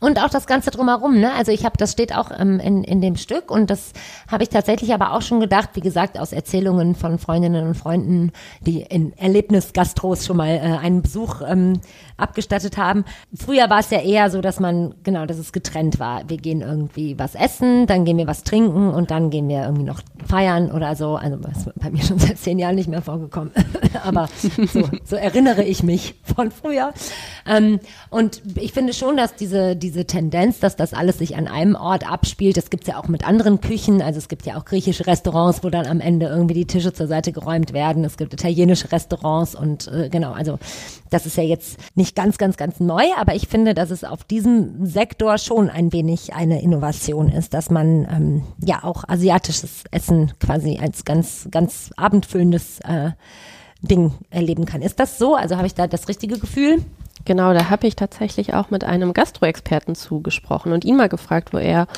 und 0.00 0.22
auch 0.22 0.30
das 0.30 0.46
Ganze 0.46 0.70
drumherum, 0.70 1.18
ne? 1.18 1.32
Also 1.34 1.50
ich 1.50 1.64
habe, 1.64 1.76
das 1.76 1.92
steht 1.92 2.14
auch 2.14 2.30
ähm, 2.36 2.60
in, 2.60 2.84
in 2.84 3.00
dem 3.00 3.16
Stück 3.16 3.50
und 3.50 3.70
das 3.70 3.92
habe 4.30 4.44
ich 4.44 4.50
tatsächlich 4.50 4.94
aber 4.94 5.12
auch 5.12 5.22
schon 5.22 5.40
gedacht, 5.40 5.70
wie 5.74 5.80
gesagt, 5.80 6.18
aus 6.18 6.32
Erzählungen 6.32 6.94
von 6.94 7.18
Freundinnen 7.18 7.66
und 7.66 7.74
Freunden, 7.74 8.32
die 8.60 8.82
in 8.82 9.16
Erlebnisgastros 9.18 10.24
schon 10.24 10.36
mal 10.36 10.48
äh, 10.48 10.60
einen 10.60 11.02
Besuch 11.02 11.42
ähm, 11.46 11.80
abgestattet 12.16 12.76
haben. 12.76 13.04
Früher 13.34 13.68
war 13.68 13.80
es 13.80 13.90
ja 13.90 14.00
eher 14.00 14.30
so, 14.30 14.40
dass 14.40 14.60
man, 14.60 14.94
genau, 15.02 15.26
dass 15.26 15.38
es 15.38 15.52
getrennt 15.52 15.98
war. 15.98 16.28
Wir 16.28 16.36
gehen 16.36 16.60
irgendwie 16.60 17.18
was 17.18 17.34
essen, 17.34 17.86
dann 17.86 18.04
gehen 18.04 18.18
wir 18.18 18.28
was 18.28 18.44
trinken 18.44 18.90
und 18.90 19.10
dann 19.10 19.30
gehen 19.30 19.48
wir 19.48 19.64
irgendwie 19.64 19.84
noch 19.84 20.00
feiern 20.26 20.70
oder 20.70 20.94
so. 20.94 21.16
Also 21.16 21.36
das 21.36 21.58
ist 21.58 21.72
bei 21.74 21.90
mir 21.90 22.02
schon 22.02 22.18
seit 22.20 22.38
zehn 22.38 22.58
Jahren 22.58 22.76
nicht 22.76 22.88
mehr 22.88 23.02
vorgekommen. 23.02 23.52
aber 24.04 24.28
so, 24.72 24.88
so 25.04 25.16
erinnere 25.16 25.64
ich 25.64 25.82
mich 25.82 26.14
von 26.22 26.52
früher. 26.52 26.92
Ähm, 27.44 27.80
und 28.10 28.42
ich 28.56 28.72
finde 28.72 28.92
schon, 28.92 29.15
dass 29.16 29.34
diese, 29.34 29.76
diese 29.76 30.06
Tendenz, 30.06 30.60
dass 30.60 30.76
das 30.76 30.94
alles 30.94 31.18
sich 31.18 31.36
an 31.36 31.48
einem 31.48 31.74
Ort 31.74 32.10
abspielt, 32.10 32.56
das 32.56 32.70
gibt's 32.70 32.86
ja 32.86 32.98
auch 32.98 33.08
mit 33.08 33.26
anderen 33.26 33.60
Küchen. 33.60 34.02
Also 34.02 34.18
es 34.18 34.28
gibt 34.28 34.46
ja 34.46 34.56
auch 34.56 34.64
griechische 34.64 35.06
Restaurants, 35.06 35.62
wo 35.62 35.70
dann 35.70 35.86
am 35.86 36.00
Ende 36.00 36.26
irgendwie 36.26 36.54
die 36.54 36.66
Tische 36.66 36.92
zur 36.92 37.06
Seite 37.06 37.32
geräumt 37.32 37.72
werden. 37.72 38.04
Es 38.04 38.16
gibt 38.16 38.32
italienische 38.32 38.92
Restaurants 38.92 39.54
und 39.54 39.88
äh, 39.88 40.08
genau, 40.08 40.32
also 40.32 40.58
das 41.10 41.26
ist 41.26 41.36
ja 41.36 41.42
jetzt 41.42 41.78
nicht 41.94 42.14
ganz, 42.14 42.38
ganz, 42.38 42.56
ganz 42.56 42.80
neu, 42.80 43.04
aber 43.16 43.34
ich 43.34 43.48
finde, 43.48 43.74
dass 43.74 43.90
es 43.90 44.04
auf 44.04 44.24
diesem 44.24 44.86
Sektor 44.86 45.38
schon 45.38 45.70
ein 45.70 45.92
wenig 45.92 46.34
eine 46.34 46.62
Innovation 46.62 47.28
ist, 47.28 47.54
dass 47.54 47.70
man 47.70 48.06
ähm, 48.10 48.42
ja 48.64 48.84
auch 48.84 49.04
asiatisches 49.08 49.84
Essen 49.90 50.32
quasi 50.40 50.78
als 50.80 51.04
ganz, 51.04 51.48
ganz 51.50 51.90
abendfüllendes 51.96 52.80
äh, 52.80 53.10
Ding 53.82 54.12
erleben 54.30 54.64
kann. 54.64 54.82
Ist 54.82 55.00
das 55.00 55.18
so? 55.18 55.34
Also 55.34 55.56
habe 55.56 55.66
ich 55.66 55.74
da 55.74 55.86
das 55.86 56.08
richtige 56.08 56.38
Gefühl? 56.38 56.82
Genau, 57.26 57.52
da 57.52 57.68
habe 57.68 57.86
ich 57.86 57.96
tatsächlich 57.96 58.54
auch 58.54 58.70
mit 58.70 58.84
einem 58.84 59.12
Gastroexperten 59.12 59.94
zugesprochen 59.94 60.72
und 60.72 60.84
ihn 60.84 60.96
mal 60.96 61.08
gefragt, 61.08 61.52
wo 61.52 61.58
er, 61.58 61.88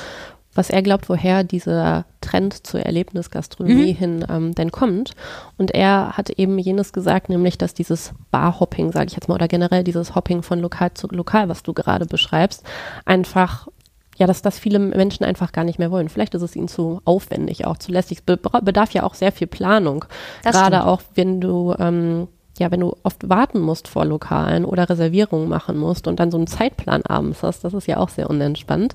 was 0.55 0.71
er 0.71 0.83
glaubt, 0.83 1.09
woher 1.11 1.45
dieser 1.45 2.07
Trend 2.23 2.67
zur 2.67 2.81
Erlebnisgastronomie 2.81 3.93
mhm. 3.93 3.97
hin 3.97 4.27
ähm, 4.29 4.55
denn 4.55 4.73
kommt. 4.73 5.13
Und 5.59 5.71
er 5.73 6.17
hat 6.17 6.31
eben 6.31 6.59
jenes 6.59 6.95
gesagt, 6.95 7.29
nämlich, 7.29 7.59
dass 7.59 7.75
dieses 7.75 8.15
Barhopping, 8.31 8.91
sage 8.91 9.09
ich 9.09 9.15
jetzt 9.15 9.29
mal, 9.29 9.35
oder 9.35 9.49
generell 9.49 9.85
dieses 9.85 10.15
Hopping 10.15 10.43
von 10.43 10.61
lokal 10.61 10.95
zu 10.95 11.07
lokal, 11.09 11.51
was 11.51 11.63
du 11.63 11.75
gerade 11.75 12.07
beschreibst, 12.07 12.65
einfach 13.05 13.69
ja, 14.17 14.27
dass 14.27 14.43
das 14.43 14.59
viele 14.59 14.81
Menschen 14.81 15.25
einfach 15.25 15.53
gar 15.53 15.63
nicht 15.63 15.79
mehr 15.79 15.93
wollen. 15.93 16.09
Vielleicht 16.09 16.35
ist 16.35 16.43
es 16.43 16.57
ihnen 16.57 16.67
zu 16.67 17.01
aufwendig, 17.05 17.67
auch 17.67 17.79
zu 17.79 17.93
lästig. 17.93 18.23
Es 18.27 18.37
bedarf 18.65 18.91
ja 18.91 19.05
auch 19.05 19.15
sehr 19.15 19.31
viel 19.31 19.47
Planung. 19.47 20.07
Das 20.43 20.57
Gerade 20.57 20.79
stimmt. 20.79 20.89
auch, 20.89 21.03
wenn 21.15 21.41
du 21.41 21.73
ähm, 21.79 22.27
ja, 22.59 22.71
wenn 22.71 22.81
du 22.81 22.97
oft 23.03 23.29
warten 23.29 23.61
musst 23.61 23.89
vor 23.89 24.05
Lokalen 24.05 24.65
oder 24.65 24.89
Reservierungen 24.89 25.49
machen 25.49 25.77
musst 25.77 26.07
und 26.07 26.21
dann 26.21 26.31
so 26.31 26.37
einen 26.37 26.47
Zeitplan 26.47 27.03
abends 27.03 27.43
hast, 27.43 27.65
das 27.65 27.75
ist 27.75 27.87
ja 27.87 27.99
auch 27.99 28.09
sehr 28.09 28.29
unentspannt. 28.29 28.95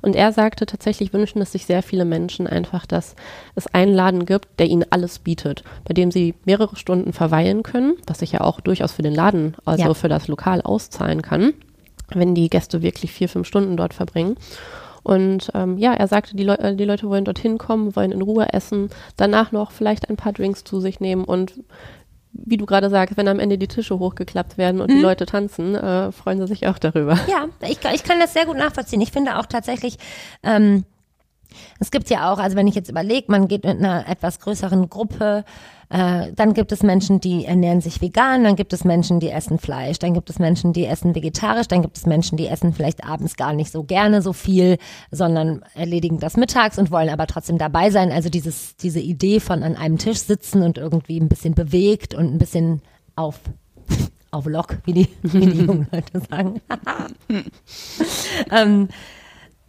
Und 0.00 0.16
er 0.16 0.32
sagte, 0.32 0.66
tatsächlich 0.66 1.12
wünschen 1.12 1.42
es 1.42 1.52
sich 1.52 1.66
sehr 1.66 1.82
viele 1.82 2.04
Menschen 2.04 2.46
einfach, 2.46 2.86
dass 2.86 3.14
es 3.54 3.66
einen 3.74 3.94
Laden 3.94 4.26
gibt, 4.26 4.48
der 4.58 4.66
ihnen 4.66 4.84
alles 4.90 5.18
bietet, 5.18 5.64
bei 5.84 5.94
dem 5.94 6.10
sie 6.10 6.34
mehrere 6.44 6.76
Stunden 6.76 7.12
verweilen 7.12 7.62
können, 7.62 7.94
was 8.06 8.20
sich 8.20 8.32
ja 8.32 8.40
auch 8.40 8.60
durchaus 8.60 8.92
für 8.92 9.02
den 9.02 9.14
Laden, 9.14 9.56
also 9.64 9.84
ja. 9.84 9.94
für 9.94 10.08
das 10.08 10.28
Lokal 10.28 10.62
auszahlen 10.62 11.22
kann, 11.22 11.54
wenn 12.08 12.34
die 12.34 12.50
Gäste 12.50 12.82
wirklich 12.82 13.12
vier, 13.12 13.28
fünf 13.28 13.46
Stunden 13.46 13.76
dort 13.76 13.94
verbringen. 13.94 14.36
Und 15.02 15.50
ähm, 15.54 15.78
ja, 15.78 15.94
er 15.94 16.06
sagte, 16.06 16.36
die, 16.36 16.44
Le 16.44 16.76
die 16.76 16.84
Leute 16.84 17.08
wollen 17.08 17.24
dorthin 17.24 17.58
kommen, 17.58 17.96
wollen 17.96 18.12
in 18.12 18.22
Ruhe 18.22 18.52
essen, 18.52 18.88
danach 19.16 19.50
noch 19.50 19.72
vielleicht 19.72 20.08
ein 20.08 20.16
paar 20.16 20.32
Drinks 20.32 20.64
zu 20.64 20.80
sich 20.80 21.00
nehmen 21.00 21.24
und 21.24 21.54
wie 22.32 22.56
du 22.56 22.66
gerade 22.66 22.90
sagst, 22.90 23.16
wenn 23.16 23.28
am 23.28 23.38
Ende 23.38 23.58
die 23.58 23.68
Tische 23.68 23.98
hochgeklappt 23.98 24.58
werden 24.58 24.80
und 24.80 24.90
mhm. 24.90 24.96
die 24.96 25.02
Leute 25.02 25.26
tanzen, 25.26 25.74
äh, 25.74 26.12
freuen 26.12 26.38
sie 26.38 26.46
sich 26.46 26.66
auch 26.66 26.78
darüber. 26.78 27.18
Ja, 27.28 27.46
ich, 27.68 27.78
ich 27.92 28.04
kann 28.04 28.20
das 28.20 28.32
sehr 28.32 28.46
gut 28.46 28.56
nachvollziehen. 28.56 29.00
Ich 29.00 29.12
finde 29.12 29.38
auch 29.38 29.46
tatsächlich, 29.46 29.98
ähm, 30.42 30.84
es 31.78 31.90
gibt 31.90 32.08
ja 32.10 32.32
auch, 32.32 32.38
also 32.38 32.56
wenn 32.56 32.66
ich 32.66 32.74
jetzt 32.74 32.88
überlege, 32.88 33.30
man 33.30 33.48
geht 33.48 33.64
mit 33.64 33.78
einer 33.78 34.08
etwas 34.08 34.40
größeren 34.40 34.88
Gruppe 34.88 35.44
äh, 35.92 36.32
dann 36.34 36.54
gibt 36.54 36.72
es 36.72 36.82
Menschen, 36.82 37.20
die 37.20 37.44
ernähren 37.44 37.82
sich 37.82 38.00
vegan, 38.00 38.44
dann 38.44 38.56
gibt 38.56 38.72
es 38.72 38.82
Menschen, 38.82 39.20
die 39.20 39.28
essen 39.28 39.58
Fleisch, 39.58 39.98
dann 39.98 40.14
gibt 40.14 40.30
es 40.30 40.38
Menschen, 40.38 40.72
die 40.72 40.86
essen 40.86 41.14
vegetarisch, 41.14 41.68
dann 41.68 41.82
gibt 41.82 41.98
es 41.98 42.06
Menschen, 42.06 42.38
die 42.38 42.46
essen 42.46 42.72
vielleicht 42.72 43.04
abends 43.04 43.36
gar 43.36 43.52
nicht 43.52 43.70
so 43.70 43.82
gerne 43.82 44.22
so 44.22 44.32
viel, 44.32 44.78
sondern 45.10 45.62
erledigen 45.74 46.18
das 46.18 46.38
mittags 46.38 46.78
und 46.78 46.90
wollen 46.90 47.10
aber 47.10 47.26
trotzdem 47.26 47.58
dabei 47.58 47.90
sein. 47.90 48.10
Also 48.10 48.30
dieses, 48.30 48.74
diese 48.76 49.00
Idee 49.00 49.38
von 49.38 49.62
an 49.62 49.76
einem 49.76 49.98
Tisch 49.98 50.20
sitzen 50.20 50.62
und 50.62 50.78
irgendwie 50.78 51.20
ein 51.20 51.28
bisschen 51.28 51.54
bewegt 51.54 52.14
und 52.14 52.32
ein 52.32 52.38
bisschen 52.38 52.80
auf 53.14 53.40
auf 54.30 54.46
Lock, 54.46 54.78
wie 54.84 54.94
die, 54.94 55.08
wie 55.22 55.46
die 55.46 55.64
jungen 55.66 55.88
Leute 55.92 56.22
sagen. 56.30 56.62
ähm, 58.50 58.88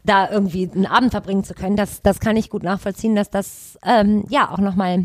da 0.06 0.32
irgendwie 0.32 0.72
einen 0.74 0.86
Abend 0.86 1.12
verbringen 1.12 1.44
zu 1.44 1.54
können, 1.54 1.76
das, 1.76 2.02
das 2.02 2.22
kann 2.22 2.38
ich 2.38 2.50
gut 2.50 2.64
nachvollziehen, 2.64 3.14
dass 3.14 3.30
das 3.30 3.78
ähm, 3.86 4.24
ja 4.30 4.50
auch 4.50 4.60
nochmal 4.60 5.04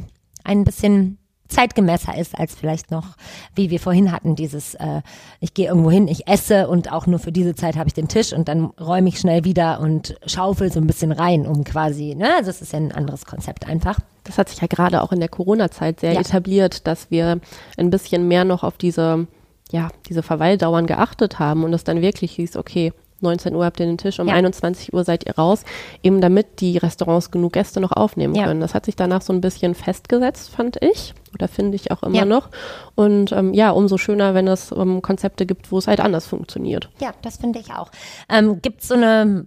ein 0.48 0.64
bisschen 0.64 1.18
zeitgemäßer 1.48 2.14
ist 2.18 2.38
als 2.38 2.54
vielleicht 2.54 2.90
noch, 2.90 3.16
wie 3.54 3.70
wir 3.70 3.80
vorhin 3.80 4.12
hatten, 4.12 4.36
dieses, 4.36 4.74
äh, 4.74 5.00
ich 5.40 5.54
gehe 5.54 5.68
irgendwo 5.68 5.90
hin, 5.90 6.06
ich 6.06 6.28
esse 6.28 6.68
und 6.68 6.92
auch 6.92 7.06
nur 7.06 7.18
für 7.18 7.32
diese 7.32 7.54
Zeit 7.54 7.76
habe 7.76 7.88
ich 7.88 7.94
den 7.94 8.06
Tisch 8.08 8.34
und 8.34 8.48
dann 8.48 8.66
räume 8.78 9.08
ich 9.08 9.18
schnell 9.18 9.44
wieder 9.44 9.80
und 9.80 10.16
schaufel 10.26 10.70
so 10.70 10.78
ein 10.78 10.86
bisschen 10.86 11.10
rein, 11.10 11.46
um 11.46 11.64
quasi, 11.64 12.14
ne, 12.14 12.34
also 12.36 12.50
es 12.50 12.60
ist 12.60 12.72
ja 12.72 12.78
ein 12.78 12.92
anderes 12.92 13.24
Konzept 13.24 13.66
einfach. 13.66 13.98
Das 14.24 14.36
hat 14.36 14.50
sich 14.50 14.60
ja 14.60 14.66
gerade 14.66 15.02
auch 15.02 15.10
in 15.10 15.20
der 15.20 15.30
Corona-Zeit 15.30 16.00
sehr 16.00 16.12
Ja. 16.12 16.20
etabliert, 16.20 16.86
dass 16.86 17.10
wir 17.10 17.40
ein 17.78 17.88
bisschen 17.88 18.28
mehr 18.28 18.44
noch 18.44 18.62
auf 18.62 18.76
diese, 18.76 19.26
ja, 19.72 19.88
diese 20.06 20.22
Verweildauern 20.22 20.86
geachtet 20.86 21.38
haben 21.38 21.64
und 21.64 21.72
es 21.72 21.82
dann 21.82 22.02
wirklich 22.02 22.32
hieß, 22.32 22.56
okay, 22.58 22.92
19 23.20 23.54
Uhr 23.54 23.64
habt 23.64 23.80
ihr 23.80 23.86
den 23.86 23.98
Tisch, 23.98 24.18
um 24.20 24.28
Ja. 24.28 24.34
21 24.34 24.92
Uhr 24.92 25.04
seid 25.04 25.26
ihr 25.26 25.36
raus, 25.36 25.64
eben 26.02 26.20
damit 26.20 26.60
die 26.60 26.76
Restaurants 26.78 27.30
genug 27.30 27.52
Gäste 27.54 27.80
noch 27.80 27.92
aufnehmen 27.92 28.34
Ja. 28.34 28.44
können. 28.46 28.60
Das 28.60 28.74
hat 28.74 28.86
sich 28.86 28.96
danach 28.96 29.22
so 29.22 29.32
ein 29.32 29.40
bisschen 29.40 29.74
festgesetzt, 29.74 30.50
fand 30.50 30.82
ich, 30.82 31.14
oder 31.34 31.48
finde 31.48 31.76
ich 31.76 31.90
auch 31.90 32.02
immer 32.02 32.16
Ja. 32.16 32.24
noch. 32.24 32.48
Und 32.94 33.32
ähm, 33.32 33.54
ja, 33.54 33.70
umso 33.70 33.98
schöner, 33.98 34.34
wenn 34.34 34.46
es 34.48 34.70
ähm, 34.72 35.02
Konzepte 35.02 35.46
gibt, 35.46 35.70
wo 35.72 35.78
es 35.78 35.86
halt 35.88 36.00
anders 36.00 36.26
funktioniert. 36.26 36.90
Ja, 37.00 37.10
das 37.22 37.36
finde 37.38 37.58
ich 37.58 37.72
auch. 37.72 37.90
Ähm, 38.28 38.60
Gibt 38.62 38.82
es 38.82 38.88
so 38.88 38.94
eine 38.94 39.44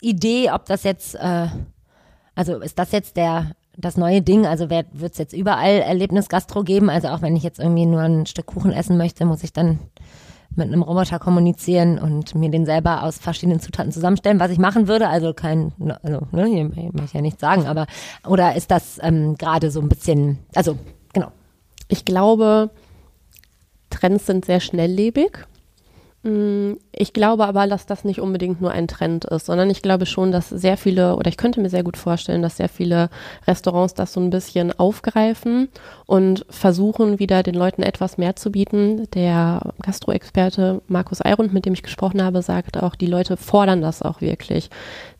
Idee, 0.00 0.50
ob 0.50 0.66
das 0.66 0.82
jetzt, 0.82 1.14
äh, 1.14 1.46
also 2.34 2.58
ist 2.60 2.78
das 2.78 2.92
jetzt 2.92 3.16
der 3.16 3.52
das 3.76 3.96
neue 3.96 4.22
Ding? 4.22 4.46
Also 4.46 4.70
wird 4.70 4.86
es 5.02 5.18
jetzt 5.18 5.32
überall 5.32 5.80
Erlebnisgastro 5.80 6.62
geben? 6.62 6.88
Also 6.90 7.08
auch 7.08 7.22
wenn 7.22 7.34
ich 7.34 7.42
jetzt 7.42 7.58
irgendwie 7.58 7.86
nur 7.86 8.02
ein 8.02 8.24
Stück 8.26 8.46
Kuchen 8.46 8.72
essen 8.72 8.96
möchte, 8.96 9.24
muss 9.24 9.42
ich 9.42 9.52
dann 9.52 9.80
mit 10.56 10.68
einem 10.68 10.82
Roboter 10.82 11.18
kommunizieren 11.18 11.98
und 11.98 12.34
mir 12.34 12.50
den 12.50 12.66
selber 12.66 13.02
aus 13.02 13.18
verschiedenen 13.18 13.60
Zutaten 13.60 13.92
zusammenstellen, 13.92 14.40
was 14.40 14.50
ich 14.50 14.58
machen 14.58 14.88
würde. 14.88 15.08
Also 15.08 15.34
kein, 15.34 15.72
also 16.02 16.26
ne, 16.32 16.46
hier 16.46 16.64
möchte 16.64 17.04
ich 17.04 17.12
ja 17.12 17.20
nichts 17.20 17.40
sagen, 17.40 17.66
aber 17.66 17.86
oder 18.26 18.54
ist 18.54 18.70
das 18.70 18.98
ähm, 19.02 19.36
gerade 19.36 19.70
so 19.70 19.80
ein 19.80 19.88
bisschen, 19.88 20.38
also 20.54 20.78
genau. 21.12 21.32
Ich 21.88 22.04
glaube, 22.04 22.70
Trends 23.90 24.26
sind 24.26 24.44
sehr 24.44 24.60
schnelllebig. 24.60 25.46
Mm, 26.24 26.78
Ich 26.90 27.12
glaube 27.12 27.44
aber, 27.46 27.66
dass 27.66 27.84
das 27.86 28.04
nicht 28.04 28.18
unbedingt 28.20 28.60
nur 28.62 28.70
ein 28.70 28.88
Trend 28.88 29.26
ist, 29.26 29.44
sondern 29.46 29.68
ich 29.68 29.82
glaube 29.82 30.06
schon, 30.06 30.32
dass 30.32 30.48
sehr 30.48 30.78
viele, 30.78 31.16
oder 31.16 31.28
ich 31.28 31.36
könnte 31.36 31.60
mir 31.60 31.68
sehr 31.68 31.82
gut 31.82 31.98
vorstellen, 31.98 32.40
dass 32.40 32.56
sehr 32.56 32.70
viele 32.70 33.10
Restaurants 33.46 33.92
das 33.94 34.14
so 34.14 34.20
ein 34.20 34.30
bisschen 34.30 34.72
aufgreifen 34.72 35.68
und 36.06 36.46
versuchen, 36.48 37.18
wieder 37.18 37.42
den 37.42 37.54
Leuten 37.54 37.82
etwas 37.82 38.16
mehr 38.16 38.36
zu 38.36 38.50
bieten. 38.50 39.06
Der 39.12 39.72
Gastroexperte 39.82 40.80
Markus 40.88 41.22
Eirund, 41.22 41.52
mit 41.52 41.66
dem 41.66 41.74
ich 41.74 41.82
gesprochen 41.82 42.22
habe, 42.22 42.40
sagt 42.40 42.82
auch, 42.82 42.94
die 42.94 43.06
Leute 43.06 43.36
fordern 43.36 43.82
das 43.82 44.00
auch 44.00 44.22
wirklich. 44.22 44.70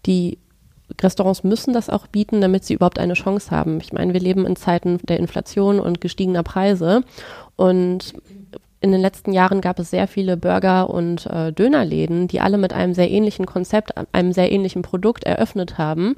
Die 0.07 0.39
Restaurants 1.03 1.45
müssen 1.45 1.75
das 1.75 1.91
auch 1.91 2.07
bieten, 2.07 2.41
damit 2.41 2.65
sie 2.65 2.75
überhaupt 2.75 2.99
eine 2.99 3.15
Chance 3.15 3.51
haben. 3.51 3.79
Ich 3.81 3.93
meine, 3.93 4.15
wir 4.15 4.21
leben 4.21 4.47
in 4.47 4.57
Zeiten 4.57 4.99
der 5.03 5.19
Inflation 5.19 5.81
und 5.81 6.01
gestiegener 6.01 6.43
Preise 6.43 7.03
und 7.57 8.15
in 8.85 8.93
den 8.93 9.01
letzten 9.01 9.32
Jahren 9.32 9.62
gab 9.62 9.78
es 9.78 9.91
sehr 9.91 10.07
viele 10.07 10.37
Burger- 10.37 10.91
und 10.91 11.24
äh, 11.24 11.55
Dönerläden, 11.55 12.28
die 12.28 12.43
alle 12.43 12.59
mit 12.59 12.74
einem 12.74 12.93
sehr 12.93 13.11
ähnlichen 13.11 13.47
Konzept, 13.47 13.93
einem 14.12 14.32
sehr 14.32 14.53
ähnlichen 14.53 14.82
Produkt 14.82 15.24
eröffnet 15.24 15.78
haben. 15.78 16.16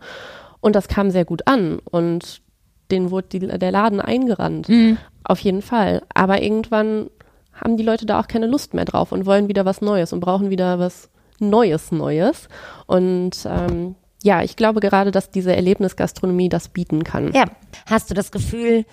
Und 0.61 0.75
das 0.75 0.89
kam 0.89 1.13
sehr 1.13 1.25
gut 1.25 1.47
an. 1.47 1.79
Und 1.79 2.43
denen 2.91 3.13
wurde 3.13 3.29
die, 3.29 3.39
der 3.39 3.71
Laden 3.71 4.01
eingerannt. 4.01 4.69
Auf 5.23 5.39
jeden 5.39 5.63
Fall. 5.63 6.03
Aber 6.13 6.43
irgendwann 6.43 7.09
haben 7.55 7.77
die 7.77 7.85
Leute 7.85 8.05
da 8.05 8.19
auch 8.19 8.27
keine 8.27 8.49
Lust 8.49 8.75
mehr 8.75 8.85
drauf 8.85 9.13
und 9.13 9.27
wollen 9.27 9.47
wieder 9.47 9.65
was 9.65 9.81
Neues 9.81 10.13
und 10.13 10.19
brauchen 10.19 10.51
wieder 10.51 10.81
was 10.81 11.09
Neues, 11.39 11.93
Neues. 11.93 12.49
Und 12.87 13.47
ähm, 13.49 13.95
ja, 14.25 14.43
ich 14.43 14.57
glaube 14.57 14.81
gerade, 14.81 15.13
dass 15.13 15.31
diese 15.31 15.55
Erlebnisgastronomie 15.55 16.49
das 16.49 16.69
bieten 16.69 17.05
kann. 17.05 17.33
Ja. 17.33 17.45
Hast 17.87 18.11
du 18.11 18.15
das 18.15 18.33
Gefühl, 18.33 18.85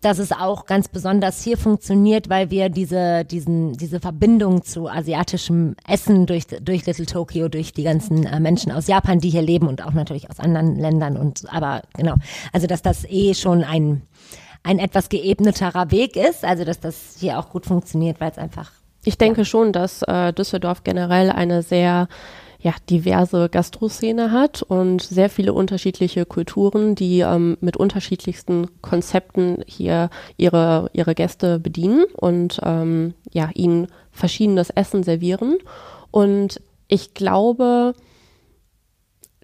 dass 0.00 0.18
es 0.18 0.32
auch 0.32 0.64
ganz 0.64 0.88
besonders 0.88 1.42
hier 1.42 1.58
funktioniert, 1.58 2.28
weil 2.28 2.50
wir 2.50 2.68
diese, 2.70 3.24
diesen, 3.24 3.74
diese 3.74 4.00
Verbindung 4.00 4.62
zu 4.62 4.88
asiatischem 4.88 5.76
Essen 5.86 6.26
durch, 6.26 6.46
durch 6.46 6.86
Little 6.86 7.06
Tokyo, 7.06 7.48
durch 7.48 7.72
die 7.72 7.82
ganzen 7.82 8.24
äh, 8.24 8.40
Menschen 8.40 8.72
aus 8.72 8.86
Japan, 8.86 9.18
die 9.20 9.30
hier 9.30 9.42
leben 9.42 9.68
und 9.68 9.84
auch 9.84 9.92
natürlich 9.92 10.30
aus 10.30 10.40
anderen 10.40 10.76
Ländern 10.76 11.16
und, 11.16 11.44
aber 11.52 11.82
genau, 11.94 12.14
also 12.52 12.66
dass 12.66 12.82
das 12.82 13.04
eh 13.04 13.34
schon 13.34 13.62
ein, 13.62 14.02
ein 14.62 14.78
etwas 14.78 15.08
geebneterer 15.08 15.90
Weg 15.90 16.16
ist, 16.16 16.44
also 16.44 16.64
dass 16.64 16.80
das 16.80 17.16
hier 17.18 17.38
auch 17.38 17.50
gut 17.50 17.66
funktioniert, 17.66 18.20
weil 18.20 18.30
es 18.30 18.38
einfach 18.38 18.72
Ich 19.04 19.18
denke 19.18 19.44
schon, 19.44 19.72
dass 19.72 20.02
äh, 20.02 20.32
Düsseldorf 20.32 20.82
generell 20.82 21.30
eine 21.30 21.62
sehr 21.62 22.08
ja, 22.62 22.74
diverse 22.90 23.48
Gastroszene 23.48 24.32
hat 24.32 24.62
und 24.62 25.02
sehr 25.02 25.30
viele 25.30 25.54
unterschiedliche 25.54 26.26
Kulturen, 26.26 26.94
die 26.94 27.20
ähm, 27.20 27.56
mit 27.60 27.76
unterschiedlichsten 27.76 28.68
Konzepten 28.82 29.64
hier 29.66 30.10
ihre, 30.36 30.90
ihre 30.92 31.14
Gäste 31.14 31.58
bedienen 31.58 32.04
und 32.16 32.60
ähm, 32.62 33.14
ja, 33.32 33.50
ihnen 33.54 33.86
verschiedenes 34.12 34.68
Essen 34.70 35.02
servieren. 35.02 35.58
Und 36.10 36.60
ich 36.88 37.14
glaube, 37.14 37.94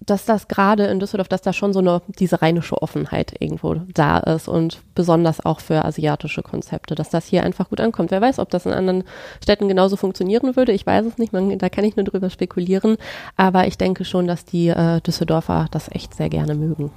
dass 0.07 0.25
das 0.25 0.47
gerade 0.47 0.85
in 0.87 0.99
Düsseldorf, 0.99 1.27
dass 1.27 1.41
da 1.41 1.53
schon 1.53 1.73
so 1.73 1.79
eine, 1.79 2.01
diese 2.17 2.41
rheinische 2.41 2.81
Offenheit 2.81 3.35
irgendwo 3.39 3.75
da 3.93 4.17
ist 4.17 4.47
und 4.47 4.79
besonders 4.95 5.45
auch 5.45 5.59
für 5.59 5.85
asiatische 5.85 6.41
Konzepte, 6.41 6.95
dass 6.95 7.09
das 7.09 7.25
hier 7.25 7.43
einfach 7.43 7.69
gut 7.69 7.81
ankommt. 7.81 8.11
Wer 8.11 8.21
weiß, 8.21 8.39
ob 8.39 8.49
das 8.49 8.65
in 8.65 8.71
anderen 8.71 9.03
Städten 9.43 9.67
genauso 9.67 9.97
funktionieren 9.97 10.55
würde. 10.55 10.71
Ich 10.71 10.85
weiß 10.85 11.05
es 11.05 11.17
nicht, 11.17 11.33
man, 11.33 11.57
da 11.57 11.69
kann 11.69 11.83
ich 11.83 11.95
nur 11.95 12.05
drüber 12.05 12.29
spekulieren. 12.29 12.97
Aber 13.35 13.67
ich 13.67 13.77
denke 13.77 14.05
schon, 14.05 14.27
dass 14.27 14.45
die 14.45 14.69
äh, 14.69 15.01
Düsseldorfer 15.01 15.67
das 15.71 15.89
echt 15.91 16.15
sehr 16.15 16.29
gerne 16.29 16.55
mögen. 16.55 16.91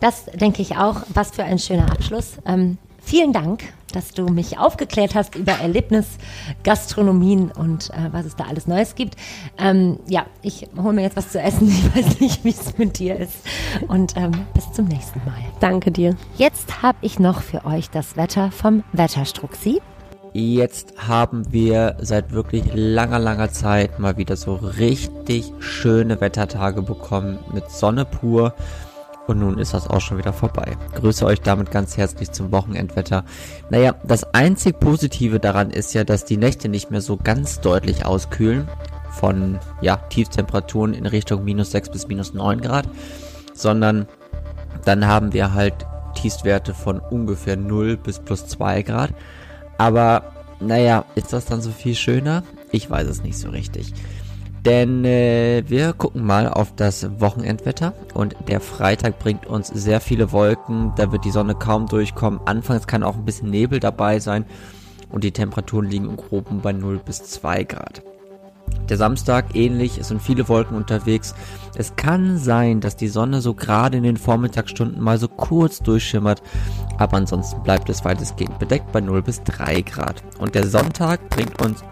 Das 0.00 0.26
denke 0.26 0.62
ich 0.62 0.76
auch. 0.76 1.02
Was 1.14 1.32
für 1.32 1.44
ein 1.44 1.58
schöner 1.58 1.90
Abschluss. 1.90 2.38
Ähm, 2.46 2.78
vielen 3.06 3.32
Dank, 3.32 3.62
dass 3.92 4.12
du 4.12 4.26
mich 4.26 4.58
aufgeklärt 4.58 5.14
hast 5.14 5.36
über 5.36 5.52
Erlebnisgastronomien 5.52 7.50
und 7.52 7.90
äh, 7.90 8.12
was 8.12 8.26
es 8.26 8.36
da 8.36 8.44
alles 8.44 8.66
Neues 8.66 8.94
gibt. 8.94 9.16
Ähm, 9.58 10.00
ja, 10.08 10.26
ich 10.42 10.68
hole 10.76 10.92
mir 10.92 11.02
jetzt 11.02 11.16
was 11.16 11.30
zu 11.30 11.40
essen. 11.40 11.68
Ich 11.76 12.04
weiß 12.04 12.20
nicht, 12.20 12.44
wie 12.44 12.50
es 12.50 12.76
mit 12.78 12.98
dir 12.98 13.16
ist. 13.16 13.36
Und 13.88 14.16
ähm, 14.16 14.32
bis 14.54 14.70
zum 14.72 14.86
nächsten 14.86 15.20
Mal. 15.24 15.38
Danke 15.60 15.90
dir. 15.90 16.16
Jetzt 16.36 16.82
habe 16.82 16.98
ich 17.00 17.18
noch 17.18 17.42
für 17.42 17.64
euch 17.64 17.90
das 17.90 18.16
Wetter 18.16 18.50
vom 18.50 18.82
Wetterstruxi. 18.92 19.80
Jetzt 20.32 20.92
haben 20.98 21.50
wir 21.50 21.96
seit 22.00 22.32
wirklich 22.32 22.64
langer, 22.74 23.18
langer 23.18 23.50
Zeit 23.50 23.98
mal 23.98 24.18
wieder 24.18 24.36
so 24.36 24.54
richtig 24.56 25.52
schöne 25.60 26.20
Wettertage 26.20 26.82
bekommen 26.82 27.38
mit 27.54 27.70
Sonne 27.70 28.04
pur. 28.04 28.54
Und 29.26 29.40
nun 29.40 29.58
ist 29.58 29.74
das 29.74 29.88
auch 29.88 30.00
schon 30.00 30.18
wieder 30.18 30.32
vorbei. 30.32 30.76
Grüße 30.94 31.26
euch 31.26 31.40
damit 31.40 31.70
ganz 31.70 31.96
herzlich 31.96 32.30
zum 32.30 32.52
Wochenendwetter. 32.52 33.24
Naja, 33.70 33.94
das 34.04 34.22
einzig 34.34 34.78
Positive 34.78 35.40
daran 35.40 35.70
ist 35.70 35.94
ja, 35.94 36.04
dass 36.04 36.24
die 36.24 36.36
Nächte 36.36 36.68
nicht 36.68 36.90
mehr 36.90 37.00
so 37.00 37.16
ganz 37.16 37.60
deutlich 37.60 38.06
auskühlen. 38.06 38.68
Von, 39.10 39.58
ja, 39.80 39.96
Tiefstemperaturen 39.96 40.92
in 40.94 41.06
Richtung 41.06 41.42
minus 41.44 41.70
6 41.70 41.90
bis 41.90 42.06
minus 42.06 42.34
9 42.34 42.60
Grad. 42.60 42.88
Sondern 43.54 44.06
dann 44.84 45.06
haben 45.06 45.32
wir 45.32 45.54
halt 45.54 45.74
Tiefstwerte 46.14 46.74
von 46.74 47.00
ungefähr 47.00 47.56
0 47.56 47.96
bis 47.96 48.20
plus 48.20 48.46
2 48.46 48.82
Grad. 48.82 49.10
Aber 49.78 50.32
naja, 50.60 51.04
ist 51.14 51.32
das 51.32 51.46
dann 51.46 51.60
so 51.60 51.70
viel 51.70 51.94
schöner? 51.94 52.42
Ich 52.70 52.90
weiß 52.90 53.06
es 53.08 53.22
nicht 53.22 53.38
so 53.38 53.50
richtig. 53.50 53.92
Denn 54.66 55.04
äh, 55.04 55.62
wir 55.68 55.92
gucken 55.92 56.26
mal 56.26 56.48
auf 56.48 56.74
das 56.74 57.20
Wochenendwetter 57.20 57.94
und 58.14 58.34
der 58.48 58.60
Freitag 58.60 59.20
bringt 59.20 59.46
uns 59.46 59.68
sehr 59.68 60.00
viele 60.00 60.32
Wolken, 60.32 60.92
da 60.96 61.12
wird 61.12 61.24
die 61.24 61.30
Sonne 61.30 61.54
kaum 61.54 61.86
durchkommen. 61.86 62.40
Anfangs 62.46 62.88
kann 62.88 63.04
auch 63.04 63.14
ein 63.14 63.24
bisschen 63.24 63.48
Nebel 63.48 63.78
dabei 63.78 64.18
sein 64.18 64.44
und 65.08 65.22
die 65.22 65.30
Temperaturen 65.30 65.88
liegen 65.88 66.06
im 66.06 66.16
Groben 66.16 66.62
bei 66.62 66.72
0 66.72 66.98
bis 66.98 67.22
2 67.22 67.62
Grad. 67.62 68.02
Der 68.88 68.96
Samstag 68.96 69.54
ähnlich, 69.54 69.98
es 69.98 70.08
sind 70.08 70.20
viele 70.20 70.48
Wolken 70.48 70.76
unterwegs. 70.76 71.36
Es 71.76 71.94
kann 71.94 72.36
sein, 72.36 72.80
dass 72.80 72.96
die 72.96 73.06
Sonne 73.06 73.40
so 73.42 73.54
gerade 73.54 73.98
in 73.98 74.02
den 74.02 74.16
Vormittagsstunden 74.16 75.00
mal 75.00 75.18
so 75.18 75.28
kurz 75.28 75.78
durchschimmert, 75.78 76.42
aber 76.98 77.18
ansonsten 77.18 77.62
bleibt 77.62 77.88
es 77.88 78.04
weitestgehend 78.04 78.58
bedeckt 78.58 78.90
bei 78.90 79.00
0 79.00 79.22
bis 79.22 79.44
3 79.44 79.82
Grad. 79.82 80.24
Und 80.40 80.56
der 80.56 80.66
Sonntag 80.66 81.28
bringt 81.30 81.62
uns 81.62 81.84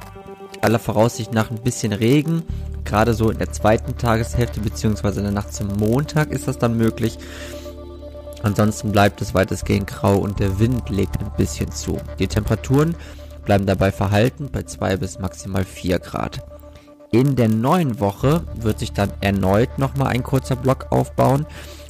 aller 0.65 0.79
Voraussicht 0.79 1.33
nach 1.33 1.51
ein 1.51 1.61
bisschen 1.61 1.93
Regen, 1.93 2.43
gerade 2.85 3.15
so 3.15 3.31
in 3.31 3.39
der 3.39 3.53
zweiten 3.53 3.97
Tageshälfte 3.97 4.61
beziehungsweise 4.61 5.21
in 5.21 5.25
der 5.25 5.33
Nacht 5.33 5.55
zum 5.55 5.69
Montag 5.77 6.31
ist 6.31 6.49
das 6.49 6.59
dann 6.59 6.77
möglich. 6.77 7.19
Ansonsten 8.43 8.93
bleibt 8.93 9.23
es 9.23 9.35
weitestgehend 9.35 9.87
grau 9.87 10.17
und 10.17 10.39
der 10.39 10.59
Wind 10.59 10.91
legt 10.91 11.19
ein 11.21 11.33
bisschen 11.37 11.71
zu. 11.71 11.99
Die 12.19 12.27
Temperaturen 12.27 12.95
bleiben 13.45 13.67
dabei 13.67 13.93
verhalten 13.93 14.51
bei 14.53 14.63
2 14.63 14.97
bis 14.99 15.19
maximal 15.19 15.65
4 15.65 15.99
Grad. 15.99 16.45
In 17.11 17.37
der 17.37 17.49
neuen 17.49 18.01
Woche 18.01 18.43
wird 18.57 18.81
sich 18.81 18.93
dann 18.93 19.13
erneut 19.21 19.79
nochmal 19.79 20.09
ein 20.09 20.23
kurzer 20.23 20.57
Block 20.57 20.87
aufbauen, 20.91 21.47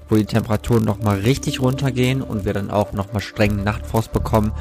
wo 0.08 0.16
die 0.16 0.26
Temperaturen 0.26 0.84
nochmal 0.84 1.20
richtig 1.20 1.60
runtergehen 1.60 2.22
und 2.22 2.44
wir 2.44 2.52
dann 2.52 2.70
auch 2.70 2.92
nochmal 2.92 3.22
strengen 3.22 3.64
Nachtfrost 3.64 4.12
bekommen. 4.12 4.52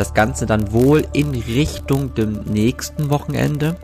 Das 0.00 0.14
Ganze 0.14 0.46
dann 0.46 0.72
wohl 0.72 1.06
in 1.12 1.28
Richtung 1.28 2.14
dem 2.14 2.44
nächsten 2.44 3.10
Wochenende. 3.10 3.76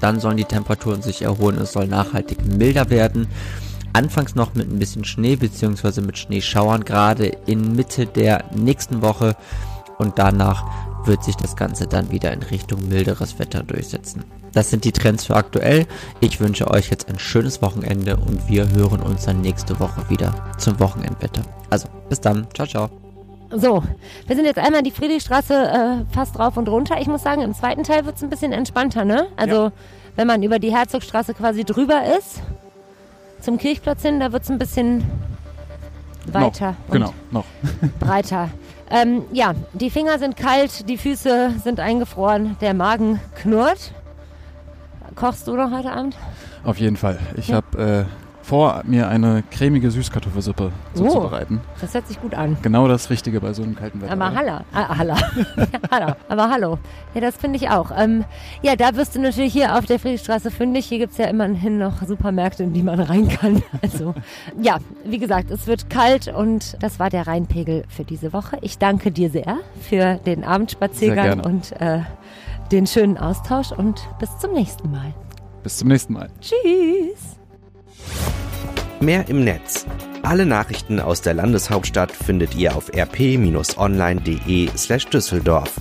Dann 0.00 0.18
sollen 0.18 0.38
die 0.38 0.44
Temperaturen 0.44 1.02
sich 1.02 1.20
erholen, 1.20 1.58
es 1.58 1.72
soll 1.72 1.88
nachhaltig 1.88 2.42
milder 2.46 2.88
werden. 2.88 3.28
Anfangs 3.92 4.34
noch 4.34 4.54
mit 4.54 4.72
ein 4.72 4.78
bisschen 4.78 5.04
Schnee 5.04 5.36
bzw. 5.36 6.00
mit 6.00 6.16
Schneeschauern, 6.16 6.86
gerade 6.86 7.26
in 7.44 7.76
Mitte 7.76 8.06
der 8.06 8.46
nächsten 8.54 9.02
Woche 9.02 9.36
und 9.98 10.18
danach 10.18 10.64
wird 11.04 11.22
sich 11.22 11.36
das 11.36 11.54
Ganze 11.54 11.86
dann 11.86 12.10
wieder 12.10 12.32
in 12.32 12.42
Richtung 12.42 12.88
milderes 12.88 13.38
Wetter 13.38 13.62
durchsetzen. 13.62 14.24
Das 14.54 14.70
sind 14.70 14.84
die 14.84 14.92
Trends 14.92 15.26
für 15.26 15.36
aktuell. 15.36 15.86
Ich 16.20 16.40
wünsche 16.40 16.70
euch 16.70 16.88
jetzt 16.88 17.10
ein 17.10 17.18
schönes 17.18 17.60
Wochenende 17.60 18.16
und 18.16 18.48
wir 18.48 18.70
hören 18.70 19.02
uns 19.02 19.26
dann 19.26 19.42
nächste 19.42 19.78
Woche 19.80 20.08
wieder 20.08 20.34
zum 20.56 20.80
Wochenendwetter. 20.80 21.42
Also, 21.68 21.88
bis 22.08 22.22
dann. 22.22 22.46
Ciao, 22.54 22.66
ciao. 22.66 23.05
So, 23.50 23.82
wir 24.26 24.36
sind 24.36 24.44
jetzt 24.44 24.58
einmal 24.58 24.82
die 24.82 24.90
Friedrichstraße 24.90 25.54
äh, 25.54 26.14
fast 26.14 26.36
drauf 26.36 26.56
und 26.56 26.68
runter. 26.68 26.96
Ich 27.00 27.06
muss 27.06 27.22
sagen, 27.22 27.42
im 27.42 27.54
zweiten 27.54 27.84
Teil 27.84 28.04
wird 28.04 28.16
es 28.16 28.22
ein 28.22 28.30
bisschen 28.30 28.52
entspannter, 28.52 29.04
ne? 29.04 29.28
Also, 29.36 29.70
wenn 30.16 30.26
man 30.26 30.42
über 30.42 30.58
die 30.58 30.74
Herzogstraße 30.74 31.34
quasi 31.34 31.64
drüber 31.64 32.02
ist, 32.18 32.42
zum 33.40 33.58
Kirchplatz 33.58 34.02
hin, 34.02 34.18
da 34.18 34.32
wird 34.32 34.42
es 34.42 34.50
ein 34.50 34.58
bisschen 34.58 35.04
weiter 36.32 36.70
Noch, 36.86 36.90
genau, 36.92 37.14
noch. 37.30 37.44
breiter. 38.00 38.48
Ähm, 38.90 39.22
ja, 39.32 39.54
die 39.74 39.90
Finger 39.90 40.18
sind 40.18 40.36
kalt, 40.36 40.88
die 40.88 40.96
Füße 40.96 41.54
sind 41.62 41.78
eingefroren, 41.80 42.56
der 42.60 42.74
Magen 42.74 43.20
knurrt. 43.40 43.92
Kochst 45.14 45.46
du 45.46 45.54
noch 45.54 45.70
heute 45.70 45.92
Abend? 45.92 46.16
Auf 46.64 46.78
jeden 46.78 46.96
Fall. 46.96 47.18
Ich 47.36 47.48
Ja. 47.48 47.56
habe 47.56 48.06
äh, 48.08 48.25
vor, 48.46 48.82
mir 48.84 49.08
eine 49.08 49.42
cremige 49.50 49.90
Süßkartoffelsuppe 49.90 50.70
zuzubereiten. 50.94 51.60
Das 51.80 51.94
hört 51.94 52.06
sich 52.06 52.20
gut 52.20 52.34
an. 52.34 52.56
Genau 52.62 52.86
das 52.86 53.10
Richtige 53.10 53.40
bei 53.40 53.52
so 53.52 53.64
einem 53.64 53.74
kalten 53.74 54.00
Wetter. 54.00 54.12
Aber? 54.12 54.34
Halla, 54.34 54.64
ah, 54.72 54.96
Halla. 54.96 55.16
ja, 55.56 55.66
hallo. 55.90 56.12
Aber 56.28 56.50
hallo. 56.50 56.78
Ja, 57.14 57.22
das 57.22 57.36
finde 57.36 57.56
ich 57.56 57.70
auch. 57.70 57.90
Ähm, 57.96 58.24
ja, 58.62 58.76
da 58.76 58.94
wirst 58.94 59.16
du 59.16 59.20
natürlich 59.20 59.52
hier 59.52 59.76
auf 59.76 59.86
der 59.86 59.98
Friedrichstraße 59.98 60.52
fündig. 60.52 60.86
Hier 60.86 60.98
gibt 60.98 61.12
es 61.12 61.18
ja 61.18 61.26
immerhin 61.26 61.78
noch 61.78 62.02
Supermärkte, 62.06 62.62
in 62.62 62.72
die 62.72 62.84
man 62.84 63.00
rein 63.00 63.28
kann. 63.28 63.64
Also, 63.82 64.14
ja, 64.62 64.78
wie 65.04 65.18
gesagt, 65.18 65.50
es 65.50 65.66
wird 65.66 65.90
kalt 65.90 66.28
und 66.28 66.76
das 66.80 67.00
war 67.00 67.10
der 67.10 67.26
Rheinpegel 67.26 67.82
für 67.88 68.04
diese 68.04 68.32
Woche. 68.32 68.58
Ich 68.60 68.78
danke 68.78 69.10
dir 69.10 69.28
sehr 69.28 69.58
für 69.80 70.20
den 70.24 70.44
Abendspaziergang 70.44 71.40
und 71.40 71.72
äh, 71.80 72.00
den 72.70 72.86
schönen 72.86 73.18
Austausch 73.18 73.72
und 73.72 74.08
bis 74.20 74.38
zum 74.38 74.52
nächsten 74.52 74.88
Mal. 74.92 75.12
Bis 75.64 75.78
zum 75.78 75.88
nächsten 75.88 76.12
Mal. 76.12 76.28
Tschüss. 76.40 77.35
Mehr 79.00 79.28
im 79.28 79.44
Netz. 79.44 79.86
Alle 80.22 80.46
Nachrichten 80.46 81.00
aus 81.00 81.22
der 81.22 81.34
Landeshauptstadt 81.34 82.10
findet 82.10 82.54
ihr 82.54 82.74
auf 82.74 82.90
rp-online.de 82.92 84.68
slash 84.76 85.06
Düsseldorf. 85.06 85.72